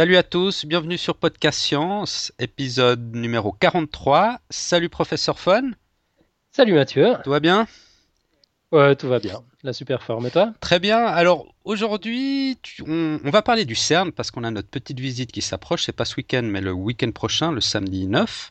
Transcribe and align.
Salut 0.00 0.16
à 0.16 0.22
tous, 0.22 0.64
bienvenue 0.64 0.96
sur 0.96 1.14
Podcast 1.14 1.58
Science, 1.58 2.32
épisode 2.38 3.14
numéro 3.14 3.52
43. 3.52 4.40
Salut 4.48 4.88
professeur 4.88 5.38
Fun. 5.38 5.72
Salut 6.52 6.72
Mathieu. 6.72 7.16
Tout 7.22 7.28
va 7.28 7.38
bien? 7.38 7.68
Ouais, 8.72 8.96
tout 8.96 9.08
va 9.08 9.18
bien. 9.18 9.42
La 9.62 9.74
super 9.74 10.02
forme 10.02 10.24
et 10.24 10.30
toi? 10.30 10.54
Très 10.60 10.78
bien. 10.78 11.04
Alors 11.04 11.54
aujourd'hui, 11.64 12.56
on, 12.88 13.18
va 13.24 13.42
parler 13.42 13.66
du 13.66 13.74
CERN 13.74 14.10
parce 14.10 14.30
qu'on 14.30 14.42
a 14.42 14.50
notre 14.50 14.70
petite 14.70 14.98
visite 14.98 15.32
qui 15.32 15.42
s'approche. 15.42 15.82
C'est 15.84 15.92
pas 15.92 16.06
ce 16.06 16.16
week-end, 16.16 16.44
mais 16.44 16.62
le 16.62 16.72
week-end 16.72 17.10
prochain, 17.10 17.52
le 17.52 17.60
samedi 17.60 18.06
9. 18.06 18.50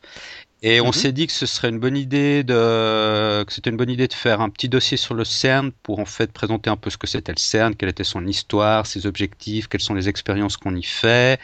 Et 0.62 0.80
on 0.80 0.88
mhm. 0.88 0.92
s'est 0.92 1.12
dit 1.12 1.26
que 1.26 1.32
ce 1.32 1.46
serait 1.46 1.70
une 1.70 1.78
bonne 1.78 1.96
idée 1.96 2.44
de, 2.44 3.44
que 3.44 3.52
c'était 3.52 3.70
une 3.70 3.78
bonne 3.78 3.90
idée 3.90 4.08
de 4.08 4.12
faire 4.12 4.40
un 4.42 4.50
petit 4.50 4.68
dossier 4.68 4.98
sur 4.98 5.14
le 5.14 5.24
CERN 5.24 5.72
pour 5.72 6.00
en 6.00 6.04
fait 6.04 6.32
présenter 6.32 6.68
un 6.68 6.76
peu 6.76 6.90
ce 6.90 6.98
que 6.98 7.06
c'était 7.06 7.32
le 7.32 7.38
CERN, 7.38 7.74
quelle 7.74 7.88
était 7.88 8.04
son 8.04 8.26
histoire, 8.26 8.86
ses 8.86 9.06
objectifs, 9.06 9.68
quelles 9.68 9.80
sont 9.80 9.94
les 9.94 10.08
expériences 10.10 10.58
qu'on 10.58 10.74
y 10.76 10.82
fait, 10.82 11.40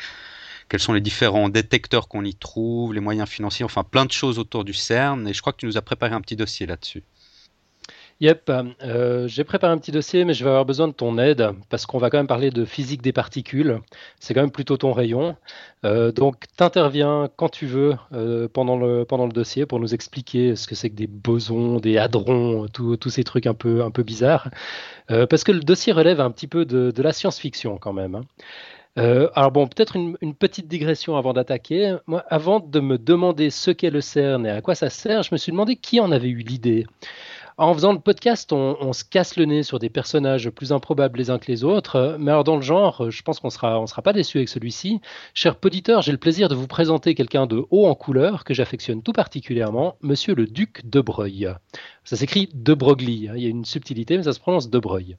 quels 0.68 0.80
sont 0.80 0.92
les 0.92 1.00
différents 1.00 1.48
détecteurs 1.48 2.08
qu'on 2.08 2.24
y 2.24 2.34
trouve, 2.34 2.92
les 2.92 3.00
moyens 3.00 3.28
financiers, 3.28 3.64
enfin 3.64 3.84
plein 3.84 4.04
de 4.04 4.12
choses 4.12 4.38
autour 4.38 4.64
du 4.64 4.74
CERN. 4.74 5.26
Et 5.26 5.32
je 5.32 5.40
crois 5.40 5.54
que 5.54 5.58
tu 5.58 5.66
nous 5.66 5.78
as 5.78 5.82
préparé 5.82 6.14
un 6.14 6.20
petit 6.20 6.36
dossier 6.36 6.66
là-dessus. 6.66 7.02
Yep, 8.20 8.50
euh, 8.82 9.28
j'ai 9.28 9.44
préparé 9.44 9.74
un 9.74 9.76
petit 9.76 9.92
dossier, 9.92 10.24
mais 10.24 10.32
je 10.32 10.42
vais 10.42 10.48
avoir 10.48 10.64
besoin 10.64 10.88
de 10.88 10.94
ton 10.94 11.18
aide 11.18 11.50
parce 11.68 11.84
qu'on 11.84 11.98
va 11.98 12.08
quand 12.08 12.16
même 12.16 12.26
parler 12.26 12.50
de 12.50 12.64
physique 12.64 13.02
des 13.02 13.12
particules. 13.12 13.80
C'est 14.20 14.32
quand 14.32 14.40
même 14.40 14.50
plutôt 14.50 14.78
ton 14.78 14.92
rayon. 14.92 15.36
Euh, 15.84 16.12
donc, 16.12 16.44
t'interviens 16.56 17.28
quand 17.36 17.50
tu 17.50 17.66
veux 17.66 17.94
euh, 18.14 18.48
pendant, 18.48 18.78
le, 18.78 19.04
pendant 19.04 19.26
le 19.26 19.32
dossier 19.32 19.66
pour 19.66 19.80
nous 19.80 19.92
expliquer 19.92 20.56
ce 20.56 20.66
que 20.66 20.74
c'est 20.74 20.88
que 20.88 20.94
des 20.94 21.06
bosons, 21.06 21.78
des 21.78 21.98
hadrons, 21.98 22.66
tous 22.72 23.10
ces 23.10 23.22
trucs 23.22 23.46
un 23.46 23.54
peu, 23.54 23.82
un 23.84 23.90
peu 23.90 24.02
bizarres. 24.02 24.48
parce 25.08 25.44
que 25.44 25.52
le 25.52 25.60
dossier 25.60 25.92
relève 25.92 26.20
un 26.20 26.30
petit 26.30 26.46
peu 26.48 26.64
de, 26.64 26.90
de 26.90 27.02
la 27.02 27.12
science-fiction 27.12 27.76
quand 27.76 27.92
même. 27.92 28.14
Hein. 28.96 29.28
alors 29.34 29.52
bon, 29.52 29.66
peut-être 29.66 29.96
une, 29.96 30.16
une, 30.22 30.34
petite 30.34 30.68
digression 30.68 31.16
avant 31.18 31.34
d'attaquer. 31.34 31.96
Moi, 32.06 32.24
avant 32.30 32.60
de 32.60 32.80
me 32.80 32.96
demander 32.96 33.50
ce 33.50 33.70
qu'est 33.70 33.90
le 33.90 34.00
CERN 34.00 34.46
et 34.46 34.50
à 34.50 34.62
quoi 34.62 34.74
ça 34.74 34.88
sert, 34.88 35.22
je 35.22 35.30
me 35.32 35.36
suis 35.36 35.52
demandé 35.52 35.76
qui 35.76 36.00
en 36.00 36.12
avait 36.12 36.28
eu 36.30 36.38
l'idée. 36.38 36.86
En 37.58 37.72
faisant 37.72 37.94
le 37.94 38.00
podcast, 38.00 38.52
on, 38.52 38.92
se 38.92 39.02
casse 39.02 39.36
le 39.36 39.46
nez 39.46 39.62
sur 39.62 39.78
des 39.78 39.88
personnages 39.88 40.50
plus 40.50 40.72
improbables 40.72 41.18
les 41.18 41.30
uns 41.30 41.38
que 41.38 41.50
les 41.50 41.64
autres. 41.64 42.16
Mais 42.20 42.30
alors 42.30 42.44
dans 42.44 42.56
le 42.56 42.62
genre, 42.62 43.10
je 43.10 43.22
pense 43.22 43.40
qu'on 43.40 43.48
sera, 43.48 43.80
on 43.80 43.86
sera 43.86 44.02
pas 44.02 44.12
déçu 44.12 44.36
avec 44.36 44.50
celui-ci. 44.50 45.00
Cher 45.32 45.56
poditeur, 45.56 46.02
j'ai 46.02 46.12
le 46.12 46.18
plaisir 46.18 46.50
de 46.50 46.54
vous 46.54 46.66
présenter 46.66 47.14
quelqu'un 47.14 47.46
de 47.46 47.64
haut 47.70 47.86
en 47.86 47.94
couleur 47.94 48.44
que 48.44 48.52
j'affectionne 48.52 49.02
tout 49.02 49.14
particulièrement, 49.14 49.96
Monsieur 50.02 50.34
le 50.34 50.46
Duc 50.46 50.82
de 50.84 51.00
Breuil. 51.00 51.48
Ça 52.04 52.16
s'écrit 52.16 52.50
de 52.52 52.74
Broglie. 52.74 53.28
Hein. 53.30 53.34
Il 53.36 53.42
y 53.42 53.46
a 53.46 53.50
une 53.50 53.64
subtilité, 53.64 54.18
mais 54.18 54.24
ça 54.24 54.34
se 54.34 54.40
prononce 54.40 54.68
de 54.68 54.78
Breuil. 54.78 55.16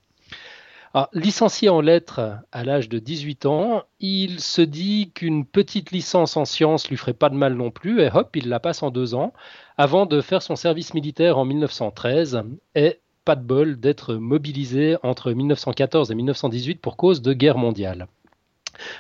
Ah, 0.94 1.10
licencié 1.14 1.70
en 1.70 1.82
lettres 1.82 2.40
à 2.52 2.64
l'âge 2.64 2.90
de 2.90 3.00
18 3.00 3.46
ans, 3.46 3.84
il 4.00 4.40
se 4.40 4.62
dit 4.62 5.12
qu'une 5.14 5.46
petite 5.46 5.92
licence 5.92 6.38
en 6.38 6.46
sciences 6.46 6.90
lui 6.90 6.98
ferait 6.98 7.14
pas 7.14 7.30
de 7.30 7.36
mal 7.36 7.56
non 7.56 7.72
plus, 7.72 8.02
et 8.02 8.10
hop, 8.14 8.36
il 8.36 8.48
la 8.50 8.60
passe 8.60 8.84
en 8.84 8.90
deux 8.90 9.14
ans, 9.14 9.34
avant 9.78 10.06
de 10.06 10.22
faire 10.22 10.42
son 10.42 10.56
service 10.56 10.94
militaire 10.94 11.38
en 11.38 11.46
1913, 11.46 12.44
et 12.76 13.00
pas 13.26 13.36
de 13.36 13.44
bol 13.44 13.80
d'être 13.80 14.16
mobilisé 14.16 14.96
entre 15.04 15.34
1914 15.34 16.12
et 16.12 16.16
1918 16.16 16.80
pour 16.80 16.96
cause 16.96 17.22
de 17.22 17.34
guerre 17.34 17.58
mondiale. 17.58 18.08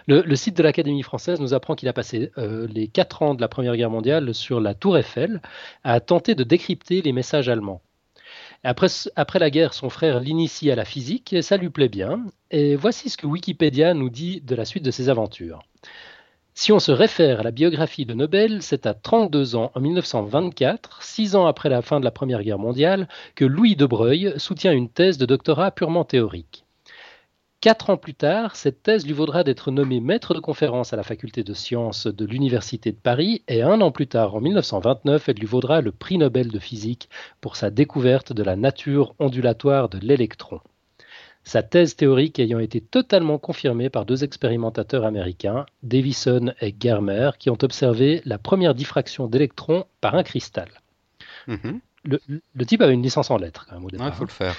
Le, 0.07 0.35
site 0.35 0.57
de 0.57 0.63
l'Académie 0.63 1.03
française 1.03 1.39
nous 1.39 1.53
apprend 1.53 1.75
qu'il 1.75 1.87
a 1.87 1.93
passé 1.93 2.31
euh, 2.37 2.67
les 2.67 2.87
quatre 2.87 3.21
ans 3.21 3.35
de 3.35 3.41
la 3.41 3.47
Première 3.47 3.75
Guerre 3.75 3.91
mondiale 3.91 4.33
sur 4.33 4.59
la 4.59 4.73
Tour 4.73 4.97
Eiffel 4.97 5.41
à 5.83 5.99
tenter 5.99 6.35
de 6.35 6.43
décrypter 6.43 7.01
les 7.01 7.11
messages 7.11 7.47
allemands. 7.47 7.81
Après, 8.63 9.39
la 9.39 9.49
guerre, 9.49 9.73
son 9.73 9.89
frère 9.89 10.19
l'initie 10.19 10.71
à 10.71 10.75
la 10.75 10.85
physique 10.85 11.33
et 11.33 11.41
ça 11.41 11.57
lui 11.57 11.69
plaît 11.69 11.89
bien. 11.89 12.25
Et 12.51 12.75
voici 12.75 13.09
ce 13.09 13.17
que 13.17 13.27
Wikipédia 13.27 13.93
nous 13.93 14.09
dit 14.09 14.41
de 14.41 14.55
la 14.55 14.65
suite 14.65 14.83
de 14.83 14.91
ses 14.91 15.09
aventures. 15.09 15.59
Si 16.53 16.71
on 16.71 16.79
se 16.79 16.91
réfère 16.91 17.41
à 17.41 17.43
la 17.43 17.51
biographie 17.51 18.07
de 18.07 18.15
Nobel, 18.15 18.63
c'est 18.63 18.87
à 18.87 18.95
32 18.95 19.55
ans, 19.55 19.71
en 19.75 19.79
1924, 19.79 21.03
six 21.03 21.35
ans 21.35 21.45
après 21.45 21.69
la 21.69 21.83
fin 21.83 21.99
de 21.99 22.05
la 22.05 22.11
Première 22.11 22.41
Guerre 22.41 22.57
mondiale, 22.57 23.07
que 23.35 23.45
Louis 23.45 23.75
de 23.75 23.85
Breuil 23.85 24.33
soutient 24.37 24.73
une 24.73 24.89
thèse 24.89 25.19
de 25.19 25.27
doctorat 25.27 25.69
purement 25.69 26.03
théorique. 26.03 26.65
Quatre 27.59 27.89
ans 27.89 27.97
plus 27.97 28.13
tard, 28.13 28.55
cette 28.55 28.83
thèse 28.83 29.07
lui 29.07 29.13
vaudra 29.13 29.43
d'être 29.43 29.71
nommé 29.71 29.99
maître 29.99 30.35
de 30.35 30.39
conférence 30.39 30.93
à 30.93 30.95
la 30.95 31.01
faculté 31.01 31.43
de 31.43 31.55
sciences 31.55 32.05
de 32.05 32.23
l'Université 32.23 32.91
de 32.91 32.97
Paris 32.97 33.41
et 33.47 33.63
un 33.63 33.81
an 33.81 33.89
plus 33.89 34.05
tard, 34.05 34.35
en 34.35 34.41
1929, 34.41 35.27
elle 35.27 35.37
lui 35.37 35.47
vaudra 35.47 35.81
le 35.81 35.91
prix 35.91 36.19
Nobel 36.19 36.49
de 36.49 36.59
physique 36.59 37.09
pour 37.41 37.55
sa 37.55 37.71
découverte 37.71 38.31
de 38.31 38.43
la 38.43 38.55
nature 38.55 39.15
ondulatoire 39.17 39.89
de 39.89 39.97
l'électron. 39.97 40.59
Sa 41.43 41.63
thèse 41.63 41.95
théorique 41.95 42.37
ayant 42.37 42.59
été 42.59 42.79
totalement 42.79 43.39
confirmée 43.39 43.89
par 43.89 44.05
deux 44.05 44.23
expérimentateurs 44.23 45.03
américains, 45.05 45.65
Davison 45.81 46.53
et 46.61 46.75
Germer, 46.79 47.31
qui 47.39 47.49
ont 47.49 47.57
observé 47.63 48.21
la 48.25 48.37
première 48.37 48.75
diffraction 48.75 49.25
d'électrons 49.25 49.85
par 49.99 50.13
un 50.13 50.23
cristal. 50.23 50.69
Mm-hmm 51.47 51.79
le, 52.07 52.65
type 52.65 52.81
avait 52.81 52.93
une 52.93 53.03
licence 53.03 53.29
en 53.31 53.37
lettres, 53.37 53.65
quand 53.69 53.75
même, 53.75 53.85
au 53.85 53.89
départ. 53.89 54.07
Il 54.07 54.13
faut 54.13 54.23
le 54.23 54.29
faire. 54.29 54.55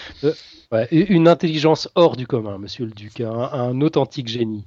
Euh, 0.72 0.86
une 0.91 1.28
intelligence 1.28 1.88
hors 1.94 2.16
du 2.16 2.26
commun, 2.26 2.59
monsieur 2.59 2.84
le 2.84 2.92
duc, 2.92 3.20
un, 3.20 3.81
authentique 3.81 4.28
génie. 4.28 4.64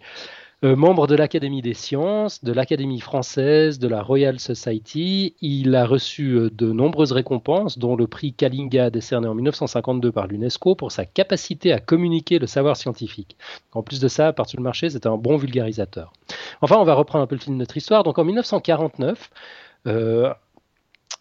Euh, 0.64 0.76
membre 0.76 1.08
de 1.08 1.16
l'Académie 1.16 1.64
des 1.64 1.74
sciences, 1.74 2.44
de 2.44 2.54
l'Académie 2.54 3.00
française, 3.00 3.80
de 3.80 3.88
la 3.88 4.04
Royal 4.04 4.40
Society, 4.40 5.34
il 5.42 5.76
a 5.76 5.88
reçu 5.88 6.34
euh, 6.34 6.52
de 6.52 6.72
nombreuses 6.72 7.14
récompenses, 7.14 7.80
dont 7.80 7.96
le 7.96 8.06
prix 8.06 8.34
Kalinga 8.34 8.92
décerné 8.92 9.28
en 9.28 9.34
1952 9.34 10.12
par 10.12 10.28
l'UNESCO 10.28 10.76
pour 10.76 10.92
sa 10.92 11.06
capacité 11.06 11.74
à 11.74 11.80
communiquer 11.80 12.38
le 12.38 12.46
savoir 12.46 12.78
scientifique. 12.78 13.38
En 13.74 13.82
plus 13.82 14.00
de 14.00 14.08
ça, 14.08 14.28
à 14.28 14.34
partir 14.34 14.58
du 14.58 14.64
marché, 14.64 14.92
c'était 14.92 15.08
un 15.08 15.18
bon 15.18 15.36
vulgarisateur. 15.38 16.14
Enfin, 16.62 16.78
on 16.78 16.84
va 16.84 16.94
reprendre 16.94 17.24
un 17.24 17.28
peu 17.28 17.36
le 17.36 17.42
fil 17.42 17.54
de 17.54 17.58
notre 17.58 17.78
histoire. 17.78 18.04
Donc 18.04 18.20
en 18.20 18.24
1949, 18.24 19.32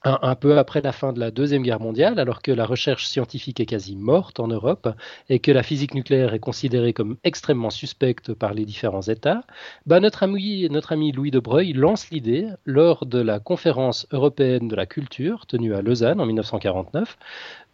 un, 0.03 0.34
peu 0.34 0.59
après 0.59 0.81
la 0.81 0.93
fin 0.93 1.12
de 1.12 1.21
la 1.21 1.31
Deuxième 1.31 1.62
Guerre 1.62 1.81
mondiale, 1.81 2.19
alors 2.19 2.43
que 2.43 2.53
la 2.53 2.65
recherche 2.65 3.06
scientifique 3.06 3.61
est 3.61 3.67
quasi 3.67 3.97
morte 3.97 4.41
en 4.41 4.49
Europe 4.49 4.89
et 5.28 5.41
que 5.41 5.53
la 5.53 5.62
physique 5.62 5.95
nucléaire 5.95 6.33
est 6.33 6.39
considérée 6.39 6.93
comme 6.93 7.17
extrêmement 7.25 7.71
suspecte 7.71 8.33
par 8.33 8.55
les 8.55 8.65
différents 8.65 9.03
États, 9.03 9.43
bah 9.87 10.01
notre, 10.01 10.23
ami, 10.23 10.67
notre 10.71 10.93
ami 10.93 11.12
Louis 11.12 11.31
de 11.31 11.39
Breuil 11.39 11.73
lance 11.73 12.11
l'idée, 12.11 12.49
lors 12.65 13.05
de 13.05 13.21
la 13.21 13.41
conférence 13.41 14.06
européenne 14.11 14.69
de 14.69 14.77
la 14.77 14.87
culture 14.87 15.47
tenue 15.47 15.75
à 15.75 15.83
Lausanne 15.83 16.21
en 16.21 16.27
1949, 16.27 17.19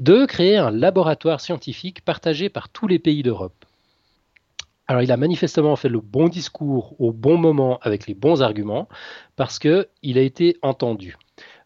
de 0.01 0.27
créer 0.27 0.57
un 0.57 0.71
laboratoire 0.71 1.41
scientifique 1.41 2.05
partagé 2.05 2.49
par 2.49 2.69
tous 2.69 2.89
les 2.89 2.99
pays 2.99 3.23
d'Europe. 3.23 3.65
Alors 4.89 5.03
il 5.03 5.11
a 5.11 5.17
manifestement 5.17 5.75
fait 5.77 5.89
le 5.89 6.01
bon 6.01 6.29
discours 6.29 6.95
au 7.01 7.13
bon 7.13 7.37
moment 7.39 7.79
avec 7.83 8.07
les 8.07 8.15
bons 8.15 8.43
arguments 8.43 8.89
parce 9.35 9.59
qu'il 9.59 10.19
a 10.19 10.21
été 10.21 10.57
entendu 10.63 11.17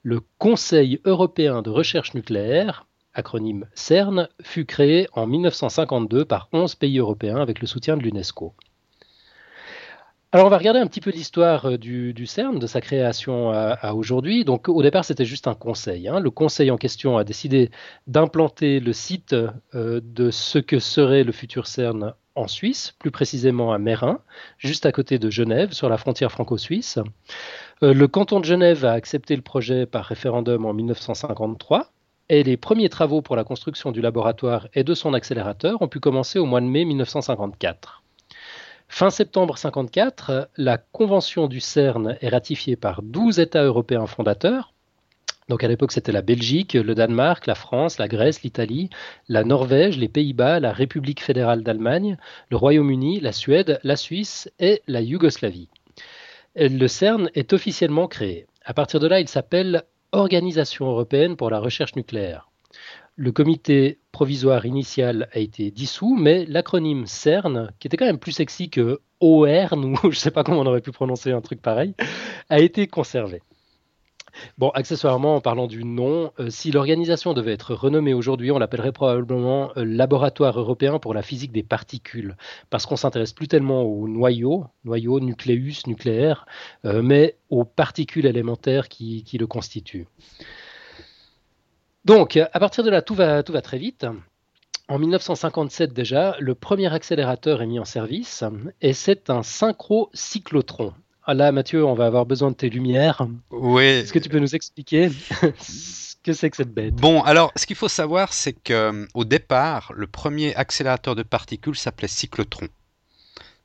le 0.03 0.21
Conseil 0.39 1.01
européen 1.05 1.63
de 1.63 1.71
recherche 1.71 2.15
nucléaire, 2.15 2.87
acronyme 3.15 3.67
CERN, 3.75 4.29
fut 4.43 4.65
créé 4.65 5.09
en 5.13 5.27
1952 5.27 6.25
par 6.25 6.49
11 6.53 6.75
pays 6.77 6.99
européens 6.99 7.41
avec 7.41 7.61
le 7.61 7.67
soutien 7.67 7.97
de 7.97 8.03
l'UNESCO. 8.03 8.55
Alors 10.33 10.47
on 10.47 10.51
va 10.51 10.59
regarder 10.59 10.79
un 10.79 10.87
petit 10.87 11.01
peu 11.01 11.11
l'histoire 11.11 11.67
euh, 11.67 11.77
du, 11.77 12.25
CERN, 12.25 12.61
de 12.61 12.67
sa 12.69 12.81
création 12.81 13.51
à, 13.51 13.95
aujourd'hui. 13.95 14.45
Donc 14.45 14.69
au 14.69 14.81
départ 14.81 15.05
c'était 15.05 15.25
juste 15.25 15.49
un 15.49 15.55
conseil. 15.55 16.07
Hein. 16.07 16.21
Le 16.21 16.31
conseil 16.31 16.71
en 16.71 16.77
question 16.77 17.19
a 17.19 17.25
décidé 17.25 17.73
d'implanter 18.07 18.79
le 18.79 18.93
site 18.93 19.35
euh, 19.75 20.01
de 20.05 20.31
ce 20.31 20.61
que 20.61 20.79
serait 20.79 21.25
le 21.25 21.33
futur 21.33 21.67
CERN 21.67 22.15
en 22.37 22.47
Suisse, 22.47 22.95
plus 23.01 23.11
précisément 23.11 23.73
à 23.73 23.79
Mérin, 23.79 24.21
juste 24.57 24.87
à 24.87 24.93
côté 24.93 25.19
de 25.19 25.31
Genève, 25.31 25.73
sur 25.73 25.89
la 25.89 25.99
frontière 25.99 26.31
franco-suisse. 26.31 27.01
Euh, 27.83 27.95
le 27.95 28.09
canton 28.09 28.41
de 28.41 28.45
Genève 28.45 28.85
a 28.85 28.93
accepté 28.93 29.35
le 29.35 29.41
projet 29.41 29.87
par 29.87 30.05
référendum 30.05 30.67
en 30.67 30.75
1953 30.75 31.91
et 32.29 32.43
les 32.43 32.59
premiers 32.59 32.91
travaux 32.91 33.23
pour 33.23 33.37
la 33.37 33.45
construction 33.45 33.91
du 33.91 34.03
laboratoire 34.03 34.69
et 34.75 34.85
de 34.85 34.93
son 34.93 35.15
accélérateur 35.15 35.81
ont 35.81 35.89
pu 35.89 35.99
commencer 35.99 36.39
au 36.39 36.45
mois 36.45 36.61
de 36.61 36.67
mai 36.67 36.85
1954. 36.85 38.03
Fin 38.87 39.09
septembre 39.09 39.55
1954, 39.55 40.51
la 40.59 40.77
convention 40.77 41.47
du 41.47 41.61
CERN 41.61 42.19
est 42.21 42.29
ratifiée 42.29 42.77
par 42.77 43.01
12 43.01 43.41
États 43.41 43.65
européens 43.65 44.07
fondateurs. 44.07 44.75
Donc 45.49 45.65
à 45.65 45.69
l'époque, 45.69 45.93
c'était 45.93 46.13
la 46.13 46.23
Belgique, 46.23 46.75
le 46.75 46.95
Danemark, 46.95 47.47
la 47.47 47.55
France, 47.55 47.97
la 47.97 48.09
Grèce, 48.09 48.43
l'Italie, 48.43 48.91
la 49.29 49.43
Norvège, 49.43 49.97
les 49.97 50.09
Pays-Bas, 50.09 50.61
la 50.61 50.73
République 50.75 51.23
fédérale 51.23 51.63
d'Allemagne, 51.63 52.19
le 52.51 52.59
Royaume-Uni, 52.59 53.21
la 53.21 53.33
Suède, 53.33 53.81
la 53.85 53.97
Suisse 53.97 54.53
et 54.59 54.83
la 54.87 55.01
Yougoslavie 55.01 55.71
le 56.57 56.89
CERN 56.89 57.31
est 57.35 57.53
officiellement 57.53 58.09
créé. 58.09 58.47
À 58.65 58.75
partir 58.75 59.01
de 59.01 59.07
là, 59.07 59.21
il 59.21 59.29
s'appelle 59.29 59.85
Organisation 60.13 60.87
européenne 60.87 61.37
pour 61.37 61.51
la 61.51 61.61
recherche 61.61 61.95
nucléaire. 61.95 62.51
Le 63.17 63.33
comité 63.33 63.99
provisoire 64.13 64.67
initial 64.67 65.29
a 65.33 65.39
été 65.39 65.71
dissous, 65.71 66.17
mais 66.17 66.47
l'acronyme 66.47 67.07
CERN, 67.07 67.71
qui 67.79 67.87
était 67.87 67.97
quand 67.97 68.07
même 68.07 68.19
plus 68.19 68.33
sexy 68.33 68.71
que 68.71 69.01
OERN, 69.21 69.85
ou 69.85 69.97
je 70.03 70.09
ne 70.09 70.13
sais 70.13 70.31
pas 70.31 70.43
comment 70.43 70.61
on 70.61 70.67
aurait 70.67 70.81
pu 70.81 70.91
prononcer 70.91 71.31
un 71.31 71.41
truc 71.41 71.63
pareil, 71.63 71.95
a 72.49 72.59
été 72.59 72.87
conservé. 72.87 73.43
Bon, 74.59 74.71
accessoirement, 74.71 75.37
en 75.37 75.41
parlant 75.41 75.67
du 75.67 75.85
nom, 75.85 76.33
euh, 76.39 76.51
si 76.51 76.71
l'organisation 76.71 77.35
devait 77.35 77.53
être 77.53 77.75
renommée 77.75 78.15
aujourd'hui, 78.15 78.51
on 78.51 78.59
l'appellerait 78.59 78.93
probablement 78.93 79.71
euh, 79.77 79.85
Laboratoire 79.85 80.59
européen 80.59 80.99
pour 80.99 81.15
la 81.15 81.23
physique 81.23 81.53
des 81.53 81.63
particules, 81.63 82.37
parce 82.71 82.87
qu'on 82.87 82.97
s'intéresse 82.97 83.33
plus 83.33 83.49
tellement 83.49 83.83
aux 83.83 84.09
noyaux, 84.09 84.67
noyaux, 84.85 85.21
nucléus, 85.21 85.87
nucléaires, 85.87 86.47
euh, 86.85 87.03
mais 87.03 87.37
aux 87.49 87.65
particules 87.65 88.27
élémentaires 88.27 88.89
qui, 88.89 89.25
le 89.39 89.47
constituent. 89.47 90.07
Donc, 92.05 92.37
à 92.37 92.59
partir 92.59 92.85
de 92.85 92.91
là, 92.91 93.03
tout 93.03 93.15
va, 93.15 93.43
tout 93.43 93.53
va 93.53 93.63
très 93.63 93.79
vite. 93.79 94.07
En 94.89 94.99
1957 94.99 95.93
déjà, 95.93 96.37
le 96.41 96.55
premier 96.55 96.93
accélérateur 96.93 97.63
est 97.63 97.67
mis 97.67 97.79
en 97.79 97.85
service 97.85 98.43
et 98.81 98.93
c'est 98.93 99.31
un 99.31 99.43
synchrocyclotron. 99.43 100.95
Ah 101.31 101.35
là, 101.35 101.53
Mathieu, 101.53 101.87
on 101.87 101.95
va 101.95 102.07
avoir 102.07 102.27
besoin 102.27 102.51
de 102.51 102.57
tes 102.57 102.69
lumières. 102.69 103.25
Oui. 103.53 103.85
Est-ce 103.85 104.13
que 104.13 104.19
tu 104.19 104.29
peux 104.29 104.41
nous 104.41 104.57
expliquer 104.57 105.11
ce 105.61 106.17
que 106.25 106.33
c'est 106.33 106.51
que 106.51 106.57
cette 106.57 106.75
bête? 106.75 106.97
Bon, 106.97 107.23
alors, 107.23 107.53
ce 107.55 107.67
qu'il 107.67 107.77
faut 107.77 107.87
savoir, 107.87 108.33
c'est 108.33 108.53
qu'au 108.53 108.73
euh, 108.73 109.25
départ, 109.25 109.93
le 109.95 110.09
premier 110.09 110.57
accélérateur 110.57 111.15
de 111.15 111.23
particules 111.23 111.77
s'appelait 111.77 112.09
cyclotron. 112.09 112.67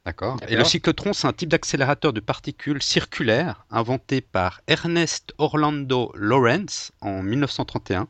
D'accord? 0.05 0.37
Et 0.47 0.55
le 0.55 0.63
cyclotron, 0.63 1.13
c'est 1.13 1.25
un 1.25 1.33
type 1.33 1.49
d'accélérateur 1.49 2.13
de 2.13 2.19
particules 2.19 2.83
circulaire 2.83 3.65
inventé 3.71 4.21
par 4.21 4.61
Ernest 4.67 5.33
Orlando 5.39 6.11
Lawrence 6.13 6.91
en 7.01 7.23
1931. 7.23 8.07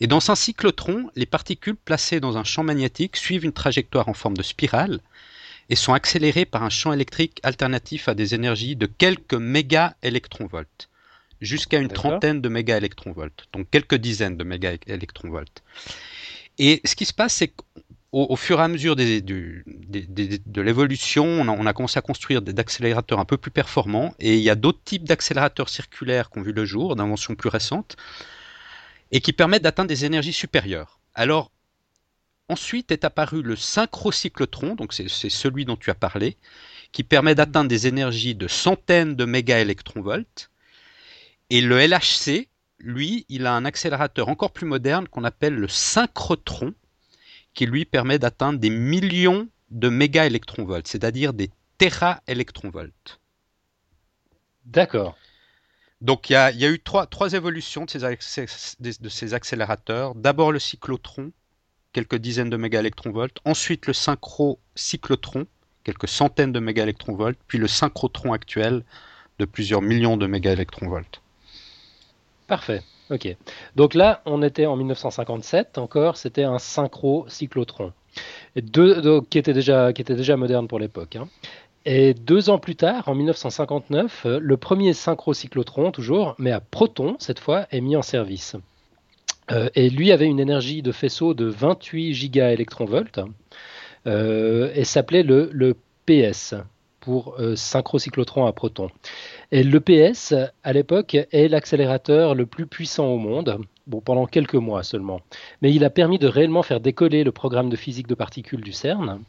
Et 0.00 0.06
dans 0.06 0.30
un 0.30 0.34
cyclotron, 0.34 1.10
les 1.16 1.24
particules 1.24 1.76
placées 1.76 2.20
dans 2.20 2.36
un 2.36 2.44
champ 2.44 2.62
magnétique 2.62 3.16
suivent 3.16 3.46
une 3.46 3.52
trajectoire 3.52 4.10
en 4.10 4.14
forme 4.14 4.36
de 4.36 4.42
spirale 4.42 5.00
et 5.70 5.76
sont 5.76 5.94
accélérées 5.94 6.44
par 6.44 6.64
un 6.64 6.68
champ 6.68 6.92
électrique 6.92 7.38
alternatif 7.44 8.08
à 8.08 8.14
des 8.14 8.34
énergies 8.34 8.74
de 8.74 8.86
quelques 8.86 9.34
méga-électronvolts, 9.34 10.88
jusqu'à 11.40 11.78
une 11.78 11.88
trentaine 11.88 12.40
de 12.40 12.48
méga-électronvolts, 12.48 13.46
donc 13.52 13.70
quelques 13.70 13.94
dizaines 13.94 14.36
de 14.36 14.44
méga-électronvolts. 14.44 15.62
Et 16.58 16.80
ce 16.84 16.96
qui 16.96 17.04
se 17.06 17.14
passe, 17.14 17.34
c'est 17.34 17.48
qu'au 17.48 18.36
fur 18.36 18.58
et 18.58 18.64
à 18.64 18.68
mesure 18.68 18.96
de 18.96 20.60
l'évolution, 20.60 21.24
on, 21.24 21.66
a 21.66 21.72
commencé 21.72 21.98
à 21.98 22.02
construire 22.02 22.42
des 22.42 22.60
accélérateurs 22.60 23.20
un 23.20 23.24
peu 23.24 23.36
plus 23.36 23.52
performants, 23.52 24.12
et 24.18 24.36
il 24.36 24.42
y 24.42 24.50
a 24.50 24.56
d'autres 24.56 24.82
types 24.84 25.04
d'accélérateurs 25.04 25.68
circulaires 25.68 26.30
qui 26.30 26.40
ont 26.40 26.42
vu 26.42 26.52
le 26.52 26.64
jour, 26.64 26.96
d'inventions 26.96 27.36
plus 27.36 27.48
récentes, 27.48 27.96
et 29.12 29.20
qui 29.20 29.32
permettent 29.32 29.62
d'atteindre 29.62 29.88
des 29.88 30.04
énergies 30.04 30.32
supérieures. 30.32 30.98
Alors, 31.14 31.52
Ensuite 32.50 32.90
est 32.90 33.04
apparu 33.04 33.42
le 33.42 33.54
synchrocyclotron, 33.54 34.74
donc 34.74 34.92
c'est 34.92 35.08
celui 35.08 35.64
dont 35.64 35.76
tu 35.76 35.88
as 35.88 35.94
parlé, 35.94 36.36
qui 36.90 37.04
permet 37.04 37.36
d'atteindre 37.36 37.68
des 37.68 37.86
énergies 37.86 38.34
de 38.34 38.48
centaines 38.48 39.14
de 39.14 39.24
mégaélectronvolts. 39.24 40.50
Et 41.50 41.60
le 41.60 41.78
LHC, 41.78 42.48
lui, 42.80 43.24
il 43.28 43.46
a 43.46 43.52
un 43.52 43.64
accélérateur 43.64 44.28
encore 44.28 44.50
plus 44.50 44.66
moderne 44.66 45.06
qu'on 45.06 45.22
appelle 45.22 45.54
le 45.54 45.68
synchrotron, 45.68 46.74
qui 47.54 47.66
lui 47.66 47.84
permet 47.84 48.18
d'atteindre 48.18 48.58
des 48.58 48.70
millions 48.70 49.48
de 49.70 49.88
mégaélectronvolts, 49.88 50.88
c'est-à-dire 50.88 51.32
des 51.32 51.52
téraélectronvolts. 51.78 53.20
D'accord. 54.64 55.16
Donc 56.00 56.30
il 56.30 56.32
y, 56.32 56.36
a, 56.36 56.50
eu 56.50 56.80
trois, 56.80 57.32
évolutions 57.32 57.84
de 57.84 59.08
ces 59.08 59.34
accélérateurs. 59.34 60.16
D'abord 60.16 60.50
le 60.50 60.58
cyclotron, 60.58 61.30
quelques 61.92 62.16
dizaines 62.16 62.50
de 62.50 62.56
mégaélectronvolts, 62.56 63.38
ensuite 63.44 63.86
le 63.86 63.92
synchrocyclotron, 63.92 65.46
quelques 65.84 66.08
centaines 66.08 66.52
de 66.52 66.60
mégaélectronvolts, 66.60 67.38
puis 67.46 67.58
le 67.58 67.68
synchrotron 67.68 68.32
actuel 68.32 68.82
de 69.38 69.44
plusieurs 69.44 69.82
millions 69.82 70.16
de 70.16 70.26
mégaélectronvolts. 70.26 71.20
Parfait. 72.46 72.82
Ok. 73.10 73.36
Donc 73.74 73.94
là, 73.94 74.22
on 74.24 74.42
était 74.42 74.66
en 74.66 74.76
1957 74.76 75.78
encore, 75.78 76.16
c'était 76.16 76.44
un 76.44 76.58
synchrocyclotron, 76.58 77.92
qui, 78.54 79.38
était 79.38 79.52
déjà, 79.52 80.36
moderne 80.36 80.68
pour 80.68 80.78
l'époque. 80.78 81.16
Hein. 81.16 81.28
Et 81.86 82.14
deux 82.14 82.50
ans 82.50 82.58
plus 82.58 82.76
tard, 82.76 83.08
en 83.08 83.14
1959, 83.14 84.26
le 84.38 84.56
premier 84.56 84.92
synchrocyclotron, 84.92 85.90
toujours, 85.92 86.34
mais 86.38 86.52
à 86.52 86.60
proton 86.60 87.16
cette 87.18 87.40
fois, 87.40 87.66
est 87.70 87.80
mis 87.80 87.96
en 87.96 88.02
service. 88.02 88.56
Euh, 89.50 89.68
et 89.74 89.90
lui 89.90 90.12
avait 90.12 90.26
une 90.26 90.40
énergie 90.40 90.82
de 90.82 90.92
faisceau 90.92 91.34
de 91.34 91.46
28 91.46 92.14
gigaélectronvolts 92.14 93.20
euh, 94.06 94.70
et 94.74 94.84
s'appelait 94.84 95.22
le, 95.22 95.76
PS 96.06 96.54
pour 97.00 97.36
euh, 97.38 97.56
synchrocyclotron 97.56 98.46
à 98.46 98.52
proton. 98.52 98.88
Et 99.52 99.62
le 99.62 99.80
PS, 99.80 100.34
à 100.64 100.72
l'époque, 100.72 101.14
est 101.14 101.48
l'accélérateur 101.48 102.34
le 102.34 102.46
plus 102.46 102.66
puissant 102.66 103.06
au 103.06 103.18
monde, 103.18 103.58
pendant 104.04 104.26
quelques 104.26 104.54
mois 104.54 104.82
seulement. 104.82 105.20
Mais 105.62 105.72
il 105.72 105.84
a 105.84 105.90
permis 105.90 106.18
de 106.18 106.26
réellement 106.26 106.62
faire 106.62 106.80
décoller 106.80 107.24
le 107.24 107.32
programme 107.32 107.70
de 107.70 107.76
physique 107.76 108.06
de 108.06 108.14
particules 108.14 108.60
du 108.60 108.72
CERN. 108.72 109.20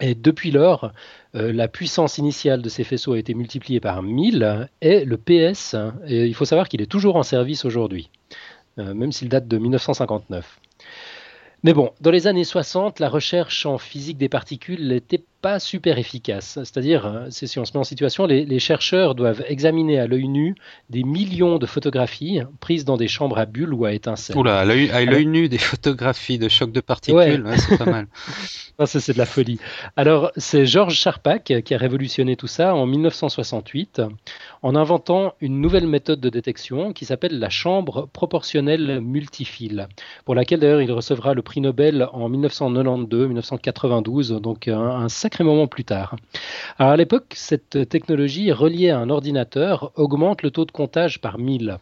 Et 0.00 0.14
depuis 0.14 0.50
lors, 0.50 0.92
la 1.32 1.68
puissance 1.68 2.18
initiale 2.18 2.60
de 2.60 2.68
ces 2.68 2.84
faisceaux 2.84 3.14
a 3.14 3.18
été 3.18 3.32
multipliée 3.32 3.80
par 3.80 4.02
1000 4.02 4.68
et 4.82 5.04
le 5.04 5.16
PS, 5.16 5.74
il 6.06 6.34
faut 6.34 6.44
savoir 6.44 6.68
qu'il 6.68 6.82
est 6.82 6.90
toujours 6.90 7.16
en 7.16 7.22
service 7.22 7.64
aujourd'hui. 7.64 8.10
Euh, 8.78 8.94
même 8.94 9.12
s'il 9.12 9.28
date 9.28 9.48
de 9.48 9.58
1959. 9.58 10.60
Mais 11.62 11.72
bon, 11.72 11.92
dans 12.00 12.10
les 12.10 12.26
années 12.26 12.44
60, 12.44 13.00
la 13.00 13.08
recherche 13.08 13.64
en 13.64 13.78
physique 13.78 14.18
des 14.18 14.28
particules 14.28 14.88
n'était 14.88 15.24
pas 15.46 15.60
super 15.60 15.96
efficace. 15.96 16.58
C'est-à-dire, 16.64 17.06
euh, 17.06 17.26
si 17.30 17.56
on 17.60 17.64
se 17.64 17.72
met 17.72 17.78
en 17.78 17.84
situation, 17.84 18.26
les, 18.26 18.58
chercheurs 18.58 19.14
doivent 19.14 19.44
examiner 19.46 20.00
à 20.00 20.08
l'œil 20.08 20.26
nu 20.26 20.56
des 20.90 21.04
millions 21.04 21.58
de 21.58 21.66
photographies 21.66 22.40
prises 22.58 22.84
dans 22.84 22.96
des 22.96 23.06
chambres 23.06 23.38
à 23.38 23.46
bulles 23.46 23.72
ou 23.72 23.84
à 23.84 23.92
étincelles. 23.92 24.36
Oula, 24.36 24.58
à 24.58 24.64
l'œil 24.64 25.26
nu 25.26 25.48
des 25.48 25.58
photographies 25.58 26.38
de 26.38 26.48
choc 26.48 26.72
de 26.72 26.80
particules, 26.80 27.44
c'est 27.58 27.78
pas 27.78 27.84
mal. 27.84 28.06
c'est 28.86 29.12
de 29.12 29.18
la 29.18 29.24
folie. 29.24 29.60
Alors, 29.94 30.32
c'est 30.36 30.66
Georges 30.66 30.96
Charpak 30.96 31.62
qui 31.64 31.74
a 31.74 31.78
révolutionné 31.78 32.34
tout 32.34 32.48
ça 32.48 32.74
en 32.74 32.84
1968 32.84 34.02
en 34.62 34.74
inventant 34.74 35.34
une 35.40 35.60
nouvelle 35.60 35.86
méthode 35.86 36.18
de 36.18 36.28
détection 36.28 36.92
qui 36.92 37.04
s'appelle 37.04 37.38
la 37.38 37.50
chambre 37.50 38.08
proportionnelle 38.12 39.00
multifile, 39.00 39.86
pour 40.24 40.34
laquelle 40.34 40.58
d'ailleurs 40.58 40.82
il 40.82 40.90
recevra 40.90 41.34
le 41.34 41.42
prix 41.42 41.60
Nobel 41.60 42.08
en 42.12 42.28
1992-1992, 42.30 44.40
donc 44.40 44.66
un, 44.66 44.80
un 44.80 45.08
sacré 45.08 45.35
moment 45.44 45.66
plus 45.66 45.84
tard. 45.84 46.16
À 46.78 46.96
l'époque, 46.96 47.34
cette 47.34 47.88
technologie 47.88 48.52
reliée 48.52 48.90
à 48.90 48.98
un 48.98 49.10
ordinateur 49.10 49.92
augmente 49.96 50.42
le 50.42 50.50
taux 50.50 50.64
de 50.64 50.70
comptage 50.70 51.20
par 51.20 51.38
1000. 51.38 51.78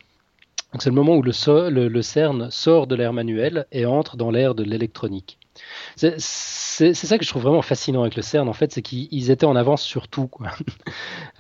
C'est 0.79 0.91
le 0.91 0.97
moment 0.97 1.17
où 1.17 1.23
le, 1.23 1.89
le 1.89 2.03
CERN 2.03 2.51
sort 2.51 2.87
de 2.87 2.97
l'ère 2.97 3.13
manuelle 3.13 3.67
et 3.71 3.87
entre 3.87 4.17
dans 4.17 4.31
l'ère 4.31 4.55
de 4.55 4.65
l'électronique. 4.65 5.39
C'est 5.97 6.95
ça 6.95 7.19
que 7.19 7.25
je 7.25 7.31
trouve 7.31 7.43
vraiment 7.43 7.63
fascinant 7.63 8.03
avec 8.03 8.17
le 8.17 8.23
CERN, 8.23 8.49
en 8.49 8.53
fait, 8.53 8.73
c'est 8.73 8.83
qu'ils 8.83 9.31
étaient 9.31 9.47
en 9.47 9.57
avance 9.57 9.83
sur 9.83 10.09
tout. 10.09 10.31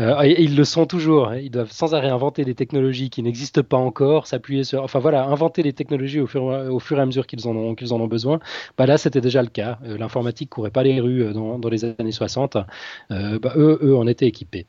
Euh, 0.00 0.22
et, 0.22 0.42
ils 0.42 0.56
le 0.56 0.64
sont 0.64 0.86
toujours. 0.86 1.28
Hein. 1.28 1.36
Ils 1.36 1.50
doivent 1.50 1.70
sans 1.70 1.94
arrêt 1.94 2.08
inventer 2.08 2.44
des 2.44 2.56
technologies 2.56 3.10
qui 3.10 3.22
n'existent 3.22 3.62
pas 3.62 3.76
encore, 3.76 4.26
s'appuyer 4.26 4.64
sur. 4.64 4.82
Enfin 4.82 4.98
voilà, 4.98 5.24
inventer 5.26 5.62
les 5.62 5.72
technologies 5.72 6.18
au 6.18 6.26
fur, 6.26 6.52
et 6.52 7.00
à 7.00 7.06
mesure 7.06 7.28
qu'ils 7.28 7.46
en, 7.46 7.54
ont, 7.54 8.06
besoin. 8.08 8.40
Bah, 8.76 8.86
là, 8.86 8.98
c'était 8.98 9.20
déjà 9.20 9.40
le 9.42 9.48
cas. 9.48 9.78
Euh, 9.84 9.96
l'informatique 9.96 10.50
courait 10.50 10.70
pas 10.70 10.82
les 10.82 11.00
rues 11.00 11.22
euh, 11.22 11.32
dans, 11.32 11.60
dans 11.60 11.68
les 11.68 11.84
années 11.84 12.10
60. 12.10 12.56
Bah, 13.10 13.52
eux, 13.56 13.78
eux 13.82 13.96
en 13.96 14.08
étaient 14.08 14.26
équipés. 14.26 14.66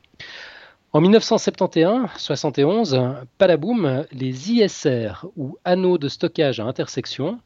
En 0.92 1.02
1971-71, 1.02 3.16
palaboum, 3.36 4.04
les 4.12 4.52
ISR, 4.52 5.26
ou 5.36 5.58
anneaux 5.64 5.98
de 5.98 6.08
stockage 6.08 6.60
à 6.60 6.64
intersection, 6.64 7.40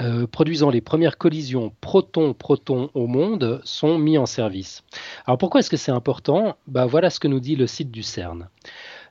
euh, 0.00 0.26
produisant 0.26 0.70
les 0.70 0.80
premières 0.80 1.18
collisions 1.18 1.72
proton-proton 1.80 2.90
au 2.94 3.06
monde 3.06 3.60
sont 3.64 3.98
mis 3.98 4.16
en 4.16 4.26
service. 4.26 4.82
Alors 5.26 5.36
pourquoi 5.38 5.60
est-ce 5.60 5.70
que 5.70 5.76
c'est 5.76 5.92
important? 5.92 6.56
Bah, 6.66 6.86
Voilà 6.86 7.10
ce 7.10 7.20
que 7.20 7.28
nous 7.28 7.40
dit 7.40 7.56
le 7.56 7.66
site 7.66 7.90
du 7.90 8.02
CERN. 8.02 8.48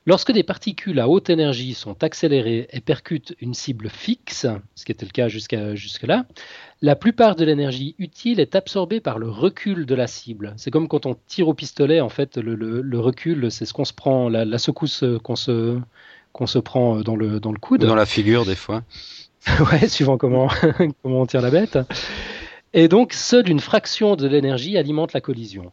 Lorsque 0.06 0.32
des 0.32 0.42
particules 0.42 0.98
à 0.98 1.08
haute 1.08 1.28
énergie 1.28 1.74
sont 1.74 2.02
accélérées 2.02 2.66
et 2.72 2.80
percutent 2.80 3.36
une 3.40 3.52
cible 3.54 3.90
fixe, 3.90 4.46
ce 4.74 4.84
qui 4.84 4.92
était 4.92 5.04
le 5.04 5.12
cas 5.12 5.28
jusqu'à 5.28 5.74
jusque-là, 5.74 6.24
la 6.80 6.96
plupart 6.96 7.36
de 7.36 7.44
l'énergie 7.44 7.94
utile 7.98 8.40
est 8.40 8.56
absorbée 8.56 9.00
par 9.00 9.18
le 9.18 9.28
recul 9.28 9.84
de 9.84 9.94
la 9.94 10.06
cible. 10.06 10.54
C'est 10.56 10.70
comme 10.70 10.88
quand 10.88 11.04
on 11.04 11.16
tire 11.26 11.48
au 11.48 11.54
pistolet, 11.54 12.00
en 12.00 12.08
fait, 12.08 12.38
le, 12.38 12.98
recul, 12.98 13.50
c'est 13.50 13.66
ce 13.66 13.74
qu'on 13.74 13.84
se 13.84 13.92
prend, 13.92 14.30
la, 14.30 14.58
secousse 14.58 15.04
qu'on 15.22 15.36
se, 15.36 15.78
qu'on 16.32 16.46
se 16.46 16.58
prend 16.58 17.00
dans 17.00 17.16
le, 17.16 17.38
dans 17.38 17.52
le 17.52 17.58
coude. 17.58 17.84
Dans 17.84 17.94
la 17.94 18.06
figure, 18.06 18.46
des 18.46 18.56
fois. 18.56 18.82
ouais, 19.72 19.88
suivant 19.88 20.18
comment, 20.18 20.48
comment 21.02 21.20
on 21.20 21.26
tire 21.26 21.40
la 21.40 21.50
bête. 21.50 21.78
Et 22.72 22.88
donc, 22.88 23.12
seule 23.12 23.48
une 23.48 23.60
fraction 23.60 24.16
de 24.16 24.26
l'énergie 24.28 24.76
alimente 24.76 25.12
la 25.12 25.20
collision. 25.20 25.72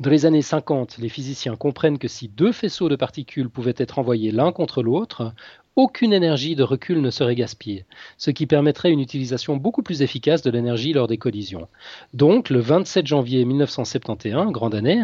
Dans 0.00 0.10
les 0.10 0.24
années 0.24 0.42
50, 0.42 0.96
les 0.98 1.10
physiciens 1.10 1.56
comprennent 1.56 1.98
que 1.98 2.08
si 2.08 2.28
deux 2.28 2.52
faisceaux 2.52 2.88
de 2.88 2.96
particules 2.96 3.50
pouvaient 3.50 3.74
être 3.76 3.98
envoyés 3.98 4.32
l'un 4.32 4.50
contre 4.50 4.82
l'autre, 4.82 5.34
aucune 5.76 6.12
énergie 6.12 6.56
de 6.56 6.62
recul 6.62 7.00
ne 7.00 7.10
serait 7.10 7.34
gaspillée, 7.34 7.84
ce 8.18 8.30
qui 8.30 8.46
permettrait 8.46 8.90
une 8.90 9.00
utilisation 9.00 9.56
beaucoup 9.56 9.82
plus 9.82 10.02
efficace 10.02 10.42
de 10.42 10.50
l'énergie 10.50 10.92
lors 10.92 11.06
des 11.06 11.18
collisions. 11.18 11.68
Donc, 12.14 12.50
le 12.50 12.60
27 12.60 13.06
janvier 13.06 13.44
1971, 13.44 14.52
grande 14.52 14.74
année, 14.74 15.02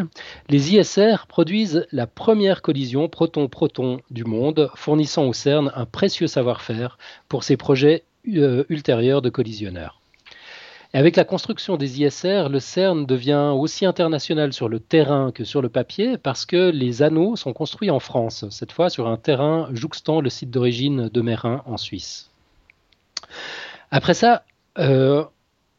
les 0.49 0.73
ISR 0.73 1.25
produisent 1.27 1.85
la 1.91 2.07
première 2.07 2.61
collision 2.61 3.07
proton-proton 3.09 4.01
du 4.11 4.23
monde, 4.23 4.69
fournissant 4.75 5.25
au 5.25 5.33
CERN 5.33 5.71
un 5.75 5.85
précieux 5.85 6.27
savoir-faire 6.27 6.97
pour 7.29 7.43
ses 7.43 7.57
projets 7.57 8.03
euh, 8.35 8.63
ultérieurs 8.69 9.21
de 9.21 9.29
collisionneurs 9.29 10.01
avec 10.93 11.15
la 11.15 11.25
construction 11.25 11.77
des 11.77 12.01
ISR, 12.01 12.47
le 12.49 12.59
CERN 12.59 13.05
devient 13.05 13.51
aussi 13.53 13.85
international 13.85 14.53
sur 14.53 14.69
le 14.69 14.79
terrain 14.79 15.31
que 15.31 15.43
sur 15.43 15.61
le 15.61 15.69
papier 15.69 16.17
parce 16.17 16.45
que 16.45 16.69
les 16.69 17.01
anneaux 17.01 17.35
sont 17.35 17.53
construits 17.53 17.89
en 17.89 17.99
France, 17.99 18.45
cette 18.49 18.71
fois 18.71 18.89
sur 18.89 19.07
un 19.07 19.17
terrain 19.17 19.69
jouxtant 19.73 20.21
le 20.21 20.29
site 20.29 20.49
d'origine 20.49 21.09
de 21.09 21.21
Mérin 21.21 21.61
en 21.65 21.77
Suisse. 21.77 22.29
Après 23.91 24.13
ça, 24.13 24.43
euh, 24.77 25.23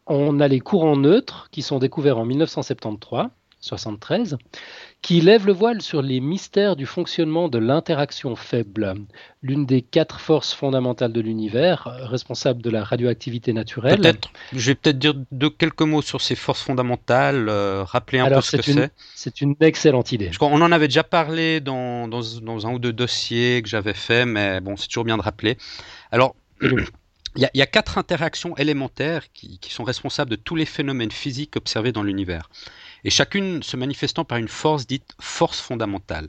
on 0.07 0.41
a 0.41 0.49
les 0.49 0.61
courants 0.61 0.97
neutres 0.97 1.49
qui 1.51 1.63
sont 1.63 1.79
découverts 1.79 2.19
en 2.19 2.25
1973 2.25 3.29
73, 3.61 4.39
qui 5.03 5.21
lève 5.21 5.47
le 5.47 5.53
voile 5.53 5.81
sur 5.81 6.03
les 6.03 6.21
mystères 6.21 6.75
du 6.75 6.85
fonctionnement 6.85 7.49
de 7.49 7.59
l'interaction 7.59 8.35
faible, 8.35 8.95
l'une 9.43 9.65
des 9.65 9.81
quatre 9.81 10.21
forces 10.21 10.53
fondamentales 10.53 11.13
de 11.13 11.21
l'univers, 11.21 11.85
responsable 12.03 12.63
de 12.63 12.71
la 12.71 12.83
radioactivité 12.83 13.53
naturelle. 13.53 14.01
Peut-être, 14.01 14.31
je 14.53 14.71
vais 14.71 14.75
peut-être 14.75 14.99
dire 14.99 15.15
deux 15.31 15.51
quelques 15.51 15.83
mots 15.83 16.03
sur 16.03 16.21
ces 16.21 16.35
forces 16.35 16.63
fondamentales, 16.63 17.49
euh, 17.49 17.85
rappeler 17.85 18.19
un 18.19 18.29
peu 18.29 18.41
ce 18.41 18.57
que 18.57 18.63
c'est. 18.63 18.91
C'est 19.15 19.41
une 19.41 19.55
excellente 19.61 20.13
idée. 20.13 20.31
Je 20.33 20.37
crois, 20.37 20.49
on 20.49 20.61
en 20.61 20.73
avait 20.73 20.89
déjà 20.89 21.05
parlé 21.05 21.61
dans, 21.61 22.09
dans, 22.09 22.67
un 22.67 22.73
ou 22.73 22.79
deux 22.79 22.93
dossiers 22.93 23.63
que 23.63 23.69
j'avais 23.69 23.95
fait, 23.95 24.27
mais 24.27 24.61
bon, 24.61 24.77
c'est 24.77 24.89
toujours 24.89 25.05
bien 25.05 25.17
de 25.17 25.23
rappeler. 25.23 25.57
Alors, 26.11 26.35
il 26.61 27.49
y, 27.55 27.63
a, 27.63 27.67
quatre 27.67 27.99
interactions 27.99 28.57
élémentaires 28.57 29.33
qui, 29.33 29.59
qui, 29.61 29.73
sont 29.73 29.85
responsables 29.85 30.31
de 30.31 30.37
tous 30.37 30.57
les 30.57 30.65
phénomènes 30.65 31.13
physiques 31.13 31.57
observés 31.57 31.93
dans 31.93 32.03
l'univers 32.03 32.49
et 33.05 33.11
chacune 33.11 33.63
se 33.63 33.77
manifestant 33.77 34.25
par 34.25 34.39
une 34.39 34.49
force 34.49 34.87
dite 34.87 35.15
force 35.21 35.61
fondamentale. 35.61 36.29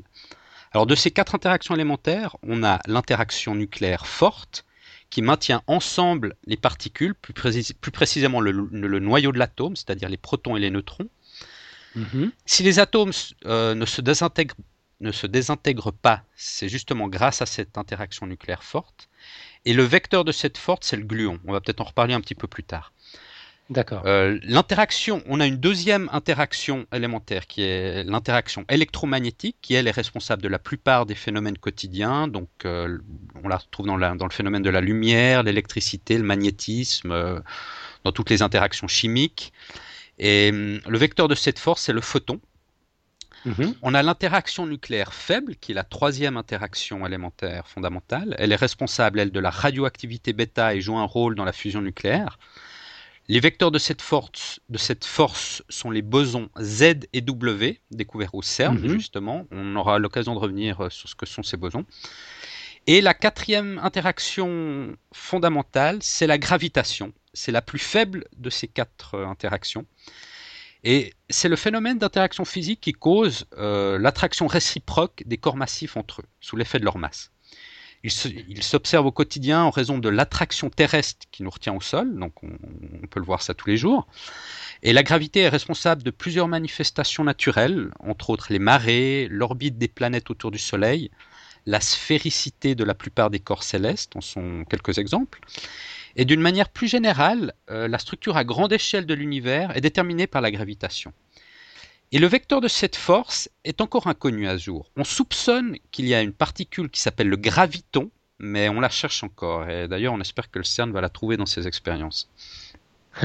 Alors 0.72 0.86
de 0.86 0.96
ces 0.96 1.12
quatre 1.12 1.36
interactions 1.36 1.76
élémentaires, 1.76 2.38
on 2.44 2.64
a 2.64 2.80
l'interaction 2.88 3.56
nucléaire 3.56 4.06
forte, 4.06 4.66
qui 5.10 5.22
maintient 5.22 5.64
ensemble 5.68 6.36
les 6.46 6.58
particules, 6.58 7.16
plus, 7.16 7.34
précisément 7.92 8.42
le, 8.42 9.00
noyau 9.00 9.32
de 9.32 9.40
l'atome, 9.40 9.76
c'est-à-dire 9.76 10.10
les 10.10 10.18
protons 10.18 10.56
et 10.56 10.60
les 10.60 10.70
neutrons. 10.70 11.10
Mm-hmm. 11.98 12.32
Si 12.46 12.64
les 12.64 12.80
atomes 12.80 13.12
euh, 13.46 13.74
ne, 13.74 13.86
se 13.86 14.02
désintègrent, 14.02 14.56
ne 15.00 15.12
se 15.12 15.26
désintègrent 15.26 15.94
pas, 15.94 16.24
c'est 16.36 16.70
justement 16.70 17.08
grâce 17.08 17.42
à 17.42 17.46
cette 17.46 17.78
interaction 17.78 18.28
nucléaire 18.28 18.64
forte. 18.64 19.10
Et 19.66 19.74
le 19.74 19.84
vecteur 19.84 20.24
de 20.24 20.32
cette 20.32 20.58
force, 20.58 20.88
c'est 20.88 20.98
le 20.98 21.06
gluon. 21.06 21.40
On 21.46 21.54
va 21.54 21.62
peut-être 21.62 21.82
en 21.82 21.86
reparler 21.86 22.14
un 22.14 22.22
petit 22.22 22.36
peu 22.36 22.48
plus 22.48 22.64
tard. 22.64 22.94
D'accord. 23.70 24.02
Euh, 24.06 24.40
l'interaction, 24.44 25.22
on 25.28 25.40
a 25.40 25.46
une 25.46 25.58
deuxième 25.58 26.10
interaction 26.12 26.88
élémentaire 26.92 27.46
qui 27.46 27.62
est 27.62 28.04
l'interaction 28.04 28.66
électromagnétique, 28.68 29.58
qui 29.62 29.76
elle 29.76 29.88
est 29.88 29.92
responsable 29.92 30.42
de 30.42 30.48
la 30.48 30.58
plupart 30.58 31.06
des 31.06 31.14
phénomènes 31.14 31.58
quotidiens. 31.58 32.28
Donc, 32.28 32.50
euh, 32.66 32.98
on 33.44 33.48
la 33.48 33.58
retrouve 33.58 33.86
dans, 33.86 33.98
dans, 33.98 34.26
le 34.26 34.32
phénomène 34.32 34.64
de 34.64 34.72
la 34.72 34.82
lumière, 34.82 35.44
l'électricité, 35.44 36.18
le 36.18 36.24
magnétisme, 36.24 37.12
euh, 37.12 37.40
dans 38.04 38.12
toutes 38.12 38.32
les 38.32 38.42
interactions 38.42 38.88
chimiques. 38.88 39.54
Et 40.18 40.50
hum, 40.52 40.80
le 40.88 40.98
vecteur 40.98 41.28
de 41.28 41.36
cette 41.36 41.60
force, 41.60 41.84
c'est 41.84 41.94
le 41.94 42.02
photon. 42.02 42.40
Mhm. 43.46 43.76
On 43.84 43.94
a 43.94 44.02
l'interaction 44.02 44.66
nucléaire 44.66 45.14
faible, 45.14 45.56
qui 45.56 45.74
est 45.74 45.76
la 45.76 45.84
troisième 45.84 46.38
interaction 46.38 47.06
élémentaire 47.06 47.68
fondamentale. 47.68 48.36
Elle 48.40 48.52
est 48.52 48.58
responsable, 48.58 49.20
elle, 49.20 49.32
de 49.32 49.40
la 49.40 49.52
radioactivité 49.52 50.34
bêta 50.34 50.74
et 50.74 50.82
joue 50.82 50.98
un 50.98 51.06
rôle 51.06 51.36
dans 51.36 51.46
la 51.46 51.54
fusion 51.54 51.82
nucléaire. 51.82 52.40
Les 53.30 53.40
vecteurs 53.40 53.70
de 53.70 53.78
cette, 53.78 54.02
force, 54.02 54.60
de 54.70 54.80
cette 54.80 55.06
force 55.06 55.62
sont 55.70 55.92
les 55.92 56.02
bosons 56.02 56.50
Z 56.60 57.06
et 57.14 57.22
W, 57.22 57.80
découverts 57.92 58.34
au 58.34 58.42
CERN, 58.42 58.80
mhm. 58.80 58.88
justement. 58.88 59.46
On 59.52 59.76
aura 59.76 60.00
l'occasion 60.00 60.34
de 60.34 60.40
revenir 60.40 60.82
euh, 60.82 60.90
sur 60.90 61.08
ce 61.08 61.14
que 61.14 61.28
sont 61.28 61.44
ces 61.44 61.56
bosons. 61.56 61.86
Et 62.88 63.02
la 63.02 63.14
quatrième 63.14 63.78
interaction 63.84 64.96
fondamentale, 65.14 66.00
c'est 66.02 66.26
la 66.26 66.40
gravitation. 66.40 67.14
C'est 67.36 67.52
la 67.52 67.62
plus 67.62 67.78
faible 67.78 68.26
de 68.36 68.50
ces 68.50 68.68
quatre 68.68 69.14
euh, 69.14 69.28
interactions. 69.28 69.86
Et 70.84 71.14
c'est 71.30 71.50
le 71.50 71.56
phénomène 71.56 72.00
d'interaction 72.00 72.46
physique 72.46 72.82
qui 72.82 72.94
cause 72.94 73.46
euh, 73.60 74.00
l'attraction 74.00 74.48
réciproque 74.48 75.22
des 75.28 75.38
corps 75.38 75.56
massifs 75.58 75.98
entre 75.98 76.22
eux, 76.22 76.28
sous 76.40 76.56
l'effet 76.56 76.80
de 76.80 76.86
leur 76.86 76.98
masse. 76.98 77.32
Il 78.04 78.64
s'observe 78.64 79.06
au 79.06 79.12
quotidien 79.12 79.64
en 79.64 79.72
raison 79.72 79.98
de 79.98 80.08
l'attraction 80.08 80.70
terrestre 80.70 81.28
qui 81.32 81.44
nous 81.44 81.50
retient 81.50 81.74
au 81.74 81.82
sol, 81.82 82.18
donc 82.18 82.32
on, 82.44 83.08
peut 83.08 83.20
le 83.20 83.26
voir 83.26 83.42
ça 83.42 83.54
tous 83.54 83.68
les 83.68 83.76
jours. 83.76 84.08
Et 84.84 84.94
la 84.94 85.04
gravité 85.04 85.42
est 85.42 85.50
responsable 85.50 86.04
de 86.04 86.12
plusieurs 86.12 86.48
manifestations 86.48 87.26
naturelles, 87.26 87.92
entre 88.00 88.30
autres 88.30 88.54
les 88.54 88.60
marées, 88.60 89.28
l'orbite 89.30 89.78
des 89.78 89.90
planètes 89.90 90.30
autour 90.30 90.52
du 90.52 90.60
Soleil, 90.60 91.12
la 91.66 91.82
sphéricité 91.82 92.74
de 92.74 92.86
la 92.86 92.94
plupart 92.94 93.30
des 93.30 93.40
corps 93.40 93.64
célestes, 93.64 94.16
en 94.16 94.22
sont 94.22 94.64
quelques 94.70 94.98
exemples. 94.98 95.42
Et 96.16 96.24
d'une 96.24 96.42
manière 96.42 96.70
plus 96.70 96.88
générale, 96.88 97.54
euh, 97.70 97.90
la 97.90 98.00
structure 98.00 98.38
à 98.38 98.46
grande 98.46 98.72
échelle 98.72 99.06
de 99.06 99.14
l'univers 99.14 99.76
est 99.76 99.82
déterminée 99.82 100.26
par 100.26 100.42
la 100.42 100.52
gravitation. 100.52 101.14
Et 102.12 102.20
le 102.20 102.28
vecteur 102.28 102.60
de 102.60 102.68
cette 102.68 102.96
force 102.96 103.50
est 103.64 103.82
encore 103.82 104.08
inconnu 104.08 104.48
à 104.48 104.58
jour. 104.58 104.90
On 104.96 105.04
soupçonne 105.04 105.78
qu'il 105.92 106.08
y 106.08 106.16
a 106.16 106.22
une 106.22 106.34
particule 106.34 106.90
qui 106.90 107.00
s'appelle 107.00 107.30
le 107.30 107.38
graviton, 107.38 108.10
mais 108.40 108.68
on 108.70 108.80
la 108.80 108.90
cherche 108.90 109.24
encore. 109.24 109.70
Et 109.70 109.88
d'ailleurs, 109.88 110.14
on 110.14 110.22
espère 110.22 110.50
que 110.50 110.58
le 110.58 110.66
CERN 110.66 110.92
va 110.92 111.02
la 111.02 111.10
trouver 111.10 111.38
dans 111.38 111.46
ses 111.46 111.68
expériences. 111.68 112.30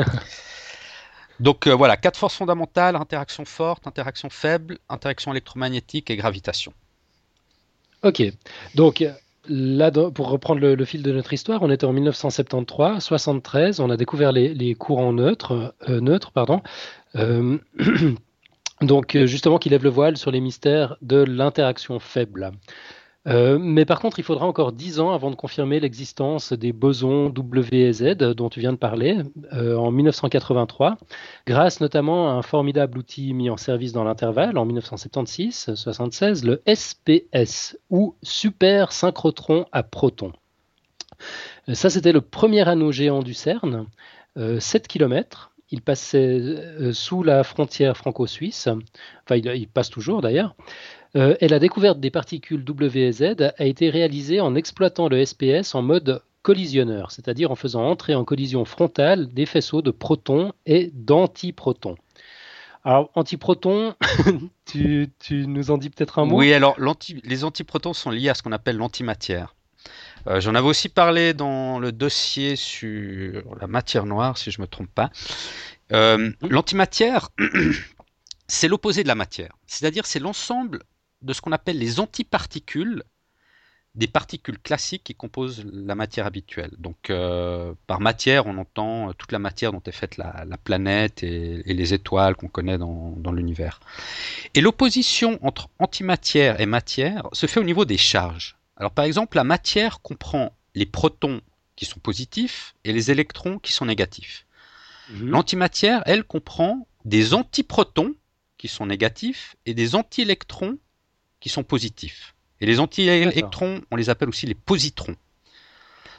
Donc 1.41 1.67
euh, 1.67 1.75
voilà, 1.75 1.97
quatre 1.97 2.19
forces 2.19 2.37
fondamentales, 2.37 2.97
interaction 2.97 3.45
forte, 3.45 3.87
interaction 3.87 4.31
faible, 4.31 4.79
interaction 4.89 5.33
électromagnétique 5.33 6.11
et 6.11 6.17
gravitation. 6.17 6.73
Ok, 8.03 8.23
donc 8.75 9.03
là, 9.49 9.91
pour 9.91 10.29
reprendre 10.29 10.61
le, 10.61 10.85
fil 10.85 11.03
de 11.03 11.11
notre 11.11 11.33
histoire, 11.33 11.63
on 11.63 11.71
était 11.71 11.87
en 11.87 11.93
1973, 11.93 13.03
73, 13.03 13.81
on 13.81 13.89
a 13.89 13.97
découvert 13.97 14.31
les, 14.31 14.75
courants 14.75 15.15
neutres, 15.15 15.75
euh, 15.89 16.01
neutres 16.01 16.31
pardon. 16.31 16.63
Euh, 17.17 17.59
Donc 18.85 19.17
euh, 19.17 19.27
justement 19.27 19.59
qui 19.59 19.69
lève 19.69 19.85
le 19.85 19.91
voile 19.91 20.17
sur 20.17 20.31
les 20.31 20.41
mystères 20.41 20.97
de 21.03 21.17
l'interaction 21.17 21.99
faible. 21.99 22.53
Euh, 23.27 23.59
mais 23.59 23.87
par 23.87 24.01
contre, 24.01 24.19
il 24.19 24.23
faudra 24.23 24.45
encore 24.45 24.73
10 24.73 25.01
ans 25.01 25.13
avant 25.13 25.31
de 25.31 25.35
confirmer 25.35 25.81
l'existence 25.81 26.53
des 26.53 26.75
bosons 26.75 27.31
W 27.31 27.89
et 27.89 27.93
Z 27.93 28.17
dont 28.19 28.51
tu 28.51 28.61
viens 28.61 28.75
de 28.75 28.79
parler 28.79 29.17
euh, 29.55 29.77
en 29.77 29.91
1983, 29.91 30.99
grâce 31.47 31.81
notamment 31.81 32.29
à 32.29 32.33
un 32.33 32.43
formidable 32.43 32.99
outil 32.99 33.33
mis 33.33 33.49
en 33.49 33.57
service 33.57 33.93
dans 33.93 34.05
l'intervalle 34.05 34.59
en 34.59 34.67
1976-76, 34.67 36.45
le 36.45 36.63
SPS 36.67 37.79
ou 37.89 38.15
Super 38.23 38.93
Synchrotron 38.93 39.65
à 39.73 39.83
protons. 39.83 40.33
Ça, 41.73 41.89
c'était 41.89 42.13
le 42.13 42.21
premier 42.21 42.69
anneau 42.69 42.93
géant 42.93 43.23
du 43.23 43.33
CERN, 43.33 43.87
7 44.37 44.87
km, 44.87 45.54
il 45.71 45.83
passait 45.83 46.39
euh, 46.41 46.93
sous 46.93 47.23
la 47.23 47.45
frontière 47.45 47.97
franco-suisse, 47.97 48.69
enfin 49.25 49.37
il, 49.37 49.69
passe 49.69 49.91
toujours 49.91 50.23
d'ailleurs, 50.23 50.55
euh, 51.17 51.37
et 51.41 51.49
la 51.49 51.59
découverte 51.59 52.01
des 52.01 52.11
particules 52.11 52.65
W 52.65 53.07
et 53.07 53.13
Z 53.13 53.53
a 53.59 53.65
été 53.65 53.91
réalisée 53.91 54.41
en 54.41 54.55
exploitant 54.55 55.09
le 55.09 55.25
SPS 55.25 55.75
en 55.75 55.83
mode 55.83 56.23
collisionneur, 56.43 57.11
c'est-à-dire 57.11 57.51
en 57.51 57.57
faisant 57.57 57.85
entrer 57.85 58.15
en 58.15 58.25
collision 58.25 58.65
frontale 58.65 59.29
des 59.29 59.47
faisceaux 59.47 59.83
de 59.83 59.91
protons 59.91 60.53
et 60.67 60.91
d'antiprotons. 60.93 61.97
Alors, 62.85 63.11
antiprotons, 63.15 63.95
tu 64.67 65.09
nous 65.31 65.71
en 65.71 65.79
dis 65.79 65.89
peut-être 65.89 66.19
un 66.19 66.27
mot? 66.27 66.37
Oui, 66.37 66.53
alors 66.53 66.77
les 67.25 67.45
antiprotons 67.45 67.95
sont 67.95 68.11
liés 68.11 68.29
à 68.29 68.35
ce 68.35 68.43
qu'on 68.43 68.53
appelle 68.53 68.77
l'antimatière. 68.77 69.55
Euh, 70.27 70.41
j'en 70.41 70.55
avais 70.55 70.67
aussi 70.67 70.89
parlé 70.89 71.35
dans 71.35 71.79
le 71.79 71.93
dossier 71.93 72.57
sur 72.57 73.43
la 73.61 73.67
matière 73.67 74.07
noire, 74.07 74.39
si 74.39 74.51
je 74.51 74.61
ne 74.61 74.63
me 74.63 74.69
trompe 74.69 74.91
pas. 74.95 75.11
Euh, 75.93 76.31
l'antimatière, 76.43 77.29
c'est 78.49 78.69
l'opposé 78.69 79.03
de 79.03 79.09
la 79.09 79.15
matière. 79.15 79.57
C'est-à-dire, 79.67 80.07
c'est 80.07 80.21
l'ensemble 80.21 80.83
de 81.23 81.33
ce 81.33 81.41
qu'on 81.41 81.53
appelle 81.53 81.79
les 81.79 82.01
antiparticules 82.01 83.03
des 83.95 84.09
particules 84.09 84.59
classiques 84.59 85.05
qui 85.05 85.15
composent 85.15 85.65
la 85.73 85.95
matière 85.95 86.27
habituelle. 86.27 86.73
Donc, 86.79 87.11
euh, 87.11 87.75
par 87.87 88.01
matière, 88.01 88.47
on 88.47 88.59
entend 88.59 89.13
toute 89.13 89.31
la 89.31 89.39
matière 89.39 89.73
dont 89.73 89.83
est 89.87 89.93
faite 89.93 90.17
la, 90.17 90.45
planète 90.65 91.23
et, 91.23 91.63
les 91.65 91.95
étoiles 91.95 92.35
qu'on 92.35 92.49
connaît 92.49 92.77
dans, 92.77 93.15
dans 93.17 93.31
l'univers. 93.31 93.79
Et 94.55 94.61
l'opposition 94.61 95.39
entre 95.47 95.69
antimatière 95.79 96.61
et 96.61 96.67
matière 96.67 97.29
se 97.33 97.47
fait 97.47 97.61
au 97.61 97.65
niveau 97.65 97.85
des 97.85 97.99
charges. 97.99 98.57
Alors 98.77 98.93
par 98.93 99.05
exemple, 99.05 99.37
la 99.37 99.45
matière 99.45 100.01
comprend 100.01 100.57
les 100.75 100.87
protons 100.87 101.41
qui 101.77 101.85
sont 101.85 102.01
positifs 102.01 102.75
et 102.85 102.93
les 102.93 103.11
électrons 103.11 103.59
qui 103.59 103.73
sont 103.73 103.87
négatifs. 103.87 104.47
Mhm. 105.11 105.29
L'antimatière, 105.29 106.03
elle, 106.07 106.25
comprend 106.25 106.87
des 107.05 107.35
antiprotons 107.35 108.15
qui 108.59 108.69
sont 108.69 108.87
négatifs 108.87 109.57
et 109.67 109.75
des 109.75 109.95
anti-électrons 109.95 110.79
qui 111.41 111.49
sont 111.49 111.65
positifs. 111.65 112.35
Et 112.61 112.67
les 112.67 112.81
anti-électrons, 112.81 113.83
on 113.91 113.97
les 113.97 114.09
appelle 114.09 114.29
aussi 114.29 114.47
les 114.47 114.55
positrons. 114.55 115.17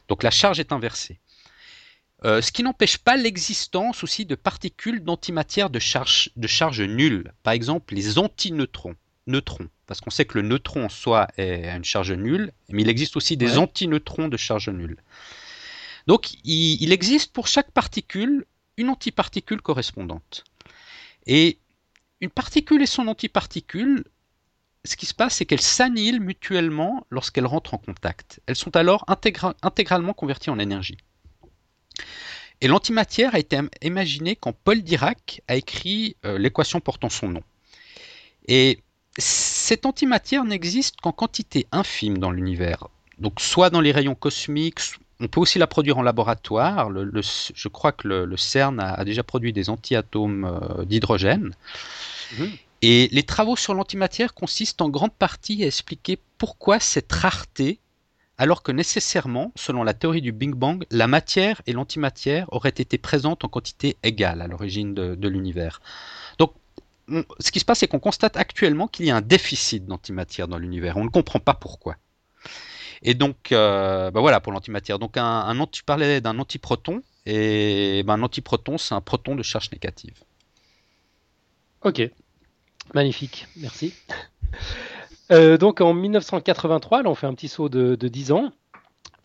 Donc 0.08 0.22
la 0.22 0.32
charge 0.32 0.60
est 0.60 0.72
inversée. 0.72 1.20
Euh, 2.24 2.42
ce 2.42 2.52
qui 2.52 2.64
n'empêche 2.64 2.98
pas 2.98 3.18
l'existence 3.18 4.04
aussi 4.04 4.26
de 4.26 4.36
particules 4.36 5.04
d'antimatière 5.04 5.70
de 5.70 5.80
charge, 5.80 6.30
de 6.36 6.48
charge 6.48 6.82
nulle. 6.82 7.34
Par 7.44 7.54
exemple, 7.54 7.94
les 7.94 8.18
antineutrons. 8.18 8.96
Neutrons, 9.28 9.70
parce 9.88 10.02
qu'on 10.02 10.12
sait 10.12 10.26
que 10.26 10.38
le 10.38 10.48
neutron 10.48 10.86
en 10.86 10.90
soi 10.90 11.28
est 11.38 11.76
une 11.76 11.84
charge 11.84 12.12
nulle, 12.12 12.52
mais 12.70 12.84
il 12.84 12.90
existe 12.90 13.18
aussi 13.18 13.38
des 13.38 13.58
antineutrons 13.58 14.28
de 14.28 14.38
charge 14.38 14.70
nulle. 14.70 14.98
Donc 16.08 16.34
il, 16.44 16.92
existe 16.92 17.34
pour 17.34 17.48
chaque 17.48 17.72
particule 17.72 18.46
une 18.78 18.90
antiparticule 18.90 19.62
correspondante. 19.62 20.44
Et 21.26 21.58
une 22.22 22.30
particule 22.30 22.84
et 22.84 22.86
son 22.86 23.08
antiparticule, 23.08 24.06
ce 24.84 24.96
qui 24.96 25.08
se 25.08 25.16
passe, 25.16 25.36
c'est 25.36 25.46
qu'elles 25.46 25.62
s'annihilent 25.62 26.22
mutuellement 26.22 27.08
lorsqu'elles 27.10 27.48
rentrent 27.48 27.74
en 27.74 27.80
contact. 27.80 28.42
Elles 28.46 28.56
sont 28.56 28.76
alors 28.76 29.06
intégralement 29.08 30.14
converties 30.14 30.52
en 30.52 30.60
énergie. 30.60 30.98
Et 32.62 32.68
l'antimatière 32.68 33.34
a 33.34 33.40
été 33.40 33.60
imaginée 33.82 34.36
quand 34.36 34.54
Paul 34.54 34.82
Dirac 34.82 35.42
a 35.48 35.56
écrit 35.56 36.16
euh, 36.26 36.38
l'équation 36.38 36.80
portant 36.80 37.10
son 37.10 37.30
nom. 37.30 37.44
Et 38.48 38.84
cette 39.18 39.86
antimatière 39.86 40.44
n'existe 40.44 41.00
qu'en 41.02 41.12
quantité 41.12 41.68
infime 41.72 42.18
dans 42.18 42.32
l'univers. 42.32 42.88
Donc 43.20 43.40
soit 43.40 43.70
dans 43.70 43.82
les 43.82 43.92
rayons 43.92 44.16
cosmiques, 44.16 44.82
on 45.20 45.28
peut 45.28 45.40
aussi 45.40 45.60
la 45.60 45.68
produire 45.68 45.98
en 45.98 46.02
laboratoire. 46.02 46.90
je 46.92 47.68
crois 47.70 47.94
que 47.94 48.08
le, 48.08 48.38
CERN 48.38 48.80
a, 48.80 49.04
déjà 49.06 49.24
produit 49.24 49.54
des 49.54 49.70
antiatomes 49.70 50.46
euh, 50.46 50.86
d'hydrogène. 50.86 51.56
Mhm. 52.38 52.52
Et 52.82 53.08
les 53.12 53.24
travaux 53.24 53.56
sur 53.56 53.74
l'antimatière 53.74 54.34
consistent 54.34 54.82
en 54.82 54.90
grande 54.90 55.14
partie 55.14 55.64
à 55.64 55.68
expliquer 55.68 56.20
pourquoi 56.38 56.80
cette 56.80 57.12
rareté 57.12 57.80
alors 58.38 58.64
que 58.64 58.72
nécessairement, 58.72 59.52
selon 59.56 59.84
la 59.84 59.94
théorie 59.94 60.22
du 60.22 60.32
Big 60.32 60.52
Bang, 60.52 60.86
la 60.92 61.08
matière 61.08 61.62
et 61.68 61.74
l'antimatière 61.74 62.52
auraient 62.52 62.70
été 62.70 62.98
présentes 62.98 63.46
en 63.46 63.48
quantité 63.48 63.96
égale 64.04 64.42
à 64.42 64.48
l'origine 64.48 64.94
de, 64.94 65.28
l'univers. 65.28 65.82
Donc, 66.38 66.52
ce 67.40 67.52
qui 67.52 67.60
se 67.60 67.66
passe, 67.66 67.80
c'est 67.80 67.88
qu'on 67.88 68.00
constate 68.00 68.38
actuellement 68.38 68.88
qu'il 68.88 69.06
y 69.06 69.12
a 69.12 69.16
un 69.16 69.22
déficit 69.22 69.86
d'antimatière 69.86 70.48
dans 70.48 70.58
l'univers. 70.58 70.98
On 70.98 71.04
ne 71.04 71.10
comprend 71.10 71.40
pas 71.40 71.54
pourquoi. 71.54 71.96
Et 73.02 73.14
donc, 73.14 73.52
euh, 73.52 74.10
bah 74.12 74.22
voilà 74.22 74.40
pour 74.40 74.52
l'antimatière. 74.52 75.00
Donc, 75.00 75.18
un, 75.18 75.68
tu 75.72 75.84
parlais 75.84 76.22
d'un 76.22 76.40
antiproton, 76.40 77.04
et 77.26 78.04
ben, 78.06 78.16
un 78.16 78.24
antiproton, 78.24 78.78
c'est 78.78 78.96
un 78.96 79.02
proton 79.02 79.36
de 79.36 79.44
charge 79.44 79.72
négative. 79.72 80.24
Ok, 81.82 82.02
magnifique, 82.94 83.48
merci. 83.58 83.94
Euh, 85.32 85.58
donc 85.58 85.82
en 85.82 85.94
1983, 85.94 87.04
là 87.04 87.10
on 87.10 87.16
fait 87.16 87.28
un 87.28 87.34
petit 87.34 87.48
saut 87.48 87.70
de, 87.70 87.96
10 87.96 88.32
ans. 88.32 88.52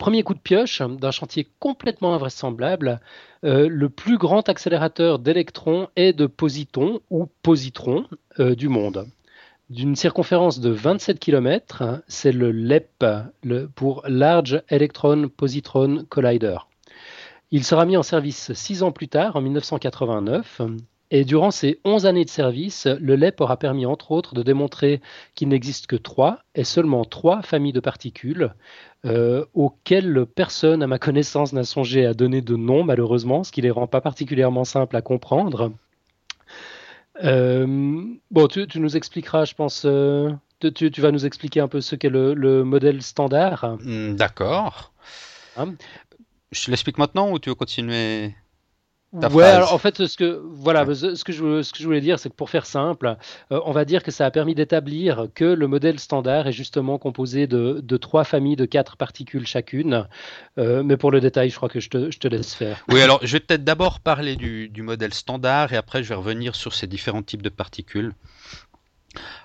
Premier 0.01 0.23
coup 0.23 0.33
de 0.33 0.39
pioche 0.39 0.81
d'un 0.81 1.11
chantier 1.11 1.47
complètement 1.59 2.15
invraisemblable, 2.15 2.99
euh, 3.43 3.69
le 3.69 3.87
plus 3.87 4.17
grand 4.17 4.49
accélérateur 4.49 5.19
d'électrons 5.19 5.89
et 5.95 6.11
de 6.11 6.25
positons 6.25 7.01
ou 7.11 7.27
positrons 7.43 8.07
euh, 8.39 8.55
du 8.55 8.67
monde. 8.67 9.05
D'une 9.69 9.95
circonférence 9.95 10.59
de 10.59 10.71
27 10.71 11.19
km, 11.19 12.01
c'est 12.07 12.31
le 12.31 12.51
LEP 12.51 13.05
le, 13.43 13.67
pour 13.67 14.01
Large 14.07 14.63
Electron 14.69 15.29
Positron 15.29 16.03
Collider. 16.09 16.57
Il 17.51 17.63
sera 17.63 17.85
mis 17.85 17.95
en 17.95 18.01
service 18.01 18.53
six 18.53 18.81
ans 18.81 18.91
plus 18.91 19.07
tard, 19.07 19.35
en 19.35 19.41
1989, 19.41 20.61
et 21.11 21.25
durant 21.25 21.51
ces 21.51 21.79
11 21.83 22.05
années 22.05 22.23
de 22.23 22.29
service, 22.29 22.87
le 22.87 23.15
LEP 23.15 23.41
aura 23.41 23.57
permis 23.57 23.85
entre 23.85 24.11
autres 24.11 24.33
de 24.33 24.43
démontrer 24.43 25.01
qu'il 25.35 25.49
n'existe 25.49 25.87
que 25.87 25.97
trois 25.97 26.39
et 26.55 26.63
seulement 26.63 27.03
trois 27.03 27.41
familles 27.41 27.73
de 27.73 27.81
particules 27.81 28.53
euh, 29.05 29.45
auxquelles 29.53 30.25
personne, 30.25 30.81
à 30.81 30.87
ma 30.87 30.99
connaissance, 30.99 31.51
n'a 31.51 31.65
songé 31.65 32.05
à 32.05 32.13
donner 32.13 32.41
de 32.41 32.55
nom 32.55 32.85
malheureusement, 32.85 33.43
ce 33.43 33.51
qui 33.51 33.61
les 33.61 33.71
rend 33.71 33.87
pas 33.87 33.99
particulièrement 33.99 34.63
simples 34.63 34.95
à 34.95 35.01
comprendre. 35.01 35.73
Euh, 37.23 38.05
bon, 38.31 38.47
tu, 38.47 38.65
nous 38.75 38.95
expliqueras, 38.95 39.43
je 39.43 39.53
pense, 39.53 39.83
euh, 39.85 40.31
tu, 40.59 40.89
vas 41.01 41.11
nous 41.11 41.25
expliquer 41.25 41.59
un 41.59 41.67
peu 41.67 41.81
ce 41.81 41.97
qu'est 41.97 42.09
le, 42.09 42.63
modèle 42.63 43.01
standard. 43.01 43.77
Hmm, 43.81 44.15
d'accord. 44.15 44.93
Hein? 45.57 45.73
Je 46.53 46.71
l'explique 46.71 46.97
maintenant 46.97 47.31
ou 47.31 47.39
tu 47.39 47.49
veux 47.49 47.55
continuer? 47.55 48.33
Ouais, 49.13 49.43
alors 49.43 49.73
en 49.73 49.77
fait, 49.77 50.05
ce 50.05 50.17
que 50.17 50.41
voilà, 50.45 50.85
ce 50.93 51.23
que 51.23 51.31
je 51.31 51.61
ce 51.61 51.71
que 51.71 51.79
je 51.79 51.85
voulais 51.85 52.01
dire, 52.01 52.19
c'est 52.19 52.29
que 52.29 52.35
pour 52.35 52.49
faire 52.49 52.65
simple, 52.65 53.17
euh, 53.51 53.59
on 53.65 53.71
va 53.71 53.85
dire 53.85 54.03
que 54.03 54.11
ça 54.11 54.25
a 54.25 54.31
permis 54.31 54.55
d'établir 54.55 55.27
que 55.35 55.45
le 55.45 55.67
modèle 55.67 55.99
standard 55.99 56.47
est 56.47 56.51
justement 56.51 56.97
composé 56.97 57.47
de, 57.47 57.81
de 57.83 57.97
trois 57.97 58.23
familles 58.23 58.55
de 58.55 58.65
quatre 58.65 58.97
particules 58.97 59.45
chacune. 59.45 60.07
Euh, 60.57 60.83
mais 60.83 60.97
pour 60.97 61.11
le 61.11 61.19
détail, 61.19 61.49
je 61.49 61.55
crois 61.55 61.69
que 61.69 61.79
je 61.79 61.89
te, 61.89 62.11
je 62.11 62.19
te 62.19 62.27
laisse 62.27 62.53
faire. 62.53 62.83
Oui, 62.89 63.01
alors 63.01 63.19
je 63.21 63.33
vais 63.33 63.39
peut-être 63.39 63.63
d'abord 63.63 63.99
parler 63.99 64.35
du, 64.35 64.69
du, 64.69 64.81
modèle 64.81 65.13
standard 65.13 65.73
et 65.73 65.77
après 65.77 66.03
je 66.03 66.09
vais 66.09 66.15
revenir 66.15 66.55
sur 66.55 66.73
ces 66.73 66.87
différents 66.87 67.23
types 67.23 67.41
de 67.41 67.49
particules. 67.49 68.13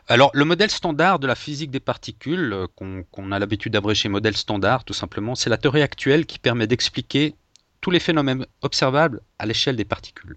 Alors, 0.08 0.30
le 0.34 0.44
modèle 0.44 0.70
standard 0.70 1.18
de 1.18 1.26
la 1.26 1.34
physique 1.34 1.72
des 1.72 1.80
particules, 1.80 2.52
euh, 2.52 2.66
qu'on 3.10 3.32
a 3.32 3.38
l'habitude 3.40 3.72
d'abréger 3.72 4.08
modèle 4.08 4.36
standard, 4.36 4.84
tout 4.84 4.94
simplement, 4.94 5.34
c'est 5.34 5.50
la 5.50 5.56
théorie 5.56 5.82
actuelle 5.82 6.26
qui 6.26 6.38
permet 6.38 6.68
d'expliquer 6.68 7.34
tous 7.86 7.92
les 7.92 8.00
phénomènes 8.00 8.44
observables 8.62 9.20
à 9.38 9.46
l'échelle 9.46 9.76
des 9.76 9.84
particules. 9.84 10.34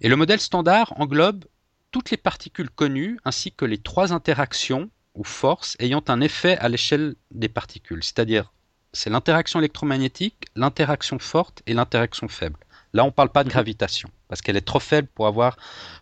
Et 0.00 0.08
le 0.08 0.16
modèle 0.16 0.40
standard 0.40 0.92
englobe 1.00 1.44
toutes 1.92 2.10
les 2.10 2.16
particules 2.16 2.70
connues 2.70 3.20
ainsi 3.24 3.52
que 3.52 3.64
les 3.64 3.78
trois 3.78 4.12
interactions 4.12 4.90
ou 5.14 5.22
forces 5.22 5.76
ayant 5.78 6.02
un 6.08 6.20
effet 6.20 6.58
à 6.58 6.68
l'échelle 6.68 7.14
des 7.30 7.48
particules, 7.48 8.02
c'est-à-dire 8.02 8.52
c'est 8.92 9.10
l'interaction 9.10 9.60
électromagnétique, 9.60 10.46
l'interaction 10.56 11.20
forte 11.20 11.62
et 11.68 11.72
l'interaction 11.72 12.26
faible. 12.26 12.58
Là, 12.94 13.04
on 13.04 13.08
ne 13.08 13.12
parle 13.12 13.30
pas 13.30 13.44
de 13.44 13.48
gravitation, 13.48 14.10
parce 14.26 14.42
qu'elle 14.42 14.56
est 14.56 14.66
trop 14.66 14.80
faible 14.80 15.06
pour 15.14 15.28
avoir, 15.28 15.56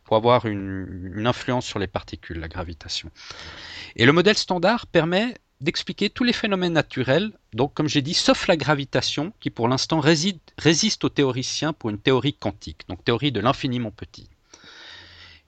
pour 0.05 0.17
avoir 0.17 0.47
une, 0.47 1.13
une, 1.15 1.27
influence 1.27 1.67
sur 1.67 1.79
les 1.79 1.89
particules, 1.89 2.39
la 2.39 2.49
gravitation. 2.49 3.11
Et 3.97 4.07
le 4.07 4.13
modèle 4.13 4.39
standard 4.39 4.87
permet 4.87 5.35
d'expliquer 5.63 6.11
tous 6.11 6.25
les 6.25 6.33
phénomènes 6.33 6.73
naturels, 6.73 7.33
donc 7.53 7.73
comme 7.75 7.89
j'ai 7.89 8.03
dit, 8.03 8.15
sauf 8.15 8.47
la 8.49 8.57
gravitation, 8.57 9.33
qui 9.41 9.51
pour 9.51 9.69
l'instant 9.69 10.01
résiste 10.01 11.05
aux 11.05 11.09
théoriciens 11.09 11.73
pour 11.73 11.91
une 11.91 11.99
théorie 11.99 12.35
quantique, 12.35 12.83
donc 12.89 13.05
théorie 13.05 13.33
de 13.33 13.41
l'infiniment 13.41 13.91
petit. 13.91 14.29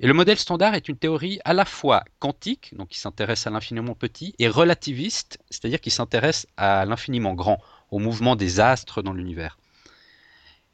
Et 0.00 0.06
le 0.06 0.14
modèle 0.14 0.38
standard 0.38 0.74
est 0.74 0.88
une 0.88 0.96
théorie 0.96 1.40
à 1.44 1.52
la 1.52 1.64
fois 1.64 2.04
quantique, 2.18 2.74
donc 2.76 2.88
qui 2.88 2.98
s'intéresse 2.98 3.46
à 3.46 3.50
l'infiniment 3.50 3.94
petit, 3.94 4.34
et 4.38 4.48
relativiste, 4.48 5.38
c'est-à-dire 5.50 5.80
qui 5.80 5.90
s'intéresse 5.90 6.46
à 6.56 6.84
l'infiniment 6.84 7.34
grand, 7.34 7.60
au 7.90 7.98
mouvement 7.98 8.36
des 8.36 8.60
astres 8.60 9.02
dans 9.02 9.12
l'univers. 9.12 9.58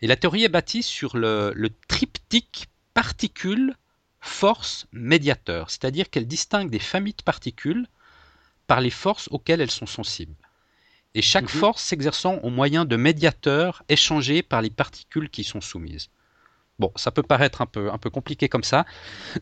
Et 0.01 0.07
la 0.07 0.17
théorie 0.17 0.45
est 0.45 0.49
bâtie 0.49 0.83
sur 0.83 1.17
le, 1.17 1.53
le 1.55 1.71
triptyque 1.89 2.69
particule, 2.95 3.75
force, 4.21 4.87
médiateur, 4.93 5.71
c'est-à-dire 5.71 6.11
qu'elle 6.11 6.27
distingue 6.27 6.71
des 6.71 6.79
familles 6.79 7.15
de 7.17 7.23
particules 7.23 7.87
par 8.71 8.81
les 8.81 8.91
forces 8.91 9.27
auxquelles 9.33 9.61
elles 9.61 9.77
sont 9.83 9.93
sensibles. 10.01 10.37
Et 11.17 11.23
chaque 11.23 11.53
mhm. 11.53 11.61
force 11.61 11.83
s'exerçant 11.83 12.37
au 12.45 12.51
moyen 12.51 12.85
de 12.85 12.95
médiateurs 12.95 13.83
échangés 13.89 14.45
par 14.45 14.63
les 14.63 14.71
particules 14.71 15.29
qui 15.29 15.43
sont 15.43 15.61
soumises. 15.61 16.09
Bon, 16.79 16.93
ça 16.95 17.11
peut 17.11 17.25
paraître 17.25 17.63
un 17.63 17.67
peu, 17.67 17.91
un 17.91 17.99
peu 17.99 18.11
compliqué 18.11 18.49
comme 18.49 18.63
ça, 18.63 18.87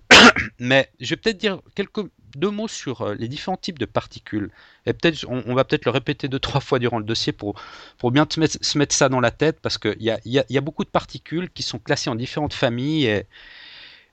mais 0.59 0.91
je 0.99 1.11
vais 1.11 1.17
peut-être 1.17 1.37
dire 1.37 1.61
quelques 1.75 2.07
deux 2.37 2.49
mots 2.49 2.69
sur 2.69 3.03
euh, 3.03 3.14
les 3.17 3.29
différents 3.29 3.59
types 3.59 3.79
de 3.79 3.85
particules. 3.85 4.51
Et 4.87 4.95
peut-être, 4.95 5.27
on, 5.29 5.55
va 5.55 5.64
peut-être 5.64 5.85
le 5.85 5.91
répéter 5.91 6.29
deux, 6.29 6.38
trois 6.38 6.62
fois 6.62 6.79
durant 6.79 6.99
le 6.99 7.05
dossier 7.05 7.35
pour, 7.35 7.61
pour 7.99 8.11
bien 8.12 8.27
se 8.31 8.41
mettre, 8.41 8.57
se 8.59 8.79
mettre 8.79 8.95
ça 8.95 9.11
dans 9.11 9.21
la 9.21 9.31
tête, 9.31 9.61
parce 9.61 9.77
qu'il 9.77 10.01
y 10.01 10.11
a, 10.11 10.19
y 10.25 10.59
a 10.59 10.61
beaucoup 10.62 10.85
de 10.85 10.91
particules 10.91 11.51
qui 11.51 11.62
sont 11.62 11.79
classées 11.79 12.09
en 12.09 12.14
différentes 12.14 12.55
familles 12.55 13.05
et, 13.05 13.27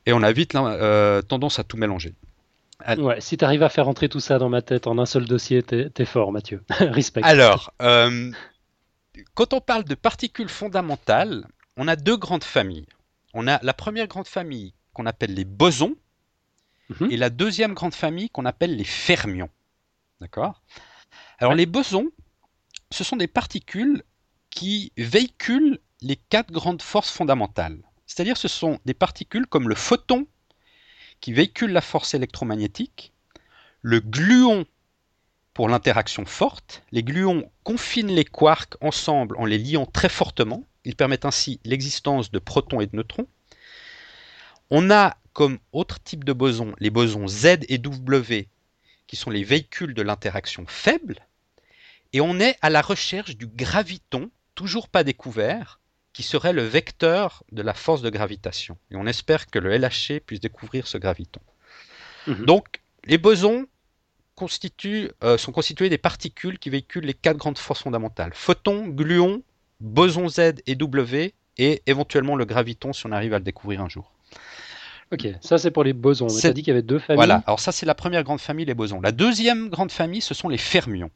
et 0.07 0.11
on 0.11 0.23
a 0.23 0.33
vite 0.33 0.55
euh, 0.55 1.21
tendance 1.21 1.57
à 1.57 1.63
tout 1.63 1.77
mélanger. 1.77 2.13
Ouais, 2.97 3.21
si 3.21 3.37
tu 3.37 3.45
arrives 3.45 3.63
à 3.63 3.69
faire 3.69 3.87
entrer 3.87 4.09
tout 4.09 4.19
ça 4.19 4.37
dans 4.37 4.49
ma 4.49 4.61
tête 4.61 4.87
en 4.87 4.97
un 4.97 5.05
seul 5.05 5.25
dossier, 5.25 5.63
t'es 5.63 5.91
es 5.97 6.05
fort, 6.05 6.31
Mathieu. 6.31 6.63
Respect. 6.69 7.21
Alors, 7.23 7.73
euh, 7.81 8.31
quand 9.33 9.53
on 9.53 9.61
parle 9.61 9.85
de 9.85 9.95
particules 9.95 10.49
fondamentales, 10.49 11.47
on 11.77 11.87
a 11.87 11.95
deux 11.95 12.17
grandes 12.17 12.43
familles. 12.43 12.87
On 13.33 13.47
a 13.47 13.59
la 13.63 13.73
première 13.73 14.07
grande 14.07 14.27
famille 14.27 14.73
qu'on 14.93 15.05
appelle 15.05 15.33
les 15.33 15.45
bosons 15.45 15.95
mhm. 16.89 17.11
et 17.11 17.17
la 17.17 17.29
deuxième 17.29 17.73
grande 17.73 17.95
famille 17.95 18.29
qu'on 18.29 18.45
appelle 18.45 18.75
les 18.75 18.83
fermions. 18.83 19.49
D'accord? 20.19 20.61
Alors, 21.39 21.53
les 21.53 21.65
bosons, 21.65 22.09
ce 22.91 23.03
sont 23.03 23.17
des 23.17 23.27
particules 23.27 24.03
qui 24.49 24.91
véhiculent 24.97 25.79
les 26.01 26.15
quatre 26.15 26.51
grandes 26.51 26.81
forces 26.81 27.11
fondamentales. 27.11 27.79
C'est-à-dire, 28.05 28.37
ce 28.37 28.47
sont 28.47 28.79
des 28.85 28.93
particules 28.93 29.47
comme 29.47 29.69
le 29.69 29.75
photon 29.75 30.27
qui 31.25 31.33
véhicule 31.33 31.71
la 31.71 31.81
force 31.81 32.13
électromagnétique, 32.13 33.11
le 33.81 33.99
gluon 33.99 34.67
pour 35.55 35.67
l'interaction 35.67 36.23
forte. 36.23 36.83
Les 36.91 37.01
gluons 37.01 37.49
confinent 37.63 38.13
les 38.13 38.25
quarks 38.25 38.75
ensemble 38.79 39.35
en 39.39 39.45
les 39.45 39.57
liant 39.57 39.87
très 39.87 40.07
fortement. 40.07 40.67
Ils 40.83 40.95
permettent 40.95 41.25
ainsi 41.25 41.59
l'existence 41.63 42.29
de 42.29 42.37
protons 42.37 42.79
et 42.79 42.85
de 42.85 42.95
neutrons. 42.95 43.27
On 44.69 44.91
a 44.91 45.17
comme 45.33 45.57
autre 45.71 45.99
type 45.99 46.25
de 46.25 46.31
bosons 46.31 46.75
les 46.77 46.91
bosons 46.91 47.27
Z 47.27 47.57
et 47.69 47.79
W, 47.79 48.47
qui 49.07 49.15
sont 49.15 49.31
les 49.31 49.43
véhicules 49.43 49.95
de 49.95 50.03
l'interaction 50.03 50.65
faible, 50.67 51.25
et 52.13 52.21
on 52.21 52.39
est 52.39 52.55
à 52.61 52.69
la 52.69 52.83
recherche 52.83 53.35
du 53.35 53.47
graviton, 53.47 54.29
toujours 54.53 54.89
pas 54.89 55.03
découvert, 55.03 55.79
qui 56.15 56.23
serait 56.23 56.53
le 56.53 56.63
vecteur 56.63 57.43
de 57.51 57.61
la 57.61 57.73
force 57.73 58.01
de 58.01 58.09
gravitation. 58.09 58.77
Et 58.89 58.95
on 58.95 59.05
espère 59.05 59.47
que 59.47 59.59
le 59.59 59.77
LHC 59.77 60.21
puisse 60.25 60.39
découvrir 60.39 60.87
ce 60.87 60.97
graviton. 60.97 61.41
Mhm. 62.27 62.45
Donc, 62.45 62.81
les 63.03 63.17
bosons 63.17 63.65
euh, 64.41 65.37
sont 65.37 65.51
constitués 65.51 65.89
des 65.89 65.97
particules 65.97 66.57
qui 66.57 66.69
véhiculent 66.69 67.03
les 67.03 67.13
quatre 67.13 67.35
grandes 67.35 67.57
forces 67.57 67.81
fondamentales 67.81 68.31
photons, 68.33 68.87
gluons, 68.87 69.43
bosons 69.81 70.29
Z 70.29 70.53
et 70.67 70.75
W, 70.75 71.33
et 71.57 71.81
éventuellement 71.85 72.37
le 72.37 72.45
graviton 72.45 72.93
si 72.93 73.05
on 73.05 73.11
arrive 73.11 73.33
à 73.33 73.39
le 73.39 73.43
découvrir 73.43 73.81
un 73.81 73.89
jour. 73.89 74.13
Ok, 75.11 75.27
ça 75.41 75.57
c'est 75.57 75.71
pour 75.71 75.83
les 75.83 75.93
bosons. 75.93 76.27
Tu 76.27 76.47
as 76.47 76.53
dit 76.53 76.61
qu'il 76.61 76.69
y 76.69 76.71
avait 76.71 76.81
deux 76.81 76.99
familles. 76.99 77.17
Voilà, 77.17 77.43
alors 77.45 77.59
ça 77.59 77.73
c'est 77.73 77.85
la 77.85 77.93
première 77.93 78.23
grande 78.23 78.39
famille, 78.39 78.65
les 78.65 78.73
bosons. 78.73 79.01
La 79.01 79.11
deuxième 79.11 79.67
grande 79.67 79.91
famille, 79.91 80.21
ce 80.21 80.33
sont 80.33 80.47
les 80.47 80.57
fermions. 80.57 81.11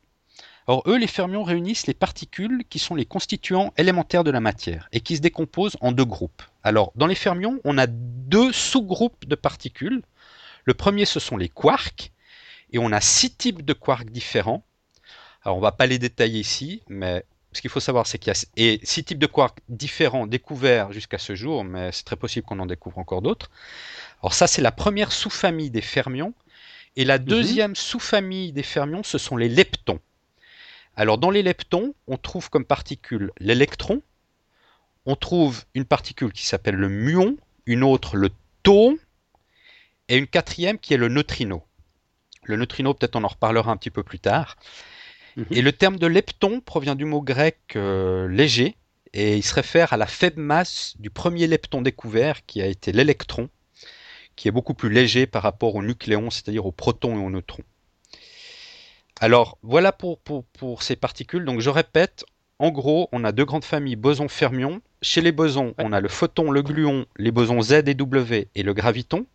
Or, 0.67 0.83
eux, 0.87 0.97
les 0.97 1.07
fermions 1.07 1.43
réunissent 1.43 1.87
les 1.87 1.93
particules 1.93 2.63
qui 2.69 2.79
sont 2.79 2.95
les 2.95 3.05
constituants 3.05 3.73
élémentaires 3.77 4.23
de 4.23 4.31
la 4.31 4.39
matière 4.39 4.87
et 4.91 5.01
qui 5.01 5.15
se 5.17 5.21
décomposent 5.21 5.77
en 5.81 5.91
deux 5.91 6.05
groupes. 6.05 6.43
Alors, 6.63 6.91
dans 6.95 7.07
les 7.07 7.15
fermions, 7.15 7.59
on 7.63 7.77
a 7.77 7.87
deux 7.87 8.51
sous-groupes 8.51 9.25
de 9.25 9.35
particules. 9.35 10.03
Le 10.65 10.73
premier, 10.73 11.05
ce 11.05 11.19
sont 11.19 11.37
les 11.37 11.49
quarks, 11.49 12.11
et 12.71 12.77
on 12.77 12.91
a 12.91 13.01
six 13.01 13.35
types 13.35 13.63
de 13.63 13.73
quarks 13.73 14.11
différents. 14.11 14.63
Alors, 15.43 15.57
on 15.57 15.61
va 15.61 15.71
pas 15.71 15.87
les 15.87 15.97
détailler 15.97 16.39
ici, 16.39 16.83
mais 16.87 17.23
ce 17.51 17.61
qu'il 17.61 17.69
faut 17.69 17.79
savoir, 17.79 18.05
c'est 18.05 18.19
qu'il 18.19 18.31
y 18.57 18.69
a 18.73 18.77
six 18.83 19.03
types 19.03 19.17
de 19.17 19.25
quarks 19.25 19.59
différents 19.69 20.27
découverts 20.27 20.91
jusqu'à 20.91 21.17
ce 21.17 21.33
jour, 21.33 21.63
mais 21.63 21.91
c'est 21.91 22.03
très 22.03 22.15
possible 22.15 22.45
qu'on 22.45 22.59
en 22.59 22.67
découvre 22.67 22.99
encore 22.99 23.21
d'autres. 23.21 23.49
Alors 24.21 24.33
ça, 24.33 24.47
c'est 24.47 24.61
la 24.61 24.71
première 24.71 25.11
sous-famille 25.11 25.71
des 25.71 25.81
fermions. 25.81 26.33
Et 26.95 27.05
la 27.05 27.17
mhm. 27.17 27.25
deuxième 27.25 27.75
sous-famille 27.75 28.51
des 28.51 28.63
fermions, 28.63 29.03
ce 29.03 29.17
sont 29.17 29.37
les 29.37 29.49
leptons. 29.49 29.99
Alors 30.95 31.17
dans 31.17 31.29
les 31.29 31.43
leptons, 31.43 31.93
on 32.07 32.17
trouve 32.17 32.49
comme 32.49 32.65
particule 32.65 33.31
l'électron, 33.39 34.01
on 35.05 35.15
trouve 35.15 35.63
une 35.73 35.85
particule 35.85 36.31
qui 36.31 36.45
s'appelle 36.45 36.75
le 36.75 36.89
muon, 36.89 37.37
une 37.65 37.83
autre 37.83 38.17
le 38.17 38.29
tauon, 38.63 38.97
et 40.09 40.17
une 40.17 40.27
quatrième 40.27 40.79
qui 40.79 40.93
est 40.93 40.97
le 40.97 41.07
neutrino. 41.07 41.63
Le 42.43 42.57
neutrino, 42.57 42.93
peut-être 42.93 43.15
on 43.15 43.23
en 43.23 43.27
reparlera 43.27 43.71
un 43.71 43.77
petit 43.77 43.91
peu 43.91 44.03
plus 44.03 44.19
tard. 44.19 44.57
Mhm. 45.37 45.45
Et 45.51 45.61
le 45.61 45.71
terme 45.71 45.97
de 45.97 46.07
lepton 46.07 46.61
provient 46.61 46.95
du 46.95 47.05
mot 47.05 47.21
grec 47.21 47.57
euh, 47.75 48.27
léger, 48.27 48.75
et 49.13 49.37
il 49.37 49.43
se 49.43 49.53
réfère 49.53 49.93
à 49.93 49.97
la 49.97 50.07
faible 50.07 50.41
masse 50.41 50.95
du 50.99 51.09
premier 51.09 51.47
lepton 51.47 51.81
découvert, 51.81 52.45
qui 52.45 52.61
a 52.61 52.67
été 52.67 52.91
l'électron, 52.91 53.49
qui 54.35 54.47
est 54.47 54.51
beaucoup 54.51 54.73
plus 54.73 54.89
léger 54.89 55.27
par 55.27 55.43
rapport 55.43 55.75
au 55.75 55.83
nucléon, 55.83 56.29
c'est-à-dire 56.29 56.65
aux 56.65 56.71
protons 56.71 57.19
et 57.19 57.23
aux 57.23 57.29
neutrons. 57.29 57.63
Alors 59.19 59.57
voilà 59.63 59.91
pour, 59.91 60.19
ces 60.81 60.95
particules. 60.95 61.45
Donc 61.45 61.59
je 61.59 61.69
répète, 61.69 62.25
en 62.57 62.69
gros, 62.69 63.09
on 63.11 63.23
a 63.23 63.31
deux 63.31 63.45
grandes 63.45 63.65
familles 63.65 63.97
bosons-fermions. 63.97 64.81
Chez 65.01 65.21
les 65.21 65.31
bosons, 65.31 65.73
on 65.77 65.91
a 65.93 65.99
le 65.99 66.09
photon, 66.09 66.51
le 66.51 66.61
gluon, 66.61 67.05
les 67.17 67.31
bosons 67.31 67.61
Z 67.61 67.83
et 67.87 67.93
W 67.93 68.47
et 68.53 68.63
le 68.63 68.73
graviton. 68.73 69.25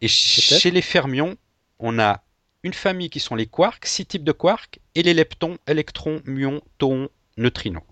Et 0.00 0.08
chez 0.08 0.70
les 0.70 0.82
fermions, 0.82 1.36
on 1.78 1.98
a 1.98 2.22
une 2.62 2.72
famille 2.72 3.10
qui 3.10 3.20
sont 3.20 3.34
les 3.34 3.46
quarks, 3.46 3.86
six 3.86 4.06
types 4.06 4.24
de 4.24 4.32
quarks, 4.32 4.80
et 4.94 5.02
les 5.02 5.14
leptons, 5.14 5.58
électrons, 5.66 6.20
muons, 6.24 6.60
tauons, 6.78 7.08
neutrinos. 7.36 7.82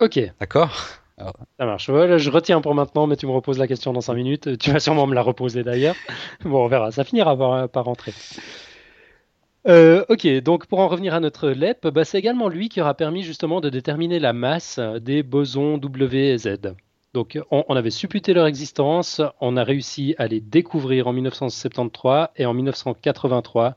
Ok. 0.00 0.20
D'accord? 0.40 1.00
Ça 1.58 1.66
marche. 1.66 1.86
je 1.86 2.30
retiens 2.30 2.60
pour 2.60 2.74
maintenant, 2.74 3.08
mais 3.08 3.16
tu 3.16 3.26
me 3.26 3.32
reposes 3.32 3.58
la 3.58 3.66
question 3.66 3.92
dans 3.92 4.00
5 4.00 4.14
minutes. 4.14 4.58
Tu 4.58 4.70
vas 4.70 4.78
sûrement 4.78 5.08
me 5.08 5.14
la 5.14 5.22
reposer 5.22 5.64
d'ailleurs. 5.64 5.96
Bon, 6.44 6.64
on 6.64 6.68
verra. 6.68 6.92
Ça 6.92 7.02
finira 7.02 7.36
par, 7.36 7.68
par 7.68 7.84
rentrer. 7.84 8.12
Euh, 9.68 10.02
ok, 10.08 10.26
donc 10.42 10.66
pour 10.66 10.78
en 10.80 10.88
revenir 10.88 11.12
à 11.14 11.20
notre 11.20 11.50
LEP, 11.50 11.88
bah, 11.88 12.04
c'est 12.04 12.18
également 12.18 12.48
lui 12.48 12.70
qui 12.70 12.80
aura 12.80 12.94
permis 12.94 13.22
justement 13.22 13.60
de 13.60 13.68
déterminer 13.68 14.18
la 14.18 14.32
masse 14.32 14.78
des 14.78 15.22
bosons 15.22 15.76
W 15.76 16.32
et 16.32 16.38
Z. 16.38 16.74
Donc 17.12 17.38
on, 17.50 17.74
avait 17.74 17.90
supputé 17.90 18.32
leur 18.32 18.46
existence, 18.46 19.20
on 19.40 19.56
a 19.56 19.64
réussi 19.64 20.14
à 20.18 20.26
les 20.26 20.40
découvrir 20.40 21.06
en 21.06 21.12
1973 21.12 22.28
et 22.36 22.46
en 22.46 22.54
1983. 22.54 23.76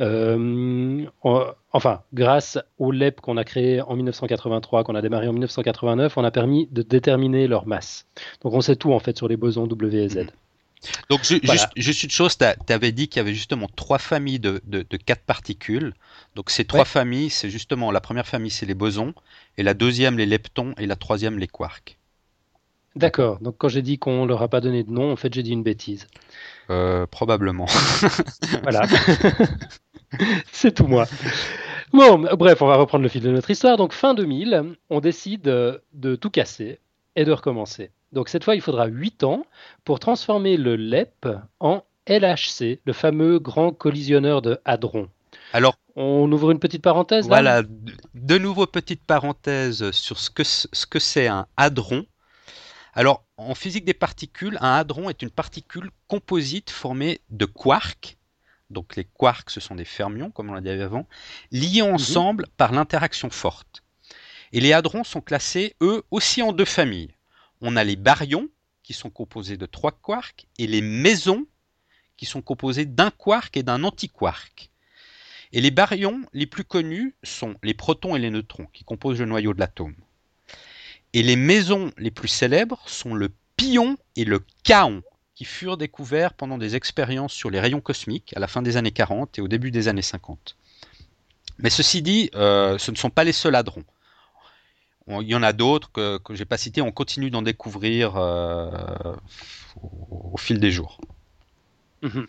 Euh, 0.00 1.06
enfin, 1.72 2.00
grâce 2.12 2.58
au 2.78 2.90
LEP 2.90 3.20
qu'on 3.20 3.36
a 3.36 3.44
créé 3.44 3.80
en 3.82 3.94
1983, 3.94 4.84
qu'on 4.84 4.94
a 4.94 5.02
démarré 5.02 5.28
en 5.28 5.32
1989, 5.32 6.16
on 6.16 6.24
a 6.24 6.30
permis 6.30 6.66
de 6.72 6.82
déterminer 6.82 7.46
leur 7.46 7.66
masse. 7.66 8.06
Donc 8.42 8.54
on 8.54 8.60
sait 8.60 8.76
tout 8.76 8.92
en 8.92 8.98
fait 8.98 9.16
sur 9.16 9.28
les 9.28 9.36
bosons 9.36 9.66
W 9.66 10.02
et 10.02 10.08
Z. 10.08 10.26
Donc, 11.08 11.22
juste, 11.22 12.02
une 12.02 12.10
chose, 12.10 12.36
tu 12.36 12.72
avais 12.72 12.92
dit 12.92 13.08
qu'il 13.08 13.18
y 13.18 13.20
avait 13.20 13.34
justement 13.34 13.68
trois 13.74 13.98
familles 13.98 14.40
de, 14.40 14.60
quatre 15.04 15.24
particules. 15.24 15.94
Donc, 16.34 16.50
ces 16.50 16.64
trois 16.64 16.84
familles, 16.84 17.30
c'est 17.30 17.50
justement 17.50 17.90
la 17.90 18.00
première 18.00 18.26
famille, 18.26 18.50
c'est 18.50 18.66
les 18.66 18.74
bosons, 18.74 19.14
et 19.58 19.62
la 19.62 19.74
deuxième, 19.74 20.18
les 20.18 20.26
leptons, 20.26 20.74
et 20.78 20.86
la 20.86 20.96
troisième, 20.96 21.38
les 21.38 21.48
quarks. 21.48 21.98
D'accord. 22.94 23.38
Donc, 23.40 23.56
quand 23.58 23.68
j'ai 23.68 23.82
dit 23.82 23.98
qu'on 23.98 24.26
leur 24.26 24.42
a 24.42 24.48
pas 24.48 24.60
donné 24.60 24.82
de 24.84 24.90
nom, 24.90 25.12
en 25.12 25.16
fait, 25.16 25.32
j'ai 25.32 25.42
dit 25.42 25.52
une 25.52 25.62
bêtise. 25.62 26.06
Euh, 26.68 27.06
probablement. 27.06 27.66
voilà. 28.62 28.86
c'est 30.52 30.74
tout 30.74 30.86
moi. 30.86 31.06
Bon, 31.92 32.18
bref, 32.18 32.60
on 32.60 32.66
va 32.66 32.76
reprendre 32.76 33.02
le 33.02 33.08
fil 33.08 33.22
de 33.22 33.30
notre 33.30 33.50
histoire. 33.50 33.78
Donc, 33.78 33.92
fin 33.92 34.12
2000, 34.12 34.74
on 34.90 35.00
décide 35.00 35.42
de 35.42 36.16
tout 36.16 36.30
casser 36.30 36.80
et 37.16 37.24
de 37.24 37.32
recommencer. 37.32 37.90
Donc 38.12 38.28
cette 38.28 38.44
fois, 38.44 38.54
il 38.54 38.60
faudra 38.60 38.86
8 38.86 39.24
ans 39.24 39.44
pour 39.84 40.00
transformer 40.00 40.56
le 40.56 40.76
LEP 40.76 41.28
en 41.60 41.82
LHC, 42.06 42.80
le 42.84 42.92
fameux 42.92 43.38
grand 43.38 43.72
collisionneur 43.72 44.42
de 44.42 44.60
hadrons. 44.64 45.08
Alors, 45.52 45.76
on 45.96 46.30
ouvre 46.32 46.50
une 46.50 46.58
petite 46.58 46.82
parenthèse. 46.82 47.26
Voilà, 47.26 47.62
de 47.62 48.38
nouveau 48.38 48.66
petite 48.66 49.04
parenthèse 49.04 49.90
sur 49.92 50.18
ce 50.18 50.30
que 50.30 50.44
ce 50.44 50.86
que 50.86 50.98
c'est 50.98 51.26
un 51.26 51.46
hadron. 51.56 52.06
Alors, 52.94 53.24
en 53.36 53.54
physique 53.54 53.84
des 53.84 53.94
particules, 53.94 54.58
un 54.60 54.74
hadron 54.74 55.08
est 55.08 55.22
une 55.22 55.30
particule 55.30 55.90
composite 56.08 56.70
formée 56.70 57.20
de 57.30 57.46
quarks. 57.46 58.18
Donc 58.70 58.96
les 58.96 59.04
quarks, 59.04 59.50
ce 59.50 59.60
sont 59.60 59.74
des 59.74 59.84
fermions, 59.84 60.30
comme 60.30 60.50
on 60.50 60.54
l'a 60.54 60.60
dit 60.60 60.70
avant, 60.70 61.06
liés 61.50 61.82
mhm. 61.82 61.94
ensemble 61.94 62.46
par 62.56 62.72
l'interaction 62.72 63.30
forte. 63.30 63.82
Et 64.52 64.60
les 64.60 64.72
hadrons 64.72 65.04
sont 65.04 65.20
classés, 65.20 65.74
eux, 65.80 66.02
aussi 66.10 66.42
en 66.42 66.52
deux 66.52 66.64
familles 66.64 67.14
on 67.62 67.76
a 67.76 67.84
les 67.84 67.96
baryons 67.96 68.48
qui 68.82 68.92
sont 68.92 69.08
composés 69.08 69.56
de 69.56 69.66
trois 69.66 69.92
quarks 69.92 70.46
et 70.58 70.66
les 70.66 70.82
mésons 70.82 71.46
qui 72.16 72.26
sont 72.26 72.42
composés 72.42 72.84
d'un 72.84 73.10
quark 73.10 73.56
et 73.56 73.62
d'un 73.62 73.84
antiquark. 73.84 74.70
Et 75.52 75.60
les 75.60 75.70
baryons 75.70 76.22
les 76.32 76.46
plus 76.46 76.64
connus 76.64 77.14
sont 77.22 77.54
les 77.62 77.74
protons 77.74 78.16
et 78.16 78.18
les 78.18 78.30
neutrons 78.30 78.66
qui 78.72 78.84
composent 78.84 79.20
le 79.20 79.26
noyau 79.26 79.54
de 79.54 79.60
l'atome. 79.60 79.94
Et 81.12 81.22
les 81.22 81.36
mésons 81.36 81.92
les 81.98 82.10
plus 82.10 82.28
célèbres 82.28 82.82
sont 82.86 83.14
le 83.14 83.30
pion 83.56 83.96
et 84.16 84.24
le 84.24 84.44
kaon 84.64 85.02
qui 85.34 85.44
furent 85.44 85.76
découverts 85.76 86.34
pendant 86.34 86.58
des 86.58 86.74
expériences 86.74 87.32
sur 87.32 87.50
les 87.50 87.60
rayons 87.60 87.80
cosmiques 87.80 88.32
à 88.36 88.40
la 88.40 88.48
fin 88.48 88.62
des 88.62 88.76
années 88.76 88.92
40 88.92 89.38
et 89.38 89.40
au 89.40 89.48
début 89.48 89.70
des 89.70 89.88
années 89.88 90.02
50. 90.02 90.56
Mais 91.58 91.70
ceci 91.70 92.02
dit, 92.02 92.30
euh, 92.34 92.76
ce 92.78 92.90
ne 92.90 92.96
sont 92.96 93.10
pas 93.10 93.24
les 93.24 93.32
seuls 93.32 93.54
hadrons 93.54 93.84
il 95.08 95.28
y 95.28 95.34
en 95.34 95.42
a 95.42 95.52
d'autres 95.52 95.90
que, 95.92 96.18
je 96.30 96.38
n'ai 96.38 96.44
pas 96.44 96.56
cités, 96.56 96.80
on 96.82 96.92
continue 96.92 97.30
d'en 97.30 97.42
découvrir 97.42 98.16
euh, 98.16 98.70
au, 99.82 100.36
fil 100.36 100.60
des 100.60 100.70
jours. 100.70 101.00
Mhm. 102.02 102.26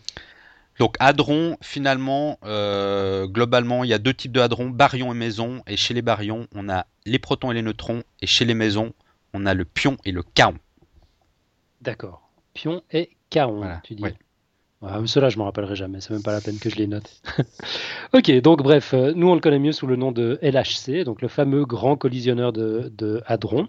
Donc 0.78 0.96
hadron, 0.98 1.56
finalement, 1.60 2.38
euh, 2.44 3.26
globalement, 3.26 3.84
il 3.84 3.90
y 3.90 3.94
a 3.94 3.98
deux 3.98 4.14
types 4.14 4.32
de 4.32 4.40
hadrons, 4.40 4.70
baryons 4.70 5.12
et 5.12 5.16
mésons. 5.16 5.62
Et 5.68 5.76
chez 5.76 5.94
les 5.94 6.02
baryons, 6.02 6.48
on 6.52 6.68
a 6.68 6.86
les 7.06 7.20
protons 7.20 7.52
et 7.52 7.54
les 7.54 7.62
neutrons. 7.62 8.02
Et 8.20 8.26
chez 8.26 8.44
les 8.44 8.54
mésons, 8.54 8.92
on 9.32 9.46
a 9.46 9.54
le 9.54 9.64
pion 9.64 9.96
et 10.04 10.10
le 10.10 10.22
kaon. 10.22 10.58
D'accord. 11.80 12.28
Pion 12.54 12.82
et 12.90 13.10
kaon, 13.30 13.78
tu 13.84 13.94
dis. 13.94 14.04
Ah, 14.86 15.00
cela, 15.06 15.30
je 15.30 15.38
m'en 15.38 15.44
rappellerai 15.44 15.76
jamais, 15.76 16.00
c'est 16.00 16.12
même 16.12 16.22
pas 16.22 16.32
la 16.32 16.42
peine 16.42 16.58
que 16.58 16.68
je 16.68 16.76
les 16.76 16.86
note. 16.86 17.10
ok, 18.12 18.30
donc 18.42 18.62
bref, 18.62 18.92
euh, 18.92 19.12
nous 19.14 19.28
on 19.28 19.34
le 19.34 19.40
connaît 19.40 19.58
mieux 19.58 19.72
sous 19.72 19.86
le 19.86 19.96
nom 19.96 20.12
de 20.12 20.38
LHC, 20.42 21.04
donc 21.04 21.22
le 21.22 21.28
fameux 21.28 21.64
grand 21.64 21.96
collisionneur 21.96 22.52
de, 22.52 23.22
hadrons. 23.26 23.68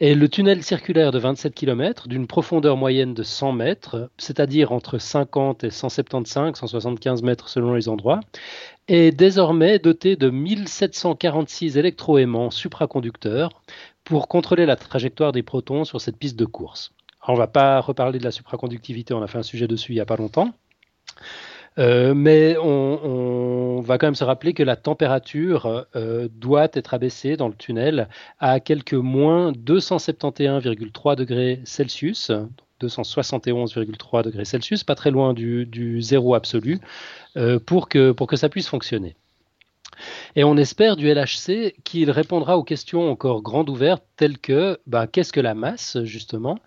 Et 0.00 0.16
le 0.16 0.28
tunnel 0.28 0.64
circulaire 0.64 1.12
de 1.12 1.18
27 1.20 1.54
km, 1.54 2.08
d'une 2.08 2.26
profondeur 2.26 2.76
moyenne 2.76 3.14
de 3.14 3.22
100 3.22 3.52
mètres, 3.52 4.10
c'est-à-dire 4.18 4.72
entre 4.72 4.98
50 4.98 5.62
et 5.62 5.70
175, 5.70 6.58
175 6.58 7.22
mètres 7.22 7.48
selon 7.48 7.74
les 7.74 7.88
endroits, 7.88 8.18
est 8.88 9.12
désormais 9.12 9.78
doté 9.78 10.16
de 10.16 10.28
1746 10.28 11.76
électroaimants 11.76 12.50
supraconducteurs 12.50 13.62
pour 14.02 14.26
contrôler 14.26 14.66
la 14.66 14.74
trajectoire 14.74 15.30
des 15.30 15.44
protons 15.44 15.84
sur 15.84 16.00
cette 16.00 16.16
piste 16.16 16.36
de 16.36 16.46
course. 16.46 16.92
On 17.26 17.34
va 17.34 17.46
pas 17.46 17.80
reparler 17.80 18.18
de 18.18 18.24
la 18.24 18.30
supraconductivité, 18.30 19.14
on 19.14 19.22
a 19.22 19.26
fait 19.26 19.38
un 19.38 19.42
sujet 19.42 19.68
dessus 19.68 19.92
il 19.92 19.96
n'y 19.96 20.00
a 20.00 20.06
pas 20.06 20.16
longtemps. 20.16 20.52
Euh, 21.78 22.12
mais 22.14 22.56
on, 22.58 23.80
va 23.80 23.98
quand 23.98 24.06
même 24.06 24.14
se 24.14 24.24
rappeler 24.24 24.52
que 24.52 24.62
la 24.62 24.76
température 24.76 25.86
euh, 25.96 26.28
doit 26.30 26.68
être 26.72 26.94
abaissée 26.94 27.36
dans 27.36 27.48
le 27.48 27.54
tunnel 27.54 28.08
à 28.38 28.60
quelques 28.60 28.94
moins 28.94 29.52
271,3 29.52 31.16
degrés 31.16 31.60
Celsius, 31.64 32.30
271,3 32.80 34.22
degrés 34.22 34.44
Celsius, 34.44 34.84
pas 34.84 34.94
très 34.94 35.10
loin 35.10 35.32
du, 35.32 36.00
zéro 36.00 36.34
absolu, 36.34 36.80
que, 37.34 38.12
pour 38.12 38.26
que 38.26 38.36
ça 38.36 38.48
puisse 38.48 38.68
fonctionner. 38.68 39.16
Et 40.36 40.44
on 40.44 40.56
espère 40.56 40.96
du 40.96 41.12
LHC 41.12 41.74
qu'il 41.84 42.10
répondra 42.10 42.56
aux 42.58 42.64
questions 42.64 43.10
encore 43.10 43.42
grandes 43.42 43.70
ouvertes 43.70 44.04
telles 44.16 44.38
que 44.38 44.78
bah, 44.86 45.06
qu'est-ce 45.06 45.32
que 45.32 45.40
la 45.40 45.54
masse, 45.54 45.98
justement? 46.04 46.58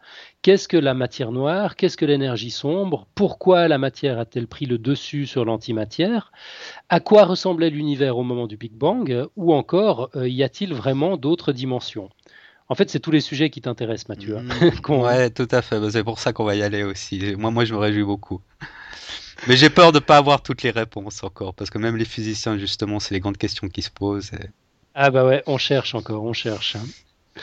Qu'est-ce 0.41 0.67
que 0.67 0.77
la 0.77 0.93
matière 0.93 1.31
noire? 1.31 1.75
Qu'est-ce 1.75 1.97
que 1.97 2.05
l'énergie 2.05 2.51
sombre? 2.51 3.07
Pourquoi 3.15 3.67
la 3.67 3.77
matière 3.77 4.19
a-t-elle 4.19 4.47
pris 4.47 4.65
le 4.65 4.77
dessus 4.77 5.25
sur 5.25 5.45
l'antimatière? 5.45 6.31
À 6.89 6.99
quoi 6.99 7.25
ressemblait 7.25 7.69
l'univers 7.69 8.17
au 8.17 8.23
moment 8.23 8.47
du 8.47 8.57
Big 8.57 8.73
Bang? 8.73 9.27
Ou 9.35 9.53
encore, 9.53 10.09
euh, 10.15 10.27
y 10.29 10.43
a-t-il 10.43 10.73
vraiment 10.73 11.17
d'autres 11.17 11.51
dimensions? 11.51 12.09
En 12.67 12.75
fait, 12.75 12.89
c'est 12.89 12.99
tous 12.99 13.11
les 13.11 13.21
sujets 13.21 13.49
qui 13.49 13.61
t'intéressent, 13.61 14.09
Mathieu. 14.09 14.37
Mmh. 14.87 14.91
ouais, 15.01 15.29
tout 15.29 15.47
à 15.51 15.61
fait. 15.61 15.77
C'est 15.91 16.03
pour 16.03 16.19
ça 16.19 16.33
qu'on 16.33 16.43
va 16.43 16.55
y 16.55 16.63
aller 16.63 16.83
aussi. 16.83 17.35
Moi, 17.37 17.51
moi, 17.51 17.65
je 17.65 17.73
me 17.73 17.79
réjouis 17.79 18.03
beaucoup. 18.03 18.41
Mais 19.47 19.57
j'ai 19.57 19.69
peur 19.69 19.91
de 19.91 19.97
ne 19.97 20.03
pas 20.03 20.17
avoir 20.17 20.41
toutes 20.41 20.63
les 20.63 20.71
réponses 20.71 21.23
encore, 21.23 21.53
parce 21.53 21.69
que 21.69 21.77
même 21.77 21.97
les 21.97 22.05
physiciens, 22.05 22.57
justement, 22.57 22.99
c'est 22.99 23.13
les 23.13 23.19
grandes 23.19 23.37
questions 23.37 23.67
qui 23.67 23.81
se 23.81 23.91
posent. 23.91 24.31
Ah 24.95 25.11
bah 25.11 25.25
ouais, 25.25 25.43
on 25.45 25.57
cherche 25.57 25.93
encore, 25.93 26.23
on 26.23 26.33
cherche. 26.33 26.75
Hein. 26.75 27.41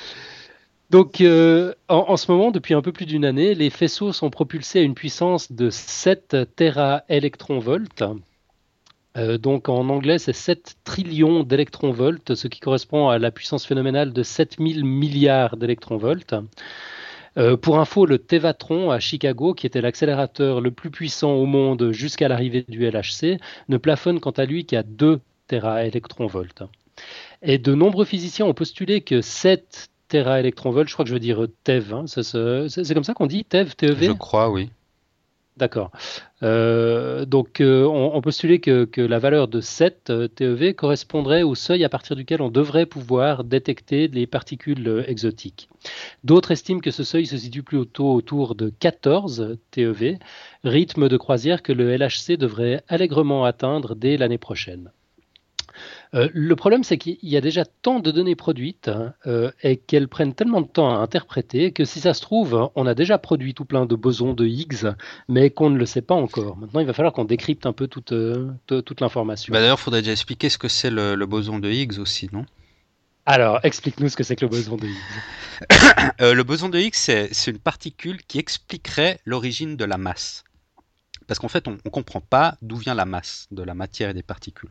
Donc, 0.90 1.20
euh, 1.20 1.72
en, 1.88 2.16
ce 2.16 2.30
moment, 2.30 2.50
depuis 2.50 2.74
un 2.74 2.82
peu 2.82 2.92
plus 2.92 3.06
d'une 3.06 3.24
année, 3.24 3.54
les 3.54 3.70
faisceaux 3.70 4.12
sont 4.12 4.30
propulsés 4.30 4.80
à 4.80 4.82
une 4.82 4.94
puissance 4.94 5.50
de 5.52 5.70
7 5.70 6.36
téraélectronvolts. 6.54 8.02
Euh, 9.16 9.38
donc, 9.38 9.68
en 9.68 9.88
anglais, 9.88 10.18
c'est 10.18 10.34
7 10.34 10.76
trillions 10.84 11.44
d'électronvolts, 11.44 12.34
ce 12.34 12.48
qui 12.48 12.60
correspond 12.60 13.08
à 13.08 13.18
la 13.18 13.30
puissance 13.30 13.64
phénoménale 13.64 14.12
de 14.12 14.22
7000 14.22 14.84
milliards 14.84 15.56
d'électronvolts. 15.56 16.34
Euh, 17.38 17.56
pour 17.56 17.78
info, 17.78 18.04
le 18.06 18.18
Tevatron 18.18 18.90
à 18.90 19.00
Chicago, 19.00 19.54
qui 19.54 19.66
était 19.66 19.80
l'accélérateur 19.80 20.60
le 20.60 20.70
plus 20.70 20.90
puissant 20.90 21.32
au 21.32 21.46
monde 21.46 21.92
jusqu'à 21.92 22.28
l'arrivée 22.28 22.64
du 22.68 22.86
LHC, 22.86 23.38
ne 23.68 23.76
plafonne 23.78 24.20
quant 24.20 24.30
à 24.32 24.44
lui 24.44 24.66
qu'à 24.66 24.82
2 24.82 25.20
téraélectronvolts. 25.48 26.68
Et 27.42 27.58
de 27.58 27.74
nombreux 27.74 28.04
physiciens 28.04 28.46
ont 28.46 28.54
postulé 28.54 29.00
que 29.00 29.20
7 29.20 29.88
téraélectronvolts, 30.08 30.88
je 30.88 30.92
crois 30.92 31.04
que 31.04 31.08
je 31.08 31.14
veux 31.14 31.20
dire 31.20 31.46
TeV, 31.64 32.02
c'est 32.06 32.94
comme 32.94 33.04
ça 33.04 33.14
qu'on 33.14 33.26
dit 33.26 33.44
TeV, 33.44 33.74
TeV 33.74 34.06
Je 34.06 34.12
crois, 34.12 34.50
oui. 34.50 34.70
D'accord. 35.58 35.90
Euh, 36.42 37.26
donc, 37.26 37.60
euh, 37.60 37.84
on, 37.84 38.20
postulait 38.22 38.58
que, 38.58 38.88
la 38.96 39.18
valeur 39.18 39.48
de 39.48 39.60
7 39.60 40.08
euh, 40.08 40.26
TeV 40.26 40.72
correspondrait 40.72 41.42
au 41.42 41.54
seuil 41.54 41.84
à 41.84 41.90
partir 41.90 42.16
duquel 42.16 42.40
on 42.40 42.48
devrait 42.48 42.86
pouvoir 42.86 43.44
détecter 43.44 44.08
les 44.08 44.26
particules 44.26 45.04
exotiques. 45.06 45.68
D'autres 46.24 46.52
estiment 46.52 46.80
que 46.80 46.90
ce 46.90 47.04
seuil 47.04 47.26
se 47.26 47.36
situe 47.36 47.62
plutôt 47.62 48.14
autour 48.14 48.54
de 48.54 48.70
14 48.70 49.58
TeV, 49.70 50.18
rythme 50.64 51.08
de 51.10 51.16
croisière 51.18 51.62
que 51.62 51.72
le 51.72 51.96
LHC 51.96 52.38
devrait 52.38 52.82
allègrement 52.88 53.44
atteindre 53.44 53.94
dès 53.94 54.16
l'année 54.16 54.38
prochaine. 54.38 54.90
Euh, 56.14 56.28
le 56.34 56.56
problème, 56.56 56.84
c'est 56.84 56.98
qu'il 56.98 57.16
y 57.22 57.36
a 57.38 57.40
déjà 57.40 57.64
tant 57.64 57.98
de 57.98 58.10
données 58.10 58.36
produites 58.36 58.88
hein, 58.88 59.14
euh, 59.26 59.50
et 59.62 59.78
qu'elles 59.78 60.08
prennent 60.08 60.34
tellement 60.34 60.60
de 60.60 60.66
temps 60.66 60.94
à 60.94 60.98
interpréter 60.98 61.72
que 61.72 61.86
si 61.86 62.00
ça 62.00 62.12
se 62.12 62.20
trouve, 62.20 62.70
on 62.74 62.86
a 62.86 62.94
déjà 62.94 63.16
produit 63.16 63.54
tout 63.54 63.64
plein 63.64 63.86
de 63.86 63.94
bosons 63.94 64.34
de 64.34 64.46
Higgs, 64.46 64.94
mais 65.28 65.48
qu'on 65.48 65.70
ne 65.70 65.78
le 65.78 65.86
sait 65.86 66.02
pas 66.02 66.14
encore. 66.14 66.58
Maintenant, 66.58 66.80
il 66.80 66.86
va 66.86 66.92
falloir 66.92 67.14
qu'on 67.14 67.24
décrypte 67.24 67.64
un 67.64 67.72
peu 67.72 67.86
toute, 67.86 68.12
euh, 68.12 68.50
toute 68.66 69.00
l'information. 69.00 69.52
Bah, 69.52 69.60
d'ailleurs, 69.60 69.78
il 69.80 69.82
faudrait 69.82 70.02
déjà 70.02 70.12
expliquer 70.12 70.50
ce 70.50 70.58
que 70.58 70.68
c'est 70.68 70.90
le, 70.90 71.24
boson 71.24 71.58
de 71.58 71.70
Higgs 71.70 71.98
aussi, 71.98 72.28
non? 72.30 72.44
Alors, 73.24 73.60
explique-nous 73.62 74.08
ce 74.08 74.16
que 74.16 74.24
c'est 74.24 74.36
que 74.36 74.44
le 74.44 74.50
boson 74.50 74.76
de 74.76 74.86
Higgs. 74.86 76.12
le 76.34 76.42
boson 76.42 76.68
de 76.68 76.78
Higgs, 76.78 76.94
c'est 76.94 77.46
une 77.46 77.58
particule 77.58 78.22
qui 78.26 78.38
expliquerait 78.38 79.18
l'origine 79.24 79.76
de 79.76 79.84
la 79.86 79.96
masse. 79.96 80.44
Parce 81.26 81.38
qu'en 81.38 81.48
fait, 81.48 81.68
on 81.68 81.78
ne 81.82 81.90
comprend 81.90 82.20
pas 82.20 82.58
d'où 82.60 82.76
vient 82.76 82.94
la 82.94 83.06
masse 83.06 83.46
de 83.50 83.62
la 83.62 83.72
matière 83.74 84.10
et 84.10 84.14
des 84.14 84.22
particules. 84.22 84.70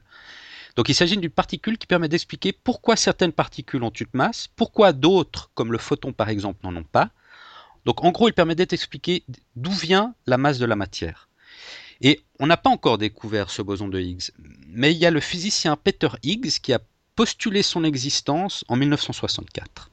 Donc 0.75 0.89
il 0.89 0.95
s'agit 0.95 1.17
d'une 1.17 1.29
particule 1.29 1.77
qui 1.77 1.87
permet 1.87 2.07
d'expliquer 2.07 2.53
pourquoi 2.53 2.95
certaines 2.95 3.33
particules 3.33 3.83
ont 3.83 3.89
une 3.89 4.07
masse, 4.13 4.47
pourquoi 4.55 4.93
d'autres, 4.93 5.51
comme 5.53 5.71
le 5.71 5.77
photon 5.77 6.13
par 6.13 6.29
exemple, 6.29 6.59
n'en 6.63 6.75
ont 6.75 6.83
pas. 6.83 7.09
Donc 7.85 8.03
en 8.03 8.11
gros, 8.11 8.27
il 8.27 8.33
permet 8.33 8.55
d'expliquer 8.55 9.23
d'où 9.55 9.71
vient 9.71 10.13
la 10.27 10.37
masse 10.37 10.59
de 10.59 10.65
la 10.65 10.75
matière. 10.75 11.27
Et 12.01 12.21
on 12.39 12.47
n'a 12.47 12.57
pas 12.57 12.69
encore 12.69 12.97
découvert 12.97 13.49
ce 13.49 13.61
boson 13.61 13.87
de 13.87 13.99
Higgs, 13.99 14.31
mais 14.67 14.91
il 14.91 14.97
y 14.97 15.05
a 15.05 15.11
le 15.11 15.19
physicien 15.19 15.75
Peter 15.75 16.09
Higgs 16.23 16.59
qui 16.61 16.73
a 16.73 16.79
postulé 17.15 17.61
son 17.61 17.83
existence 17.83 18.63
en 18.67 18.75
1964. 18.75 19.91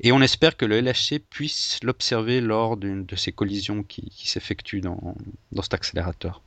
Et 0.00 0.12
on 0.12 0.22
espère 0.22 0.56
que 0.56 0.64
le 0.64 0.80
LHC 0.80 1.18
puisse 1.18 1.78
l'observer 1.82 2.40
lors 2.40 2.76
d'une 2.76 3.04
de 3.04 3.16
ces 3.16 3.32
collisions 3.32 3.82
qui, 3.82 4.10
s'effectuent 4.14 4.80
dans 4.80 5.14
cet 5.62 5.74
accélérateur. 5.74 6.40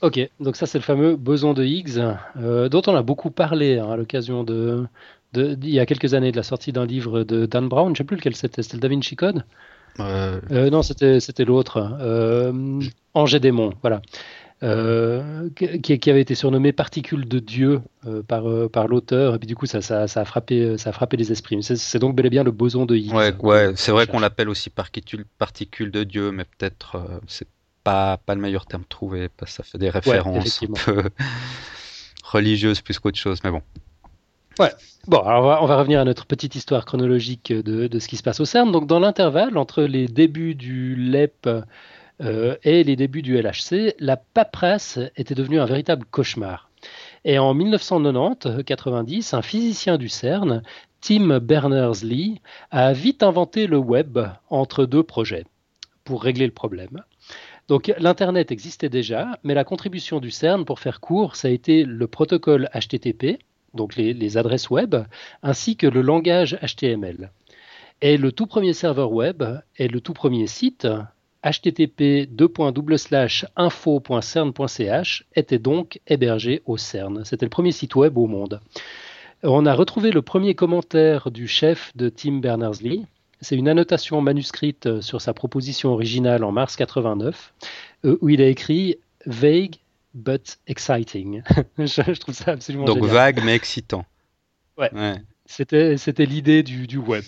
Ok, 0.00 0.20
donc 0.38 0.54
ça 0.54 0.66
c'est 0.66 0.78
le 0.78 0.84
fameux 0.84 1.16
boson 1.16 1.54
de 1.54 1.64
Higgs, 1.64 2.00
euh, 2.36 2.68
dont 2.68 2.82
on 2.86 2.94
a 2.94 3.02
beaucoup 3.02 3.30
parlé 3.30 3.78
hein, 3.78 3.90
à 3.90 3.96
l'occasion 3.96 4.44
de, 4.44 4.86
il 5.34 5.70
y 5.70 5.80
a 5.80 5.86
quelques 5.86 6.14
années 6.14 6.30
de 6.30 6.36
la 6.36 6.44
sortie 6.44 6.72
d'un 6.72 6.86
livre 6.86 7.24
de 7.24 7.46
Dan 7.46 7.68
Brown, 7.68 7.88
je 7.88 7.90
ne 7.90 7.96
sais 7.96 8.04
plus 8.04 8.16
lequel 8.16 8.36
c'était, 8.36 8.62
c'était 8.62 8.76
le 8.76 8.80
Da 8.80 8.88
Vinci 8.88 9.16
Code? 9.16 9.44
Euh... 9.98 10.40
Euh, 10.52 10.70
Non, 10.70 10.82
c'était, 10.82 11.18
c'était 11.18 11.44
l'autre, 11.44 11.96
euh, 12.00 12.80
Angers 13.14 13.40
Démon, 13.40 13.72
voilà. 13.82 14.00
Qui, 15.54 16.00
qui, 16.00 16.10
avait 16.10 16.20
été 16.20 16.34
surnommé 16.34 16.72
Particule 16.72 17.28
de 17.28 17.38
Dieu 17.38 17.80
par, 18.26 18.44
par 18.70 18.88
l'auteur, 18.88 19.36
et 19.36 19.38
puis 19.38 19.46
du 19.46 19.54
coup 19.54 19.66
ça, 19.66 19.80
ça, 19.80 20.08
ça, 20.08 20.22
a 20.22 20.24
frappé, 20.24 20.76
ça 20.78 20.90
a 20.90 20.92
frappé 20.92 21.16
les 21.16 21.30
esprits. 21.30 21.62
C'est, 21.62 21.98
donc 22.00 22.16
bel 22.16 22.26
et 22.26 22.30
bien 22.30 22.42
le 22.42 22.50
boson 22.50 22.84
de 22.84 22.96
Higgs. 22.96 23.14
Ouais, 23.14 23.32
ouais 23.40 23.72
c'est 23.76 23.92
vrai 23.92 24.08
qu'on 24.08 24.18
l'appelle 24.18 24.48
aussi 24.48 24.68
particule, 24.68 25.26
particule 25.38 25.92
de 25.92 26.02
Dieu, 26.02 26.32
mais 26.32 26.44
peut-être 26.44 27.00
c'est 27.28 27.46
pas, 28.24 28.34
le 28.34 28.40
meilleur 28.40 28.66
terme 28.66 28.84
trouvé, 28.88 29.28
parce 29.28 29.52
que 29.52 29.56
ça 29.56 29.62
fait 29.62 29.78
des 29.78 29.90
références 29.90 30.62
un 30.62 30.72
peu 30.72 31.04
religieuses 32.22 32.80
plus 32.80 32.98
qu'autre 32.98 33.18
chose, 33.18 33.40
mais 33.44 33.50
bon. 33.50 33.62
Ouais. 34.58 34.72
Bon, 35.06 35.18
alors 35.18 35.62
on 35.62 35.66
va, 35.66 35.76
revenir 35.76 36.00
à 36.00 36.04
notre 36.04 36.26
petite 36.26 36.54
histoire 36.54 36.84
chronologique 36.84 37.52
de, 37.52 37.98
ce 37.98 38.08
qui 38.08 38.16
se 38.16 38.22
passe 38.22 38.40
au 38.40 38.44
CERN. 38.44 38.72
Donc, 38.72 38.86
dans 38.86 38.98
l'intervalle 38.98 39.56
entre 39.56 39.82
les 39.82 40.08
débuts 40.08 40.54
du 40.54 40.96
LEP 40.96 41.48
euh, 42.20 42.56
et 42.64 42.82
les 42.82 42.96
débuts 42.96 43.22
du 43.22 43.40
LHC, 43.40 43.94
la 44.00 44.16
paperasse 44.16 44.98
était 45.16 45.34
devenue 45.34 45.60
un 45.60 45.64
véritable 45.64 46.04
cauchemar. 46.10 46.70
Et 47.24 47.38
en 47.38 47.54
1990-90, 47.54 49.34
un 49.34 49.42
physicien 49.42 49.96
du 49.96 50.08
CERN, 50.08 50.62
Tim 51.00 51.38
Berners-Lee, 51.38 52.40
a 52.70 52.92
vite 52.92 53.22
inventé 53.22 53.66
le 53.66 53.78
web 53.78 54.18
entre 54.50 54.84
deux 54.84 55.04
projets 55.04 55.44
pour 56.04 56.22
régler 56.22 56.46
le 56.46 56.52
problème. 56.52 57.02
Donc 57.68 57.92
l'Internet 57.98 58.50
existait 58.50 58.88
déjà, 58.88 59.38
mais 59.44 59.52
la 59.52 59.64
contribution 59.64 60.20
du 60.20 60.30
CERN, 60.30 60.64
pour 60.64 60.80
faire 60.80 61.00
court, 61.00 61.36
ça 61.36 61.48
a 61.48 61.50
été 61.50 61.84
le 61.84 62.06
protocole 62.06 62.70
HTTP, 62.74 63.38
donc 63.74 63.94
les, 63.96 64.36
adresses 64.38 64.70
web, 64.70 64.96
ainsi 65.42 65.76
que 65.76 65.86
le 65.86 66.00
langage 66.00 66.58
HTML. 66.62 67.30
Et 68.00 68.16
le 68.16 68.32
tout 68.32 68.46
premier 68.46 68.72
serveur 68.72 69.12
web 69.12 69.42
et 69.76 69.88
le 69.88 70.00
tout 70.00 70.14
premier 70.14 70.46
site, 70.46 70.88
http 71.44 72.26
info.cern.ch, 73.56 75.26
était 75.36 75.58
donc 75.58 76.00
hébergé 76.06 76.62
au 76.64 76.78
CERN. 76.78 77.24
C'était 77.24 77.44
le 77.46 77.50
premier 77.50 77.72
site 77.72 77.94
web 77.96 78.16
au 78.16 78.26
monde. 78.26 78.60
On 79.42 79.66
a 79.66 79.74
retrouvé 79.74 80.10
le 80.10 80.22
premier 80.22 80.54
commentaire 80.54 81.30
du 81.30 81.46
chef 81.46 81.92
de 81.96 82.08
Tim 82.08 82.38
Berners-Lee, 82.38 83.04
c'est 83.40 83.56
une 83.56 83.68
annotation 83.68 84.20
manuscrite 84.20 84.86
euh, 84.86 85.00
sur 85.00 85.20
sa 85.20 85.32
proposition 85.32 85.90
originale 85.90 86.44
en 86.44 86.52
mars 86.52 86.76
89, 86.76 87.54
euh, 88.04 88.18
où 88.20 88.28
il 88.28 88.40
a 88.42 88.48
écrit 88.48 88.96
Vague 89.26 89.76
but 90.14 90.58
exciting. 90.66 91.42
je, 91.78 92.18
trouve 92.18 92.34
ça 92.34 92.52
absolument 92.52 92.84
Donc 92.84 93.04
vague 93.04 93.42
mais 93.44 93.54
excitant. 93.54 94.04
Ouais. 94.76 94.90
C'était, 95.46 95.96
c'était 95.96 96.26
l'idée 96.26 96.62
du, 96.62 96.86
du, 96.86 96.98
web. 96.98 97.24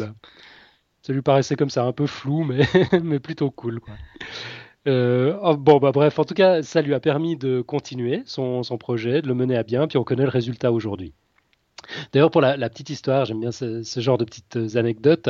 Ça 1.02 1.12
lui 1.12 1.22
paraissait 1.22 1.56
comme 1.56 1.70
ça 1.70 1.84
un 1.84 1.92
peu 1.92 2.06
flou, 2.06 2.44
mais, 2.44 2.66
mais 3.02 3.18
plutôt 3.18 3.50
cool. 3.50 3.80
Quoi. 3.80 3.94
Euh, 4.86 5.38
oh, 5.42 5.56
bon, 5.56 5.78
bah 5.78 5.92
bref, 5.92 6.18
en 6.18 6.24
tout 6.24 6.34
cas, 6.34 6.62
ça 6.62 6.82
lui 6.82 6.94
a 6.94 7.00
permis 7.00 7.36
de 7.36 7.60
continuer 7.60 8.22
son, 8.26 8.62
son, 8.62 8.78
projet, 8.78 9.22
de 9.22 9.28
le 9.28 9.34
mener 9.34 9.56
à 9.56 9.62
bien, 9.62 9.86
puis 9.86 9.98
on 9.98 10.04
connaît 10.04 10.24
le 10.24 10.30
résultat 10.30 10.72
aujourd'hui. 10.72 11.12
D'ailleurs, 12.12 12.30
pour 12.30 12.40
la, 12.40 12.56
la, 12.56 12.68
petite 12.68 12.90
histoire, 12.90 13.24
j'aime 13.24 13.40
bien 13.40 13.52
ce, 13.52 13.82
ce, 13.82 14.00
genre 14.00 14.18
de 14.18 14.24
petites 14.24 14.76
anecdotes. 14.76 15.28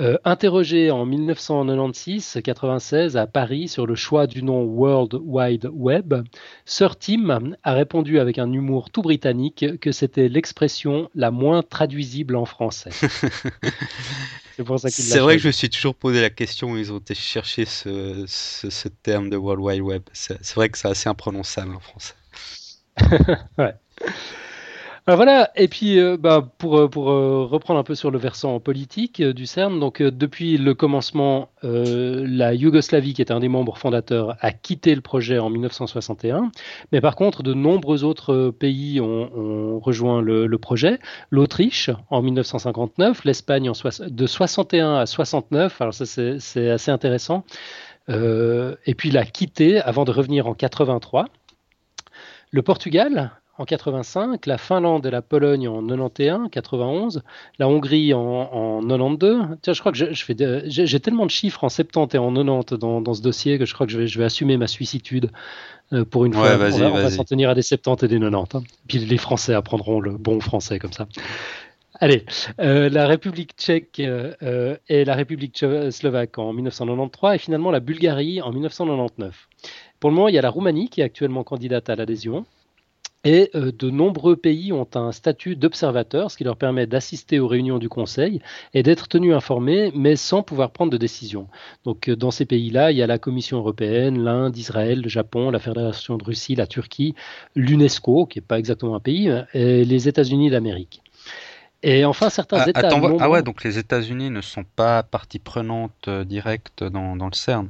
Euh, 0.00 0.18
interrogé 0.24 0.90
en 0.90 1.06
1996-96 1.06 3.16
à 3.16 3.28
Paris 3.28 3.68
sur 3.68 3.86
le 3.86 3.94
choix 3.94 4.26
du 4.26 4.42
nom 4.42 4.64
World 4.64 5.14
Wide 5.22 5.70
Web, 5.72 6.14
Sir 6.64 6.98
Tim 6.98 7.54
a 7.62 7.74
répondu 7.74 8.18
avec 8.18 8.38
un 8.38 8.52
humour 8.52 8.90
tout 8.90 9.02
britannique 9.02 9.78
que 9.78 9.92
c'était 9.92 10.28
l'expression 10.28 11.10
la 11.14 11.30
moins 11.30 11.62
traduisible 11.62 12.34
en 12.34 12.44
français. 12.44 12.90
C'est 14.56 14.64
pour 14.64 14.80
ça 14.80 14.90
qu'il 14.90 15.04
C'est 15.04 15.20
vrai 15.20 15.36
que 15.36 15.42
je 15.42 15.46
me 15.46 15.52
suis 15.52 15.70
toujours 15.70 15.94
posé 15.94 16.20
la 16.20 16.30
question 16.30 16.72
où 16.72 16.76
ils 16.76 16.92
ont 16.92 16.98
été 16.98 17.14
chercher 17.14 17.64
ce, 17.64 18.24
ce, 18.26 18.88
terme 18.88 19.30
de 19.30 19.36
World 19.36 19.62
Wide 19.62 19.80
Web. 19.80 20.02
C'est 20.12 20.54
vrai 20.54 20.70
que 20.70 20.78
c'est 20.78 20.88
assez 20.88 21.08
imprononçable 21.08 21.76
en 21.76 21.80
français. 21.80 22.14
ouais. 23.58 23.74
Alors 25.06 25.18
voilà, 25.18 25.50
et 25.54 25.68
puis 25.68 25.98
euh, 25.98 26.16
bah, 26.16 26.48
pour, 26.56 26.78
euh, 26.78 26.88
euh, 26.96 27.44
reprendre 27.44 27.78
un 27.78 27.82
peu 27.82 27.94
sur 27.94 28.10
le 28.10 28.16
versant 28.18 28.58
politique 28.58 29.20
du 29.20 29.44
CERN, 29.44 29.78
donc 29.78 30.00
depuis 30.00 30.56
le 30.56 30.72
commencement, 30.72 31.50
la 31.62 32.54
Yougoslavie, 32.54 33.12
qui 33.12 33.20
est 33.20 33.30
un 33.30 33.40
des 33.40 33.48
membres 33.48 33.76
fondateurs, 33.76 34.36
a 34.40 34.52
quitté 34.52 34.94
le 34.94 35.02
projet 35.02 35.38
en 35.38 35.50
1961, 35.50 36.50
mais 36.90 37.02
par 37.02 37.16
contre, 37.16 37.42
de 37.42 37.52
nombreux 37.52 38.02
autres 38.02 38.48
pays 38.58 38.98
ont, 39.02 39.78
rejoint 39.78 40.22
le, 40.22 40.56
projet. 40.56 40.98
L'Autriche 41.30 41.90
en 42.08 42.22
1959, 42.22 43.24
l'Espagne 43.24 43.70
de 44.08 44.26
61 44.26 44.94
à 44.96 45.06
69, 45.06 45.82
alors 45.82 45.92
ça 45.92 46.06
c'est 46.06 46.70
assez 46.70 46.90
intéressant, 46.90 47.44
et 48.08 48.94
puis 48.96 49.10
l'a 49.10 49.26
quitté 49.26 49.82
avant 49.82 50.04
de 50.04 50.12
revenir 50.12 50.46
en 50.46 50.54
83. 50.54 51.26
Le 52.50 52.62
Portugal 52.62 53.32
en 53.56 53.64
85, 53.64 54.46
la 54.46 54.58
Finlande 54.58 55.06
et 55.06 55.10
la 55.10 55.22
Pologne 55.22 55.68
en 55.68 55.86
91, 55.86 56.48
91, 56.50 57.22
la 57.58 57.68
Hongrie 57.68 58.12
en, 58.12 58.20
en 58.20 58.80
92. 58.80 59.58
Tiens, 59.62 59.72
je 59.72 59.80
crois 59.80 59.92
que 59.92 59.98
j'ai 60.66 61.00
tellement 61.00 61.26
de 61.26 61.30
chiffres 61.30 61.62
en 61.62 61.68
70 61.68 62.14
et 62.14 62.18
en 62.18 62.32
90 62.32 62.78
dans, 62.78 63.00
dans, 63.00 63.14
ce 63.14 63.22
dossier 63.22 63.58
que 63.58 63.64
je 63.64 63.74
crois 63.74 63.86
que 63.86 63.92
je 63.92 63.98
vais, 63.98 64.06
je 64.08 64.18
vais 64.18 64.24
assumer 64.24 64.56
ma 64.56 64.66
suicitude 64.66 65.30
euh, 65.92 66.04
pour 66.04 66.24
une 66.24 66.32
fois. 66.32 66.54
on 66.54 66.56
va, 66.56 67.10
s'en 67.10 67.24
tenir 67.24 67.50
à 67.50 67.54
des 67.54 67.62
70 67.62 68.04
et 68.04 68.08
des 68.08 68.18
90. 68.18 68.56
Hein. 68.56 68.62
Puis 68.88 68.98
les 68.98 69.18
Français 69.18 69.54
apprendront 69.54 70.00
le 70.00 70.12
bon 70.12 70.40
français 70.40 70.80
comme 70.80 70.92
ça. 70.92 71.06
Allez, 72.00 72.24
euh, 72.60 72.88
la 72.88 73.06
République 73.06 73.52
tchèque 73.56 74.00
euh, 74.00 74.76
et 74.88 75.04
la 75.04 75.14
République 75.14 75.64
slovaque 75.90 76.38
en 76.38 76.52
1993 76.52 77.36
et 77.36 77.38
finalement 77.38 77.70
la 77.70 77.78
Bulgarie 77.78 78.42
en 78.42 78.50
1999. 78.50 79.48
Pour 80.00 80.10
le 80.10 80.16
moment, 80.16 80.28
il 80.28 80.34
y 80.34 80.38
a 80.38 80.42
la 80.42 80.50
Roumanie 80.50 80.88
qui 80.88 81.02
est 81.02 81.04
actuellement 81.04 81.44
candidate 81.44 81.88
à 81.88 81.94
l'adhésion. 81.94 82.44
Et 83.24 83.50
euh, 83.54 83.72
de 83.72 83.90
nombreux 83.90 84.36
pays 84.36 84.72
ont 84.72 84.88
un 84.94 85.12
statut 85.12 85.56
d'observateur, 85.56 86.30
ce 86.30 86.36
qui 86.36 86.44
leur 86.44 86.56
permet 86.56 86.86
d'assister 86.86 87.40
aux 87.40 87.48
réunions 87.48 87.78
du 87.78 87.88
Conseil 87.88 88.40
et 88.74 88.82
d'être 88.82 89.08
tenus 89.08 89.34
informés, 89.34 89.92
mais 89.94 90.16
sans 90.16 90.42
pouvoir 90.42 90.70
prendre 90.70 90.92
de 90.92 90.98
décision. 90.98 91.48
Donc 91.84 92.08
euh, 92.08 92.16
dans 92.16 92.30
ces 92.30 92.44
pays-là, 92.44 92.92
il 92.92 92.98
y 92.98 93.02
a 93.02 93.06
la 93.06 93.18
Commission 93.18 93.58
européenne, 93.58 94.22
l'Inde, 94.22 94.56
Israël, 94.56 95.00
le 95.00 95.08
Japon, 95.08 95.50
la 95.50 95.58
Fédération 95.58 96.16
de 96.16 96.24
Russie, 96.24 96.54
la 96.54 96.66
Turquie, 96.66 97.14
l'UNESCO, 97.54 98.26
qui 98.26 98.38
n'est 98.38 98.44
pas 98.44 98.58
exactement 98.58 98.96
un 98.96 99.00
pays, 99.00 99.32
et 99.54 99.84
les 99.84 100.08
États-Unis 100.08 100.50
d'Amérique. 100.50 101.02
Et 101.84 102.06
enfin, 102.06 102.30
certains 102.30 102.60
ah, 102.60 102.70
États. 102.70 102.88
ah 103.20 103.28
ouais, 103.28 103.42
donc 103.42 103.62
les 103.62 103.78
États-Unis 103.78 104.30
ne 104.30 104.40
sont 104.40 104.64
pas 104.64 105.02
partie 105.02 105.38
prenante 105.38 106.08
euh, 106.08 106.24
directe 106.24 106.82
dans, 106.82 107.14
le 107.14 107.34
CERN? 107.34 107.68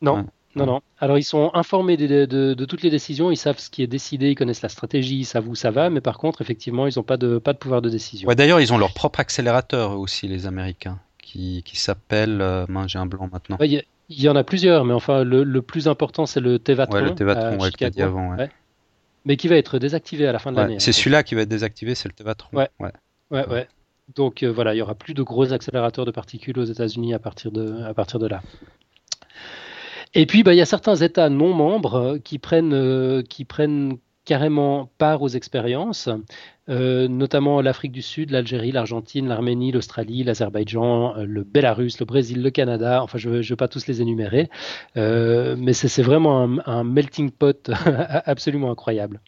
Non. 0.00 0.26
Non, 0.54 0.66
non. 0.66 0.80
Alors, 0.98 1.18
ils 1.18 1.24
sont 1.24 1.50
informés 1.54 1.96
de, 1.96 2.64
toutes 2.64 2.82
les 2.82 2.90
décisions, 2.90 3.30
ils 3.30 3.36
savent 3.36 3.58
ce 3.58 3.70
qui 3.70 3.82
est 3.82 3.86
décidé, 3.86 4.30
ils 4.30 4.34
connaissent 4.34 4.62
la 4.62 4.68
stratégie, 4.68 5.20
ils 5.20 5.24
savent 5.24 5.48
où 5.48 5.54
ça 5.54 5.70
va, 5.70 5.90
mais 5.90 6.00
par 6.00 6.18
contre, 6.18 6.42
effectivement, 6.42 6.86
ils 6.86 6.92
n'ont 6.96 7.02
pas 7.02 7.16
de, 7.16 7.38
pas 7.38 7.52
de 7.52 7.58
pouvoir 7.58 7.82
de 7.82 7.88
décision. 7.88 8.28
Ouais, 8.28 8.34
D'ailleurs, 8.34 8.60
ils 8.60 8.72
ont 8.72 8.78
leur 8.78 8.92
propre 8.92 9.20
accélérateur 9.20 9.98
aussi, 9.98 10.28
les 10.28 10.46
Américains, 10.46 10.98
qui, 11.18 11.62
qui 11.64 11.76
s'appelle. 11.76 12.40
Euh, 12.40 12.66
j'ai 12.86 12.98
un 12.98 13.06
blanc 13.06 13.28
maintenant. 13.32 13.56
Il 13.60 13.82
y, 14.20 14.28
en 14.28 14.36
a 14.36 14.44
plusieurs, 14.44 14.84
mais 14.84 14.92
enfin, 14.92 15.24
le, 15.24 15.62
plus 15.62 15.88
important, 15.88 16.26
c'est 16.26 16.40
le 16.40 16.58
Tevatron. 16.58 16.96
Ouais, 16.96 17.02
le 17.02 17.14
Tevatron, 17.14 17.58
ouais, 17.58 17.70
que 17.70 17.86
dit 17.86 18.02
avant. 18.02 18.36
Ouais. 18.36 18.50
Mais 19.24 19.36
qui 19.36 19.48
va 19.48 19.56
être 19.56 19.78
désactivé 19.78 20.26
à 20.26 20.32
la 20.32 20.38
fin 20.38 20.52
de 20.52 20.56
l'année. 20.56 20.80
C'est 20.80 20.90
hein. 20.90 20.92
celui-là 20.92 21.22
qui 21.22 21.34
va 21.34 21.42
être 21.42 21.48
désactivé, 21.48 21.94
c'est 21.94 22.08
le 22.08 22.14
Tevatron. 22.14 22.56
Ouais. 22.56 22.68
Ouais, 22.78 23.46
ouais. 23.48 23.68
Donc 24.14 24.42
euh, 24.42 24.52
voilà, 24.52 24.74
il 24.74 24.78
y 24.78 24.82
aura 24.82 24.94
plus 24.94 25.14
de 25.14 25.22
gros 25.22 25.52
accélérateurs 25.52 26.04
de 26.04 26.10
particules 26.10 26.58
aux 26.58 26.64
États-Unis 26.64 27.14
à 27.14 27.18
partir 27.18 27.50
de, 27.50 27.82
à 27.82 27.94
partir 27.94 28.18
de 28.18 28.26
là. 28.26 28.42
Et 30.14 30.26
puis, 30.26 30.42
bah, 30.42 30.52
il 30.54 30.58
y 30.58 30.62
a 30.62 30.66
certains 30.66 30.96
États 30.96 31.30
non 31.30 31.54
membres 31.54 31.94
euh, 31.94 32.18
qui 32.18 32.38
prennent, 32.38 32.74
euh, 32.74 33.22
qui 33.22 33.44
prennent 33.44 33.96
carrément 34.24 34.90
part 34.98 35.22
aux 35.22 35.28
expériences, 35.28 36.08
euh, 36.68 37.08
notamment 37.08 37.60
l'Afrique 37.60 37.92
du 37.92 38.02
Sud, 38.02 38.30
l'Algérie, 38.30 38.70
l'Argentine, 38.70 39.26
l'Arménie, 39.26 39.72
l'Australie, 39.72 40.22
l'Azerbaïdjan, 40.22 41.14
le 41.16 41.42
Bélarus, 41.42 41.98
le 41.98 42.06
Brésil, 42.06 42.40
le 42.40 42.50
Canada. 42.50 43.02
Enfin, 43.02 43.18
je 43.18 43.30
ne 43.30 43.42
veux 43.42 43.56
pas 43.56 43.66
tous 43.66 43.88
les 43.88 44.00
énumérer, 44.00 44.48
mais 44.94 45.72
c'est 45.72 46.02
vraiment 46.02 46.60
un, 46.66 46.84
melting 46.84 47.32
pot 47.32 47.68
absolument 48.26 48.70
incroyable. 48.70 49.20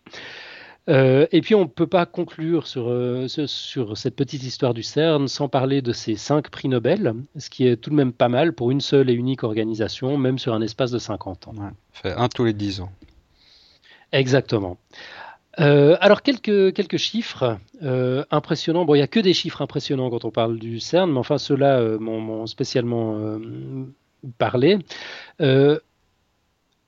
Euh, 0.88 1.26
et 1.32 1.40
puis 1.40 1.54
on 1.54 1.62
ne 1.62 1.68
peut 1.68 1.86
pas 1.86 2.04
conclure 2.04 2.66
sur, 2.66 2.90
euh, 2.90 3.26
sur 3.28 3.96
cette 3.96 4.16
petite 4.16 4.42
histoire 4.42 4.74
du 4.74 4.82
CERN 4.82 5.28
sans 5.28 5.48
parler 5.48 5.80
de 5.80 5.92
ces 5.92 6.14
cinq 6.16 6.50
prix 6.50 6.68
Nobel, 6.68 7.14
ce 7.38 7.48
qui 7.48 7.66
est 7.66 7.76
tout 7.76 7.90
de 7.90 7.94
même 7.94 8.12
pas 8.12 8.28
mal 8.28 8.52
pour 8.52 8.70
une 8.70 8.82
seule 8.82 9.08
et 9.08 9.14
unique 9.14 9.44
organisation, 9.44 10.18
même 10.18 10.38
sur 10.38 10.52
un 10.52 10.60
espace 10.60 10.90
de 10.90 10.98
50 10.98 11.48
ans. 11.48 11.54
fait 11.92 12.12
un 12.12 12.28
tous 12.28 12.44
les 12.44 12.52
10 12.52 12.82
ans. 12.82 12.92
Exactement. 14.12 14.76
Euh, 15.58 15.96
alors 16.00 16.22
quelques, 16.22 16.74
quelques 16.74 16.98
chiffres 16.98 17.58
impressionnants. 18.30 18.84
Bon, 18.84 18.94
il 18.94 18.98
n'y 18.98 19.04
a 19.04 19.08
que 19.08 19.20
des 19.20 19.34
chiffres 19.34 19.62
impressionnants 19.62 20.10
quand 20.10 20.24
on 20.26 20.30
parle 20.30 20.58
du 20.58 20.80
CERN, 20.80 21.10
mais 21.10 21.18
enfin 21.18 21.38
ceux-là 21.38 21.80
m'ont 21.98 22.46
spécialement 22.46 23.38
parlé 24.38 24.78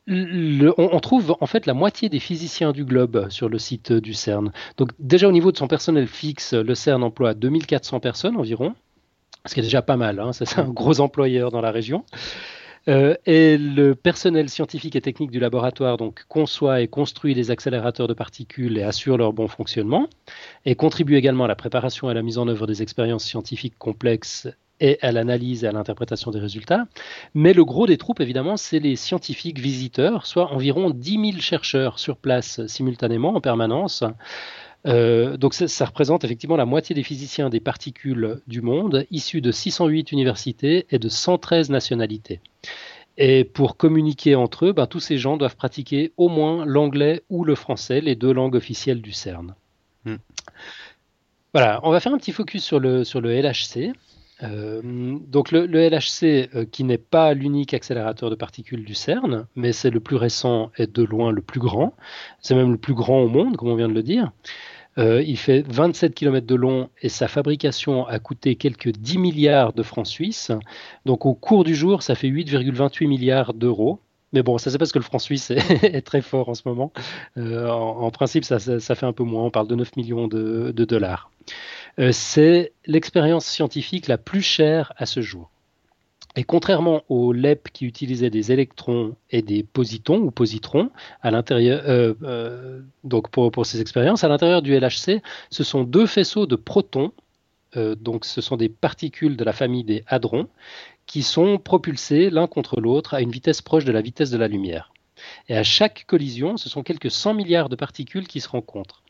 on, 0.08 1.00
trouve 1.00 1.36
en 1.40 1.46
fait 1.46 1.66
la 1.66 1.74
moitié 1.74 2.08
des 2.08 2.20
physiciens 2.20 2.72
du 2.72 2.84
globe 2.84 3.28
sur 3.28 3.48
le 3.48 3.58
site 3.58 3.92
du 3.92 4.14
CERN. 4.14 4.52
Donc 4.76 4.90
déjà 4.98 5.28
au 5.28 5.32
niveau 5.32 5.52
de 5.52 5.56
son 5.56 5.68
personnel 5.68 6.06
fixe, 6.06 6.54
le 6.54 6.74
CERN 6.74 7.02
emploie 7.02 7.34
2400 7.34 8.00
personnes 8.00 8.36
environ, 8.36 8.74
ce 9.46 9.54
qui 9.54 9.60
est 9.60 9.64
déjà 9.64 9.82
pas 9.82 9.96
mal, 9.96 10.20
hein. 10.20 10.32
c'est 10.32 10.58
un 10.58 10.68
gros 10.68 11.00
employeur 11.00 11.50
dans 11.50 11.60
la 11.60 11.70
région. 11.70 12.04
Euh, 12.88 13.16
et 13.26 13.58
le 13.58 13.96
personnel 13.96 14.48
scientifique 14.48 14.94
et 14.94 15.00
technique 15.00 15.32
du 15.32 15.40
laboratoire 15.40 15.96
donc 15.96 16.24
conçoit 16.28 16.80
et 16.80 16.86
construit 16.86 17.34
les 17.34 17.50
accélérateurs 17.50 18.06
de 18.06 18.14
particules 18.14 18.78
et 18.78 18.84
assure 18.84 19.18
leur 19.18 19.32
bon 19.32 19.48
fonctionnement, 19.48 20.08
et 20.64 20.76
contribue 20.76 21.16
également 21.16 21.44
à 21.44 21.48
la 21.48 21.56
préparation 21.56 22.08
et 22.08 22.12
à 22.12 22.14
la 22.14 22.22
mise 22.22 22.38
en 22.38 22.46
œuvre 22.46 22.68
des 22.68 22.82
expériences 22.82 23.24
scientifiques 23.24 23.76
complexes 23.76 24.48
et 24.80 24.98
à 25.02 25.12
l'analyse 25.12 25.64
et 25.64 25.68
à 25.68 25.72
l'interprétation 25.72 26.30
des 26.30 26.38
résultats. 26.38 26.86
Mais 27.34 27.52
le 27.52 27.64
gros 27.64 27.86
des 27.86 27.96
troupes, 27.96 28.20
évidemment, 28.20 28.56
c'est 28.56 28.78
les 28.78 28.96
scientifiques 28.96 29.58
visiteurs, 29.58 30.26
soit 30.26 30.52
environ 30.52 30.90
10 30.90 31.30
000 31.32 31.40
chercheurs 31.40 31.98
sur 31.98 32.16
place 32.16 32.66
simultanément, 32.66 33.34
en 33.34 33.40
permanence. 33.40 34.04
Euh, 34.86 35.36
donc 35.36 35.54
ça, 35.54 35.84
représente 35.84 36.24
effectivement 36.24 36.56
la 36.56 36.66
moitié 36.66 36.94
des 36.94 37.02
physiciens 37.02 37.50
des 37.50 37.60
particules 37.60 38.40
du 38.46 38.62
monde, 38.62 39.04
issus 39.10 39.40
de 39.40 39.50
608 39.50 40.12
universités 40.12 40.86
et 40.90 40.98
de 40.98 41.08
113 41.08 41.70
nationalités. 41.70 42.40
Et 43.18 43.44
pour 43.44 43.76
communiquer 43.76 44.34
entre 44.34 44.66
eux, 44.66 44.72
ben, 44.72 44.86
tous 44.86 45.00
ces 45.00 45.18
gens 45.18 45.36
doivent 45.36 45.56
pratiquer 45.56 46.12
au 46.16 46.28
moins 46.28 46.64
l'anglais 46.66 47.22
ou 47.30 47.44
le 47.44 47.54
français, 47.54 48.00
les 48.00 48.14
deux 48.14 48.32
langues 48.32 48.54
officielles 48.54 49.00
du 49.00 49.12
CERN. 49.12 49.54
Hmm. 50.04 50.16
Voilà, 51.54 51.80
on 51.82 51.90
va 51.90 52.00
faire 52.00 52.12
un 52.12 52.18
petit 52.18 52.32
focus 52.32 52.62
sur 52.62 52.78
le, 52.78 53.02
sur 53.04 53.22
le 53.22 53.32
LHC. 53.32 53.92
Euh, 54.42 55.18
donc 55.26 55.50
le, 55.50 55.66
LHC, 55.66 56.50
euh, 56.54 56.64
qui 56.70 56.84
n'est 56.84 56.98
pas 56.98 57.32
l'unique 57.34 57.72
accélérateur 57.74 58.30
de 58.30 58.34
particules 58.34 58.84
du 58.84 58.94
CERN, 58.94 59.46
mais 59.56 59.72
c'est 59.72 59.90
le 59.90 60.00
plus 60.00 60.16
récent 60.16 60.70
et 60.76 60.86
de 60.86 61.02
loin 61.02 61.32
le 61.32 61.42
plus 61.42 61.60
grand. 61.60 61.94
C'est 62.40 62.54
même 62.54 62.72
le 62.72 62.78
plus 62.78 62.94
grand 62.94 63.20
au 63.20 63.28
monde, 63.28 63.56
comme 63.56 63.68
on 63.68 63.76
vient 63.76 63.88
de 63.88 63.94
le 63.94 64.02
dire. 64.02 64.32
Euh, 64.98 65.22
il 65.22 65.36
fait 65.36 65.62
27 65.68 66.14
km 66.14 66.46
de 66.46 66.54
long 66.54 66.88
et 67.02 67.10
sa 67.10 67.28
fabrication 67.28 68.06
a 68.06 68.18
coûté 68.18 68.56
quelques 68.56 68.90
10 68.90 69.18
milliards 69.18 69.72
de 69.72 69.82
francs 69.82 70.06
suisses. 70.06 70.52
Donc 71.04 71.26
au 71.26 71.34
cours 71.34 71.64
du 71.64 71.74
jour, 71.74 72.02
ça 72.02 72.14
fait 72.14 72.28
8,28 72.28 73.06
milliards 73.06 73.54
d'euros. 73.54 74.00
Mais 74.32 74.42
bon, 74.42 74.58
ça 74.58 74.70
c'est 74.70 74.78
parce 74.78 74.92
que 74.92 74.98
le 74.98 75.04
franc 75.04 75.18
suisse 75.18 75.50
est, 75.50 76.02
très 76.04 76.22
fort 76.22 76.48
en 76.48 76.54
ce 76.54 76.62
moment. 76.66 76.92
en, 77.36 78.10
principe, 78.10 78.44
ça, 78.44 78.58
fait 78.58 79.06
un 79.06 79.12
peu 79.12 79.22
moins. 79.22 79.44
On 79.44 79.50
parle 79.50 79.68
de 79.68 79.74
9 79.74 79.96
millions 79.96 80.28
de 80.28 80.72
dollars. 80.72 81.30
Euh, 81.98 82.12
c'est 82.12 82.72
l'expérience 82.86 83.46
scientifique 83.46 84.06
la 84.08 84.18
plus 84.18 84.42
chère 84.42 84.92
à 84.96 85.06
ce 85.06 85.20
jour. 85.20 85.50
Et 86.38 86.44
contrairement 86.44 87.02
aux 87.08 87.32
LEP 87.32 87.70
qui 87.72 87.86
utilisaient 87.86 88.28
des 88.28 88.52
électrons 88.52 89.16
et 89.30 89.40
des 89.40 89.62
positons 89.62 90.18
ou 90.18 90.30
positrons 90.30 90.90
à 91.22 91.30
l'intérieur, 91.30 91.82
euh, 91.86 92.12
euh, 92.22 92.82
donc 93.04 93.30
pour, 93.30 93.50
pour, 93.50 93.64
ces 93.64 93.80
expériences, 93.80 94.22
à 94.22 94.28
l'intérieur 94.28 94.60
du 94.60 94.78
LHC, 94.78 95.22
ce 95.50 95.64
sont 95.64 95.84
deux 95.84 96.06
faisceaux 96.06 96.46
de 96.46 96.56
protons, 96.56 97.12
donc 98.00 98.24
ce 98.24 98.40
sont 98.40 98.56
des 98.56 98.70
particules 98.70 99.36
de 99.36 99.44
la 99.44 99.52
famille 99.52 99.84
des 99.84 100.02
hadrons, 100.06 100.48
qui 101.04 101.22
sont 101.22 101.58
propulsés 101.58 102.30
l'un 102.30 102.46
contre 102.46 102.80
l'autre 102.80 103.12
à 103.12 103.20
une 103.20 103.30
vitesse 103.30 103.60
proche 103.60 103.84
de 103.84 103.92
la 103.92 104.00
vitesse 104.00 104.30
de 104.30 104.38
la 104.38 104.48
lumière. 104.48 104.94
Et 105.48 105.56
à 105.56 105.62
chaque 105.62 106.04
collision, 106.06 106.56
ce 106.56 106.70
sont 106.70 106.82
quelques 106.82 107.10
100 107.10 107.34
milliards 107.34 107.68
de 107.68 107.76
particules 107.76 108.28
qui 108.28 108.40
se 108.40 108.48
rencontrent. 108.48 109.02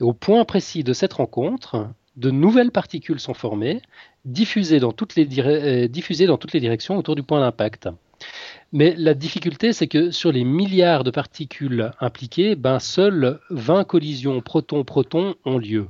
Et 0.00 0.04
au 0.04 0.14
point 0.14 0.44
précis 0.46 0.82
de 0.82 0.94
cette 0.94 1.14
rencontre, 1.14 1.88
de 2.16 2.30
nouvelles 2.30 2.70
particules 2.70 3.20
sont 3.20 3.34
formées, 3.34 3.82
diffusées 4.24 4.80
dans 4.80 4.92
toutes 4.92 5.16
les, 5.16 5.28
euh, 5.40 5.88
diffusées 5.88 6.26
dans 6.26 6.38
toutes 6.38 6.52
les 6.52 6.60
directions 6.60 6.96
autour 6.96 7.14
du 7.14 7.22
point 7.22 7.40
d'impact. 7.40 7.88
Mais 8.72 8.94
la 8.96 9.14
difficulté, 9.14 9.72
c'est 9.72 9.86
que 9.86 10.10
sur 10.10 10.32
les 10.32 10.44
milliards 10.44 11.04
de 11.04 11.10
particules 11.10 11.92
impliquées, 12.00 12.56
ben, 12.56 12.78
seules 12.78 13.38
20 13.50 13.84
collisions 13.84 14.40
proton-proton 14.40 15.34
ont 15.44 15.58
lieu. 15.58 15.86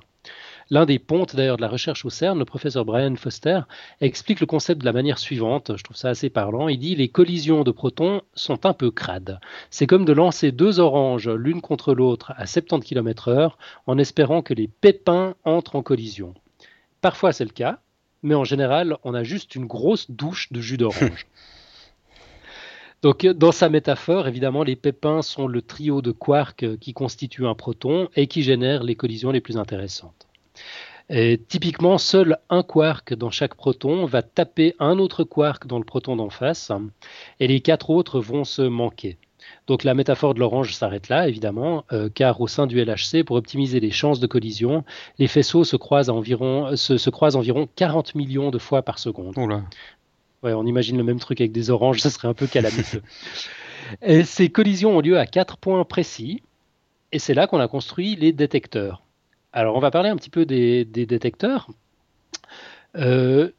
L'un 0.69 0.85
des 0.85 0.99
pontes 0.99 1.37
d'ailleurs 1.37 1.59
de 1.59 1.63
la 1.63 1.69
recherche 1.69 2.05
au 2.05 2.11
CERN, 2.11 2.41
le 2.41 2.45
professeur 2.45 2.85
Brian 2.85 3.15
Foster, 3.15 3.61
explique 4.01 4.41
le 4.41 4.47
concept 4.47 4.81
de 4.81 4.85
la 4.85 4.93
manière 4.93 5.19
suivante, 5.19 5.77
je 5.77 5.85
trouve 5.85 5.97
ça 5.97 6.09
assez 6.09 6.29
parlant, 6.29 6.67
il 6.67 6.79
dit 6.79 6.97
les 6.97 7.09
collisions 7.09 7.63
de 7.63 7.71
protons 7.71 8.23
sont 8.35 8.67
un 8.67 8.73
peu 8.73 8.91
crades. 8.91 9.39
C'est 9.71 9.87
comme 9.87 10.05
de 10.05 10.13
lancer 10.13 10.51
deux 10.51 10.81
oranges 10.81 11.29
l'une 11.29 11.61
contre 11.61 11.95
l'autre 11.95 12.33
à 12.37 12.47
70 12.47 12.85
km/h 12.85 13.53
en 13.87 13.97
espérant 13.97 14.43
que 14.43 14.55
les 14.55 14.67
pépins 14.67 15.37
entrent 15.45 15.77
en 15.77 15.83
collision. 15.83 16.35
Parfois 17.01 17.33
c'est 17.33 17.45
le 17.45 17.51
cas, 17.51 17.79
mais 18.25 18.35
en 18.35 18.45
général 18.45 18.97
on 19.05 19.15
a 19.15 19.23
juste 19.23 19.55
une 19.55 19.67
grosse 19.67 20.11
douche 20.11 20.53
de 20.53 20.61
jus 20.61 20.79
d'orange. 20.79 21.29
Donc, 23.03 23.25
dans 23.25 23.53
sa 23.53 23.69
métaphore, 23.69 24.27
évidemment, 24.27 24.65
les 24.65 24.75
pépins 24.75 25.23
sont 25.23 25.47
le 25.47 25.63
trio 25.63 26.03
de 26.03 26.11
quarks 26.11 26.79
qui 26.81 26.93
constituent 26.95 27.47
un 27.47 27.55
proton 27.55 28.09
et 28.17 28.27
qui 28.27 28.43
génèrent 28.43 28.83
les 28.83 28.97
collisions 28.97 29.31
les 29.31 29.43
plus 29.43 29.59
intéressantes. 29.59 30.26
Et 31.09 31.41
typiquement, 31.49 31.99
seul 31.99 32.39
un 32.51 32.63
quark 32.63 33.15
dans 33.15 33.31
chaque 33.31 33.55
proton 33.55 34.07
va 34.07 34.23
taper 34.23 34.75
un 34.81 34.99
autre 34.99 35.23
quark 35.23 35.67
dans 35.67 35.79
le 35.79 35.85
proton 35.85 36.17
d'en 36.17 36.31
face, 36.31 36.73
et 37.39 37.47
les 37.47 37.61
quatre 37.61 37.91
autres 37.91 38.19
vont 38.19 38.45
se 38.45 38.63
manquer. 38.63 39.17
Donc 39.69 39.85
la 39.85 39.95
métaphore 39.95 40.35
de 40.35 40.41
l'orange 40.41 40.75
s'arrête 40.75 41.09
là, 41.09 41.29
évidemment, 41.29 41.85
euh, 41.93 42.09
car 42.13 42.41
au 42.41 42.49
sein 42.49 42.67
du 42.67 42.83
LHC, 42.83 43.23
pour 43.25 43.37
optimiser 43.37 43.79
les 43.79 43.93
chances 43.93 44.19
de 44.19 44.27
collision, 44.27 44.85
les 45.19 45.29
faisceaux 45.29 45.63
se 45.63 45.77
croisent 45.77 46.11
environ, 46.11 46.75
se, 46.77 47.11
croisent 47.11 47.37
environ 47.37 47.69
40 47.77 48.17
millions 48.17 48.51
de 48.51 48.59
fois 48.59 48.83
par 48.83 48.99
seconde 48.99 49.35
on 50.43 50.67
imagine 50.67 50.97
le 50.97 51.03
même 51.03 51.19
truc 51.19 51.41
avec 51.41 51.53
des 51.53 51.71
oranges, 51.71 52.01
ça 52.01 52.11
serait 52.11 52.29
un 52.29 52.35
peu 52.35 52.47
calamiteux. 52.47 53.03
et 54.03 54.25
ces 54.25 54.49
collisions 54.49 54.97
ont 54.97 55.01
lieu 55.01 55.19
à 55.19 55.27
quatre 55.27 55.57
points 55.57 55.85
précis, 55.85 56.43
et 57.13 57.19
c'est 57.19 57.35
là 57.35 57.47
qu'on 57.47 57.61
a 57.61 57.69
construit 57.69 58.17
les 58.17 58.33
détecteurs. 58.33 59.03
Alors, 59.57 59.75
on 59.75 59.81
va 59.81 59.91
parler 59.91 60.11
un 60.11 60.17
petit 60.17 60.29
peu 60.29 60.45
des, 60.45 60.85
détecteurs. 60.85 61.71
Euh, 62.95 63.53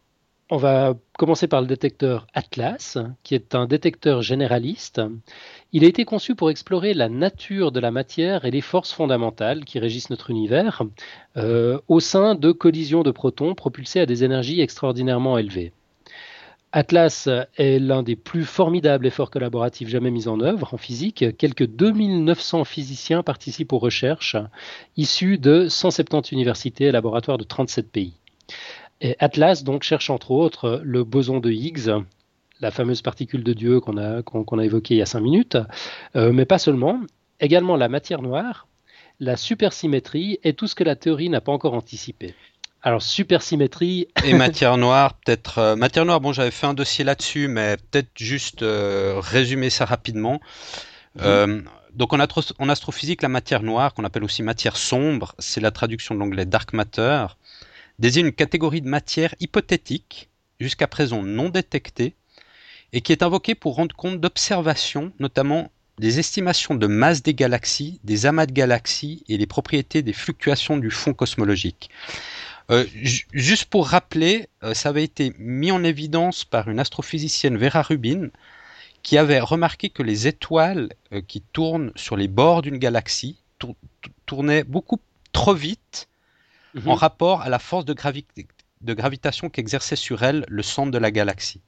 on 0.52 0.58
va 0.58 0.94
commencer 1.18 1.48
par 1.48 1.60
le 1.60 1.66
détecteur 1.66 2.28
Atlas, 2.36 3.00
qui 3.24 3.34
est 3.34 3.56
un 3.56 3.66
détecteur 3.66 4.22
généraliste. 4.22 5.02
Il 5.74 5.84
a 5.84 5.88
été 5.88 6.06
conçu 6.06 6.36
pour 6.36 6.52
explorer 6.52 6.94
la 6.94 7.10
nature 7.10 7.72
de 7.72 7.80
la 7.80 7.90
matière 7.90 8.46
et 8.46 8.52
les 8.52 8.62
forces 8.62 8.94
fondamentales 8.94 9.66
qui 9.66 9.80
régissent 9.80 10.12
notre 10.12 10.30
univers 10.30 10.84
euh, 11.36 11.80
au 11.88 12.00
sein 12.00 12.36
de 12.36 12.52
collisions 12.52 13.02
de 13.02 13.10
protons 13.10 13.56
propulsés 13.56 14.00
à 14.00 14.06
des 14.06 14.24
énergies 14.24 14.62
extraordinairement 14.62 15.40
élevées. 15.40 15.74
Atlas 16.78 17.28
est 17.56 17.80
l'un 17.80 18.04
des 18.04 18.16
plus 18.16 18.46
formidables 18.46 19.08
efforts 19.08 19.32
collaboratifs 19.32 19.90
jamais 19.90 20.12
mis 20.12 20.28
en 20.28 20.40
œuvre 20.42 20.76
en 20.76 20.78
physique. 20.78 21.26
Quelques 21.36 21.66
2900 21.66 22.66
physiciens 22.66 23.24
participent 23.24 23.74
aux 23.74 23.80
recherches 23.80 24.38
issus 24.96 25.40
de 25.40 25.70
170 25.70 26.34
universités 26.34 26.84
et 26.84 26.92
laboratoires 26.92 27.40
de 27.40 27.44
37 27.44 27.92
pays. 27.92 28.14
Et 29.02 29.16
Atlas 29.18 29.64
donc 29.64 29.82
cherche 29.82 30.12
entre 30.12 30.30
autres 30.30 30.80
le 30.84 31.04
boson 31.04 31.40
de 31.40 31.50
Higgs, 31.50 31.90
la 32.62 32.70
fameuse 32.70 33.02
particule 33.02 33.44
de 33.44 33.54
Dieu 33.54 33.80
qu'on 33.80 33.98
a, 33.98 34.64
évoquée 34.64 34.94
il 34.94 34.98
y 35.00 35.02
a 35.02 35.08
5 35.08 35.20
minutes, 35.20 35.58
euh, 36.16 36.32
mais 36.32 36.46
pas 36.46 36.60
seulement, 36.60 37.02
également 37.40 37.76
la 37.76 37.90
matière 37.90 38.22
noire, 38.22 38.68
la 39.20 39.36
supersymétrie 39.36 40.38
et 40.44 40.54
tout 40.54 40.68
ce 40.68 40.76
que 40.76 40.84
la 40.84 40.96
théorie 40.96 41.30
n'a 41.30 41.42
pas 41.42 41.52
encore 41.52 41.74
anticipé. 41.74 42.36
Alors, 42.84 43.02
supersymétrie. 43.02 44.08
Et 44.24 44.34
matière 44.34 44.78
noire, 44.78 45.16
peut-être. 45.16 45.58
Euh, 45.58 45.76
matière 45.76 46.06
noire, 46.06 46.22
bon, 46.22 46.34
j'avais 46.34 46.52
fait 46.52 46.68
un 46.68 46.74
dossier 46.74 47.04
là-dessus, 47.04 47.48
mais 47.48 47.78
peut-être 47.78 48.10
juste 48.16 48.62
euh, 48.64 49.20
résumer 49.20 49.70
ça 49.70 49.86
rapidement. 49.86 50.40
Mhm. 51.16 51.22
Euh, 51.24 51.62
donc, 51.94 52.14
en, 52.14 52.20
en, 52.20 52.70
astrophysique, 52.70 53.22
la 53.22 53.30
matière 53.30 53.64
noire, 53.64 53.94
qu'on 53.94 54.04
appelle 54.04 54.24
aussi 54.24 54.44
matière 54.44 54.78
sombre, 54.78 55.34
c'est 55.40 55.62
la 55.62 55.72
traduction 55.72 56.14
de 56.16 56.20
l'anglais 56.20 56.46
dark 56.46 56.74
matter, 56.74 57.26
désigne 57.98 58.28
une 58.28 58.34
catégorie 58.34 58.82
de 58.82 58.88
matière 58.88 59.34
hypothétique, 59.40 60.30
jusqu'à 60.60 60.88
présent 60.88 61.24
non 61.24 61.50
détectée, 61.50 62.16
et 62.94 63.02
qui 63.02 63.12
est 63.12 63.24
invoquée 63.24 63.56
pour 63.56 63.76
rendre 63.76 63.96
compte 63.96 64.22
d'observations, 64.22 65.12
notamment 65.20 65.72
des 66.00 66.20
estimations 66.20 66.76
de 66.76 66.88
masse 66.88 67.24
des 67.24 67.34
galaxies, 67.34 68.00
des 68.04 68.26
amas 68.28 68.46
de 68.46 68.52
galaxies 68.52 69.24
et 69.28 69.38
les 69.38 69.48
propriétés 69.48 70.04
des 70.04 70.14
fluctuations 70.14 70.78
du 70.78 70.92
fond 70.92 71.14
cosmologique. 71.14 71.90
Euh, 72.70 72.86
juste 73.32 73.66
pour 73.66 73.88
rappeler, 73.88 74.50
euh, 74.64 74.74
ça 74.74 74.90
avait 74.90 75.04
été 75.04 75.34
mis 75.38 75.72
en 75.72 75.84
évidence 75.84 76.44
par 76.44 76.68
une 76.68 76.80
astrophysicienne 76.80 77.58
Vera 77.58 77.82
Rubin, 77.82 78.30
qui 79.04 79.18
avait 79.18 79.40
remarqué 79.40 79.90
que 79.90 80.04
les 80.04 80.28
étoiles 80.28 80.90
euh, 81.14 81.22
qui 81.26 81.42
tournent 81.42 81.94
sur 81.96 82.18
les 82.18 82.28
bords 82.28 82.62
d'une 82.62 82.78
galaxie 82.78 83.38
tournaient 84.26 84.66
beaucoup 84.66 85.00
trop 85.32 85.54
vite 85.54 86.10
en 86.86 86.92
mhm. 86.92 86.98
rapport 86.98 87.42
à 87.42 87.50
la 87.50 87.58
force 87.58 87.86
de, 87.86 87.96
de 88.82 88.94
gravitation 88.94 89.50
qu'exerçait 89.50 89.96
sur 89.96 90.24
elles 90.24 90.46
le 90.50 90.62
centre 90.62 90.92
de 90.92 90.98
la 90.98 91.10
galaxie. 91.10 91.62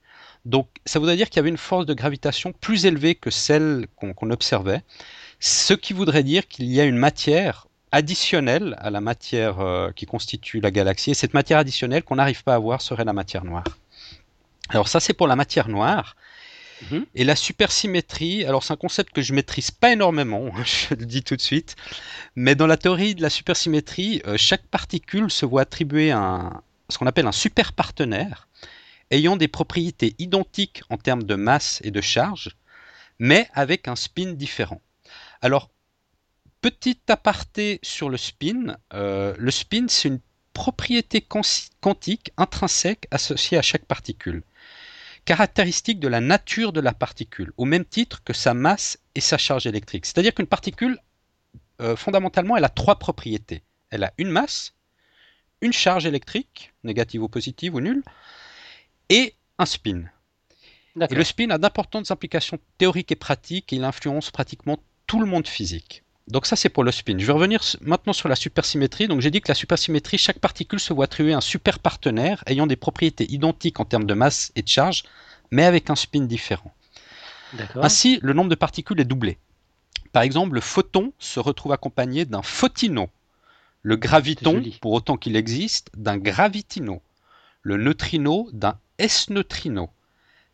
Donc 0.46 0.68
ça 0.86 1.00
voudrait 1.00 1.16
dire 1.16 1.30
qu'il 1.30 1.38
y 1.38 1.40
avait 1.40 1.50
une 1.50 1.58
force 1.58 1.86
de 1.86 1.94
gravitation 1.94 2.52
plus 2.52 2.86
élevée 2.86 3.16
que 3.16 3.30
celle 3.30 3.88
qu'on 3.96 4.32
observait, 4.32 4.84
ce 5.40 5.74
qui 5.74 5.94
voudrait 5.94 6.24
dire 6.24 6.48
qu'il 6.48 6.66
y 6.66 6.80
a 6.82 6.86
une 6.86 6.98
matière 6.98 7.69
additionnelle 7.92 8.76
à 8.80 8.90
la 8.90 9.02
matière 9.02 9.60
euh, 9.60 9.92
qui 9.92 10.06
constitue 10.06 10.60
la 10.60 10.72
galaxie. 10.72 11.12
Et 11.12 11.14
cette 11.14 11.34
matière 11.34 11.60
additionnelle 11.60 12.04
qu'on 12.04 12.16
n'arrive 12.16 12.44
pas 12.44 12.56
à 12.56 12.60
voir 12.60 12.82
serait 12.82 13.06
la 13.06 13.14
matière 13.14 13.44
noire. 13.44 13.66
Alors 14.70 14.88
ça, 14.88 15.00
c'est 15.00 15.14
pour 15.14 15.28
la 15.28 15.36
matière 15.36 15.68
noire. 15.68 16.16
Mhm. 16.92 17.06
Et 17.16 17.24
la 17.24 17.36
supersymétrie, 17.36 18.46
alors 18.46 18.64
c'est 18.64 18.74
un 18.74 18.78
concept 18.78 19.14
que 19.14 19.22
je 19.22 19.34
maîtrise 19.34 19.72
pas 19.72 19.92
énormément, 19.92 20.52
je 20.64 20.96
le 20.96 21.06
dis 21.06 21.24
tout 21.24 21.36
de 21.36 21.42
suite, 21.42 21.76
mais 22.36 22.56
dans 22.56 22.68
la 22.68 22.78
théorie 22.78 23.16
de 23.16 23.22
la 23.22 23.30
supersymétrie, 23.30 24.22
euh, 24.26 24.38
chaque 24.38 24.66
particule 24.68 25.30
se 25.30 25.46
voit 25.46 25.64
attribuer 25.64 26.12
un, 26.12 26.62
ce 26.90 26.98
qu'on 26.98 27.08
appelle 27.08 27.28
un 27.28 27.34
superpartenaire, 27.34 28.48
ayant 29.12 29.36
des 29.36 29.48
propriétés 29.48 30.16
identiques 30.20 30.84
en 30.90 30.98
termes 30.98 31.24
de 31.24 31.36
masse 31.36 31.82
et 31.84 31.92
de 31.92 32.02
charge, 32.02 32.56
mais 33.18 33.50
avec 33.54 33.88
un 33.88 33.96
spin 33.96 34.32
différent. 34.34 34.82
Alors, 35.42 35.70
Petit 36.62 37.00
aparté 37.08 37.80
sur 37.84 38.10
le 38.10 38.18
spin. 38.18 38.78
Euh, 38.94 39.34
le 39.38 39.52
spin, 39.52 39.86
c'est 39.88 40.10
une 40.10 40.20
propriété 40.54 41.22
quantique 41.22 42.34
intrinsèque 42.36 43.08
associée 43.12 43.58
à 43.58 43.62
chaque 43.62 43.86
particule, 43.86 44.44
caractéristique 45.24 46.02
de 46.02 46.10
la 46.10 46.20
nature 46.20 46.74
de 46.74 46.82
la 46.82 46.92
particule, 46.92 47.54
au 47.56 47.64
même 47.64 47.86
titre 47.86 48.22
que 48.26 48.34
sa 48.34 48.54
masse 48.54 49.00
et 49.16 49.22
sa 49.22 49.38
charge 49.38 49.68
électrique. 49.68 50.06
C'est-à-dire 50.06 50.34
qu'une 50.34 50.48
particule, 50.48 51.00
euh, 51.80 51.96
fondamentalement, 51.96 52.58
elle 52.58 52.66
a 52.66 52.70
trois 52.70 53.00
propriétés. 53.00 53.64
Elle 53.90 54.04
a 54.04 54.12
une 54.18 54.30
masse, 54.30 54.74
une 55.62 55.72
charge 55.72 56.06
électrique, 56.06 56.74
négative 56.84 57.24
ou 57.24 57.30
positive 57.30 57.76
ou 57.76 57.80
nulle, 57.80 58.04
et 59.08 59.34
un 59.60 59.66
spin. 59.66 60.04
Et 61.10 61.16
le 61.16 61.24
spin 61.24 61.50
a 61.52 61.58
d'importantes 61.58 62.12
implications 62.12 62.60
théoriques 62.78 63.14
et 63.14 63.16
pratiques 63.16 63.72
et 63.72 63.78
il 63.78 63.84
influence 63.86 64.30
pratiquement 64.30 64.78
tout 65.08 65.22
le 65.22 65.26
monde 65.26 65.48
physique. 65.48 66.04
Donc 66.30 66.46
ça 66.46 66.56
c'est 66.56 66.70
pour 66.70 66.84
le 66.84 66.92
spin. 66.92 67.18
Je 67.18 67.26
vais 67.26 67.34
revenir 67.34 67.62
maintenant 67.82 68.14
sur 68.14 68.30
la 68.30 68.36
supersymétrie. 68.36 69.08
Donc 69.08 69.20
j'ai 69.22 69.32
dit 69.32 69.42
que 69.42 69.48
la 69.48 69.56
supersymétrie, 69.56 70.18
chaque 70.18 70.40
particule 70.40 70.80
se 70.80 70.94
voit 70.94 71.06
attribuer 71.06 71.34
un 71.34 71.42
super 71.42 71.80
partenaire 71.80 72.44
ayant 72.46 72.68
des 72.68 72.76
propriétés 72.76 73.30
identiques 73.32 73.80
en 73.80 73.86
termes 73.86 74.06
de 74.06 74.14
masse 74.14 74.52
et 74.56 74.62
de 74.62 74.68
charge, 74.68 75.04
mais 75.52 75.66
avec 75.66 75.90
un 75.90 75.96
spin 75.96 76.22
différent. 76.22 76.74
Ainsi, 77.76 78.20
le 78.22 78.34
nombre 78.34 78.50
de 78.50 78.56
particules 78.56 79.00
est 79.00 79.06
doublé. 79.06 79.40
Par 80.12 80.22
exemple, 80.22 80.54
le 80.54 80.62
photon 80.62 81.14
se 81.18 81.40
retrouve 81.40 81.72
accompagné 81.72 82.26
d'un 82.26 82.44
photino, 82.44 83.10
le 83.82 83.96
graviton, 83.96 84.64
pour 84.82 84.94
autant 84.94 85.18
qu'il 85.18 85.36
existe, 85.36 85.90
d'un 85.96 86.18
gravitino, 86.18 87.02
le 87.64 87.78
neutrino 87.78 88.50
d'un 88.54 88.78
S-neutrino, 88.98 89.90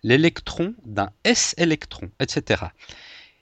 l'électron 0.04 0.74
d'un 0.86 1.10
S-électron, 1.24 2.10
etc. 2.20 2.66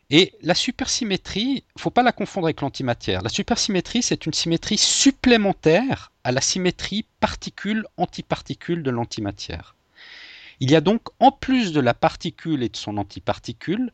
Et 0.10 0.34
la 0.42 0.54
supersymétrie, 0.54 1.64
faut 1.78 1.90
pas 1.90 2.04
la 2.04 2.12
confondre 2.12 2.48
avec 2.48 2.62
l'antimatière. 2.62 3.22
La 3.22 3.30
supersymétrie, 3.30 4.04
c'est 4.04 4.26
une 4.26 4.34
symétrie 4.34 4.78
supplémentaire 4.78 6.12
à 6.24 6.32
la 6.32 6.42
symétrie 6.42 7.06
particule-antiparticule 7.20 8.84
de 8.84 8.92
l'antimatière. 8.92 9.76
Il 10.60 10.70
y 10.70 10.76
a 10.76 10.82
donc, 10.82 11.02
en 11.20 11.32
plus 11.32 11.74
de 11.74 11.80
la 11.80 11.94
particule 11.94 12.64
et 12.64 12.70
de 12.70 12.78
son 12.78 12.98
antiparticule, 12.98 13.92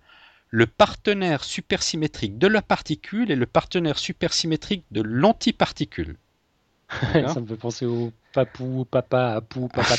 le 0.49 0.67
partenaire 0.67 1.43
supersymétrique 1.43 2.37
de 2.37 2.47
la 2.47 2.61
particule 2.61 3.31
et 3.31 3.35
le 3.35 3.45
partenaire 3.45 3.99
supersymétrique 3.99 4.83
de 4.91 5.01
l'antiparticule. 5.01 6.17
Ça 7.13 7.39
me 7.39 7.45
fait 7.45 7.55
penser 7.55 7.85
au 7.85 8.11
papou, 8.33 8.85
papa, 8.89 9.35
apou, 9.35 9.67
papa. 9.67 9.95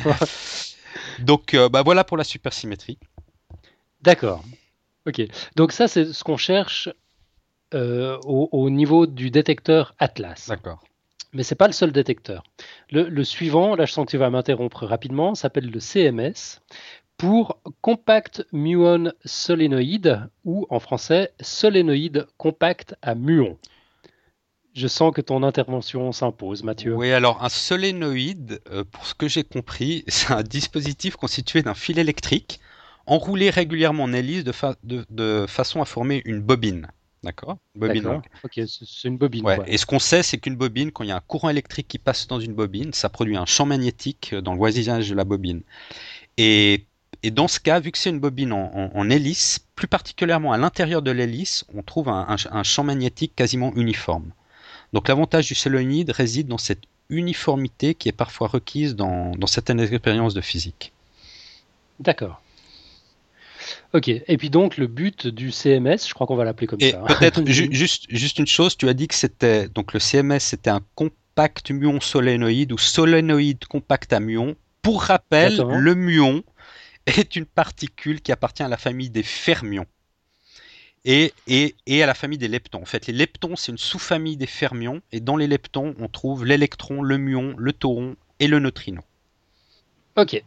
donc, 1.18 1.52
euh, 1.54 1.68
bah 1.68 1.82
voilà 1.82 2.04
pour 2.04 2.16
la 2.16 2.24
supersymétrie. 2.24 2.98
D'accord. 4.00 4.42
Ok, 5.06 5.22
donc 5.54 5.72
ça 5.72 5.88
c'est 5.88 6.12
ce 6.12 6.24
qu'on 6.24 6.36
cherche 6.36 6.88
euh, 7.74 8.18
au, 8.24 8.70
niveau 8.70 9.06
du 9.06 9.30
détecteur 9.30 9.94
Atlas. 9.98 10.48
D'accord. 10.48 10.82
Mais 11.32 11.42
c'est 11.42 11.54
pas 11.54 11.66
le 11.66 11.72
seul 11.72 11.92
détecteur. 11.92 12.42
Le, 12.90 13.24
suivant, 13.24 13.76
là 13.76 13.84
je 13.86 13.92
sens 13.92 14.06
que 14.06 14.10
tu 14.10 14.16
vas 14.16 14.30
m'interrompre 14.30 14.86
rapidement, 14.86 15.34
s'appelle 15.34 15.70
le 15.70 15.80
CMS 15.80 16.60
pour 17.16 17.60
Compact 17.80 18.46
Muon 18.52 19.12
Solénoïde 19.24 20.28
ou 20.44 20.66
en 20.70 20.80
français 20.80 21.32
solénoïde 21.40 22.26
compact 22.36 22.94
à 23.02 23.14
muon. 23.14 23.58
Je 24.74 24.88
sens 24.88 25.12
que 25.14 25.22
ton 25.22 25.42
intervention 25.42 26.12
s'impose, 26.12 26.62
Mathieu. 26.62 26.94
Oui, 26.94 27.10
alors 27.10 27.42
un 27.42 27.48
solénoïde, 27.48 28.60
euh, 28.70 28.84
pour 28.84 29.06
ce 29.06 29.14
que 29.14 29.26
j'ai 29.26 29.42
compris, 29.42 30.04
c'est 30.08 30.32
un 30.32 30.42
dispositif 30.42 31.16
constitué 31.16 31.62
d'un 31.62 31.74
fil 31.74 31.98
électrique 31.98 32.60
enroulé 33.06 33.50
régulièrement 33.50 34.04
en 34.04 34.12
hélice 34.12 34.44
de, 34.44 35.46
façon 35.46 35.80
à 35.80 35.84
former 35.84 36.22
une 36.24 36.40
bobine. 36.40 36.88
D'accord? 37.22 37.58
Bobine. 37.74 38.20
Ok, 38.44 38.60
c'est 38.66 39.08
une 39.08 39.16
bobine. 39.16 39.44
Et 39.66 39.78
ce 39.78 39.86
qu'on 39.86 39.98
sait, 39.98 40.22
c'est 40.22 40.38
qu'une 40.38 40.54
bobine, 40.54 40.92
quand 40.92 41.02
il 41.02 41.08
y 41.08 41.12
a 41.12 41.16
un 41.16 41.22
courant 41.26 41.48
électrique 41.48 41.88
qui 41.88 41.98
passe 41.98 42.26
dans 42.28 42.38
une 42.38 42.54
bobine, 42.54 42.92
ça 42.92 43.08
produit 43.08 43.36
un 43.36 43.46
champ 43.46 43.66
magnétique 43.66 44.34
dans 44.34 44.52
le 44.52 44.58
voisinage 44.58 45.08
de 45.08 45.14
la 45.14 45.24
bobine. 45.24 45.62
Et, 46.36 46.84
dans 47.24 47.48
ce 47.48 47.58
cas, 47.58 47.80
vu 47.80 47.90
que 47.90 47.98
c'est 47.98 48.10
une 48.10 48.20
bobine 48.20 48.52
en, 48.52 49.10
hélice, 49.10 49.58
plus 49.74 49.88
particulièrement 49.88 50.52
à 50.52 50.58
l'intérieur 50.58 51.02
de 51.02 51.10
l'hélice, 51.10 51.64
on 51.74 51.82
trouve 51.82 52.08
un 52.08 52.62
champ 52.62 52.84
magnétique 52.84 53.34
quasiment 53.34 53.72
uniforme. 53.74 54.30
Donc 54.92 55.08
l'avantage 55.08 55.46
du 55.46 55.54
solénoïde 55.54 56.10
réside 56.10 56.46
dans 56.46 56.58
cette 56.58 56.84
uniformité 57.08 57.94
qui 57.94 58.08
est 58.08 58.12
parfois 58.12 58.48
requise 58.48 58.96
dans, 58.96 59.34
certaines 59.46 59.80
expériences 59.80 60.34
de 60.34 60.40
physique. 60.40 60.92
D'accord. 62.00 62.40
Ok, 63.92 64.08
et 64.08 64.36
puis 64.36 64.50
donc 64.50 64.76
le 64.76 64.86
but 64.86 65.26
du 65.26 65.50
CMS, 65.50 66.08
je 66.08 66.14
crois 66.14 66.26
qu'on 66.26 66.36
va 66.36 66.44
l'appeler 66.44 66.66
comme 66.66 66.80
ça. 66.80 67.00
Hein. 67.00 67.06
Peut-être 67.06 67.46
juste, 67.46 68.06
juste 68.08 68.38
une 68.38 68.46
chose, 68.46 68.76
tu 68.76 68.88
as 68.88 68.94
dit 68.94 69.08
que 69.08 69.14
c'était 69.14 69.68
donc 69.68 69.92
le 69.92 70.00
CMS 70.00 70.40
c'était 70.40 70.70
un 70.70 70.80
compact 70.94 71.70
muon 71.70 72.00
solénoïde 72.00 72.72
ou 72.72 72.78
solénoïde 72.78 73.64
compact 73.66 74.12
à 74.12 74.20
muon. 74.20 74.56
Pour 74.82 75.02
rappel, 75.02 75.56
le 75.56 75.94
muon 75.94 76.44
est 77.06 77.34
une 77.36 77.46
particule 77.46 78.20
qui 78.20 78.30
appartient 78.32 78.62
à 78.62 78.68
la 78.68 78.76
famille 78.76 79.10
des 79.10 79.24
fermions 79.24 79.86
et, 81.06 81.32
et, 81.86 82.02
à 82.02 82.06
la 82.06 82.14
famille 82.14 82.38
des 82.38 82.48
leptons. 82.48 82.82
En 82.82 82.84
fait, 82.84 83.06
les 83.06 83.12
leptons, 83.12 83.54
c'est 83.54 83.70
une 83.70 83.78
sous-famille 83.78 84.36
des 84.36 84.46
fermions, 84.46 85.00
et 85.12 85.20
dans 85.20 85.36
les 85.36 85.46
leptons, 85.46 85.94
on 86.00 86.08
trouve 86.08 86.44
l'électron, 86.44 87.00
le 87.00 87.16
muon, 87.16 87.54
le 87.56 87.72
tauron 87.72 88.16
et 88.40 88.48
le 88.48 88.58
neutrino. 88.58 89.02
Ok. 90.16 90.42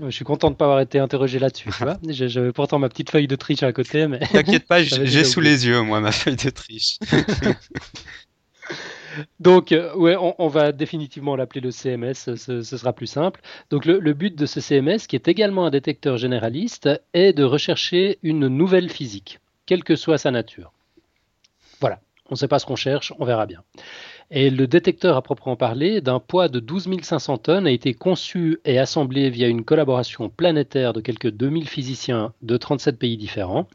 Je 0.00 0.10
suis 0.10 0.24
content 0.24 0.48
de 0.48 0.54
ne 0.54 0.56
pas 0.56 0.64
avoir 0.64 0.80
été 0.80 0.98
interrogé 0.98 1.38
là-dessus. 1.38 1.70
J'avais 2.08 2.52
pourtant 2.52 2.78
ma 2.78 2.88
petite 2.88 3.10
feuille 3.10 3.26
de 3.26 3.36
triche 3.36 3.62
à 3.62 3.72
côté. 3.72 4.06
mais 4.06 4.18
T'inquiète 4.32 4.66
pas, 4.66 4.82
j'ai 4.82 5.24
sous 5.24 5.40
les 5.40 5.66
yeux, 5.66 5.82
moi, 5.82 6.00
ma 6.00 6.12
feuille 6.12 6.36
de 6.36 6.50
triche. 6.50 6.98
Donc, 9.40 9.72
euh, 9.72 9.94
ouais, 9.94 10.16
on, 10.18 10.48
va 10.48 10.72
définitivement 10.72 11.36
l'appeler 11.36 11.60
le 11.60 11.70
CMS, 11.70 12.14
ce, 12.14 12.62
sera 12.62 12.94
plus 12.94 13.06
simple. 13.06 13.42
Donc, 13.68 13.84
le, 13.84 13.98
le, 13.98 14.14
but 14.14 14.34
de 14.34 14.46
ce 14.46 14.60
CMS, 14.60 15.06
qui 15.06 15.16
est 15.16 15.28
également 15.28 15.66
un 15.66 15.70
détecteur 15.70 16.16
généraliste, 16.16 16.88
est 17.12 17.34
de 17.34 17.44
rechercher 17.44 18.18
une 18.22 18.48
nouvelle 18.48 18.88
physique 18.88 19.38
quelle 19.66 19.84
que 19.84 19.96
soit 19.96 20.18
sa 20.18 20.30
nature. 20.30 20.72
Voilà, 21.80 22.00
on 22.26 22.34
ne 22.34 22.36
sait 22.36 22.48
pas 22.48 22.58
ce 22.58 22.66
qu'on 22.66 22.76
cherche, 22.76 23.12
on 23.18 23.24
verra 23.24 23.46
bien. 23.46 23.62
Et 24.34 24.48
le 24.48 24.66
détecteur 24.66 25.18
à 25.18 25.20
proprement 25.20 25.56
parler, 25.56 26.00
d'un 26.00 26.18
poids 26.18 26.48
de 26.48 26.58
12 26.58 27.02
500 27.02 27.36
tonnes, 27.36 27.66
a 27.66 27.70
été 27.70 27.92
conçu 27.92 28.60
et 28.64 28.78
assemblé 28.78 29.28
via 29.28 29.46
une 29.46 29.62
collaboration 29.62 30.30
planétaire 30.30 30.94
de 30.94 31.02
quelques 31.02 31.30
2000 31.30 31.68
physiciens 31.68 32.32
de 32.40 32.56
37 32.56 32.98
pays 32.98 33.18
différents. 33.18 33.68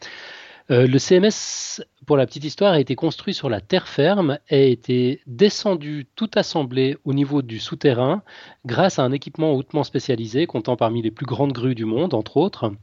Euh, 0.71 0.87
le 0.87 0.97
CMS, 0.97 1.85
pour 2.07 2.17
la 2.17 2.25
petite 2.25 2.43
histoire, 2.43 2.73
a 2.73 2.79
été 2.79 2.95
construit 2.95 3.35
sur 3.35 3.49
la 3.49 3.61
terre 3.61 3.87
ferme 3.87 4.39
et 4.49 4.55
a 4.55 4.65
été 4.65 5.21
descendu 5.27 6.07
tout 6.15 6.31
assemblé 6.33 6.97
au 7.05 7.13
niveau 7.13 7.43
du 7.43 7.59
souterrain 7.59 8.23
grâce 8.65 8.97
à 8.97 9.03
un 9.03 9.11
équipement 9.11 9.53
hautement 9.53 9.83
spécialisé 9.83 10.47
comptant 10.47 10.75
parmi 10.75 11.03
les 11.03 11.11
plus 11.11 11.27
grandes 11.27 11.53
grues 11.53 11.75
du 11.75 11.85
monde, 11.85 12.15
entre 12.15 12.35
autres. 12.35 12.73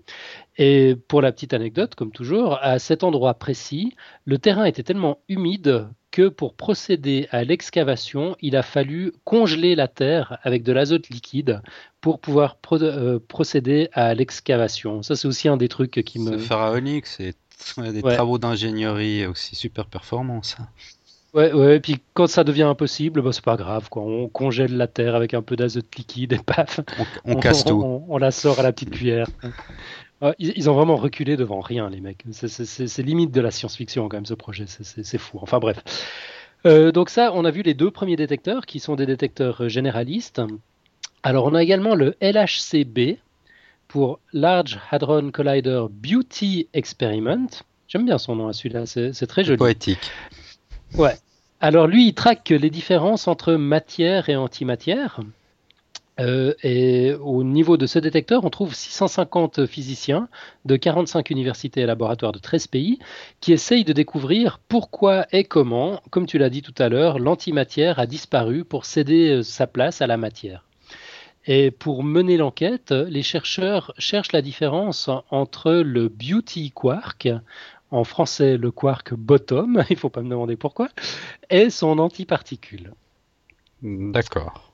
Et 0.58 0.94
pour 1.08 1.22
la 1.22 1.32
petite 1.32 1.52
anecdote, 1.52 1.96
comme 1.96 2.12
toujours, 2.12 2.56
à 2.62 2.78
cet 2.78 3.02
endroit 3.02 3.34
précis, 3.34 3.96
le 4.26 4.38
terrain 4.38 4.64
était 4.64 4.84
tellement 4.84 5.18
humide 5.28 5.88
que 6.14 6.28
pour 6.28 6.54
procéder 6.54 7.26
à 7.32 7.42
l'excavation, 7.42 8.36
il 8.40 8.54
a 8.54 8.62
fallu 8.62 9.12
congeler 9.24 9.74
la 9.74 9.88
terre 9.88 10.38
avec 10.44 10.62
de 10.62 10.70
l'azote 10.70 11.08
liquide 11.08 11.60
pour 12.00 12.20
pouvoir 12.20 12.56
euh, 12.70 13.18
procéder 13.26 13.88
à 13.92 14.14
l'excavation. 14.14 15.02
Ça, 15.02 15.16
c'est 15.16 15.26
aussi 15.26 15.48
un 15.48 15.56
des 15.56 15.66
trucs 15.66 16.04
qui 16.04 16.20
me. 16.20 16.38
C'est 16.38 16.44
pharaonique, 16.44 17.06
c'est 17.06 17.34
des 17.78 18.00
travaux 18.00 18.38
d'ingénierie 18.38 19.26
aussi 19.26 19.56
super 19.56 19.86
performants, 19.86 20.44
ça. 20.44 20.68
Ouais, 21.34 21.52
ouais, 21.52 21.78
et 21.78 21.80
puis 21.80 21.96
quand 22.12 22.28
ça 22.28 22.44
devient 22.44 22.62
impossible, 22.62 23.20
bah, 23.20 23.32
c'est 23.32 23.44
pas 23.44 23.56
grave, 23.56 23.88
quoi. 23.88 24.04
On 24.04 24.28
congèle 24.28 24.76
la 24.76 24.86
terre 24.86 25.16
avec 25.16 25.34
un 25.34 25.42
peu 25.42 25.56
d'azote 25.56 25.92
liquide 25.96 26.32
et 26.34 26.38
paf, 26.38 26.78
on, 27.24 27.34
casse 27.34 27.64
tout. 27.64 28.04
On, 28.08 28.18
la 28.18 28.30
sort 28.30 28.60
à 28.60 28.62
la 28.62 28.70
petite 28.70 28.90
cuillère. 28.90 29.26
Ils, 30.38 30.70
ont 30.70 30.74
vraiment 30.74 30.96
reculé 30.96 31.36
devant 31.36 31.60
rien, 31.60 31.90
les 31.90 32.00
mecs. 32.00 32.24
C'est 32.30 33.02
limite 33.02 33.30
de 33.30 33.40
la 33.40 33.50
science-fiction, 33.50 34.08
quand 34.08 34.16
même, 34.16 34.26
ce 34.26 34.34
projet. 34.34 34.64
C'est 34.66 35.18
fou. 35.18 35.38
Enfin, 35.42 35.58
bref. 35.58 35.82
Euh, 36.66 36.92
donc, 36.92 37.10
ça, 37.10 37.32
on 37.34 37.44
a 37.44 37.50
vu 37.50 37.62
les 37.62 37.74
deux 37.74 37.90
premiers 37.90 38.16
détecteurs 38.16 38.64
qui 38.64 38.80
sont 38.80 38.96
des 38.96 39.04
détecteurs 39.04 39.68
généralistes. 39.68 40.40
Alors, 41.22 41.44
on 41.44 41.54
a 41.54 41.62
également 41.62 41.94
le 41.94 42.16
LHCb, 42.22 43.18
pour 43.88 44.18
Large 44.32 44.80
Hadron 44.90 45.30
Collider 45.30 45.84
Beauty 45.90 46.68
Experiment. 46.72 47.46
J'aime 47.88 48.04
bien 48.04 48.18
son 48.18 48.36
nom 48.36 48.48
à 48.48 48.52
celui-là, 48.52 48.86
c'est 48.86 49.26
très 49.26 49.44
joli. 49.44 49.56
Poétique. 49.56 50.10
Ouais. 50.96 51.14
Alors 51.60 51.86
lui, 51.86 52.08
il 52.08 52.14
traque 52.14 52.50
les 52.50 52.70
différences 52.70 53.28
entre 53.28 53.54
matière 53.54 54.28
et 54.28 54.36
antimatière. 54.36 55.20
Euh, 56.20 56.54
et 56.62 57.12
au 57.14 57.42
niveau 57.42 57.76
de 57.76 57.86
ce 57.86 57.98
détecteur, 57.98 58.44
on 58.44 58.50
trouve 58.50 58.74
650 58.74 59.66
physiciens 59.66 60.28
de 60.64 60.76
45 60.76 61.30
universités 61.30 61.80
et 61.80 61.86
laboratoires 61.86 62.32
de 62.32 62.38
13 62.38 62.68
pays 62.68 62.98
qui 63.40 63.52
essayent 63.52 63.84
de 63.84 63.92
découvrir 63.92 64.60
pourquoi 64.68 65.26
et 65.32 65.44
comment, 65.44 66.00
comme 66.10 66.26
tu 66.26 66.38
l'as 66.38 66.50
dit 66.50 66.62
tout 66.62 66.74
à 66.78 66.88
l'heure, 66.88 67.18
l'antimatière 67.18 67.98
a 67.98 68.06
disparu 68.06 68.64
pour 68.64 68.84
céder 68.84 69.30
euh, 69.30 69.42
sa 69.42 69.66
place 69.66 70.02
à 70.02 70.06
la 70.06 70.16
matière. 70.16 70.64
Et 71.46 71.70
pour 71.70 72.04
mener 72.04 72.36
l'enquête, 72.36 72.92
les 72.92 73.22
chercheurs 73.22 73.92
cherchent 73.98 74.32
la 74.32 74.40
différence 74.40 75.10
entre 75.30 75.72
le 75.72 76.08
beauty 76.08 76.70
quark, 76.70 77.28
en 77.90 78.04
français 78.04 78.56
le 78.56 78.70
quark 78.70 79.12
bottom, 79.14 79.84
il 79.90 79.94
ne 79.94 79.98
faut 79.98 80.08
pas 80.08 80.22
me 80.22 80.30
demander 80.30 80.56
pourquoi, 80.56 80.88
et 81.50 81.68
son 81.70 81.98
antiparticule. 81.98 82.94
D'accord. 83.82 84.73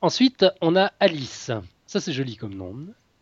Ensuite, 0.00 0.46
on 0.60 0.76
a 0.76 0.92
Alice. 1.00 1.50
Ça, 1.86 2.00
c'est 2.00 2.12
joli 2.12 2.36
comme 2.36 2.54
nom. 2.54 2.74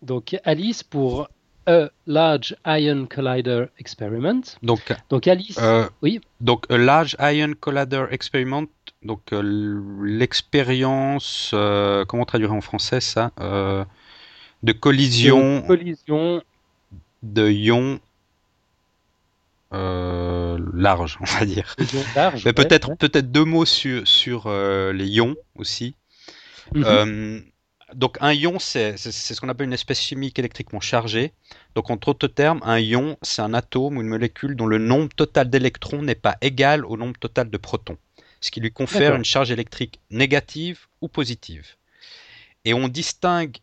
Donc, 0.03 0.37
Alice 0.45 0.83
pour 0.83 1.29
A 1.67 1.89
Large 2.07 2.57
Ion 2.67 3.07
Collider 3.07 3.67
Experiment. 3.79 4.43
Donc, 4.63 4.93
donc 5.11 5.27
Alice. 5.27 5.59
Euh, 5.61 5.89
oui. 6.03 6.21
Donc, 6.41 6.71
A 6.71 6.79
Large 6.79 7.17
Ion 7.21 7.53
Collider 7.59 8.07
Experiment 8.11 8.67
donc 9.03 9.33
euh, 9.33 10.01
l'expérience, 10.03 11.53
euh, 11.55 12.05
comment 12.05 12.25
traduire 12.25 12.53
en 12.53 12.61
français 12.61 13.01
ça 13.01 13.31
euh, 13.41 13.85
De 14.63 14.73
collision, 14.73 15.63
collision 15.63 16.43
de 17.23 17.49
ions 17.49 18.01
large, 19.71 21.19
on 21.21 21.25
va 21.25 21.45
dire. 21.45 21.77
Mais 22.45 22.53
peut-être 22.53 22.97
peut-être 22.97 23.31
deux 23.31 23.45
mots 23.45 23.67
sur, 23.67 24.07
sur 24.09 24.51
les 24.51 25.07
ions 25.07 25.37
aussi. 25.57 25.95
Mhm. 26.75 27.45
donc 27.95 28.19
un 28.21 28.33
ion, 28.33 28.59
c'est 28.59 28.97
ce 28.97 29.41
qu'on 29.41 29.49
appelle 29.49 29.67
une 29.67 29.73
espèce 29.73 30.01
chimique 30.01 30.39
électriquement 30.39 30.81
chargée. 30.81 31.33
Donc 31.75 31.91
en 31.91 31.97
d'autres 31.97 32.29
termes, 32.29 32.61
un 32.63 32.79
ion, 32.79 33.17
c'est 33.23 33.43
un 33.43 33.55
atome 33.55 33.97
ou 33.97 34.03
une 34.03 34.09
molécule 34.09 34.57
dont 34.57 34.67
le 34.67 34.79
nombre 34.79 35.09
total 35.15 35.49
d'électrons 35.51 36.03
n'est 36.03 36.15
pas 36.15 36.37
égal 36.41 36.85
au 36.85 36.97
nombre 36.97 37.19
total 37.19 37.51
de 37.51 37.57
protons 37.57 37.99
ce 38.41 38.51
qui 38.51 38.61
lui 38.61 38.73
confère 38.73 39.15
une 39.15 39.25
charge 39.25 39.51
électrique 39.51 40.01
négative 40.11 40.87
ou 41.01 41.09
positive. 41.09 41.77
Et 42.65 42.75
on 42.75 42.89
distingue 42.89 43.59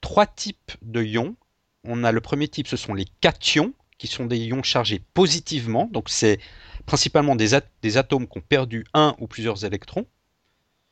trois 0.00 0.26
types 0.26 0.72
de 0.82 1.02
ions. 1.02 1.36
On 1.84 2.04
a 2.04 2.12
le 2.12 2.20
premier 2.20 2.48
type, 2.48 2.68
ce 2.68 2.76
sont 2.76 2.94
les 2.94 3.06
cations, 3.20 3.74
qui 3.98 4.06
sont 4.06 4.26
des 4.26 4.38
ions 4.38 4.62
chargés 4.62 5.00
positivement. 5.14 5.88
Donc 5.92 6.08
c'est 6.08 6.38
principalement 6.84 7.36
des, 7.36 7.54
atomes 7.54 8.28
qui 8.28 8.38
ont 8.38 8.42
perdu 8.42 8.84
un 8.94 9.14
ou 9.18 9.26
plusieurs 9.26 9.64
électrons. 9.64 10.06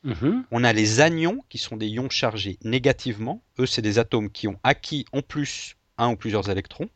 Mhm. 0.05 0.45
On 0.51 0.65
a 0.65 0.73
les 0.73 1.01
anions, 1.01 1.43
qui 1.49 1.59
sont 1.59 1.77
des 1.77 1.89
ions 1.89 2.11
chargés 2.11 2.59
négativement. 2.63 3.43
Eux, 3.59 3.67
c'est 3.67 3.83
des 3.83 3.99
atomes 3.99 4.31
qui 4.31 4.47
ont 4.49 4.59
acquis 4.63 5.07
en 5.13 5.23
plus 5.23 5.77
un 5.99 6.11
ou 6.11 6.17
plusieurs 6.17 6.51
électrons. 6.51 6.89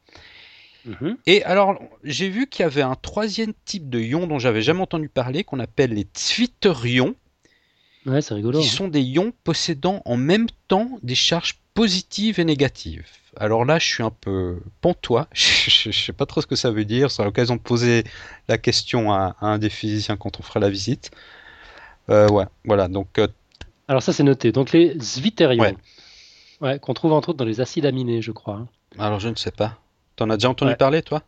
Mhm. 0.85 1.17
Et 1.27 1.43
alors, 1.45 1.81
j'ai 2.05 2.29
vu 2.29 2.47
qu'il 2.47 2.63
y 2.63 2.67
avait 2.67 2.83
un 2.83 2.95
troisième 2.95 3.53
type 3.65 3.89
de 3.89 3.99
ions 3.99 4.27
dont 4.27 4.39
j'avais 4.39 4.63
jamais 4.63 4.81
entendu 4.81 5.09
parler, 5.09 5.45
qu'on 5.45 5.59
appelle 5.59 5.93
les 5.93 6.07
zwitterions. 6.17 7.15
Ouais, 8.07 8.23
c'est 8.23 8.35
rigolo. 8.35 8.61
Qui 8.61 8.69
sont 8.69 8.89
des 8.89 9.03
ions 9.03 9.33
possédant 9.45 10.03
en 10.05 10.17
même 10.17 10.47
temps 10.69 10.99
des 11.03 11.15
charges 11.15 11.59
positives 11.75 12.41
et 12.41 12.45
négatives. 12.45 13.07
Alors 13.37 13.65
là, 13.65 13.79
je 13.79 13.87
suis 13.87 14.03
un 14.03 14.11
peu 14.11 14.61
pantois. 14.81 15.29
je, 15.35 15.89
ne 15.89 15.93
sais 15.93 16.13
pas 16.13 16.27
trop 16.27 16.41
ce 16.41 16.47
que 16.47 16.57
ça 16.57 16.71
veut 16.71 16.85
dire. 16.85 17.11
C'est 17.11 17.25
l'occasion 17.25 17.57
de 17.57 17.61
poser 17.61 18.05
la 18.49 18.59
question 18.59 19.13
à, 19.13 19.37
un 19.41 19.59
des 19.59 19.71
physiciens 19.71 20.17
quand 20.17 20.41
on 20.41 20.43
fera 20.43 20.61
la 20.61 20.71
visite. 20.71 21.11
Euh, 22.11 22.29
ouais, 22.29 22.45
voilà. 22.65 22.89
Donc. 22.89 23.19
Euh, 23.19 23.29
alors 23.89 24.03
ça, 24.03 24.13
c'est 24.13 24.23
noté. 24.23 24.53
Donc 24.53 24.73
les 24.73 24.99
zwitterions. 24.99 25.77
Ouais. 26.61 26.79
qu'on 26.81 26.95
trouve 26.95 27.13
entre 27.13 27.31
autres 27.31 27.39
dans 27.39 27.45
les 27.45 27.61
acides 27.61 27.87
aminés, 27.87 28.21
je 28.23 28.33
crois. 28.33 28.57
Hein. 28.57 28.69
Alors 28.99 29.21
je 29.21 29.29
ne 29.29 29.37
sais 29.37 29.53
pas. 29.53 29.79
T'en 30.17 30.29
as 30.31 30.37
déjà 30.37 30.51
entendu 30.51 30.75
parler, 30.77 31.03
toi? 31.03 31.23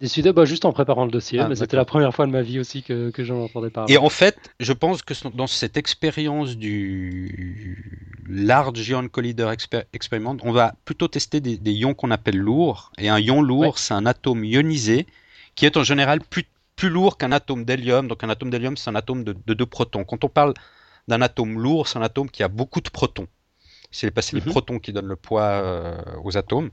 Décidé, 0.00 0.32
bah, 0.32 0.44
juste 0.44 0.66
en 0.66 0.72
préparant 0.72 1.06
le 1.06 1.10
dossier, 1.10 1.40
ah, 1.40 1.48
mais 1.48 1.56
c'était 1.56 1.76
la 1.76 1.86
première 1.86 2.14
fois 2.14 2.26
de 2.26 2.30
ma 2.30 2.42
vie 2.42 2.60
aussi 2.60 2.82
que, 2.82 3.08
que 3.08 3.24
j'en 3.24 3.42
entendais 3.42 3.70
parler. 3.70 3.94
Et 3.94 3.96
en 3.96 4.10
fait, 4.10 4.36
je 4.60 4.74
pense 4.74 5.00
que 5.00 5.14
dans 5.34 5.46
cette 5.46 5.78
expérience 5.78 6.56
du 6.56 8.22
Large 8.28 8.86
Ion 8.88 9.08
Collider 9.08 9.50
Experiment, 9.94 10.36
on 10.42 10.52
va 10.52 10.74
plutôt 10.84 11.08
tester 11.08 11.40
des, 11.40 11.58
ions 11.72 11.94
qu'on 11.94 12.10
appelle 12.10 12.36
lourds. 12.36 12.92
Et 12.98 13.08
un 13.08 13.18
ion 13.18 13.40
lourd, 13.40 13.78
c'est 13.78 13.94
un 13.94 14.04
atome 14.04 14.44
ionisé 14.44 15.06
qui 15.54 15.64
est 15.64 15.78
en 15.78 15.82
général 15.84 16.20
plus, 16.20 16.44
plus 16.76 16.90
lourd 16.90 17.18
qu'un 17.18 17.32
atome 17.32 17.64
d'hélium. 17.64 18.06
Donc 18.06 18.22
un 18.22 18.28
atome 18.28 18.50
d'hélium, 18.50 18.76
c'est 18.76 18.90
un 18.90 18.94
atome 18.94 19.24
de, 19.24 19.32
deux 19.32 19.66
protons. 19.66 20.04
Quand 20.04 20.22
on 20.24 20.28
parle 20.28 20.54
d'un 21.08 21.22
atome 21.22 21.58
lourd, 21.58 21.88
c'est 21.88 21.98
un 21.98 22.02
atome 22.02 22.30
qui 22.30 22.42
a 22.42 22.48
beaucoup 22.48 22.80
de 22.80 22.90
protons. 22.90 23.26
C'est 23.90 24.14
les, 24.14 24.40
les 24.40 24.44
mhm. 24.44 24.50
protons 24.50 24.78
qui 24.78 24.92
donnent 24.92 25.06
le 25.06 25.16
poids 25.16 25.42
euh, 25.42 25.96
aux 26.22 26.36
atomes. 26.36 26.70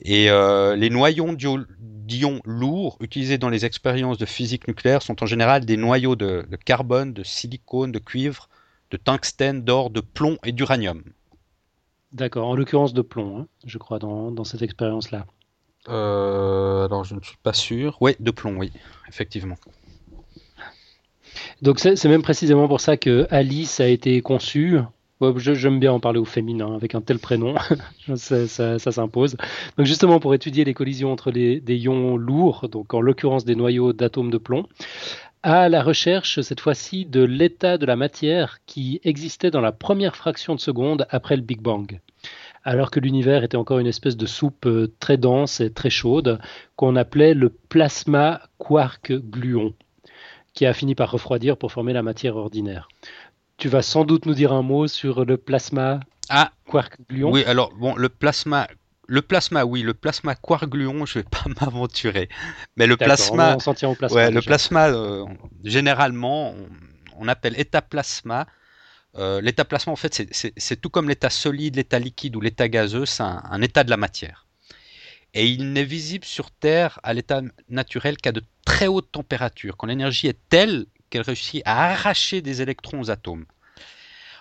Et 0.00 0.30
euh, 0.30 0.76
les 0.76 0.90
noyaux 0.90 1.34
d'ions 1.36 2.40
lourds 2.44 2.96
utilisés 3.00 3.38
dans 3.38 3.48
les 3.48 3.64
expériences 3.64 4.18
de 4.18 4.26
physique 4.26 4.66
nucléaire 4.68 5.02
sont 5.02 5.22
en 5.22 5.26
général 5.26 5.64
des 5.64 5.76
noyaux 5.76 6.16
de, 6.16 6.46
carbone, 6.64 7.12
de 7.12 7.22
silicone, 7.22 7.92
de 7.92 7.98
cuivre, 7.98 8.48
de 8.90 8.96
tungstène, 8.96 9.62
d'or, 9.62 9.90
de 9.90 10.00
plomb 10.00 10.38
et 10.44 10.52
d'uranium. 10.52 11.02
D'accord, 12.12 12.48
en 12.48 12.56
l'occurrence 12.56 12.92
de 12.92 13.02
plomb, 13.02 13.38
hein, 13.38 13.46
je 13.64 13.78
crois, 13.78 13.98
dans, 13.98 14.44
cette 14.44 14.62
expérience-là. 14.62 15.26
Euh, 15.88 16.86
alors, 16.86 17.04
je 17.04 17.14
ne 17.14 17.20
suis 17.20 17.36
pas 17.42 17.52
sûr. 17.52 17.96
Oui, 18.00 18.16
de 18.20 18.30
plomb, 18.30 18.56
oui, 18.56 18.72
effectivement. 19.08 19.56
Donc, 21.60 21.78
c'est 21.78 22.04
même 22.06 22.22
précisément 22.22 22.68
pour 22.68 22.80
ça 22.80 22.96
que 22.96 23.26
Alice 23.30 23.80
a 23.80 23.88
été 23.88 24.20
conçue 24.20 24.80
J'aime 25.36 25.78
bien 25.78 25.92
en 25.92 26.00
parler 26.00 26.18
au 26.18 26.24
féminin 26.24 26.74
avec 26.74 26.94
un 26.94 27.00
tel 27.00 27.18
prénom, 27.18 27.54
ça, 28.16 28.78
s'impose. 28.78 29.36
Donc 29.76 29.86
justement 29.86 30.18
pour 30.18 30.34
étudier 30.34 30.64
les 30.64 30.74
collisions 30.74 31.12
entre 31.12 31.30
des 31.30 31.62
ions 31.76 32.16
lourds, 32.16 32.68
donc 32.68 32.92
en 32.94 33.00
l'occurrence 33.00 33.44
des 33.44 33.54
noyaux 33.54 33.92
d'atomes 33.92 34.30
de 34.30 34.38
plomb, 34.38 34.66
à 35.42 35.68
la 35.68 35.82
recherche 35.82 36.40
cette 36.40 36.60
fois-ci 36.60 37.04
de 37.04 37.22
l'état 37.22 37.78
de 37.78 37.86
la 37.86 37.96
matière 37.96 38.58
qui 38.66 39.00
existait 39.04 39.50
dans 39.50 39.60
la 39.60 39.72
première 39.72 40.16
fraction 40.16 40.54
de 40.54 40.60
seconde 40.60 41.06
après 41.10 41.36
le 41.36 41.42
Big 41.42 41.60
Bang. 41.60 42.00
Alors 42.64 42.90
que 42.90 43.00
l'univers 43.00 43.42
était 43.42 43.56
encore 43.56 43.78
une 43.78 43.86
espèce 43.86 44.16
de 44.16 44.26
soupe 44.26 44.66
euh, 44.66 44.92
très 45.00 45.16
dense 45.16 45.60
et 45.60 45.72
très 45.72 45.90
chaude 45.90 46.38
qu'on 46.76 46.94
appelait 46.96 47.34
le 47.34 47.48
plasma 47.48 48.42
quark 48.58 49.12
gluon, 49.12 49.74
qui 50.54 50.66
a 50.66 50.72
fini 50.72 50.94
par 50.94 51.10
refroidir 51.10 51.56
pour 51.56 51.72
former 51.72 51.92
la 51.92 52.02
matière 52.02 52.36
ordinaire. 52.36 52.88
Tu 53.56 53.68
vas 53.68 53.82
sans 53.82 54.04
doute 54.04 54.26
nous 54.26 54.34
dire 54.34 54.52
un 54.52 54.62
mot 54.62 54.86
sur 54.86 55.24
le 55.24 55.36
plasma 55.36 56.00
ah, 56.28 56.52
quark 56.66 56.98
gluon. 57.08 57.32
Oui, 57.32 57.44
alors 57.44 57.72
bon, 57.74 57.96
le 57.96 58.08
plasma 58.08 58.68
le 59.08 59.20
plasma, 59.20 59.64
oui, 59.64 59.82
le 59.82 59.94
plasma 59.94 60.34
quark 60.34 60.68
gluon, 60.68 61.04
je 61.04 61.18
vais 61.18 61.24
pas 61.24 61.44
m'aventurer. 61.60 62.28
Mais 62.76 62.86
le 62.86 62.96
plasma, 62.96 63.58
on 63.66 63.74
tient 63.74 63.90
au 63.90 63.94
plasma. 63.94 64.16
Ouais, 64.16 64.30
le 64.30 64.40
plasma, 64.40 64.88
euh, 64.88 65.26
généralement, 65.64 66.54
on, 67.18 67.28
appelle 67.28 67.58
état 67.60 67.82
plasma. 67.82 68.46
Euh, 69.16 69.40
l'état 69.40 69.64
plasma, 69.64 69.92
en 69.92 69.96
fait, 69.96 70.32
c'est 70.32 70.80
tout 70.80 70.88
comme 70.88 71.08
l'état 71.08 71.30
solide, 71.30 71.76
l'état 71.76 71.98
liquide 71.98 72.36
ou 72.36 72.40
l'état 72.40 72.68
gazeux, 72.68 73.06
c'est 73.06 73.22
un, 73.22 73.62
état 73.62 73.84
de 73.84 73.90
la 73.90 73.96
matière. 73.96 74.46
Et 75.34 75.46
il 75.48 75.72
n'est 75.72 75.84
visible 75.84 76.24
sur 76.24 76.50
Terre 76.50 76.98
à 77.02 77.12
l'état 77.12 77.42
naturel 77.68 78.16
qu'à 78.16 78.32
de 78.32 78.42
très 78.64 78.86
hautes 78.86 79.12
températures, 79.12 79.76
quand 79.76 79.86
l'énergie 79.86 80.28
est 80.28 80.38
telle 80.48 80.86
qu'elle 81.10 81.22
réussit 81.22 81.62
à 81.64 81.92
arracher 81.92 82.40
des 82.40 82.62
électrons 82.62 83.00
aux 83.00 83.10
atomes. 83.10 83.44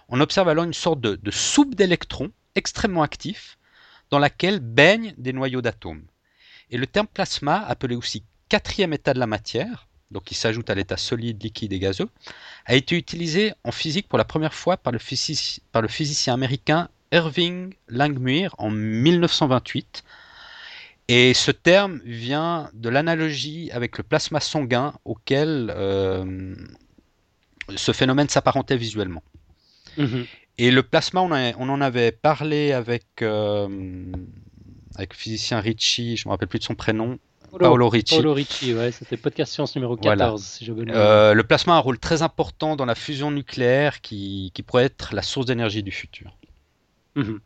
On 0.09 0.19
observe 0.19 0.49
alors 0.49 0.65
une 0.65 0.73
sorte 0.73 1.01
de, 1.01 1.31
soupe 1.31 1.75
d'électrons 1.75 2.31
extrêmement 2.55 3.03
actifs 3.03 3.57
dans 4.09 4.19
laquelle 4.19 4.59
baignent 4.59 5.13
des 5.17 5.31
noyaux 5.31 5.61
d'atomes. 5.61 6.03
Et 6.69 6.77
le 6.77 6.87
terme 6.87 7.07
plasma, 7.07 7.57
appelé 7.57 7.95
aussi 7.95 8.23
quatrième 8.49 8.93
état 8.93 9.13
de 9.13 9.19
la 9.19 9.27
matière, 9.27 9.87
donc 10.11 10.23
qui 10.25 10.35
s'ajoute 10.35 10.69
à 10.69 10.75
l'état 10.75 10.97
solide, 10.97 11.41
liquide 11.41 11.73
et 11.73 11.79
gazeux, 11.79 12.09
a 12.65 12.75
été 12.75 12.95
utilisé 12.97 13.53
en 13.63 13.71
physique 13.71 14.07
pour 14.07 14.17
la 14.17 14.25
première 14.25 14.53
fois 14.53 14.77
par 14.77 14.91
le, 14.91 14.99
par 15.71 15.81
le 15.81 15.87
physicien 15.87 16.33
américain 16.33 16.89
Irving 17.11 17.73
Langmuir 17.87 18.55
en 18.57 18.69
1928 18.69 20.03
et 21.13 21.33
ce 21.33 21.51
terme 21.51 21.99
vient 22.05 22.69
de 22.73 22.87
l'analogie 22.87 23.69
avec 23.71 23.97
le 23.97 24.03
plasma 24.05 24.39
sanguin 24.39 24.93
auquel 25.03 25.69
euh, 25.75 26.55
ce 27.75 27.91
phénomène 27.91 28.29
s'apparentait 28.29 28.77
visuellement. 28.77 29.21
Mhm. 29.97 30.25
Et 30.57 30.71
le 30.71 30.83
plasma, 30.83 31.19
on, 31.21 31.69
en 31.69 31.81
avait 31.81 32.13
parlé 32.13 32.71
avec, 32.71 33.05
euh, 33.21 33.67
avec 34.95 35.13
le 35.13 35.17
physicien 35.17 35.59
Ricci, 35.59 36.15
je 36.15 36.25
ne 36.25 36.29
me 36.29 36.31
rappelle 36.31 36.47
plus 36.47 36.59
de 36.59 36.63
son 36.63 36.75
prénom. 36.75 37.19
Paolo, 37.59 37.89
Ricci. 37.89 38.15
Paolo 38.15 38.33
Ricci, 38.33 38.73
ouais, 38.73 38.91
c'était 38.91 39.17
podcast 39.17 39.53
science 39.53 39.75
numéro 39.75 39.97
14, 39.97 40.43
si 40.43 40.65
je 40.65 40.71
veux 40.71 40.85
euh, 40.89 41.33
Le 41.33 41.43
plasma 41.43 41.73
a 41.73 41.77
un 41.77 41.79
rôle 41.79 41.99
très 41.99 42.21
important 42.21 42.75
dans 42.75 42.85
la 42.85 42.95
fusion 42.95 43.31
nucléaire 43.31 44.01
qui, 44.01 44.51
qui 44.53 44.63
pourrait 44.63 44.85
être 44.85 45.13
la 45.13 45.21
source 45.21 45.45
d'énergie 45.45 45.83
du 45.83 45.91
futur. 45.91 46.35
Mhm. 47.15 47.39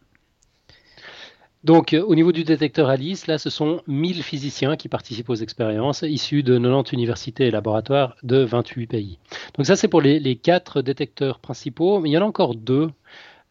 Donc, 1.66 1.94
euh, 1.94 2.04
au 2.04 2.14
niveau 2.14 2.32
du 2.32 2.44
détecteur 2.44 2.90
ALICE, 2.90 3.26
là, 3.26 3.40
ce 3.40 3.50
sont 3.50 3.82
1000 3.88 4.22
physiciens 4.22 4.76
qui 4.76 4.88
participent 4.88 5.32
aux 5.32 5.36
expériences, 5.36 6.04
issus 6.04 6.44
de 6.44 6.60
90 6.60 6.94
universités 6.94 7.48
et 7.48 7.52
laboratoires 7.52 8.16
de 8.22 8.44
28 8.44 8.86
pays. 8.86 9.18
Donc, 9.58 9.66
ça, 9.66 9.76
c'est 9.76 9.88
pour 9.88 10.02
les, 10.02 10.36
quatre 10.36 10.84
détecteurs 10.84 11.40
principaux, 11.40 12.00
mais 12.00 12.10
il 12.12 12.14
y 12.14 12.18
en 12.20 12.22
a 12.22 12.26
encore 12.26 12.54
deux. 12.54 12.92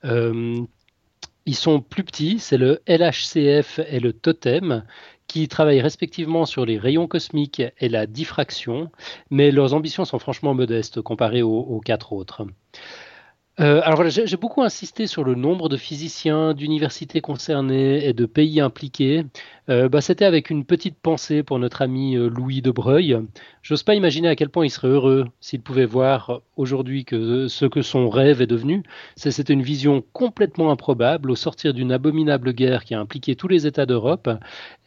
Euh, 0.04 0.60
ils 1.44 1.56
sont 1.56 1.80
plus 1.80 2.04
petits, 2.04 2.38
c'est 2.38 2.56
le 2.56 2.80
LHCF 2.86 3.80
et 3.88 3.98
le 3.98 4.12
Totem, 4.12 4.84
qui 5.26 5.48
travaillent 5.48 5.80
respectivement 5.80 6.46
sur 6.46 6.64
les 6.66 6.78
rayons 6.78 7.06
cosmiques 7.06 7.62
et 7.78 7.88
la 7.88 8.06
diffraction, 8.06 8.90
mais 9.30 9.50
leurs 9.50 9.74
ambitions 9.74 10.04
sont 10.04 10.18
franchement 10.18 10.54
modestes 10.54 11.00
comparées 11.00 11.42
aux 11.42 11.80
quatre 11.84 12.12
autres. 12.12 12.46
Euh, 13.60 13.80
alors 13.84 14.08
j'ai 14.08 14.36
beaucoup 14.36 14.62
insisté 14.62 15.06
sur 15.06 15.22
le 15.22 15.36
nombre 15.36 15.68
de 15.68 15.76
physiciens, 15.76 16.54
d'universités 16.54 17.20
concernées 17.20 18.04
et 18.04 18.12
de 18.12 18.26
pays 18.26 18.60
impliqués. 18.60 19.24
Euh, 19.70 19.88
bah, 19.88 20.00
c'était 20.00 20.24
avec 20.24 20.50
une 20.50 20.64
petite 20.64 20.96
pensée 20.96 21.42
pour 21.42 21.58
notre 21.58 21.80
ami 21.80 22.16
euh, 22.16 22.28
Louis 22.28 22.62
de 22.62 22.70
Breuil. 22.72 23.16
J'ose 23.62 23.82
pas 23.82 23.94
imaginer 23.94 24.28
à 24.28 24.36
quel 24.36 24.50
point 24.50 24.66
il 24.66 24.70
serait 24.70 24.88
heureux 24.88 25.24
s'il 25.40 25.62
pouvait 25.62 25.86
voir 25.86 26.42
aujourd'hui 26.56 27.06
que 27.06 27.48
ce 27.48 27.64
que 27.64 27.80
son 27.80 28.10
rêve 28.10 28.42
est 28.42 28.46
devenu. 28.46 28.82
C'était 29.16 29.52
une 29.52 29.62
vision 29.62 30.04
complètement 30.12 30.70
improbable 30.70 31.30
au 31.30 31.36
sortir 31.36 31.72
d'une 31.72 31.92
abominable 31.92 32.52
guerre 32.52 32.84
qui 32.84 32.94
a 32.94 33.00
impliqué 33.00 33.36
tous 33.36 33.48
les 33.48 33.66
États 33.66 33.86
d'Europe. 33.86 34.28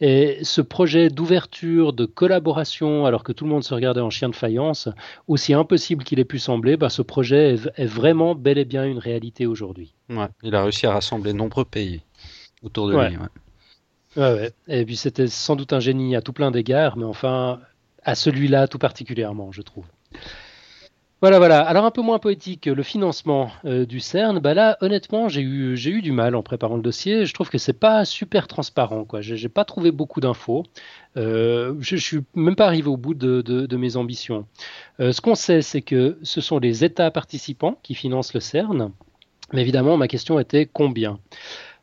Et 0.00 0.38
ce 0.42 0.60
projet 0.60 1.08
d'ouverture, 1.08 1.92
de 1.92 2.04
collaboration, 2.04 3.04
alors 3.04 3.24
que 3.24 3.32
tout 3.32 3.44
le 3.44 3.50
monde 3.50 3.64
se 3.64 3.74
regardait 3.74 4.00
en 4.00 4.10
chien 4.10 4.28
de 4.28 4.36
faïence, 4.36 4.88
aussi 5.26 5.54
impossible 5.54 6.04
qu'il 6.04 6.20
ait 6.20 6.24
pu 6.24 6.38
sembler, 6.38 6.76
bah, 6.76 6.88
ce 6.88 7.02
projet 7.02 7.56
est, 7.76 7.84
vraiment 7.86 8.36
bel 8.36 8.57
et 8.58 8.64
bien 8.64 8.84
une 8.84 8.98
réalité 8.98 9.46
aujourd'hui. 9.46 9.94
Ouais, 10.10 10.28
il 10.42 10.54
a 10.54 10.62
réussi 10.62 10.86
à 10.86 10.92
rassembler 10.92 11.32
nombreux 11.32 11.64
pays 11.64 12.02
autour 12.62 12.88
de 12.88 12.98
lui. 12.98 13.16
Ouais, 14.16 14.52
Et 14.66 14.84
puis 14.84 14.96
c'était 14.96 15.28
sans 15.28 15.56
doute 15.56 15.72
un 15.72 15.80
génie 15.80 16.16
à 16.16 16.22
tout 16.22 16.32
plein 16.32 16.50
d'égards, 16.50 16.96
mais 16.96 17.04
enfin, 17.04 17.60
à 18.02 18.14
celui-là 18.14 18.68
tout 18.68 18.78
particulièrement, 18.78 19.52
je 19.52 19.62
trouve. 19.62 19.84
Voilà, 21.20 21.38
voilà. 21.38 21.62
Alors 21.62 21.84
un 21.84 21.90
peu 21.90 22.00
moins 22.00 22.20
poétique, 22.20 22.66
le 22.66 22.82
financement 22.84 23.50
euh, 23.64 23.84
du 23.84 23.98
CERN. 23.98 24.38
Bah 24.38 24.54
là, 24.54 24.78
honnêtement, 24.80 25.28
j'ai 25.28 25.40
eu, 25.40 26.00
du 26.00 26.12
mal 26.12 26.36
en 26.36 26.44
préparant 26.44 26.76
le 26.76 26.82
dossier. 26.82 27.26
Je 27.26 27.34
trouve 27.34 27.50
que 27.50 27.58
c'est 27.58 27.72
pas 27.72 28.04
super 28.04 28.46
transparent. 28.46 29.04
Quoi. 29.04 29.20
J'ai, 29.20 29.48
pas 29.48 29.64
trouvé 29.64 29.90
beaucoup 29.90 30.20
d'infos. 30.20 30.64
Euh, 31.16 31.74
je, 31.80 31.96
suis 31.96 32.20
même 32.36 32.54
pas 32.54 32.66
arrivé 32.66 32.86
au 32.86 32.96
bout 32.96 33.14
de, 33.14 33.42
de, 33.42 33.76
mes 33.76 33.96
ambitions. 33.96 34.46
Euh, 35.00 35.10
ce 35.10 35.20
qu'on 35.20 35.34
sait, 35.34 35.60
c'est 35.60 35.82
que 35.82 36.18
ce 36.22 36.40
sont 36.40 36.60
les 36.60 36.84
États 36.84 37.10
participants 37.10 37.78
qui 37.82 37.96
financent 37.96 38.32
le 38.32 38.38
CERN. 38.38 38.92
Mais 39.52 39.62
évidemment, 39.62 39.96
ma 39.96 40.06
question 40.06 40.38
était 40.38 40.66
combien? 40.66 41.18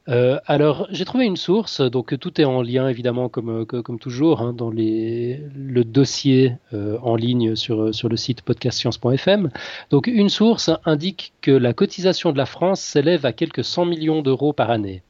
Euh, 0.07 0.39
alors, 0.45 0.87
j'ai 0.91 1.03
trouvé 1.03 1.25
une 1.25 1.37
source, 1.37 1.81
donc 1.81 2.17
tout 2.19 2.39
est 2.39 2.45
en 2.45 2.61
lien 2.61 2.87
évidemment 2.87 3.27
comme, 3.27 3.61
euh, 3.61 3.65
comme 3.65 3.97
toujours 3.97 4.41
hein, 4.41 4.53
dans 4.53 4.69
le 4.69 5.83
dossier 5.83 6.53
euh, 6.73 6.97
en 7.01 7.15
ligne 7.15 7.55
sur, 7.55 7.93
sur 7.93 8.07
le 8.07 8.17
site 8.17 8.43
podcastscience.fm. 8.43 9.49
Donc, 9.89 10.07
une 10.07 10.29
source 10.29 10.69
indique 10.85 11.33
que 11.41 11.51
la 11.51 11.73
cotisation 11.73 12.31
de 12.31 12.37
la 12.37 12.45
France 12.45 12.81
s'élève 12.81 13.25
à 13.25 13.33
quelques 13.33 13.63
100 13.63 13.85
millions 13.85 14.21
d'euros 14.21 14.53
par 14.53 14.69
année. 14.69 15.01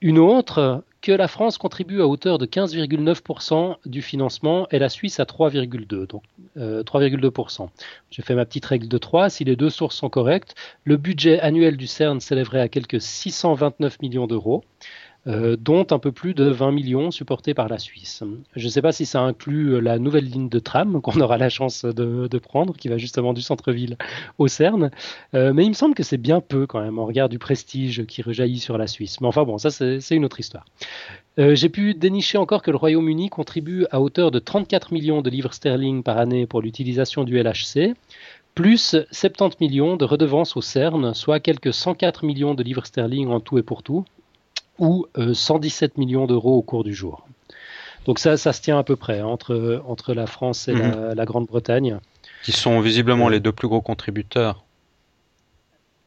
Une 0.00 0.18
autre 0.18 0.82
que 1.04 1.12
la 1.12 1.28
France 1.28 1.58
contribue 1.58 2.00
à 2.00 2.06
hauteur 2.06 2.38
de 2.38 2.46
15,9% 2.46 3.76
du 3.84 4.00
financement 4.00 4.66
et 4.70 4.78
la 4.78 4.88
Suisse 4.88 5.20
à 5.20 5.24
3,2%. 5.24 6.06
Donc 6.06 6.22
3,2%. 6.56 7.68
J'ai 8.10 8.22
fait 8.22 8.34
ma 8.34 8.46
petite 8.46 8.64
règle 8.64 8.88
de 8.88 8.96
3. 8.96 9.28
Si 9.28 9.44
les 9.44 9.54
deux 9.54 9.68
sources 9.68 9.96
sont 9.96 10.08
correctes, 10.08 10.54
le 10.84 10.96
budget 10.96 11.40
annuel 11.40 11.76
du 11.76 11.86
CERN 11.86 12.20
s'élèverait 12.20 12.62
à 12.62 12.68
quelques 12.68 13.02
629 13.02 14.00
millions 14.00 14.26
d'euros. 14.26 14.64
Euh, 15.26 15.56
dont 15.56 15.86
un 15.90 15.98
peu 15.98 16.12
plus 16.12 16.34
de 16.34 16.44
20 16.44 16.72
millions 16.72 17.10
supportés 17.10 17.54
par 17.54 17.68
la 17.68 17.78
Suisse. 17.78 18.22
Je 18.56 18.64
ne 18.64 18.70
sais 18.70 18.82
pas 18.82 18.92
si 18.92 19.06
ça 19.06 19.20
inclut 19.20 19.80
la 19.80 19.98
nouvelle 19.98 20.26
ligne 20.26 20.48
de 20.48 20.58
tram 20.58 21.00
qu'on 21.02 21.20
aura 21.20 21.38
la 21.38 21.48
chance 21.48 21.84
de, 21.84 22.38
prendre, 22.38 22.76
qui 22.76 22.88
va 22.88 22.98
justement 22.98 23.32
du 23.32 23.40
centre-ville 23.40 23.96
au 24.38 24.48
CERN, 24.48 24.90
mais 25.32 25.64
il 25.64 25.68
me 25.68 25.74
semble 25.74 25.94
que 25.94 26.02
c'est 26.02 26.18
bien 26.18 26.40
peu 26.40 26.66
quand 26.66 26.80
même, 26.80 26.98
en 26.98 27.06
regard 27.06 27.28
du 27.28 27.38
prestige 27.38 28.04
qui 28.06 28.22
rejaillit 28.22 28.58
sur 28.58 28.76
la 28.76 28.86
Suisse. 28.86 29.20
Mais 29.20 29.26
enfin 29.26 29.44
bon, 29.44 29.56
ça 29.56 29.70
c'est 29.70 30.10
une 30.10 30.24
autre 30.24 30.40
histoire. 30.40 30.66
J'ai 31.38 31.68
pu 31.68 31.94
dénicher 31.94 32.38
encore 32.38 32.62
que 32.62 32.70
le 32.70 32.76
Royaume-Uni 32.76 33.30
contribue 33.30 33.86
à 33.90 34.00
hauteur 34.00 34.30
de 34.30 34.38
34 34.38 34.92
millions 34.92 35.22
de 35.22 35.30
livres 35.30 35.54
sterling 35.54 36.02
par 36.02 36.18
année 36.18 36.46
pour 36.46 36.60
l'utilisation 36.60 37.24
du 37.24 37.40
LHC, 37.40 37.94
plus 38.54 38.96
70 39.10 39.56
millions 39.60 39.96
de 39.96 40.04
redevances 40.04 40.56
au 40.56 40.60
CERN, 40.60 41.12
soit 41.14 41.40
quelques 41.40 41.74
104 41.74 42.24
millions 42.24 42.54
de 42.54 42.62
livres 42.62 42.86
sterling 42.86 43.28
en 43.28 43.40
tout 43.40 43.58
et 43.58 43.62
pour 43.62 43.82
tout, 43.82 44.04
ou 44.78 45.06
117 45.16 45.92
euh, 45.92 46.00
millions 46.00 46.26
d'euros 46.26 46.56
au 46.56 46.62
cours 46.62 46.84
du 46.84 46.94
jour. 46.94 47.26
Donc 48.06 48.18
ça, 48.18 48.36
ça 48.36 48.52
se 48.52 48.60
tient 48.60 48.78
à 48.78 48.84
peu 48.84 48.96
près 48.96 49.22
entre, 49.22 49.82
entre 49.86 50.14
la 50.14 50.26
France 50.26 50.68
et 50.68 50.74
la, 50.74 51.14
mhm. 51.14 51.24
Grande-Bretagne. 51.24 51.98
Qui 52.42 52.52
sont 52.52 52.80
visiblement 52.80 53.28
euh, 53.28 53.30
les 53.30 53.40
deux 53.40 53.52
plus 53.52 53.68
gros 53.68 53.80
contributeurs. 53.80 54.64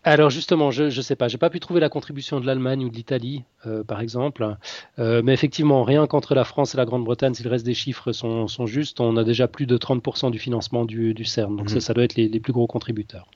Alors 0.04 0.30
justement, 0.30 0.72
je 0.72 0.84
ne 0.84 1.02
sais 1.02 1.18
pas, 1.18 1.28
j'ai 1.28 1.38
pas 1.38 1.50
pu 1.50 1.60
trouver 1.60 1.82
la 1.82 1.90
contribution 1.90 2.40
de 2.40 2.46
l'Allemagne 2.46 2.86
ou 2.86 2.90
de 2.90 2.96
l'Italie, 2.96 3.44
euh, 3.66 3.84
par 3.84 4.00
exemple, 4.00 4.56
euh, 5.00 5.22
mais 5.22 5.34
effectivement, 5.34 5.84
rien 5.84 6.08
qu'entre 6.08 6.34
la 6.34 6.46
France 6.46 6.76
et 6.76 6.78
la 6.78 6.86
Grande-Bretagne, 6.86 7.34
si 7.34 7.44
le 7.44 7.50
reste 7.50 7.66
des 7.66 7.74
chiffres 7.74 8.14
sont, 8.14 8.48
justes, 8.66 9.02
on 9.02 9.18
a 9.18 9.26
déjà 9.26 9.50
plus 9.50 9.66
de 9.66 9.78
30% 9.78 10.32
du 10.32 10.40
financement 10.40 10.86
du, 10.86 11.26
CERN, 11.26 11.58
donc 11.58 11.70
ça, 11.70 11.76
mhm. 11.76 11.82
ça, 11.82 11.94
doit 11.94 12.06
être 12.06 12.16
les, 12.16 12.40
plus 12.40 12.54
gros 12.54 12.68
contributeurs. 12.68 13.28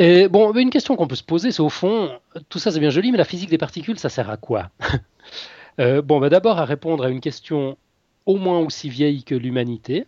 Bon, 0.00 0.54
une 0.54 0.70
question 0.70 0.96
qu'on 0.96 1.06
peut 1.06 1.14
se 1.14 1.22
poser, 1.22 1.52
c'est 1.52 1.60
au 1.60 1.68
fond, 1.68 2.10
tout 2.48 2.58
ça 2.58 2.70
c'est 2.70 2.80
bien 2.80 2.88
joli, 2.88 3.12
mais 3.12 3.18
la 3.18 3.24
physique 3.24 3.50
des 3.50 3.58
particules, 3.58 3.98
ça 3.98 4.08
sert 4.08 4.30
à 4.30 4.38
quoi 4.38 4.70
euh, 5.78 6.00
Bon, 6.00 6.20
bah, 6.20 6.30
d'abord 6.30 6.58
à 6.58 6.64
répondre 6.64 7.04
à 7.04 7.10
une 7.10 7.20
question 7.20 7.76
au 8.24 8.36
moins 8.36 8.60
aussi 8.60 8.88
vieille 8.88 9.24
que 9.24 9.34
l'humanité, 9.34 10.06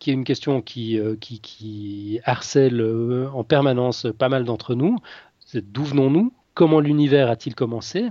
qui 0.00 0.10
est 0.10 0.12
une 0.12 0.24
question 0.24 0.60
qui, 0.60 0.98
euh, 0.98 1.14
qui, 1.20 2.18
harcèle 2.24 2.80
euh, 2.80 3.28
en 3.32 3.44
permanence 3.44 4.08
pas 4.18 4.28
mal 4.28 4.44
d'entre 4.44 4.74
nous. 4.74 4.96
C'est 5.38 5.70
d'où 5.70 5.84
venons-nous? 5.84 6.32
Comment 6.54 6.80
l'univers 6.80 7.30
a-t-il 7.30 7.54
commencé? 7.54 8.08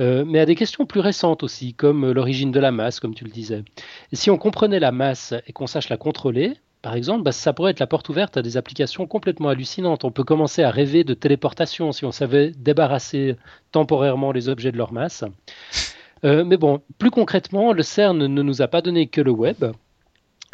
Mais 0.00 0.40
à 0.40 0.46
des 0.46 0.56
questions 0.56 0.86
plus 0.86 0.98
récentes 0.98 1.44
aussi, 1.44 1.74
comme 1.74 2.10
l'origine 2.10 2.50
de 2.50 2.58
la 2.58 2.72
masse, 2.72 2.98
comme 2.98 3.14
tu 3.14 3.24
le 3.24 3.30
disais. 3.30 3.62
Si 4.12 4.28
on 4.28 4.38
comprenait 4.38 4.80
la 4.80 4.90
masse 4.90 5.34
et 5.46 5.52
qu'on 5.52 5.68
sache 5.68 5.88
la 5.88 5.96
contrôler, 5.96 6.54
par 6.84 6.94
exemple, 6.94 7.22
bah, 7.22 7.32
ça 7.32 7.54
pourrait 7.54 7.70
être 7.70 7.80
la 7.80 7.86
porte 7.86 8.10
ouverte 8.10 8.36
à 8.36 8.42
des 8.42 8.58
applications 8.58 9.06
complètement 9.06 9.48
hallucinantes. 9.48 10.04
On 10.04 10.10
peut 10.10 10.22
commencer 10.22 10.62
à 10.62 10.70
rêver 10.70 11.02
de 11.02 11.14
téléportation 11.14 11.92
si 11.92 12.04
on 12.04 12.12
savait 12.12 12.50
débarrasser 12.50 13.36
temporairement 13.72 14.32
les 14.32 14.50
objets 14.50 14.70
de 14.70 14.76
leur 14.76 14.92
masse. 14.92 15.24
mais 16.22 16.58
bon, 16.58 16.82
plus 16.98 17.10
concrètement, 17.10 17.72
le 17.72 17.82
CERN 17.82 18.26
ne 18.26 18.42
nous 18.42 18.60
a 18.60 18.68
pas 18.68 18.82
donné 18.82 19.06
que 19.06 19.22
le 19.22 19.30
web. 19.30 19.64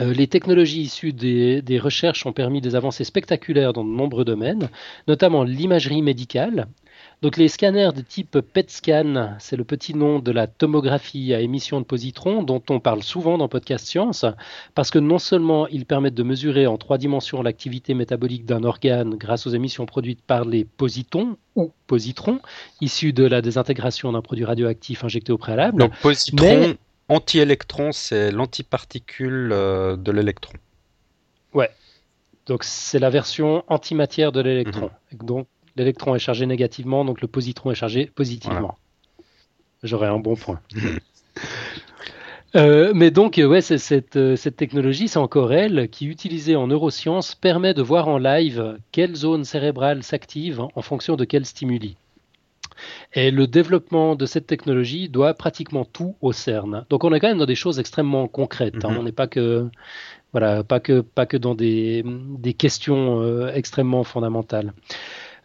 Euh, 0.00 0.12
les 0.14 0.28
technologies 0.28 0.82
issues 0.82 1.12
des, 1.12 1.78
recherches 1.78 2.24
ont 2.26 2.32
permis 2.32 2.60
des 2.60 2.76
avancées 2.76 3.02
spectaculaires 3.02 3.72
dans 3.72 3.84
de 3.84 3.90
nombreux 3.90 4.24
domaines, 4.24 4.70
notamment 5.08 5.42
l'imagerie 5.42 6.02
médicale. 6.02 6.68
Donc 7.22 7.36
les 7.36 7.48
scanners 7.48 7.90
de 7.94 8.00
type 8.00 8.40
PET 8.40 8.70
scan, 8.70 9.36
c'est 9.38 9.56
le 9.56 9.64
petit 9.64 9.94
nom 9.94 10.20
de 10.20 10.32
la 10.32 10.46
tomographie 10.46 11.34
à 11.34 11.40
émission 11.40 11.78
de 11.78 11.84
positrons 11.84 12.42
dont 12.42 12.62
on 12.70 12.80
parle 12.80 13.02
souvent 13.02 13.36
dans 13.36 13.46
Podcast 13.46 13.86
Science, 13.86 14.24
parce 14.74 14.90
que 14.90 14.98
non 14.98 15.18
seulement 15.18 15.66
ils 15.68 15.84
permettent 15.84 16.14
de 16.14 16.22
mesurer 16.22 16.66
en 16.66 16.78
trois 16.78 16.96
dimensions 16.96 17.42
l'activité 17.42 17.92
métabolique 17.92 18.46
d'un 18.46 18.64
organe 18.64 19.16
grâce 19.16 19.46
aux 19.46 19.50
émissions 19.50 19.84
produites 19.84 20.22
par 20.22 20.46
les 20.46 20.64
positons 20.64 21.36
ou 21.56 21.72
positrons, 21.86 22.40
issus 22.80 23.12
de 23.12 23.24
la 23.24 23.42
désintégration 23.42 24.12
d'un 24.12 24.22
produit 24.22 24.46
radioactif 24.46 25.04
injecté 25.04 25.30
au 25.30 25.38
préalable. 25.38 25.78
Donc 25.78 25.92
positron, 26.00 26.74
anti-électron, 27.10 27.92
c'est 27.92 28.30
l'antiparticule 28.30 29.50
euh, 29.52 29.96
de 29.96 30.10
l'électron. 30.10 30.54
Ouais. 31.52 31.68
Donc 32.46 32.64
c'est 32.64 32.98
la 32.98 33.10
version 33.10 33.62
antimatière 33.68 34.32
de 34.32 34.40
l'électron. 34.40 34.90
Mhm. 35.12 35.26
Donc 35.26 35.46
l'électron 35.76 36.14
est 36.14 36.20
chargé 36.20 36.46
négativement, 36.46 37.04
donc 37.04 37.20
le 37.20 37.28
positron 37.28 37.70
est 37.70 37.74
chargé 37.74 38.06
positivement. 38.14 38.76
J'aurais 39.82 40.08
un 40.08 40.18
bon 40.18 40.36
point. 40.36 40.60
Euh, 42.56 42.90
mais 42.96 43.12
donc, 43.12 43.40
ouais, 43.40 43.60
cette, 43.60 44.16
euh, 44.16 44.34
cette, 44.34 44.56
technologie, 44.56 45.06
c'est 45.06 45.20
encore 45.20 45.52
elle 45.52 45.88
qui, 45.88 46.06
utilisée 46.06 46.56
en 46.56 46.66
neurosciences, 46.66 47.36
permet 47.36 47.74
de 47.74 47.82
voir 47.82 48.08
en 48.08 48.18
live 48.18 48.76
quelle 48.90 49.14
zone 49.14 49.44
cérébrale 49.44 50.02
s'active 50.02 50.60
en 50.60 50.82
fonction 50.82 51.14
de 51.14 51.24
quel 51.24 51.46
stimuli. 51.46 51.96
Et 53.12 53.30
le 53.30 53.46
développement 53.46 54.14
de 54.16 54.26
cette 54.26 54.46
technologie 54.46 55.08
doit 55.08 55.34
pratiquement 55.34 55.84
tout 55.84 56.16
au 56.20 56.32
CERN. 56.32 56.86
Donc 56.90 57.04
on 57.04 57.12
est 57.12 57.20
quand 57.20 57.28
même 57.28 57.38
dans 57.38 57.46
des 57.46 57.54
choses 57.54 57.78
extrêmement 57.78 58.28
concrètes. 58.28 58.84
Hein. 58.84 58.90
Mhm. 58.90 58.98
On 58.98 59.02
n'est 59.02 59.12
pas 59.12 59.26
que 59.26 59.68
voilà, 60.32 60.62
pas 60.62 60.80
que 60.80 61.00
pas 61.00 61.26
que 61.26 61.36
dans 61.36 61.54
des, 61.54 62.04
des 62.04 62.54
questions 62.54 63.20
euh, 63.22 63.52
extrêmement 63.52 64.04
fondamentales. 64.04 64.72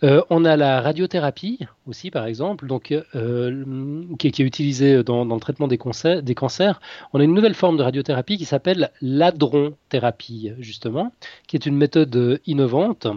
Euh, 0.04 0.22
on 0.30 0.46
a 0.46 0.58
la 0.58 0.82
radiothérapie 0.82 1.60
aussi, 1.88 2.12
par 2.12 2.26
exemple, 2.26 2.68
donc, 2.68 2.92
euh, 2.92 4.04
qui, 4.20 4.28
est 4.28 4.40
utilisée 4.40 5.04
dans, 5.04 5.26
le 5.26 5.40
traitement 5.40 5.68
des, 5.68 5.78
cancers. 5.78 6.82
On 7.14 7.20
a 7.20 7.24
une 7.24 7.34
nouvelle 7.34 7.54
forme 7.54 7.78
de 7.78 7.84
radiothérapie 7.84 8.38
qui 8.38 8.46
s'appelle 8.46 8.92
l'adron-thérapie, 9.02 10.54
justement, 10.60 11.12
qui 11.48 11.56
est 11.56 11.66
une 11.66 11.78
méthode 11.78 12.40
innovante 12.46 13.08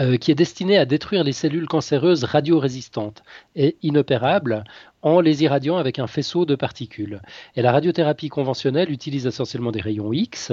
euh, 0.00 0.16
qui 0.16 0.30
est 0.30 0.34
destiné 0.34 0.78
à 0.78 0.86
détruire 0.86 1.22
les 1.22 1.34
cellules 1.34 1.66
cancéreuses 1.66 2.24
radiorésistantes 2.24 3.22
et 3.54 3.76
inopérables 3.82 4.64
en 5.02 5.20
les 5.20 5.44
irradiant 5.44 5.76
avec 5.76 5.98
un 5.98 6.06
faisceau 6.06 6.46
de 6.46 6.54
particules. 6.54 7.20
Et 7.56 7.62
la 7.62 7.72
radiothérapie 7.72 8.30
conventionnelle 8.30 8.90
utilise 8.90 9.26
essentiellement 9.26 9.70
des 9.70 9.82
rayons 9.82 10.12
X, 10.12 10.50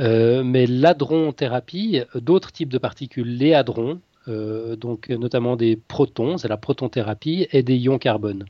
euh, 0.00 0.42
mais 0.42 0.66
l'hadron-thérapie, 0.66 2.02
d'autres 2.16 2.50
types 2.50 2.68
de 2.68 2.78
particules, 2.78 3.36
les 3.36 3.54
hadrons, 3.54 4.00
euh, 4.00 4.05
donc 4.26 5.08
notamment 5.08 5.56
des 5.56 5.76
protons, 5.76 6.36
c'est 6.36 6.48
la 6.48 6.56
protonthérapie, 6.56 7.46
et 7.52 7.62
des 7.62 7.76
ions 7.76 7.98
carbone. 7.98 8.44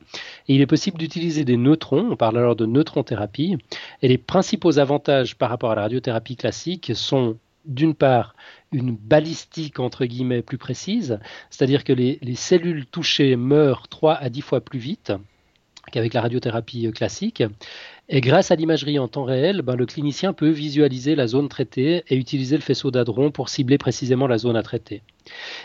Il 0.47 0.61
est 0.61 0.65
possible 0.65 0.97
d'utiliser 0.97 1.45
des 1.45 1.57
neutrons, 1.57 2.07
on 2.11 2.15
parle 2.15 2.37
alors 2.37 2.55
de 2.55 2.65
neutron-thérapie, 2.65 3.57
et 4.01 4.07
les 4.07 4.17
principaux 4.17 4.79
avantages 4.79 5.35
par 5.35 5.49
rapport 5.49 5.71
à 5.71 5.75
la 5.75 5.83
radiothérapie 5.83 6.35
classique 6.35 6.91
sont 6.95 7.37
d'une 7.67 7.93
part 7.93 8.33
une 8.71 8.95
balistique 8.95 9.79
entre 9.79 10.05
guillemets 10.05 10.41
plus 10.41 10.57
précise, 10.57 11.19
c'est-à-dire 11.49 11.83
que 11.83 11.93
les, 11.93 12.19
cellules 12.35 12.85
touchées 12.85 13.35
meurent 13.35 13.87
3 13.87 14.15
à 14.15 14.29
10 14.29 14.41
fois 14.41 14.61
plus 14.61 14.79
vite 14.79 15.13
qu'avec 15.91 16.13
la 16.13 16.21
radiothérapie 16.21 16.91
classique. 16.91 17.43
Et 18.09 18.21
grâce 18.21 18.51
à 18.51 18.55
l'imagerie 18.55 18.99
en 18.99 19.07
temps 19.07 19.25
réel, 19.25 19.61
ben, 19.61 19.75
le 19.75 19.85
clinicien 19.85 20.31
peut 20.31 20.49
visualiser 20.49 21.15
la 21.15 21.27
zone 21.27 21.49
traitée 21.49 22.03
et 22.07 22.15
utiliser 22.15 22.55
le 22.55 22.61
faisceau 22.61 22.89
d'hadron 22.89 23.31
pour 23.31 23.49
cibler 23.49 23.77
précisément 23.77 24.27
la 24.27 24.37
zone 24.37 24.55
à 24.55 24.63
traiter. 24.63 25.01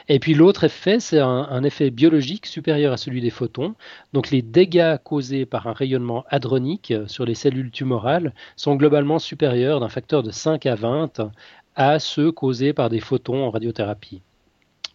Et 0.08 0.18
puis 0.18 0.34
l'autre 0.34 0.64
effet, 0.64 0.98
c'est 0.98 1.20
un, 1.20 1.62
effet 1.62 1.90
biologique 1.90 2.46
supérieur 2.46 2.92
à 2.92 2.96
celui 2.96 3.20
des 3.20 3.30
photons. 3.30 3.74
Donc 4.12 4.30
les 4.30 4.42
dégâts 4.42 4.96
causés 5.04 5.46
par 5.46 5.68
un 5.68 5.72
rayonnement 5.72 6.24
hadronique 6.28 6.92
sur 7.06 7.24
les 7.24 7.36
cellules 7.36 7.70
tumorales 7.70 8.34
sont 8.56 8.74
globalement 8.74 9.20
supérieurs 9.20 9.78
d'un 9.78 9.88
facteur 9.88 10.24
de 10.24 10.32
5 10.32 10.66
à 10.66 10.74
20 10.74 11.30
à 11.76 11.98
ceux 12.00 12.32
causés 12.32 12.72
par 12.72 12.90
des 12.90 13.00
photons 13.00 13.44
en 13.44 13.50
radiothérapie. 13.50 14.20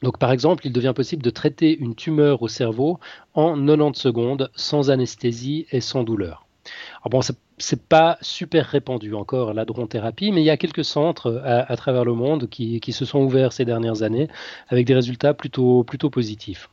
Donc 0.04 0.20
par 0.20 0.32
exemple, 0.32 0.66
il 0.66 0.74
devient 0.74 0.94
possible 0.96 1.24
de 1.24 1.30
traiter 1.30 1.78
une 1.78 1.96
tumeur 1.96 2.42
au 2.42 2.48
cerveau 2.48 3.00
en 3.34 3.56
90 3.56 4.00
secondes 4.00 4.52
sans 4.56 4.92
anesthésie 4.92 5.66
et 5.72 5.82
sans 5.82 6.04
douleur. 6.04 6.46
Bon, 7.10 7.22
c'est 7.58 7.82
pas 7.88 8.18
super 8.22 8.66
répandu 8.66 9.14
encore 9.14 9.54
la 9.54 9.66
thérapie, 9.66 10.32
mais 10.32 10.42
il 10.42 10.46
y 10.46 10.50
a 10.50 10.58
quelques 10.58 10.84
centres 10.84 11.42
à, 11.46 11.76
travers 11.78 12.04
le 12.04 12.14
monde 12.14 12.50
qui, 12.50 12.92
se 12.92 13.06
sont 13.06 13.20
ouverts 13.20 13.54
ces 13.54 13.64
dernières 13.64 14.04
années 14.04 14.28
avec 14.68 14.86
des 14.86 14.94
résultats 14.94 15.34
plutôt 15.34 15.84
positifs. 16.12 16.70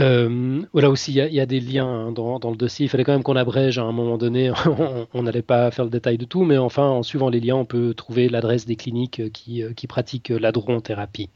Euh, 0.00 0.62
voilà 0.72 0.90
aussi, 0.90 1.12
il 1.12 1.34
y, 1.34 1.40
a 1.40 1.46
des 1.46 1.60
liens 1.60 1.86
hein, 1.86 2.12
dans, 2.12 2.50
le 2.50 2.56
dossier. 2.56 2.86
Il 2.86 2.88
fallait 2.88 3.04
quand 3.04 3.12
même 3.12 3.22
qu'on 3.22 3.36
abrège 3.36 3.78
à 3.78 3.82
un 3.82 3.92
moment 3.92 4.18
donné. 4.18 4.52
on 5.14 5.22
n'allait 5.22 5.42
pas 5.42 5.70
faire 5.70 5.84
le 5.84 5.90
détail 5.90 6.18
de 6.18 6.24
tout, 6.24 6.44
mais 6.44 6.58
enfin, 6.58 6.86
en 6.88 7.02
suivant 7.02 7.28
les 7.28 7.40
liens, 7.40 7.56
on 7.56 7.64
peut 7.64 7.94
trouver 7.94 8.28
l'adresse 8.28 8.66
des 8.66 8.76
cliniques 8.76 9.32
qui, 9.32 9.62
euh, 9.62 9.72
qui 9.72 9.86
pratiquent 9.86 10.30
l'adron-thérapie. 10.30 11.30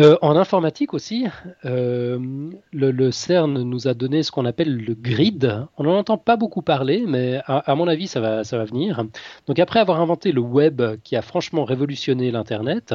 Euh, 0.00 0.16
en 0.22 0.34
informatique 0.34 0.94
aussi, 0.94 1.26
euh, 1.66 2.50
le, 2.72 3.10
CERN 3.10 3.62
nous 3.62 3.86
a 3.86 3.92
donné 3.92 4.22
ce 4.22 4.30
qu'on 4.30 4.46
appelle 4.46 4.74
le 4.74 4.94
grid. 4.94 5.66
On 5.76 5.84
n'en 5.84 5.98
entend 5.98 6.16
pas 6.16 6.36
beaucoup 6.36 6.62
parler, 6.62 7.04
mais 7.06 7.40
à, 7.46 7.74
mon 7.74 7.86
avis, 7.86 8.06
ça 8.06 8.20
va, 8.20 8.42
ça 8.42 8.56
va 8.56 8.64
venir. 8.64 9.04
Donc 9.46 9.58
après 9.58 9.78
avoir 9.78 10.00
inventé 10.00 10.32
le 10.32 10.40
web 10.40 10.80
qui 11.04 11.16
a 11.16 11.22
franchement 11.22 11.64
révolutionné 11.64 12.30
l'Internet, 12.30 12.94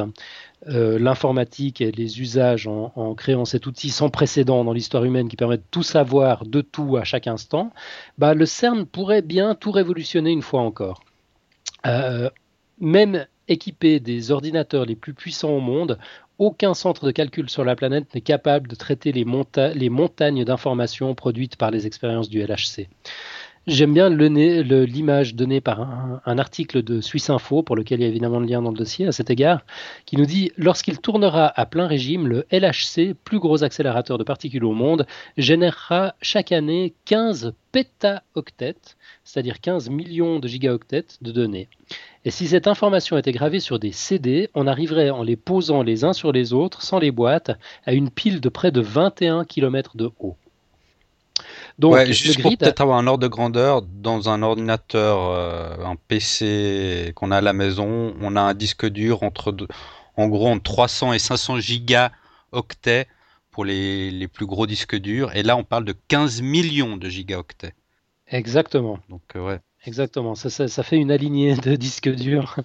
euh, 0.68 0.98
l'informatique 0.98 1.80
et 1.80 1.92
les 1.92 2.20
usages 2.20 2.66
en, 2.66 3.14
créant 3.14 3.44
cet 3.44 3.66
outil 3.66 3.90
sans 3.90 4.10
précédent 4.10 4.64
dans 4.64 4.72
l'histoire 4.72 5.04
humaine 5.04 5.28
qui 5.28 5.36
permet 5.36 5.58
de 5.58 5.62
tout 5.70 5.84
savoir 5.84 6.44
de 6.44 6.60
tout 6.60 6.96
à 6.96 7.04
chaque 7.04 7.28
instant, 7.28 7.70
bah, 8.18 8.34
le 8.34 8.46
CERN 8.46 8.84
pourrait 8.84 9.22
bien 9.22 9.54
tout 9.54 9.70
révolutionner 9.70 10.32
une 10.32 10.42
fois 10.42 10.62
encore. 10.62 11.04
même 12.80 13.26
équipé 13.48 14.00
des 14.00 14.32
ordinateurs 14.32 14.84
les 14.84 14.96
plus 14.96 15.14
puissants 15.14 15.50
au 15.50 15.60
monde, 15.60 15.98
aucun 16.38 16.74
centre 16.74 17.06
de 17.06 17.10
calcul 17.10 17.48
sur 17.48 17.64
la 17.64 17.76
planète 17.76 18.14
n'est 18.14 18.20
capable 18.20 18.68
de 18.68 18.74
traiter 18.74 19.12
les, 19.12 19.24
montagnes 19.24 20.44
d'informations 20.44 21.14
produites 21.14 21.56
par 21.56 21.70
les 21.70 21.86
expériences 21.86 22.28
du 22.28 22.42
LHC. 22.42 22.88
J'aime 23.66 23.94
bien 23.94 24.08
l'image 24.08 25.34
donnée 25.34 25.60
par 25.60 25.80
un, 26.24 26.38
article 26.38 26.84
de 26.84 27.00
Suisse 27.00 27.30
Info, 27.30 27.64
pour 27.64 27.74
lequel 27.74 27.98
il 27.98 28.02
y 28.04 28.06
a 28.06 28.08
évidemment 28.08 28.38
le 28.38 28.46
lien 28.46 28.62
dans 28.62 28.70
le 28.70 28.76
dossier 28.76 29.08
à 29.08 29.12
cet 29.12 29.28
égard, 29.28 29.66
qui 30.04 30.16
nous 30.16 30.24
dit 30.24 30.52
Lorsqu'il 30.56 31.00
tournera 31.00 31.52
à 31.58 31.66
plein 31.66 31.88
régime, 31.88 32.28
le 32.28 32.46
LHC, 32.52 33.14
plus 33.24 33.40
gros 33.40 33.64
accélérateur 33.64 34.18
de 34.18 34.24
particules 34.24 34.64
au 34.64 34.72
monde, 34.72 35.04
générera 35.36 36.14
chaque 36.22 36.52
année 36.52 36.94
15 37.06 37.54
pétaoctets, 37.72 38.94
c'est-à-dire 39.24 39.60
15 39.60 39.90
millions 39.90 40.38
de 40.38 40.46
gigaoctets 40.46 41.18
de 41.20 41.32
données. 41.32 41.68
Et 42.26 42.32
si 42.32 42.48
cette 42.48 42.66
information 42.66 43.16
était 43.16 43.30
gravée 43.30 43.60
sur 43.60 43.78
des 43.78 43.92
CD, 43.92 44.50
on 44.54 44.66
arriverait 44.66 45.10
en 45.10 45.22
les 45.22 45.36
posant 45.36 45.84
les 45.84 46.02
uns 46.02 46.12
sur 46.12 46.32
les 46.32 46.52
autres, 46.52 46.82
sans 46.82 46.98
les 46.98 47.12
boîtes, 47.12 47.52
à 47.84 47.92
une 47.92 48.10
pile 48.10 48.40
de 48.40 48.48
près 48.48 48.72
de 48.72 48.80
21 48.80 49.44
km 49.44 49.96
de 49.96 50.10
haut. 50.18 50.36
Donc, 51.78 51.94
ouais, 51.94 52.12
juste 52.12 52.42
pour 52.42 52.50
peut-être 52.56 52.80
avoir 52.80 52.98
un 52.98 53.06
ordre 53.06 53.22
de 53.22 53.28
grandeur, 53.28 53.80
dans 53.82 54.28
un 54.28 54.42
ordinateur, 54.42 55.20
euh, 55.20 55.76
un 55.84 55.94
PC 55.94 57.12
qu'on 57.14 57.30
a 57.30 57.36
à 57.36 57.40
la 57.40 57.52
maison, 57.52 58.16
on 58.20 58.34
a 58.34 58.40
un 58.40 58.54
disque 58.54 58.86
dur 58.86 59.22
entre, 59.22 59.54
en 60.16 60.26
gros, 60.26 60.48
entre 60.48 60.64
300 60.64 61.12
et 61.12 61.20
500 61.20 61.60
gigaoctets 61.60 63.06
pour 63.52 63.64
les, 63.64 64.10
les, 64.10 64.26
plus 64.26 64.46
gros 64.46 64.66
disques 64.66 64.96
durs. 64.96 65.32
Et 65.36 65.44
là, 65.44 65.56
on 65.56 65.62
parle 65.62 65.84
de 65.84 65.94
15 66.08 66.42
millions 66.42 66.96
de 66.96 67.08
gigaoctets. 67.08 67.74
Exactement. 68.26 68.98
Donc, 69.08 69.22
euh, 69.36 69.46
ouais. 69.46 69.60
Exactement. 69.86 70.34
Ça, 70.34 70.82
fait 70.82 70.96
une 70.96 71.10
alignée 71.10 71.54
de 71.54 71.76
disques 71.76 72.12
durs 72.14 72.56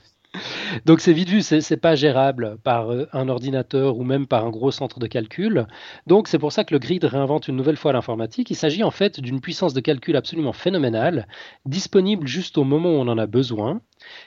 donc 0.86 1.02
c'est 1.02 1.12
vite 1.12 1.28
vu, 1.28 1.42
c'est 1.42 1.76
pas 1.78 1.96
gérable 1.96 2.58
par 2.64 2.92
euh, 2.92 3.06
un 3.12 3.28
ordinateur 3.28 3.98
ou 3.98 4.06
même 4.06 4.28
par 4.28 4.46
un 4.46 4.50
gros 4.50 4.72
centre 4.72 4.98
de 4.98 5.08
calcul. 5.08 5.68
Donc 6.08 6.30
c'est 6.30 6.40
pour 6.40 6.54
ça 6.54 6.64
que 6.64 6.74
le 6.74 6.80
grid 6.80 7.04
réinvente 7.04 7.50
une 7.50 7.58
nouvelle 7.58 7.76
fois 7.76 7.92
l'informatique. 7.92 8.50
Il 8.50 8.56
s'agit 8.56 8.84
en 8.84 8.92
fait 8.92 9.20
d'une 9.20 9.42
puissance 9.42 9.74
de 9.74 9.82
calcul 9.82 10.16
absolument 10.16 10.54
phénoménale, 10.54 11.28
disponible 11.66 12.28
juste 12.28 12.58
au 12.58 12.64
moment 12.64 12.92
où 12.92 13.00
on 13.00 13.10
en 13.10 13.18
a 13.18 13.26
besoin, 13.26 13.82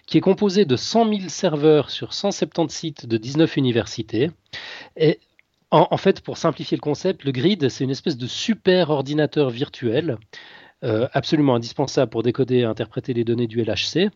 qui 0.07 0.19
est 0.19 0.21
composée 0.21 0.67
de 0.67 0.77
100 0.77 1.09
000 1.09 1.29
serveurs 1.29 1.89
sur 1.89 2.13
170 2.13 2.75
sites 2.75 3.07
de 3.07 3.17
19 3.17 3.57
universités. 3.57 4.31
Et 4.99 5.21
en, 5.71 5.97
fait, 5.97 6.21
pour 6.21 6.37
simplifier 6.37 6.77
le 6.77 6.83
concept, 6.83 7.25
le 7.25 7.33
grid, 7.33 7.69
c'est 7.69 7.83
une 7.83 7.91
espèce 7.91 8.17
de 8.17 8.29
super 8.29 8.91
ordinateur 8.91 9.51
virtuel. 9.51 10.19
Euh, 10.85 11.09
absolument 11.13 11.55
indispensable 11.55 12.11
pour 12.11 12.23
décoder 12.23 12.59
et 12.59 12.65
interpréter 12.65 13.15
les 13.15 13.25
données 13.25 13.47
du 13.47 13.63
LHC 13.63 14.11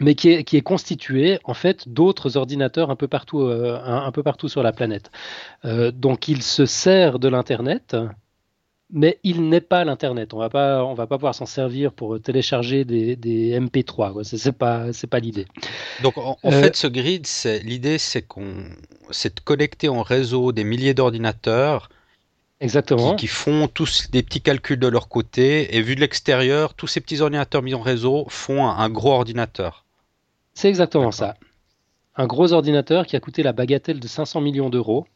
mais 0.00 0.14
qui 0.14 0.30
est, 0.30 0.62
constitué 0.62 1.38
en 1.44 1.54
fait 1.54 1.88
d'autres 1.88 2.36
ordinateurs 2.36 2.90
un 2.90 2.96
peu 2.96 3.08
partout, 3.08 3.42
euh, 3.42 3.78
un, 3.84 4.10
peu 4.10 4.22
partout 4.22 4.48
sur 4.48 4.62
la 4.62 4.72
planète. 4.72 5.10
Euh, 5.64 5.90
donc 5.92 6.28
il 6.28 6.42
se 6.42 6.66
sert 6.66 7.18
de 7.18 7.28
l'internet, 7.28 7.96
mais 8.90 9.18
il 9.22 9.48
n'est 9.48 9.60
pas 9.60 9.84
l'internet. 9.84 10.34
On 10.34 10.38
va 10.38 10.50
pas, 10.50 10.84
on 10.84 10.94
va 10.94 11.06
pas 11.06 11.16
pouvoir 11.16 11.34
s'en 11.34 11.46
servir 11.46 11.92
pour 11.92 12.20
télécharger 12.20 12.84
des, 12.84 13.58
MP3. 13.58 14.24
Ce 14.24 14.36
C'est 14.36 14.52
pas, 14.52 14.92
c'est 14.92 15.06
pas 15.06 15.20
l'idée. 15.20 15.46
Donc 16.02 16.18
en, 16.18 16.36
euh, 16.44 16.50
fait, 16.50 16.74
ce 16.74 16.88
grid, 16.88 17.26
c'est 17.26 17.60
l'idée, 17.60 17.98
c'est 17.98 18.22
qu'on, 18.22 18.64
c'est 19.10 19.36
de 19.36 19.40
connecter 19.40 19.88
en 19.88 20.02
réseau 20.02 20.50
des 20.50 20.64
milliers 20.64 20.94
d'ordinateurs. 20.94 21.88
Exactement. 22.64 23.14
Qui, 23.14 23.26
qui, 23.26 23.26
font 23.26 23.68
tous 23.68 24.10
des 24.10 24.22
petits 24.22 24.40
calculs 24.40 24.78
de 24.78 24.88
leur 24.88 25.08
côté 25.08 25.76
et 25.76 25.82
vu 25.82 25.96
de 25.96 26.00
l'extérieur, 26.00 26.72
tous 26.72 26.86
ces 26.86 27.02
petits 27.02 27.20
ordinateurs 27.20 27.62
mis 27.62 27.74
en 27.74 27.82
réseau 27.82 28.24
font 28.30 28.66
un 28.66 28.88
gros 28.88 29.12
ordinateur. 29.12 29.84
C'est 30.54 30.70
exactement 30.70 31.12
ça. 31.12 31.36
Un 32.16 32.26
gros 32.26 32.54
ordinateur 32.54 33.06
qui 33.06 33.16
a 33.16 33.20
coûté 33.20 33.42
la 33.42 33.52
bagatelle 33.52 34.00
de 34.00 34.08
500 34.08 34.40
millions 34.40 34.70
d'euros. 34.70 35.06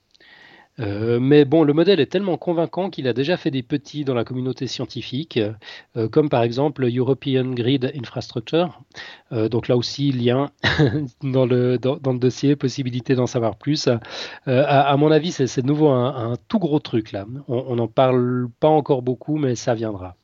Euh, 0.80 1.18
mais 1.20 1.44
bon, 1.44 1.64
le 1.64 1.72
modèle 1.72 2.00
est 2.00 2.06
tellement 2.06 2.36
convaincant 2.36 2.90
qu'il 2.90 3.08
a 3.08 3.12
déjà 3.12 3.36
fait 3.36 3.50
des 3.50 3.62
petits 3.62 4.04
dans 4.04 4.14
la 4.14 4.24
communauté 4.24 4.66
scientifique, 4.66 5.38
euh, 5.96 6.08
comme 6.08 6.28
par 6.28 6.42
exemple 6.42 6.88
European 6.88 7.50
Grid 7.50 7.92
Infrastructure. 7.96 8.80
Euh, 9.32 9.48
donc 9.48 9.68
là 9.68 9.76
aussi, 9.76 10.12
lien 10.12 10.50
dans 11.22 11.46
le, 11.46 11.78
dans, 11.78 12.12
le 12.12 12.18
dossier, 12.18 12.56
possibilité 12.56 13.14
d'en 13.14 13.26
savoir 13.26 13.56
plus. 13.56 13.88
À, 14.46 14.96
mon 14.96 15.10
avis, 15.10 15.32
c'est 15.32 15.62
de 15.62 15.66
nouveau 15.66 15.88
un, 15.88 16.32
un, 16.32 16.36
tout 16.48 16.58
gros 16.58 16.78
truc 16.78 17.12
là. 17.12 17.26
On 17.48 17.76
n'en 17.76 17.88
parle 17.88 18.48
pas 18.60 18.68
encore 18.68 19.02
beaucoup, 19.02 19.36
mais 19.36 19.54
ça 19.54 19.74
viendra. 19.74 20.16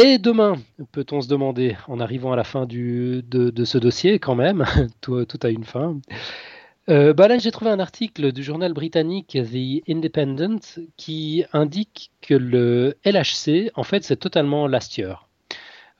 Et 0.00 0.18
demain, 0.18 0.54
peut-on 0.92 1.20
se 1.20 1.28
demander, 1.28 1.76
en 1.88 1.98
arrivant 1.98 2.32
à 2.32 2.36
la 2.36 2.44
fin 2.44 2.66
du, 2.66 3.20
de, 3.24 3.64
ce 3.64 3.78
dossier, 3.78 4.20
quand 4.20 4.36
même, 4.36 4.64
tout, 5.00 5.26
a 5.42 5.48
une 5.48 5.64
fin. 5.64 5.98
Euh, 6.88 7.12
bah 7.12 7.28
là, 7.28 7.36
j'ai 7.36 7.50
trouvé 7.50 7.70
un 7.70 7.80
article 7.80 8.32
du 8.32 8.42
journal 8.42 8.72
britannique 8.72 9.36
The 9.36 9.88
Independent 9.90 10.80
qui 10.96 11.44
indique 11.52 12.10
que 12.22 12.32
le 12.32 12.96
LHC, 13.04 13.70
en 13.74 13.82
fait, 13.82 14.04
c'est 14.04 14.16
totalement 14.16 14.66
last 14.66 14.98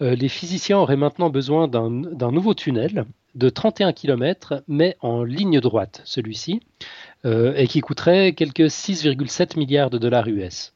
euh, 0.00 0.14
les 0.14 0.28
physiciens 0.28 0.78
auraient 0.78 0.96
maintenant 0.96 1.28
besoin 1.28 1.68
d'un 1.68 2.30
nouveau 2.32 2.54
tunnel 2.54 3.04
de 3.34 3.48
31 3.50 3.92
km, 3.92 4.62
mais 4.66 4.96
en 5.00 5.24
ligne 5.24 5.60
droite, 5.60 6.00
celui-ci, 6.04 6.60
euh, 7.26 7.54
et 7.56 7.66
qui 7.66 7.80
coûterait 7.80 8.32
quelques 8.32 8.70
6,7 8.70 9.58
milliards 9.58 9.90
de 9.90 9.98
dollars 9.98 10.28
US. 10.28 10.72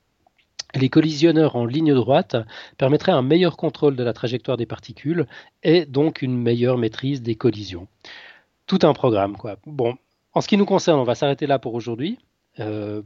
Les 0.75 0.89
collisionneurs 0.89 1.57
en 1.57 1.65
ligne 1.65 1.95
droite 1.95 2.37
permettraient 2.77 3.13
un 3.13 3.23
meilleur 3.23 3.57
contrôle 3.57 3.97
de 3.97 4.03
la 4.03 4.13
trajectoire 4.13 4.57
des 4.57 4.67
particules 4.67 5.27
et 5.63 5.87
donc 5.87 6.21
une 6.21 6.37
meilleure 6.37 6.79
maîtrise 6.79 7.23
des 7.23 7.35
collisions. 7.35 7.89
Tout 8.67 8.81
un 8.83 8.93
programme, 8.93 9.37
quoi. 9.37 9.57
Bon, 9.67 9.97
en 10.35 10.41
ce 10.41 10.49
qui 10.49 10.57
nous 10.57 10.67
concerne, 10.67 10.99
on 10.99 11.05
va 11.05 11.15
s'arrêter 11.15 11.47
là 11.47 11.59
pour 11.59 11.75
aujourd'hui. 11.75 12.19
Euh, 12.61 13.03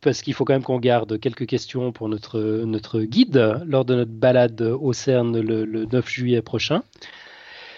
parce 0.00 0.22
qu'il 0.22 0.34
faut 0.34 0.44
quand 0.44 0.52
même 0.52 0.62
qu'on 0.62 0.78
garde 0.78 1.18
quelques 1.18 1.46
questions 1.46 1.90
pour 1.92 2.08
notre, 2.08 2.38
notre 2.64 3.00
guide 3.00 3.60
lors 3.66 3.84
de 3.84 3.96
notre 3.96 4.12
balade 4.12 4.60
au 4.62 4.92
CERN 4.92 5.40
le, 5.40 5.84
9 5.86 6.08
juillet 6.08 6.42
prochain. 6.42 6.82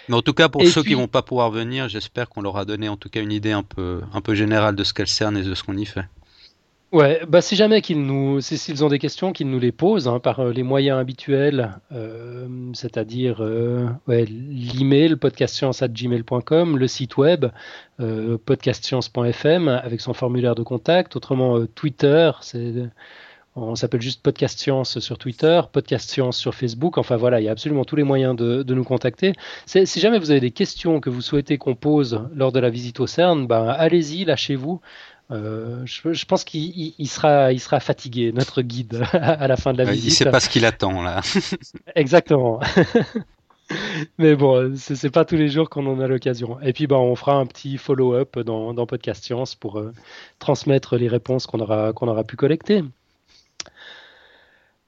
Mais 0.09 0.15
en 0.15 0.21
tout 0.21 0.33
cas, 0.33 0.49
pour 0.49 0.63
ceux 0.67 0.83
qui 0.83 0.89
qui 0.89 0.93
vont 0.93 1.07
pas 1.07 1.21
pouvoir 1.23 1.49
venir, 1.49 1.89
j'espère 1.89 2.29
qu'on 2.29 2.41
leur 2.41 2.57
a 2.57 2.65
donné 2.65 2.89
en 2.89 2.97
tout 2.97 3.09
cas 3.09 3.21
une 3.21 3.31
idée 3.31 3.51
un 3.51 3.63
peu, 3.63 4.01
un 4.13 4.21
peu 4.21 4.35
générale 4.35 4.75
de 4.75 4.83
ce 4.83 4.93
qu'est 4.93 5.03
le 5.03 5.07
CERN 5.07 5.37
et 5.37 5.43
de 5.43 5.55
ce 5.55 5.63
qu'on 5.63 5.77
y 5.77 5.85
fait. 5.85 6.05
Ouais, 6.93 7.21
bah 7.27 7.41
si 7.41 7.55
jamais 7.55 7.81
qu'ils 7.81 8.03
nous, 8.03 8.39
s'ils 8.39 8.85
ont 8.85 8.87
des 8.87 8.99
questions, 8.99 9.33
qu'ils 9.33 9.49
nous 9.49 9.57
les 9.59 9.71
posent 9.71 10.07
hein, 10.07 10.19
par 10.19 10.39
euh, 10.41 10.53
les 10.53 10.61
moyens 10.61 10.99
habituels, 10.99 11.71
euh, 11.91 12.47
c'est-à-dire 12.73 13.37
euh, 13.43 13.87
ouais, 14.07 14.25
l'email 14.25 15.15
podcastscience@gmail.com, 15.15 16.77
le 16.77 16.87
site 16.87 17.17
web 17.17 17.47
euh, 17.99 18.37
podcastscience.fm 18.45 19.69
avec 19.69 20.01
son 20.01 20.13
formulaire 20.13 20.53
de 20.53 20.61
contact, 20.61 21.15
autrement 21.15 21.57
euh, 21.57 21.67
Twitter, 21.67 22.29
c'est 22.41 22.73
on 23.55 23.75
s'appelle 23.75 24.01
juste 24.01 24.23
Podcast 24.23 24.57
Science 24.57 24.97
sur 24.99 25.19
Twitter, 25.19 25.61
Podcast 25.71 26.09
Science 26.09 26.37
sur 26.37 26.55
Facebook. 26.55 26.97
Enfin 26.97 27.17
voilà, 27.17 27.39
il 27.39 27.43
y 27.43 27.49
a 27.49 27.51
absolument 27.51 27.85
tous 27.85 27.95
les 27.95 28.03
moyens 28.03 28.35
de, 28.35 28.63
de 28.63 28.73
nous 28.73 28.83
contacter. 28.83 29.33
Si 29.67 29.99
jamais 29.99 30.17
vous 30.17 30.31
avez 30.31 30.39
des 30.39 30.49
questions 30.49 30.99
que 30.99 31.11
vous 31.11 31.21
souhaitez 31.21 31.59
qu'on 31.59 31.75
pose 31.75 32.21
lors 32.33 32.51
de 32.51 32.59
la 32.59 32.71
visite 32.71 32.99
au 32.99 33.05
CERN, 33.05 33.45
ben 33.45 33.67
allez-y, 33.67 34.25
lâchez-vous. 34.25 34.81
Euh, 35.33 35.83
je, 35.85 36.25
pense 36.25 36.43
qu'il 36.43 36.93
sera, 37.07 37.51
il 37.51 37.59
sera 37.59 37.79
fatigué, 37.79 38.31
notre 38.31 38.61
guide, 38.61 39.03
à 39.13 39.47
la 39.47 39.57
fin 39.57 39.73
de 39.73 39.79
la 39.79 39.85
visite. 39.91 40.11
Il 40.11 40.11
sait 40.11 40.29
pas 40.29 40.39
ce 40.39 40.49
qu'il 40.49 40.65
attend 40.65 41.01
là. 41.01 41.21
Exactement. 41.95 42.59
Mais 44.19 44.35
bon, 44.35 44.75
c'est 44.77 45.09
pas 45.09 45.25
tous 45.25 45.35
les 45.35 45.49
jours 45.49 45.69
qu'on 45.69 45.87
en 45.87 45.99
a 45.99 46.07
l'occasion. 46.07 46.59
Et 46.61 46.73
puis, 46.73 46.85
bah, 46.85 46.97
on 46.97 47.15
fera 47.15 47.35
un 47.35 47.45
petit 47.45 47.77
follow-up 47.77 48.37
dans, 48.39 48.73
dans, 48.73 48.85
Podcast 48.85 49.23
Science 49.23 49.55
pour 49.55 49.79
euh, 49.79 49.91
transmettre 50.37 50.97
les 50.97 51.07
réponses 51.07 51.47
qu'on 51.47 51.59
aura, 51.59 51.93
qu'on 51.93 52.07
aura 52.07 52.23
pu 52.23 52.35
collecter. 52.35 52.83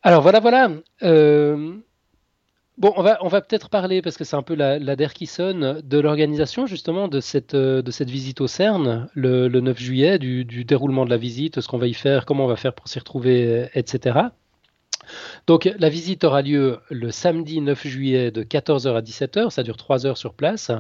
Alors 0.04 0.22
voilà, 0.22 0.40
voilà. 0.40 0.70
Euh, 1.02 1.74
Bon, 2.78 2.94
on 2.98 3.02
va, 3.02 3.42
peut-être 3.42 3.70
parler, 3.70 4.02
parce 4.02 4.18
que 4.18 4.26
c'est 4.26 4.36
un 4.36 4.42
peu 4.44 4.54
la, 4.54 4.96
der 4.98 5.14
qui 5.14 5.28
sonne, 5.28 5.82
de 5.82 5.98
l'organisation 5.98 6.66
justement 6.66 7.08
de 7.08 7.22
cette, 7.22 7.54
euh, 7.54 7.82
visite 8.02 8.42
au 8.42 8.48
CERN 8.48 9.08
le, 9.14 9.48
9 9.48 9.80
juillet, 9.80 10.20
du, 10.20 10.44
du, 10.44 10.66
déroulement 10.66 11.06
de 11.06 11.10
la 11.10 11.18
visite, 11.18 11.62
ce 11.62 11.68
qu'on 11.70 11.78
va 11.78 11.88
y 11.88 11.94
faire, 11.94 12.26
comment 12.26 12.44
on 12.46 12.50
va 12.50 12.58
faire 12.58 12.74
pour 12.74 12.90
s'y 12.90 13.00
retrouver, 13.00 13.70
etc. 13.76 14.20
Donc 15.48 15.70
la 15.78 15.90
visite 15.90 16.24
aura 16.24 16.42
lieu 16.42 16.80
le 16.90 17.12
samedi 17.12 17.62
9 17.62 17.88
juillet 17.88 18.32
de 18.32 18.44
14h 18.44 18.96
à 18.96 19.02
17h, 19.02 19.50
ça 19.50 19.64
dure 19.64 19.78
3 19.78 20.06
heures 20.06 20.18
sur 20.18 20.34
place. 20.34 20.72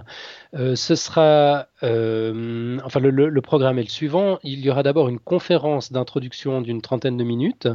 Euh, 0.55 0.75
ce 0.75 0.95
sera, 0.95 1.67
euh, 1.83 2.79
enfin 2.83 2.99
le, 3.01 3.41
programme 3.41 3.77
est 3.77 3.83
le 3.83 3.89
suivant, 3.89 4.39
il 4.43 4.61
y 4.61 4.69
aura 4.69 4.83
d'abord 4.83 5.09
une 5.09 5.19
conférence 5.19 5.91
d'introduction 5.91 6.61
d'une 6.61 6.81
trentaine 6.81 7.17
de 7.17 7.23
minutes, 7.23 7.67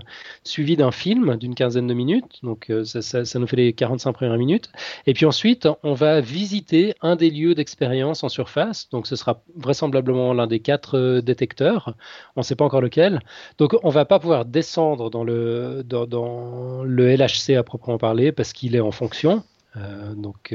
suivie 0.44 0.76
d'un 0.76 0.90
film 0.90 1.36
d'une 1.36 1.54
quinzaine 1.54 1.86
de 1.86 1.94
minutes, 1.94 2.40
donc 2.42 2.70
euh, 2.70 2.84
ça, 2.84 3.38
nous 3.38 3.46
fait 3.46 3.56
les 3.56 3.72
45 3.74 4.12
premières 4.12 4.38
minutes, 4.38 4.70
et 5.06 5.12
puis 5.12 5.26
ensuite 5.26 5.68
on 5.82 5.92
va 5.92 6.20
visiter 6.20 6.94
un 7.02 7.16
des 7.16 7.30
lieux 7.30 7.54
d'expérience 7.54 8.24
en 8.24 8.30
surface, 8.30 8.88
donc 8.90 9.06
ce 9.06 9.14
sera 9.14 9.42
vraisemblablement 9.56 10.32
l'un 10.32 10.46
des 10.46 10.60
quatre 10.60 11.20
détecteurs, 11.20 11.94
on 12.34 12.40
ne 12.40 12.44
sait 12.44 12.56
pas 12.56 12.64
encore 12.64 12.80
lequel, 12.80 13.20
donc 13.58 13.76
on 13.82 13.90
va 13.90 14.06
pas 14.06 14.18
pouvoir 14.18 14.46
descendre 14.46 15.10
dans 15.10 15.24
le, 15.24 15.82
dans 15.84 16.39
le 16.84 17.14
LHC 17.14 17.56
à 17.56 17.62
proprement 17.62 17.98
parler 17.98 18.32
parce 18.32 18.52
qu'il 18.52 18.74
est 18.76 18.80
en 18.80 18.90
fonction. 18.90 19.42
Euh, 19.76 20.14
donc 20.14 20.54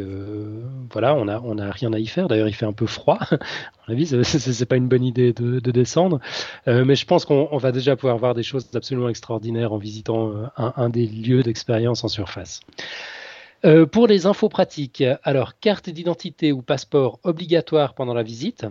voilà, 0.91 1.15
on 1.15 1.25
n'a 1.25 1.71
rien 1.71 1.93
à 1.93 1.99
y 1.99 2.07
faire. 2.07 2.27
D'ailleurs, 2.27 2.47
il 2.47 2.53
fait 2.53 2.65
un 2.65 2.73
peu 2.73 2.86
froid. 2.86 3.19
à 3.31 3.38
mon 3.88 3.93
avis, 3.93 4.07
c'est 4.23 4.65
pas 4.65 4.75
une 4.75 4.88
bonne 4.88 5.03
idée 5.03 5.33
de, 5.33 5.59
descendre. 5.71 6.19
mais 6.67 6.95
je 6.95 7.05
pense 7.05 7.25
qu'on 7.25 7.57
va 7.57 7.71
déjà 7.71 7.95
pouvoir 7.95 8.17
voir 8.17 8.33
des 8.33 8.43
choses 8.43 8.67
absolument 8.75 9.09
extraordinaires 9.09 9.73
en 9.73 9.77
visitant 9.77 10.33
un, 10.57 10.73
un 10.75 10.89
des 10.89 11.07
lieux 11.07 11.43
d'expérience 11.43 12.03
en 12.03 12.07
surface. 12.07 12.61
pour 13.91 14.07
les 14.07 14.25
infos 14.25 14.49
pratiques, 14.49 15.03
alors 15.23 15.59
carte 15.59 15.89
d'identité 15.89 16.51
ou 16.51 16.61
passeport 16.61 17.19
obligatoire 17.23 17.93
pendant 17.93 18.13
la 18.13 18.23
visite. 18.23 18.65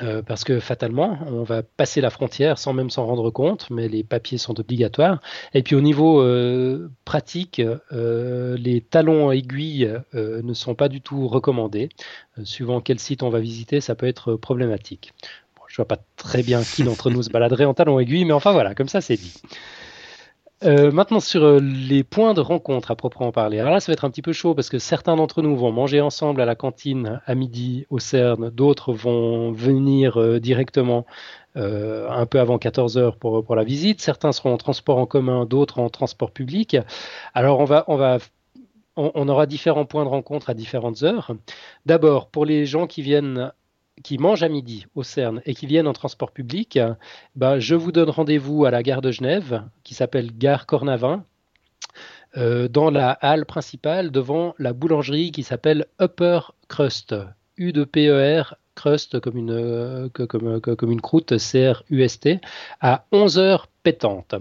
Euh, 0.00 0.22
parce 0.22 0.44
que 0.44 0.60
fatalement, 0.60 1.18
on 1.26 1.42
va 1.42 1.62
passer 1.62 2.00
la 2.00 2.10
frontière 2.10 2.58
sans 2.58 2.72
même 2.72 2.88
s'en 2.88 3.06
rendre 3.06 3.30
compte, 3.30 3.68
mais 3.70 3.88
les 3.88 4.04
papiers 4.04 4.38
sont 4.38 4.58
obligatoires. 4.60 5.20
Et 5.54 5.62
puis 5.62 5.74
au 5.74 5.80
niveau 5.80 6.20
euh, 6.22 6.88
pratique, 7.04 7.60
euh, 7.92 8.56
les 8.58 8.80
talons 8.80 9.32
aiguilles 9.32 9.92
ne 10.14 10.54
sont 10.54 10.74
pas 10.74 10.88
du 10.88 11.00
tout 11.00 11.26
recommandés. 11.26 11.88
suivant 12.44 12.80
quel 12.80 13.00
site 13.00 13.22
on 13.22 13.30
va 13.30 13.40
visiter, 13.40 13.80
ça 13.80 13.94
peut 13.96 14.06
être 14.06 14.34
problématique. 14.36 15.12
je 15.66 15.76
vois 15.76 15.88
pas 15.88 15.98
très 16.16 16.42
bien 16.42 16.62
qui 16.62 16.84
d'entre 16.84 17.10
nous 17.10 17.22
se 17.22 17.30
baladerait 17.32 17.64
en 17.64 17.74
talons 17.74 17.98
aiguilles, 17.98 18.24
mais 18.24 18.32
enfin 18.32 18.52
voilà, 18.52 18.74
comme 18.74 18.88
ça 18.88 19.00
c'est 19.00 19.16
dit. 19.16 19.34
Euh, 20.64 20.90
maintenant 20.90 21.20
sur 21.20 21.44
euh, 21.44 21.60
les 21.60 22.02
points 22.02 22.34
de 22.34 22.40
rencontre 22.40 22.90
à 22.90 22.96
proprement 22.96 23.30
parler. 23.30 23.60
Alors 23.60 23.72
là, 23.72 23.78
ça 23.78 23.92
va 23.92 23.92
être 23.92 24.04
un 24.04 24.10
petit 24.10 24.22
peu 24.22 24.32
chaud 24.32 24.56
parce 24.56 24.68
que 24.68 24.80
certains 24.80 25.14
d'entre 25.14 25.40
nous 25.40 25.56
vont 25.56 25.70
manger 25.70 26.00
ensemble 26.00 26.40
à 26.40 26.44
la 26.46 26.56
cantine 26.56 27.20
à 27.26 27.36
midi 27.36 27.86
au 27.90 28.00
CERN, 28.00 28.50
d'autres 28.50 28.92
vont 28.92 29.52
venir 29.52 30.20
euh, 30.20 30.40
directement 30.40 31.06
un 31.56 32.24
peu 32.26 32.38
avant 32.38 32.56
14 32.56 32.98
heures 32.98 33.16
pour, 33.16 33.44
pour 33.44 33.56
la 33.56 33.64
visite. 33.64 34.00
Certains 34.00 34.30
seront 34.30 34.52
en 34.52 34.58
transport 34.58 34.96
en 34.98 35.06
commun, 35.06 35.44
d'autres 35.44 35.80
en 35.80 35.88
transport 35.90 36.30
public. 36.30 36.76
Alors 37.34 37.58
on 37.58 37.64
va, 37.64 37.84
on 37.88 37.96
va 37.96 38.18
on, 38.98 39.28
aura 39.28 39.46
différents 39.46 39.84
points 39.84 40.04
de 40.04 40.08
rencontre 40.08 40.50
à 40.50 40.54
différentes 40.54 41.02
heures. 41.02 41.32
D'abord, 41.86 42.28
pour 42.28 42.44
les 42.44 42.66
gens 42.66 42.86
qui 42.86 43.02
viennent 43.02 43.52
qui 44.02 44.18
mangent 44.18 44.42
à 44.42 44.48
midi 44.48 44.86
au 44.94 45.02
CERN 45.02 45.40
et 45.44 45.54
qui 45.54 45.66
viennent 45.66 45.86
en 45.86 45.92
transport 45.92 46.30
public, 46.30 46.78
bah, 47.36 47.58
je 47.58 47.74
vous 47.74 47.92
donne 47.92 48.10
rendez-vous 48.10 48.64
à 48.64 48.70
la 48.70 48.82
gare 48.82 49.02
de 49.02 49.10
Genève, 49.10 49.62
qui 49.84 49.94
s'appelle 49.94 50.36
Gare 50.36 50.66
Cornavin, 50.66 51.24
euh, 52.36 52.68
dans 52.68 52.90
la 52.90 53.10
halle 53.10 53.46
principale 53.46 54.10
devant 54.10 54.54
la 54.58 54.72
boulangerie 54.72 55.32
qui 55.32 55.42
s'appelle 55.42 55.86
Upper 56.00 56.40
Crust. 56.68 57.14
U 57.56 57.72
de 57.72 57.84
PER, 57.84 58.54
crust 58.76 59.18
comme 59.18 59.36
une, 59.36 59.50
euh, 59.50 60.08
comme, 60.08 60.60
comme, 60.60 60.92
une 60.92 61.00
croûte, 61.00 61.36
C-R-U-S-T, 61.36 62.40
à 62.80 63.04
11h 63.12 63.64
pétante. 63.82 64.36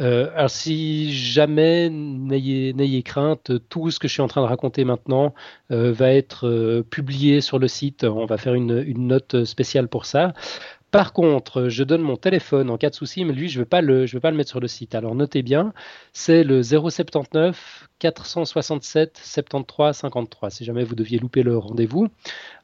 Euh, 0.00 0.30
alors 0.34 0.50
si 0.50 1.12
jamais, 1.12 1.88
n'ayez 1.90 3.02
crainte, 3.02 3.52
tout 3.68 3.90
ce 3.90 3.98
que 3.98 4.08
je 4.08 4.12
suis 4.12 4.22
en 4.22 4.26
train 4.26 4.42
de 4.42 4.46
raconter 4.46 4.84
maintenant 4.84 5.34
euh, 5.70 5.92
va 5.92 6.12
être 6.12 6.48
euh, 6.48 6.82
publié 6.82 7.40
sur 7.40 7.58
le 7.58 7.68
site. 7.68 8.04
On 8.04 8.26
va 8.26 8.36
faire 8.36 8.54
une, 8.54 8.82
une, 8.86 9.06
note 9.06 9.44
spéciale 9.44 9.88
pour 9.88 10.06
ça. 10.06 10.32
Par 10.94 11.12
contre, 11.12 11.70
je 11.70 11.82
donne 11.82 12.02
mon 12.02 12.16
téléphone 12.16 12.70
en 12.70 12.78
cas 12.78 12.88
de 12.88 12.94
souci, 12.94 13.24
mais 13.24 13.32
lui, 13.32 13.48
je 13.48 13.58
ne 13.58 13.64
vais, 13.64 13.68
pas 13.68 13.80
le, 13.80 14.06
mettre 14.30 14.48
sur 14.48 14.60
le 14.60 14.68
site. 14.68 14.94
Alors 14.94 15.16
notez 15.16 15.42
bien, 15.42 15.72
c'est 16.12 16.44
le 16.44 16.62
079 16.62 17.88
467 17.98 19.18
73 19.20 19.96
53. 19.96 20.50
Si 20.50 20.64
jamais 20.64 20.84
vous 20.84 20.94
deviez 20.94 21.18
louper 21.18 21.42
le 21.42 21.58
rendez-vous, 21.58 22.06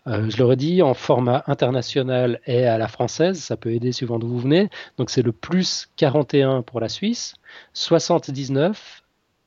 euh, 0.07 0.31
je 0.31 0.37
le 0.37 0.45
redis, 0.45 0.81
en 0.81 0.95
format 0.95 1.43
international 1.49 2.41
et 2.47 2.67
à 2.67 2.79
la 2.79 2.87
française, 2.87 3.41
ça 3.41 3.57
peut 3.57 3.73
aider 3.73 3.91
suivant 3.91 4.21
d'où 4.21 4.29
vous 4.29 4.39
venez. 4.39 4.71
Donc 4.97 5.11
c'est 5.11 5.23
le 5.23 5.33
plus 5.33 5.89
41 5.97 6.63
pour 6.63 6.79
la 6.79 6.89
Suisse, 6.89 7.35
79 7.73 9.03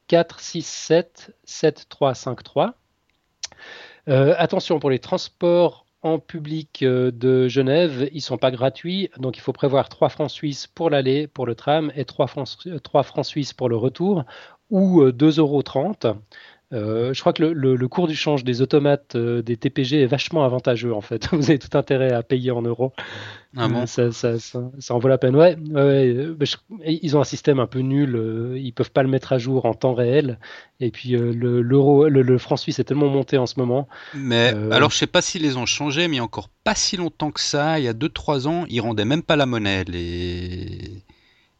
467 0.10 1.34
7353. 1.46 2.74
Euh, 4.10 4.36
attention 4.38 4.80
pour 4.82 4.90
les 4.90 5.00
transports 5.00 5.86
en 6.04 6.20
public 6.20 6.84
euh, 6.84 7.12
de 7.12 7.48
Genève, 7.48 8.10
ils 8.14 8.22
sont 8.22 8.38
pas 8.38 8.52
gratuits, 8.52 9.10
donc 9.18 9.38
il 9.38 9.42
faut 9.42 9.54
prévoir 9.54 9.90
3 9.90 10.10
francs 10.10 10.30
suisses 10.30 10.68
pour 10.68 10.90
l'aller, 10.90 11.28
pour 11.28 11.46
le 11.46 11.56
tram, 11.56 11.92
et 11.96 12.06
3 12.06 12.28
francs, 12.28 12.58
3 12.84 13.04
francs 13.04 13.26
suisses 13.26 13.54
pour 13.54 13.70
le 13.70 13.78
retour, 13.78 14.26
ou 14.70 15.02
2,30 15.04 15.24
euh, 15.24 15.42
euros. 15.42 15.64
Euh, 16.74 17.14
je 17.14 17.20
crois 17.22 17.34
que 17.34 17.44
le, 17.44 17.88
cours 17.88 18.08
du 18.08 18.16
change 18.16 18.44
des 18.44 18.62
automates 18.62 19.16
des 19.16 19.58
TPG 19.58 20.02
est 20.02 20.08
vachement 20.08 20.44
avantageux 20.44 20.94
en 20.94 21.02
fait. 21.02 21.28
Vous 21.32 21.50
avez 21.50 21.60
tout 21.60 21.78
intérêt 21.78 22.12
à 22.12 22.24
payer 22.24 22.52
en 22.52 22.62
euros. 22.62 22.94
Ah 23.56 23.68
bon? 23.68 23.86
Ça, 23.86 24.12
ça, 24.12 24.38
en 24.90 25.00
vaut 25.00 25.08
la 25.08 25.20
peine. 25.20 25.36
Ouais, 25.36 25.56
ils 26.86 27.16
ont 27.16 27.22
un 27.22 27.26
système 27.26 27.60
un 27.60 27.68
peu 27.68 27.80
nul. 27.80 28.58
ils 28.58 28.72
peuvent 28.74 28.92
pas 28.92 29.04
le 29.04 29.10
mettre 29.10 29.34
à 29.34 29.38
jour 29.38 29.66
en 29.66 29.74
temps 29.74 29.94
réel. 29.94 30.40
Et 30.84 30.92
puis 30.92 31.16
euh, 31.16 31.32
le, 31.34 31.62
l'euro, 31.62 32.10
le, 32.10 32.38
franc 32.38 32.58
suisse 32.58 32.80
est 32.80 32.84
tellement 32.84 33.08
monté 33.08 33.38
en 33.38 33.46
ce 33.46 33.58
moment. 33.58 33.88
Mais 34.14 34.52
euh, 34.54 34.72
alors 34.72 34.92
je 34.92 34.98
sais 34.98 35.08
pas 35.08 35.22
s'ils 35.22 35.44
les 35.44 35.56
ont 35.56 35.66
changés, 35.66 36.08
mais 36.08 36.20
encore 36.20 36.50
pas 36.64 36.76
si 36.76 36.98
longtemps 36.98 37.32
que 37.32 37.40
ça, 37.40 37.80
il 37.80 37.86
y 37.86 37.88
a 37.88 37.94
2-3 37.94 38.48
ans, 38.48 38.66
ils 38.70 38.82
rendaient 38.82 39.06
même 39.06 39.24
pas 39.24 39.36
la 39.36 39.46
monnaie, 39.46 39.86
les, 39.86 41.04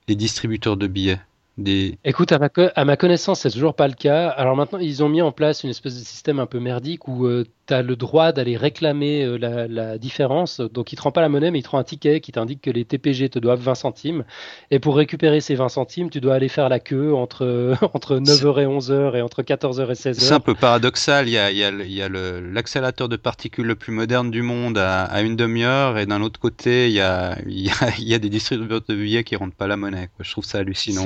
les 0.10 0.16
distributeurs 0.16 0.76
de 0.76 0.88
billets. 0.88 1.20
Écoute, 1.58 2.32
à 2.32 2.40
ma, 2.40 2.50
à 2.76 2.86
ma 2.86 2.98
connaissance, 2.98 3.42
c'est 3.42 3.52
toujours 3.52 3.76
pas 3.76 3.88
le 3.88 3.94
cas. 3.94 4.30
Alors 4.30 4.56
maintenant, 4.56 4.80
ils 4.80 5.04
ont 5.04 5.10
mis 5.10 5.22
en 5.22 5.32
place 5.32 5.64
une 5.64 5.70
espèce 5.70 6.00
de 6.00 6.04
système 6.04 6.40
un 6.40 6.48
peu 6.48 6.60
merdique 6.60 7.08
où 7.08 7.28
euh, 7.28 7.46
tu 7.68 7.74
as 7.74 7.82
le 7.82 7.96
droit 7.96 8.32
d'aller 8.32 8.58
réclamer 8.58 9.24
euh, 9.24 9.68
la, 9.70 9.98
différence. 9.98 10.60
Donc, 10.60 10.92
il 10.92 10.96
ne 10.96 10.98
te 10.98 11.04
rend 11.04 11.12
pas 11.12 11.22
la 11.22 11.30
monnaie, 11.30 11.52
mais 11.52 11.60
il 11.60 11.64
te 11.64 11.70
rend 11.70 11.78
un 11.78 11.84
ticket 11.84 12.20
qui 12.20 12.32
t'indique 12.32 12.62
que 12.62 12.70
les 12.70 12.86
TPG 12.86 13.30
te 13.30 13.40
doivent 13.40 13.62
20 13.62 13.76
centimes. 13.76 14.26
Et 14.72 14.80
pour 14.80 14.96
récupérer 14.96 15.40
ces 15.40 15.56
20 15.56 15.70
centimes, 15.70 16.10
tu 16.10 16.20
dois 16.20 16.36
aller 16.36 16.50
faire 16.50 16.70
la 16.70 16.80
queue 16.80 17.14
entre, 17.14 17.76
entre 17.94 18.18
9h 18.18 18.62
et 18.62 18.66
11h 18.66 19.16
et 19.16 19.22
entre 19.22 19.44
14h 19.44 19.90
et 19.90 19.94
16h. 19.94 20.20
C'est 20.20 20.34
un 20.34 20.40
peu 20.40 20.56
paradoxal. 20.56 21.28
Il 21.28 21.32
y 21.32 21.38
a, 21.38 21.52
il 21.52 21.94
y 21.94 22.02
a 22.02 22.10
l'accélérateur 22.10 23.10
de 23.10 23.16
particules 23.16 23.66
le 23.66 23.76
plus 23.76 23.94
moderne 23.94 24.32
du 24.32 24.42
monde 24.42 24.78
à, 24.78 25.22
une 25.22 25.36
demi-heure, 25.36 25.98
et 25.98 26.06
d'un 26.06 26.22
autre 26.22 26.40
côté, 26.40 26.88
il 26.88 26.94
y 26.94 27.02
a, 27.02 27.38
il 27.46 28.08
y 28.08 28.14
a, 28.14 28.20
des 28.20 28.30
distributeurs 28.30 28.82
de 28.88 28.96
billets 28.96 29.24
qui 29.24 29.36
ne 29.36 29.40
rendent 29.40 29.54
pas 29.54 29.68
la 29.68 29.78
monnaie. 29.78 30.10
Je 30.20 30.32
trouve 30.32 30.46
ça 30.46 30.60
hallucinant. 30.60 31.06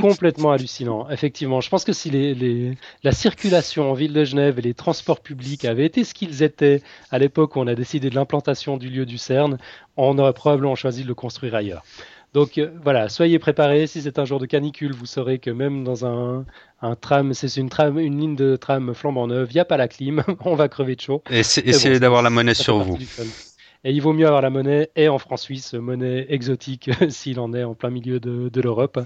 Complètement 0.00 0.52
hallucinant. 0.52 1.08
Effectivement, 1.10 1.60
je 1.60 1.68
pense 1.68 1.84
que 1.84 1.92
si 1.92 2.10
les, 2.10 2.76
la 3.02 3.12
circulation 3.12 3.90
en 3.90 3.94
ville 3.94 4.12
de 4.12 4.24
Genève 4.24 4.58
et 4.58 4.62
les 4.62 4.74
transports 4.74 5.20
publics 5.20 5.64
avaient 5.64 5.86
été 5.86 6.04
ce 6.04 6.14
qu'ils 6.14 6.42
étaient 6.42 6.82
à 7.10 7.18
l'époque 7.18 7.56
où 7.56 7.60
on 7.60 7.66
a 7.66 7.74
décidé 7.74 8.10
de 8.10 8.14
l'implantation 8.14 8.76
du 8.76 8.88
lieu 8.88 9.06
du 9.06 9.18
CERN, 9.18 9.58
on 9.96 10.18
aurait 10.18 10.32
probablement 10.32 10.74
choisi 10.74 11.02
de 11.02 11.08
le 11.08 11.14
construire 11.14 11.54
ailleurs. 11.54 11.84
Donc 12.36 12.58
euh, 12.58 12.70
voilà, 12.82 13.08
soyez 13.08 13.38
préparés. 13.38 13.86
Si 13.86 14.02
c'est 14.02 14.18
un 14.18 14.26
jour 14.26 14.38
de 14.38 14.44
canicule, 14.44 14.92
vous 14.92 15.06
saurez 15.06 15.38
que 15.38 15.50
même 15.50 15.84
dans 15.84 16.04
un, 16.04 16.44
tram, 17.00 17.32
c'est 17.32 17.56
une, 17.56 17.70
tram, 17.70 17.98
une 17.98 18.20
ligne 18.20 18.36
de 18.36 18.56
tram 18.56 18.92
flambant 18.94 19.26
neuve, 19.26 19.48
il 19.50 19.54
n'y 19.54 19.60
a 19.60 19.64
pas 19.64 19.78
la 19.78 19.88
clim, 19.88 20.22
on 20.44 20.54
va 20.54 20.68
crever 20.68 20.96
de 20.96 21.00
chaud. 21.00 21.22
essayez 21.30 21.98
d'avoir 21.98 22.22
la 22.22 22.28
monnaie 22.28 22.52
sur 22.52 22.78
vous. 22.78 22.98
Et 23.84 23.92
il 23.92 24.02
vaut 24.02 24.12
mieux 24.12 24.26
avoir 24.26 24.42
la 24.42 24.50
monnaie 24.50 24.90
et 24.96 25.08
en 25.08 25.18
franc 25.18 25.36
suisse, 25.36 25.72
monnaie 25.74 26.26
exotique 26.28 26.90
s'il 27.08 27.40
en 27.40 27.54
est 27.54 27.64
en 27.64 27.74
plein 27.74 27.90
milieu 27.90 28.20
de, 28.20 28.50
de 28.50 28.60
l'Europe. 28.60 28.98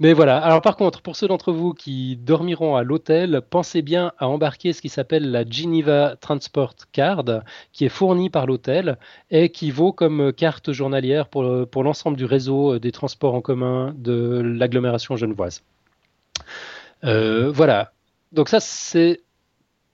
Mais 0.00 0.14
voilà. 0.14 0.38
Alors 0.38 0.62
par 0.62 0.76
contre, 0.76 1.02
pour 1.02 1.14
ceux 1.14 1.28
d'entre 1.28 1.52
vous 1.52 1.74
qui 1.74 2.16
dormiront 2.16 2.74
à 2.74 2.82
l'hôtel, 2.82 3.42
pensez 3.48 3.82
bien 3.82 4.12
à 4.18 4.28
embarquer 4.28 4.72
ce 4.72 4.80
qui 4.80 4.88
s'appelle 4.88 5.30
la 5.30 5.44
Geneva 5.48 6.16
Transport 6.18 6.74
Card, 6.90 7.42
qui 7.72 7.84
est 7.84 7.90
fournie 7.90 8.30
par 8.30 8.46
l'hôtel 8.46 8.96
et 9.30 9.50
qui 9.50 9.70
vaut 9.70 9.92
comme 9.92 10.32
carte 10.32 10.72
journalière 10.72 11.28
pour, 11.28 11.42
l'ensemble 11.82 12.16
du 12.16 12.24
réseau 12.24 12.78
des 12.78 12.92
transports 12.92 13.34
en 13.34 13.42
commun 13.42 13.94
de 13.98 14.40
l'agglomération 14.42 15.16
genevoise. 15.16 15.62
Euh, 17.04 17.50
voilà. 17.50 17.92
Donc 18.32 18.48
ça, 18.48 18.58
c'est 18.58 19.20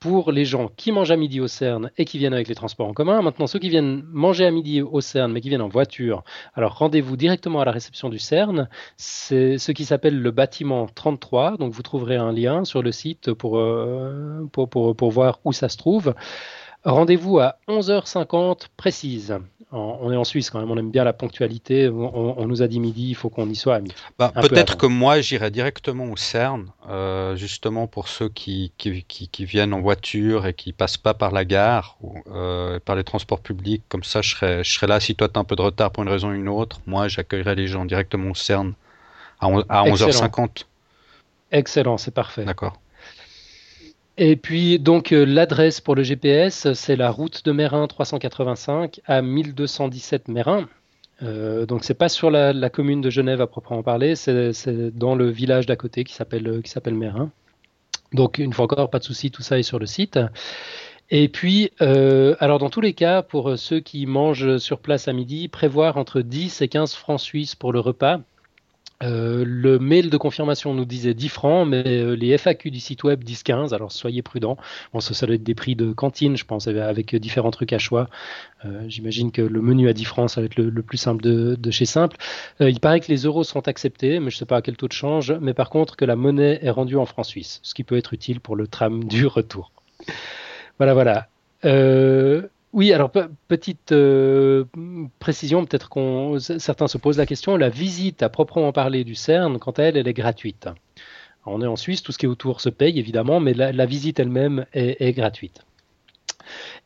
pour 0.09 0.30
les 0.30 0.44
gens 0.44 0.70
qui 0.76 0.92
mangent 0.92 1.11
à 1.11 1.16
midi 1.16 1.40
au 1.40 1.48
CERN 1.48 1.90
et 1.98 2.04
qui 2.04 2.18
viennent 2.18 2.32
avec 2.32 2.46
les 2.46 2.54
transports 2.54 2.86
en 2.86 2.92
commun. 2.92 3.22
Maintenant, 3.22 3.48
ceux 3.48 3.59
qui 3.59 3.68
viennent 3.68 4.04
manger 4.12 4.46
à 4.46 4.52
midi 4.52 4.80
au 4.80 5.00
CERN 5.00 5.32
mais 5.32 5.40
qui 5.40 5.48
viennent 5.48 5.62
en 5.62 5.68
voiture, 5.68 6.22
alors 6.54 6.78
rendez-vous 6.78 7.16
directement 7.16 7.61
à 7.61 7.64
la 7.64 7.72
réception 7.72 8.09
du 8.09 8.20
CERN. 8.20 8.68
C'est 8.96 9.59
ce 9.59 9.72
qui 9.72 9.84
s'appelle 9.84 10.22
le 10.22 10.30
bâtiment 10.30 10.86
33. 10.86 11.57
Donc 11.57 11.72
vous 11.72 11.82
trouverez 11.82 12.14
un 12.14 12.30
lien 12.30 12.64
sur 12.64 12.82
le 12.82 12.92
site 12.92 13.32
pour, 13.32 13.59
euh, 13.59 14.48
pour, 14.52 15.11
voir 15.11 15.40
où 15.44 15.52
ça 15.52 15.68
se 15.68 15.76
trouve. 15.76 16.14
Rendez-vous 16.84 17.40
à 17.40 17.57
11h50 17.66 18.66
précise 18.76 19.36
on 19.73 20.12
est 20.12 20.17
en 20.17 20.25
Suisse 20.25 20.51
quand 20.51 20.61
même, 20.61 20.71
on 20.71 20.77
aime 20.77 20.91
bien 20.91 21.03
la 21.03 21.12
ponctualité. 21.12 21.89
On, 21.89 22.47
nous 22.47 22.62
a 22.62 22.69
dit 22.69 22.79
midi, 22.79 23.09
il 23.11 23.14
faut 23.14 23.31
qu'on 23.31 23.49
y 23.49 23.57
soit. 23.57 23.81
Bah, 24.19 24.33
peut-être 24.41 24.77
que 24.77 24.87
moi, 24.87 25.21
j'irai 25.21 25.51
directement 25.51 26.05
au 26.05 26.17
CERN, 26.17 26.67
euh, 26.89 27.35
justement 27.35 27.89
pour 27.89 28.07
ceux 28.09 28.29
qui, 28.29 28.73
qui, 28.77 29.45
viennent 29.45 29.75
en 29.75 29.81
voiture 29.81 30.47
et 30.47 30.55
qui 30.55 30.73
passent 30.73 30.97
pas 30.97 31.14
par 31.14 31.33
la 31.33 31.45
gare 31.45 31.97
ou 32.01 32.14
euh, 32.31 32.79
par 32.85 32.95
les 32.95 33.05
transports 33.05 33.41
publics. 33.41 33.83
Comme 33.89 34.05
ça, 34.05 34.23
je 34.23 34.31
serai, 34.31 34.64
je 34.64 34.73
serai 34.73 34.87
là. 34.87 35.01
Si 35.01 35.17
toi, 35.17 35.29
tu 35.29 35.37
as 35.37 35.41
un 35.41 35.45
peu 35.45 35.57
de 35.57 35.62
retard 35.62 35.91
pour 35.91 36.05
une 36.05 36.11
raison 36.11 36.29
ou 36.29 36.35
une 36.35 36.49
autre, 36.49 36.81
moi, 36.87 37.09
j'accueillerai 37.09 37.57
les 37.57 37.67
gens 37.67 37.85
directement 37.85 38.31
au 38.31 38.35
CERN 38.35 38.73
à, 39.41 39.47
à 39.69 39.85
11h50. 39.85 40.64
Excellent, 41.51 41.97
c'est 41.99 42.14
parfait. 42.14 42.45
D'accord. 42.45 42.79
Et 44.19 44.37
puis, 44.37 44.79
donc, 44.79 45.12
euh, 45.12 45.27
l'adresse 45.27 45.81
pour 45.81 45.95
le 45.95 46.03
GPS, 46.03 46.73
c'est 46.73 46.97
la 46.97 47.11
route 47.11 47.45
de 47.45 47.53
Mérin 47.53 47.87
385 47.87 49.01
à 49.05 49.21
1217 49.21 50.29
Mérin. 50.29 50.69
Euh, 51.23 51.67
donc, 51.67 51.85
c'est 51.85 51.95
pas 51.95 52.09
sur 52.09 52.31
la, 52.31 52.71
commune 52.71 53.03
de 53.03 53.11
Genève 53.11 53.43
à 53.43 53.47
proprement 53.47 53.83
parler, 53.83 54.17
c'est 54.17 54.97
dans 54.97 55.14
le 55.14 55.29
village 55.29 55.67
d'à 55.67 55.77
côté 55.77 56.05
qui 56.05 56.14
s'appelle 56.14 56.62
qui 56.62 56.71
s'appelle 56.71 56.95
Mérin. 56.95 57.31
Donc, 58.12 58.39
une 58.39 58.55
fois 58.55 58.64
encore, 58.64 58.89
pas 58.89 59.01
de 59.01 59.05
souci, 59.05 59.31
tout 59.31 59.43
ça 59.43 59.59
est 59.59 59.62
sur 59.62 59.79
le 59.79 59.87
site. 59.87 60.19
Et 61.11 61.29
puis, 61.29 61.71
euh, 61.83 62.35
alors 62.41 62.59
dans 62.59 62.71
tous 62.71 62.81
les 62.81 62.95
cas, 62.95 63.23
pour 63.23 63.59
ceux 63.59 63.81
qui 63.81 64.07
mangent 64.07 64.57
sur 64.59 64.81
place 64.81 65.09
à 65.09 65.12
midi, 65.12 65.49
prévoir 65.49 65.99
entre 65.99 66.21
10 66.21 66.62
et 66.62 66.69
15 66.69 66.95
francs 66.95 67.21
suisses 67.21 67.55
pour 67.55 67.73
le 67.73 67.81
repas. 67.81 68.21
Euh, 69.03 69.44
le 69.47 69.78
mail 69.78 70.09
de 70.09 70.16
confirmation 70.16 70.72
nous 70.72 70.84
disait 70.84 71.14
10 71.14 71.28
francs, 71.28 71.68
mais 71.68 71.84
euh, 71.86 72.14
les 72.14 72.36
FAQ 72.36 72.70
du 72.70 72.80
site 72.80 73.05
web 73.05 73.22
disent 73.24 73.42
15, 73.42 73.74
alors 73.74 73.92
soyez 73.92 74.22
prudents. 74.22 74.57
Bon, 74.92 75.01
ça, 75.01 75.12
ça 75.14 75.26
doit 75.26 75.34
être 75.34 75.42
des 75.42 75.55
prix 75.55 75.76
de 75.76 75.92
cantine, 75.92 76.36
je 76.36 76.44
pense, 76.44 76.66
avec 76.66 77.14
différents 77.16 77.51
trucs 77.51 77.72
à 77.72 77.78
choix. 77.78 78.09
J'imagine 78.88 79.30
que 79.30 79.42
le 79.42 79.61
menu 79.61 79.88
à 79.88 79.92
10 79.92 80.05
francs, 80.05 80.30
ça 80.30 80.40
va 80.40 80.47
être 80.47 80.57
le, 80.57 80.82
plus 80.82 80.99
simple 80.99 81.22
de, 81.22 81.70
chez 81.70 81.84
Simple. 81.84 82.16
il 82.59 82.80
paraît 82.80 82.99
que 82.99 83.07
les 83.09 83.18
euros 83.18 83.44
sont 83.44 83.68
acceptés, 83.68 84.18
mais 84.18 84.30
je 84.30 84.36
ne 84.36 84.38
sais 84.38 84.47
pas 84.47 84.57
à 84.57 84.62
quel 84.62 84.76
taux 84.76 84.88
de 84.88 84.92
change, 84.92 85.32
mais 85.40 85.55
par 85.55 85.70
contre 85.70 85.94
que 85.94 86.05
la 86.05 86.16
monnaie 86.16 86.59
est 86.62 86.70
rendue 86.70 86.97
en 86.97 87.07
francs 87.07 87.26
suisses, 87.26 87.61
ce 87.62 87.74
qui 87.74 87.84
peut 87.84 87.97
être 87.97 88.12
utile 88.12 88.40
pour 88.40 88.57
le 88.57 88.66
tram 88.66 89.05
du 89.05 89.26
retour. 89.26 89.70
Voilà, 90.78 90.94
voilà. 90.94 91.28
Euh, 91.64 92.42
oui, 92.77 92.93
alors 92.93 93.11
petite 93.49 93.93
euh, 93.93 94.64
précision, 95.18 95.64
peut-être 95.64 95.89
qu'on 95.89 96.39
certains 96.39 96.89
se 96.89 96.99
posent 96.99 97.16
la 97.16 97.27
question. 97.27 97.57
La 97.57 97.70
visite 97.70 98.22
à 98.22 98.29
proprement 98.29 98.70
parler 98.70 99.03
du 99.03 99.14
CERN, 99.14 99.59
quant 99.59 99.72
à 99.72 99.85
elle, 99.85 99.97
elle 99.97 100.07
est 100.07 100.12
gratuite. 100.12 100.68
On 101.47 101.62
est 101.62 101.66
en 101.66 101.77
Suisse, 101.77 102.03
tout 102.03 102.12
ce 102.12 102.18
qui 102.18 102.27
est 102.27 102.29
autour 102.29 102.61
se 102.61 102.68
paye 102.68 102.99
évidemment, 102.99 103.41
mais 103.41 103.55
la, 103.55 103.87
visite 103.87 104.20
elle-même 104.20 104.66
est, 104.72 105.12
gratuite. 105.12 105.62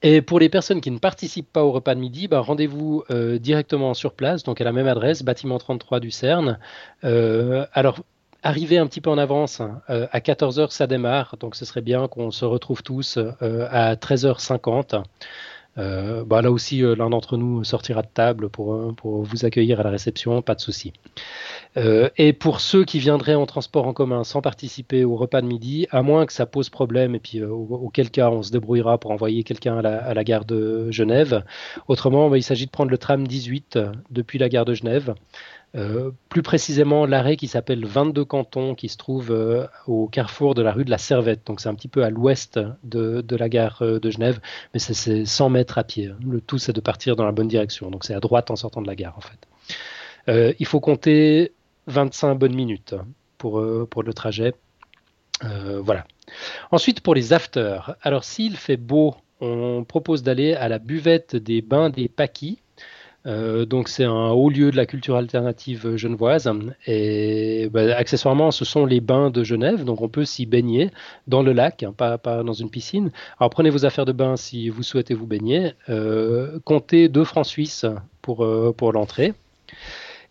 Et 0.03 0.23
pour 0.23 0.39
les 0.39 0.49
personnes 0.49 0.81
qui 0.81 0.91
ne 0.91 0.99
participent 0.99 1.53
pas 1.53 1.65
au 1.65 1.73
repas 1.73 1.95
de 1.95 2.01
midi, 2.01 2.29
bah, 2.29 2.41
rendez-vous 2.41 3.03
euh, 3.11 3.39
directement 3.39 3.93
sur 3.93 4.15
place, 4.15 4.43
donc 4.45 4.61
à 4.61 4.65
la 4.65 4.73
même 4.73 4.87
adresse, 4.87 5.23
bâtiment 5.23 5.59
33 5.59 5.99
du 5.99 6.11
CERN. 6.11 6.59
alors, 7.03 8.01
arriver 8.43 8.79
un 8.79 8.87
petit 8.87 9.01
peu 9.01 9.11
en 9.11 9.19
avance. 9.19 9.63
Euh, 9.89 10.07
à 10.13 10.21
14h, 10.21 10.71
ça 10.71 10.87
démarre, 10.87 11.37
donc 11.39 11.57
ce 11.57 11.65
serait 11.65 11.81
bien 11.81 12.09
qu'on 12.09 12.31
se 12.31 12.45
retrouve 12.45 12.83
tous 12.83 13.19
euh, 13.19 13.67
à 13.71 13.95
13h50. 13.95 15.03
Euh, 15.81 16.25
bah, 16.25 16.43
là 16.43 16.53
aussi, 16.53 16.83
l'un 16.83 17.11
d'entre 17.11 17.37
nous 17.37 17.65
sortira 17.65 18.03
de 18.03 18.09
table 18.13 18.49
pour, 18.49 18.95
pour 18.95 19.23
vous 19.23 19.45
accueillir 19.45 19.81
à 19.81 19.83
la 19.83 19.91
réception, 19.91 20.43
pas 20.43 20.55
de 20.55 20.61
souci. 20.61 20.93
et 21.77 22.33
pour 22.33 22.61
ceux 22.61 22.85
qui 22.85 22.99
viendraient 22.99 23.35
en 23.35 23.47
transport 23.47 23.87
en 23.87 23.93
commun 23.93 24.25
sans 24.25 24.43
participer 24.43 25.05
au 25.05 25.17
repas 25.17 25.41
de 25.41 25.47
midi, 25.47 25.87
à 25.91 26.03
moins 26.03 26.27
que 26.27 26.33
ça 26.33 26.47
pose 26.47 26.69
problème, 26.69 27.15
et 27.15 27.21
puis 27.21 27.43
auquel 27.43 28.11
cas 28.11 28.31
on 28.31 28.43
se 28.43 28.53
débrouillera 28.53 28.99
pour 28.99 29.11
envoyer 29.11 29.43
quelqu'un 29.45 29.79
à, 29.79 30.15
la, 30.15 30.25
gare 30.25 30.45
de 30.45 30.91
Genève. 30.91 31.45
Autrement, 31.89 32.29
bah, 32.29 32.39
il 32.39 32.43
s'agit 32.43 32.67
de 32.67 32.71
prendre 32.71 32.91
le 32.91 32.99
tram 32.99 33.27
18 33.27 33.79
depuis 34.11 34.39
la 34.39 34.49
gare 34.49 34.65
de 34.65 34.75
Genève. 34.75 35.15
Euh, 35.77 36.11
plus 36.29 36.43
précisément 36.43 37.07
l'arrêt 37.07 37.37
qui 37.37 37.47
s'appelle 37.47 37.85
22 37.87 38.25
cantons, 38.25 38.75
qui 38.75 38.89
se 38.89 38.97
trouve 38.97 39.31
euh, 39.31 39.67
au 39.87 40.09
carrefour 40.09 40.55
de 40.55 40.63
la 40.63 40.73
rue 40.73 40.85
de 40.85 40.91
la 40.91 40.99
Servette. 40.99 41.47
Donc 41.47 41.61
c'est 41.61 41.69
un 41.69 41.75
petit 41.75 41.89
peu 41.89 42.03
à 42.03 42.11
l'ouest 42.11 42.59
de, 42.83 43.25
la 43.37 43.49
gare 43.49 43.83
euh, 43.83 44.01
de 44.01 44.11
Genève, 44.11 44.41
mais 44.75 44.81
c'est 44.81 45.25
100 45.25 45.51
mètres 45.51 45.79
à 45.79 45.85
pied. 45.85 46.11
Le 46.27 46.41
tout 46.41 46.59
c'est 46.59 46.73
de 46.73 46.81
partir 46.81 47.15
dans 47.15 47.25
la 47.25 47.31
bonne 47.31 47.47
direction. 47.47 47.91
Donc 47.91 48.05
c'est 48.05 48.15
à 48.15 48.21
droite 48.21 48.51
en 48.51 48.57
sortant 48.57 48.83
de 48.83 48.89
la 48.89 48.97
gare 48.97 49.17
en 49.17 49.21
fait. 49.21 50.57
il 50.59 50.67
faut 50.67 50.81
compter 50.81 51.53
25 51.87 52.35
bonnes 52.35 52.55
minutes 52.55 52.97
pour, 53.39 53.65
pour 53.89 54.03
le 54.03 54.13
trajet. 54.13 54.55
voilà. 55.41 56.05
Ensuite 56.73 57.01
pour 57.01 57.15
les 57.15 57.33
afters. 57.33 57.95
Alors 58.03 58.25
s'il 58.25 58.57
fait 58.57 58.77
beau, 58.77 59.15
on 59.41 59.85
propose 59.85 60.25
d'aller 60.25 60.55
à 60.55 60.69
la 60.69 60.81
buvette 60.81 61.37
des 61.37 61.63
bains 61.63 61.91
des 61.91 62.09
Paquis 62.09 62.59
euh, 63.27 63.67
donc 63.67 63.89
c'est 63.89 64.05
un 64.05 64.31
haut 64.31 64.51
lieu 64.51 64.71
de 64.71 64.77
la 64.77 64.87
culture 64.87 65.17
alternative 65.17 65.97
genevoise. 65.97 66.51
Et 66.87 67.69
bah, 67.73 67.97
accessoirement 67.97 68.51
ce 68.51 68.65
sont 68.65 68.87
les 68.87 69.01
bains 69.01 69.31
de 69.31 69.45
Genève. 69.45 69.85
Donc 69.85 70.01
on 70.01 70.09
peut 70.09 70.25
s'y 70.25 70.47
baigner 70.47 70.91
dans 71.27 71.43
le 71.43 71.53
lac 71.53 71.83
hein, 71.83 71.93
pas, 71.97 72.19
pas, 72.19 72.43
dans 72.43 72.53
une 72.53 72.71
piscine. 72.71 73.11
Alors 73.39 73.51
prenez 73.51 73.71
vos 73.71 73.85
affaires 73.85 74.07
de 74.07 74.13
bain 74.13 74.37
si 74.37 74.69
vous 74.69 74.83
souhaitez 74.83 75.15
vous 75.15 75.27
baigner. 75.27 75.75
Euh, 75.89 76.59
comptez 76.65 77.09
2 77.09 77.25
francs 77.25 77.47
suisses 77.47 77.87
pour, 78.23 78.45
euh, 78.45 78.73
pour 78.77 78.93
l'entrée 78.93 79.35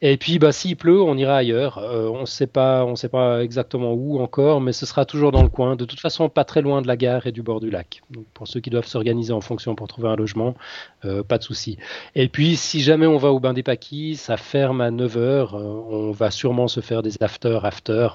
et 0.02 0.16
puis, 0.16 0.40
bah, 0.40 0.54
s'il 0.54 0.78
pleut, 0.78 1.02
on 1.02 1.18
ira 1.18 1.36
ailleurs. 1.36 1.78
Euh, 1.78 2.08
on 2.08 2.22
ne 2.22 2.26
sait 2.26 2.48
pas, 2.48 2.86
on 2.86 2.96
sait 2.96 3.10
pas 3.10 3.44
exactement 3.44 3.92
où 3.92 4.22
encore, 4.22 4.62
mais 4.62 4.72
ce 4.72 4.86
sera 4.86 5.06
toujours 5.06 5.34
dans 5.34 5.44
le 5.44 5.50
coin. 5.50 5.76
De 5.76 5.84
toute 5.84 6.00
façon, 6.00 6.30
pas 6.30 6.46
très 6.46 6.62
loin 6.62 6.82
de 6.82 6.88
la 6.88 6.96
gare 6.96 7.28
et 7.28 7.34
du 7.34 7.42
bord 7.42 7.60
du 7.60 7.70
lac. 7.70 8.02
Donc, 8.10 8.26
pour 8.34 8.48
ceux 8.48 8.62
qui 8.62 8.70
doivent 8.70 8.88
s'organiser 8.88 9.34
en 9.34 9.42
fonction 9.42 9.76
pour 9.76 9.90
trouver 9.90 10.08
un 10.08 10.16
logement, 10.16 10.56
euh, 11.04 11.22
pas 11.22 11.38
de 11.38 11.44
souci. 11.44 11.78
Et 12.16 12.30
puis, 12.30 12.56
si 12.56 12.80
jamais 12.80 13.08
on 13.08 13.18
va 13.18 13.34
au 13.34 13.42
bain 13.42 13.52
des 13.54 13.64
Paquis, 13.64 14.16
ça 14.16 14.38
ferme 14.38 14.80
à 14.80 14.90
9 14.90 15.18
h 15.18 15.20
euh, 15.20 15.46
on 15.54 16.12
va 16.12 16.32
sûrement 16.32 16.70
se 16.70 16.80
faire 16.80 17.04
des 17.04 17.22
after, 17.22 17.60
after. 17.64 18.08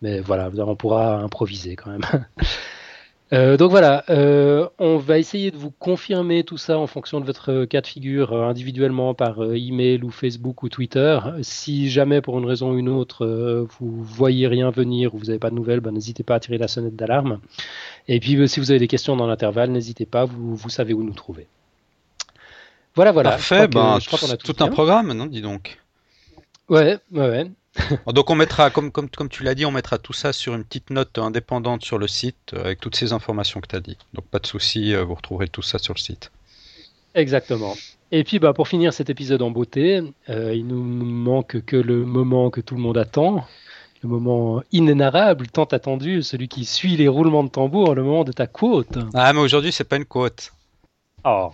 Mais 0.00 0.20
voilà, 0.20 0.48
on 0.58 0.76
pourra 0.76 1.16
improviser 1.16 1.74
quand 1.74 1.90
même. 1.90 2.02
Euh, 3.32 3.56
donc 3.56 3.70
voilà, 3.70 4.04
euh, 4.10 4.68
on 4.78 4.98
va 4.98 5.18
essayer 5.18 5.50
de 5.50 5.56
vous 5.56 5.70
confirmer 5.70 6.44
tout 6.44 6.58
ça 6.58 6.78
en 6.78 6.86
fonction 6.86 7.18
de 7.18 7.24
votre 7.24 7.64
cas 7.64 7.80
de 7.80 7.86
figure 7.86 8.34
euh, 8.34 8.46
individuellement 8.46 9.14
par 9.14 9.42
email 9.54 10.04
ou 10.04 10.10
Facebook 10.10 10.62
ou 10.62 10.68
Twitter. 10.68 11.18
Si 11.40 11.88
jamais 11.88 12.20
pour 12.20 12.38
une 12.38 12.44
raison 12.44 12.72
ou 12.72 12.78
une 12.78 12.90
autre 12.90 13.66
vous 13.78 14.02
voyez 14.02 14.48
rien 14.48 14.70
venir 14.70 15.14
ou 15.14 15.18
vous 15.18 15.26
n'avez 15.26 15.38
pas 15.38 15.48
de 15.48 15.54
nouvelles, 15.54 15.80
ben, 15.80 15.92
n'hésitez 15.92 16.22
pas 16.22 16.34
à 16.34 16.40
tirer 16.40 16.58
la 16.58 16.68
sonnette 16.68 16.96
d'alarme. 16.96 17.40
Et 18.06 18.20
puis 18.20 18.48
si 18.48 18.60
vous 18.60 18.70
avez 18.70 18.80
des 18.80 18.88
questions 18.88 19.16
dans 19.16 19.26
l'intervalle, 19.26 19.70
n'hésitez 19.70 20.04
pas, 20.04 20.26
vous, 20.26 20.54
vous 20.54 20.70
savez 20.70 20.92
où 20.92 21.02
nous 21.02 21.14
trouver. 21.14 21.46
Voilà, 22.94 23.12
voilà. 23.12 23.30
Parfait, 23.30 23.66
ben, 23.68 23.98
tout, 23.98 24.52
tout 24.52 24.64
un 24.64 24.68
programme, 24.68 25.14
non, 25.14 25.24
dis 25.24 25.40
donc. 25.40 25.78
Ouais, 26.68 26.98
ouais, 27.12 27.28
ouais. 27.28 27.50
Donc 28.06 28.30
on 28.30 28.34
mettra, 28.34 28.70
comme, 28.70 28.90
comme, 28.90 29.08
comme 29.08 29.28
tu 29.28 29.42
l'as 29.42 29.54
dit, 29.54 29.64
on 29.64 29.70
mettra 29.70 29.98
tout 29.98 30.12
ça 30.12 30.32
sur 30.32 30.54
une 30.54 30.64
petite 30.64 30.90
note 30.90 31.18
indépendante 31.18 31.84
sur 31.84 31.98
le 31.98 32.06
site 32.06 32.52
euh, 32.54 32.64
avec 32.64 32.80
toutes 32.80 32.96
ces 32.96 33.12
informations 33.12 33.60
que 33.60 33.68
tu 33.68 33.76
as 33.76 33.80
dit. 33.80 33.96
Donc 34.14 34.26
pas 34.26 34.38
de 34.38 34.46
souci, 34.46 34.94
euh, 34.94 35.04
vous 35.04 35.14
retrouverez 35.14 35.48
tout 35.48 35.62
ça 35.62 35.78
sur 35.78 35.94
le 35.94 35.98
site. 35.98 36.30
Exactement. 37.14 37.74
Et 38.10 38.24
puis 38.24 38.38
bah, 38.38 38.52
pour 38.52 38.68
finir 38.68 38.92
cet 38.92 39.10
épisode 39.10 39.42
en 39.42 39.50
beauté, 39.50 40.02
euh, 40.28 40.54
il 40.54 40.66
nous 40.66 40.82
manque 40.82 41.64
que 41.64 41.76
le 41.76 42.04
moment 42.04 42.50
que 42.50 42.60
tout 42.60 42.74
le 42.74 42.80
monde 42.80 42.98
attend, 42.98 43.46
le 44.02 44.08
moment 44.08 44.62
inénarrable, 44.72 45.46
tant 45.48 45.64
attendu, 45.64 46.22
celui 46.22 46.48
qui 46.48 46.64
suit 46.64 46.96
les 46.96 47.08
roulements 47.08 47.44
de 47.44 47.48
tambour, 47.48 47.94
le 47.94 48.02
moment 48.02 48.24
de 48.24 48.32
ta 48.32 48.46
quote. 48.46 48.98
Ah 49.14 49.32
mais 49.32 49.40
aujourd'hui 49.40 49.72
c'est 49.72 49.84
pas 49.84 49.96
une 49.96 50.04
quote. 50.04 50.52
Oh, 51.24 51.52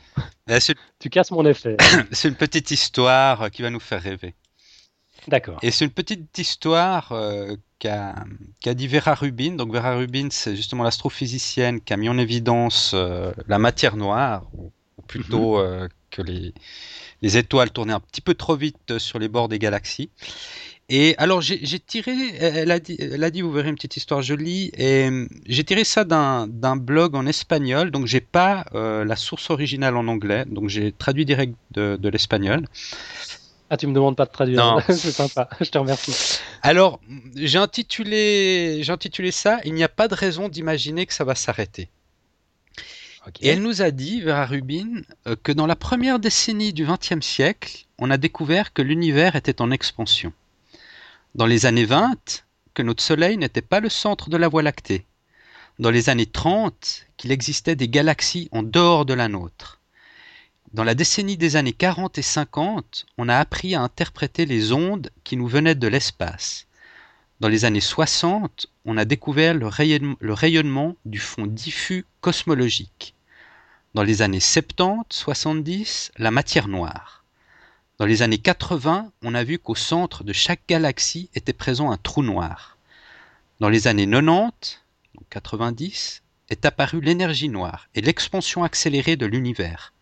tu 0.99 1.11
casses 1.11 1.31
mon 1.31 1.45
effet. 1.45 1.77
c'est 2.11 2.29
une 2.29 2.35
petite 2.35 2.71
histoire 2.71 3.51
qui 3.51 3.61
va 3.63 3.71
nous 3.71 3.81
faire 3.81 4.03
rêver. 4.03 4.35
D'accord. 5.29 5.59
Et 5.63 5.71
c'est 5.71 5.85
une 5.85 5.91
petite 5.91 6.39
histoire 6.39 7.13
euh, 7.13 7.55
qu'a 7.79 8.15
dit 8.75 8.89
Vera 8.89 9.15
Rubin. 9.15 9.53
Donc 9.53 9.73
Vera 9.73 9.95
Rubin, 9.95 10.29
c'est 10.31 10.57
justement 10.57 10.85
l'astrophysicienne 10.85 11.83
qui 11.83 11.93
a 11.93 11.99
mis 11.99 12.09
en 12.09 12.17
évidence 12.17 12.93
euh, 12.95 13.33
la 13.47 13.59
matière 13.59 13.97
noire, 13.97 14.47
ou, 14.55 14.73
plutôt 15.07 15.59
mhm. 15.59 15.65
euh, 15.65 15.89
que 16.11 16.23
les, 16.23 16.55
les, 17.21 17.37
étoiles 17.37 17.71
tournaient 17.71 17.93
un 17.93 18.01
petit 18.01 18.23
peu 18.23 18.35
trop 18.35 18.57
vite 18.57 18.99
sur 18.99 19.19
les 19.19 19.29
bords 19.29 19.49
des 19.49 19.59
galaxies. 19.59 20.09
Et 20.91 21.15
alors 21.19 21.43
j'ai 21.43 21.81
tiré, 21.81 22.15
elle 22.41 22.71
a, 22.71 22.81
dit, 22.81 22.97
elle 22.99 23.23
a 23.23 23.31
dit, 23.31 23.43
vous 23.43 23.53
verrez 23.53 23.69
une 23.69 23.75
petite 23.75 23.99
histoire 23.99 24.23
jolie, 24.23 24.71
et 24.75 25.11
j'ai 25.45 25.63
tiré 25.63 25.85
ça 25.85 26.05
d'un 26.05 26.77
blog 26.77 27.15
en 27.15 27.27
espagnol, 27.27 27.91
donc 27.91 28.07
j'ai 28.07 28.23
pas 28.23 28.65
la 28.73 29.17
source 29.17 29.51
originale 29.51 29.99
en 29.99 30.09
anglais, 30.09 30.47
donc 30.47 30.71
j'ai 30.71 30.93
traduit 30.93 31.27
direct 31.27 31.55
de, 31.73 31.99
de 32.01 32.09
l'espagnol. 32.09 32.65
Ah, 33.71 33.77
tu 33.77 33.87
me 33.87 33.93
demandes 33.93 34.17
pas 34.17 34.25
de 34.25 34.31
traduire. 34.31 34.81
c'est 34.89 35.13
sympa. 35.13 35.49
Je 35.61 35.69
te 35.69 35.79
remercie. 35.79 36.41
Alors, 36.63 37.01
j'ai 37.35 37.59
intitulé, 37.59 38.81
j'ai 38.83 38.93
intitulé 38.93 39.31
ça 39.31 39.59
Il 39.65 39.75
n'y 39.75 39.85
a 39.85 39.89
pas 39.89 40.09
de 40.09 40.15
raison 40.15 40.49
d'imaginer 40.49 41.05
que 41.07 41.13
ça 41.13 41.25
va 41.25 41.35
s'arrêter. 41.35 41.91
Et 43.41 43.49
elle 43.49 43.63
nous 43.63 43.83
a 43.83 43.91
dit, 43.91 44.23
Vera 44.23 44.47
Rubin, 44.47 45.03
euh, 45.27 45.37
que 45.43 45.53
dans 45.53 45.67
la 45.67 45.77
première 45.77 46.19
décennie 46.19 46.73
du 46.73 46.87
XXe 46.87 47.25
siècle, 47.25 47.85
on 47.99 48.11
a 48.11 48.17
découvert 48.17 48.73
que 48.73 48.81
l'univers 48.81 49.37
était 49.37 49.61
en 49.61 49.71
expansion. 49.71 50.33
Dans 51.35 51.47
les 51.47 51.67
années 51.67 51.85
20, 51.85 52.45
que 52.75 52.83
notre 52.83 53.03
Soleil 53.03 53.37
n'était 53.37 53.61
pas 53.61 53.81
le 53.81 53.91
centre 53.91 54.31
de 54.31 54.37
la 54.37 54.49
Voie 54.49 54.63
lactée. 54.63 55.05
Dans 55.79 55.91
les 55.91 56.09
années 56.09 56.27
30, 56.27 57.07
qu'il 57.17 57.31
existait 57.31 57.77
des 57.77 57.89
galaxies 57.89 58.49
en 58.51 58.63
dehors 58.63 59.05
de 59.05 59.15
la 59.15 59.29
nôtre. 59.29 59.78
Dans 60.75 60.85
la 60.85 60.95
décennie 60.95 61.39
des 61.39 61.57
années 61.57 61.73
40 61.73 62.19
et 62.19 62.23
50, 62.23 63.07
on 63.17 63.31
a 63.31 63.39
appris 63.39 63.75
à 63.75 63.81
interpréter 63.81 64.45
les 64.45 64.73
ondes 64.73 65.11
qui 65.25 65.39
nous 65.39 65.47
venaient 65.47 65.75
de 65.75 65.89
l'espace. 65.89 66.67
Dans 67.41 67.49
les 67.49 67.65
années 67.65 67.81
60, 67.81 68.67
on 68.85 68.99
a 68.99 69.07
découvert 69.07 69.55
le 69.55 69.67
rayonnement, 70.35 70.95
du 71.07 71.19
fond 71.19 71.47
diffus 71.47 72.05
cosmologique. 72.21 73.15
Dans 73.95 74.03
les 74.03 74.21
années 74.21 74.41
70-70, 74.41 76.11
la 76.19 76.31
matière 76.31 76.69
noire. 76.69 77.25
Dans 77.97 78.05
les 78.05 78.21
années 78.21 78.37
80, 78.37 79.11
on 79.23 79.35
a 79.35 79.45
vu 79.45 79.59
qu'au 79.59 79.75
centre 79.75 80.23
de 80.23 80.35
chaque 80.35 80.63
galaxie 80.69 81.31
était 81.35 81.55
présent 81.55 81.91
un 81.91 81.97
trou 81.97 82.23
noir. 82.23 82.77
Dans 83.61 83.71
les 83.71 83.89
années 83.89 84.07
90, 84.07 84.83
90, 85.31 86.23
est 86.51 86.67
apparue 86.67 87.01
l'énergie 87.01 87.49
noire 87.49 87.89
et 87.95 88.03
l'expansion 88.03 88.65
accélérée 88.65 89.17
de 89.17 89.25
l'univers. 89.25 89.95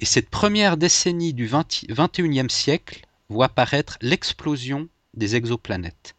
Et 0.00 0.04
cette 0.04 0.30
première 0.30 0.76
décennie 0.76 1.32
du 1.32 1.48
XXIe 1.48 2.50
siècle 2.50 3.06
voit 3.28 3.46
apparaître 3.46 3.98
l'explosion 4.00 4.88
des 5.14 5.36
exoplanètes. 5.36 6.14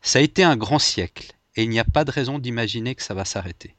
Ça 0.00 0.20
a 0.20 0.22
été 0.22 0.44
un 0.44 0.56
grand 0.56 0.78
siècle, 0.78 1.32
et 1.56 1.64
il 1.64 1.70
n'y 1.70 1.80
a 1.80 1.84
pas 1.84 2.04
de 2.04 2.10
raison 2.10 2.38
d'imaginer 2.38 2.94
que 2.94 3.02
ça 3.02 3.14
va 3.14 3.24
s'arrêter. 3.24 3.74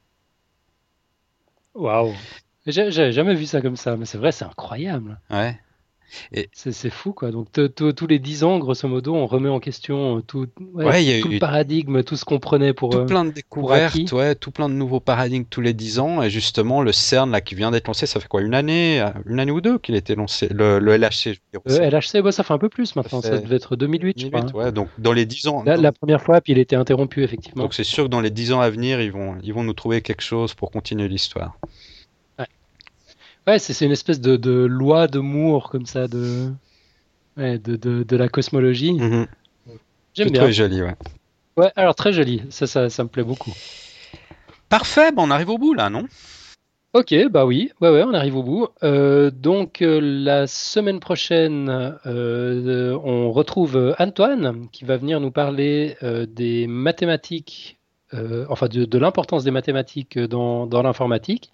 Waouh 1.74 2.14
J'avais 2.66 3.12
jamais 3.12 3.34
vu 3.34 3.46
ça 3.46 3.60
comme 3.60 3.76
ça, 3.76 3.96
mais 3.96 4.06
c'est 4.06 4.18
vrai, 4.18 4.32
c'est 4.32 4.44
incroyable. 4.44 5.18
Ouais. 5.30 5.58
C'est 6.52 6.90
fou, 6.90 7.12
quoi. 7.12 7.30
Donc, 7.30 7.48
tous 7.52 8.06
les 8.06 8.18
10 8.18 8.44
ans, 8.44 8.58
grosso 8.58 8.88
modo, 8.88 9.14
on 9.14 9.26
remet 9.26 9.48
en 9.48 9.60
question 9.60 10.18
euh, 10.18 10.20
tout, 10.22 10.46
le 10.58 11.38
paradigme, 11.38 12.02
tout 12.02 12.16
ce 12.16 12.24
qu'on 12.24 12.38
prenait 12.38 12.72
pour. 12.72 12.90
Tout 12.90 12.98
euh, 12.98 13.06
plein 13.06 13.24
de 13.24 13.30
découvertes, 13.30 14.12
ouais, 14.12 14.34
tout 14.34 14.50
plein 14.50 14.68
de 14.68 14.74
nouveaux 14.74 15.00
paradigmes 15.00 15.44
tous 15.44 15.60
les 15.60 15.72
10 15.72 15.98
ans. 15.98 16.22
Et 16.22 16.30
justement, 16.30 16.82
le 16.82 16.92
CERN, 16.92 17.30
là, 17.30 17.40
qui 17.40 17.54
vient 17.54 17.70
d'être 17.70 17.86
lancé, 17.86 18.06
ça 18.06 18.20
fait 18.20 18.28
quoi 18.28 18.42
Une 18.42 18.54
année 18.54 19.04
Une 19.26 19.40
année 19.40 19.52
ou 19.52 19.60
deux 19.60 19.78
qu'il 19.78 19.94
a 19.94 19.98
été 19.98 20.14
lancé 20.14 20.48
Le, 20.50 20.78
LHC, 20.78 21.10
je 21.24 21.28
veux 21.30 21.60
dire. 21.60 21.60
Le 21.66 21.90
LHC, 21.90 22.32
ça 22.32 22.42
fait 22.42 22.54
un 22.54 22.58
peu 22.58 22.68
plus 22.68 22.96
maintenant. 22.96 23.22
Ça, 23.22 23.38
devait 23.38 23.56
être 23.56 23.76
2008, 23.76 24.20
je 24.20 24.26
crois. 24.28 24.40
Hein. 24.40 24.52
Ouais, 24.54 24.72
donc, 24.72 24.88
dans 24.98 25.12
les 25.12 25.26
10 25.26 25.48
ans. 25.48 25.64
la 25.64 25.92
première 25.92 26.22
fois, 26.22 26.40
puis 26.40 26.52
il 26.52 26.58
a 26.58 26.62
été 26.62 26.76
interrompu, 26.76 27.22
effectivement. 27.22 27.62
Donc, 27.62 27.74
c'est 27.74 27.84
sûr 27.84 28.04
que 28.04 28.08
dans 28.08 28.20
les 28.20 28.30
10 28.30 28.52
ans 28.52 28.60
à 28.60 28.70
venir, 28.70 29.00
ils 29.00 29.12
vont, 29.12 29.36
ils 29.42 29.54
vont 29.54 29.64
nous 29.64 29.74
trouver 29.74 30.02
quelque 30.02 30.22
chose 30.22 30.54
pour 30.54 30.70
continuer 30.70 31.08
l'histoire. 31.08 31.56
Ouais, 33.46 33.58
c'est 33.58 33.84
une 33.84 33.92
espèce 33.92 34.20
de, 34.20 34.36
de 34.36 34.52
loi 34.52 35.06
de 35.06 35.18
Moore, 35.18 35.70
comme 35.70 35.86
ça, 35.86 36.08
de 36.08 36.52
de, 37.36 37.76
de, 37.76 38.16
la 38.16 38.28
cosmologie. 38.28 38.92
Mhm. 38.92 39.26
J'aime 40.14 40.30
bien. 40.30 40.42
Très 40.42 40.52
joli, 40.52 40.82
ouais. 40.82 40.96
Ouais, 41.56 41.72
alors 41.76 41.94
très 41.94 42.12
joli. 42.12 42.42
Ça, 42.50 42.66
ça, 42.66 42.90
ça 42.90 43.04
me 43.04 43.08
plaît 43.08 43.24
beaucoup. 43.24 43.52
Parfait, 44.68 45.10
on 45.16 45.30
arrive 45.30 45.50
au 45.50 45.58
bout 45.58 45.74
là, 45.74 45.90
non? 45.90 46.06
Ok, 46.92 47.14
bah 47.30 47.46
oui, 47.46 47.70
ouais, 47.80 47.88
ouais, 47.88 48.02
on 48.02 48.14
arrive 48.14 48.36
au 48.36 48.42
bout. 48.42 48.68
Euh, 48.82 49.30
donc 49.30 49.80
euh, 49.80 50.00
la 50.00 50.48
semaine 50.48 50.98
prochaine, 50.98 51.68
euh, 52.04 52.98
on 53.04 53.30
retrouve 53.30 53.94
Antoine 53.98 54.68
qui 54.72 54.84
va 54.84 54.96
venir 54.96 55.20
nous 55.20 55.30
parler 55.30 55.96
des 56.02 56.66
mathématiques, 56.66 57.79
enfin 58.48 58.68
de, 58.68 58.98
l'importance 58.98 59.44
des 59.44 59.50
mathématiques 59.50 60.18
dans, 60.18 60.66
dans 60.66 60.82
l'informatique. 60.82 61.52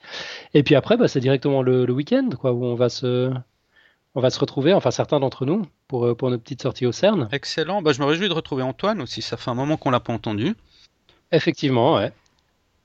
Et 0.55 0.63
puis 0.63 0.75
après, 0.75 0.97
bah, 0.97 1.09
c'est 1.09 1.21
directement 1.21 1.63
le, 1.63 1.87
le 1.87 1.93
week-end, 1.93 2.29
quoi, 2.39 2.53
où 2.53 2.65
on 2.65 2.75
va 2.75 2.89
se, 2.89 3.33
on 4.17 4.21
va 4.21 4.31
se 4.31 4.41
retrouver, 4.41 4.73
enfin 4.73 4.91
certains 4.91 5.21
d'entre 5.21 5.45
nous, 5.45 5.67
pour, 5.89 6.07
euh, 6.07 6.15
pour 6.15 6.31
notre 6.31 6.43
petite 6.43 6.63
sortie 6.63 6.87
au 6.87 6.93
CERN. 6.93 7.29
Excellent, 7.33 7.83
bah, 7.83 7.93
je 7.93 8.01
me 8.01 8.07
réjouis 8.07 8.29
de 8.29 8.33
retrouver 8.33 8.63
Antoine 8.63 9.03
aussi, 9.03 9.21
ça 9.21 9.37
fait 9.37 9.51
un 9.51 9.55
moment 9.55 9.77
qu'on 9.77 9.91
l'a 9.91 10.01
pas 10.01 10.15
entendu. 10.15 10.55
Effectivement, 11.33 11.97
ouais. 11.97 12.13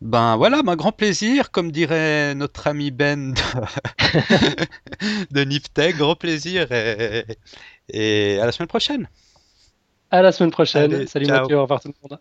Ben 0.01 0.35
voilà, 0.35 0.61
un 0.65 0.75
grand 0.75 0.91
plaisir, 0.91 1.51
comme 1.51 1.71
dirait 1.71 2.35
notre 2.35 2.67
ami 2.67 2.91
Ben 2.91 3.33
de, 5.31 5.43
de 5.43 5.97
grand 5.97 6.15
plaisir 6.15 6.69
et, 6.71 7.23
et, 7.87 8.39
à 8.39 8.45
la 8.45 8.51
semaine 8.51 8.67
prochaine. 8.67 9.07
À 10.09 10.21
la 10.21 10.31
semaine 10.31 10.51
prochaine. 10.51 11.07
Salut 11.07 11.27
Mathieu, 11.27 11.55
au 11.55 11.61
revoir 11.61 11.79
tout 11.79 11.89
le 11.89 12.09
monde. 12.09 12.19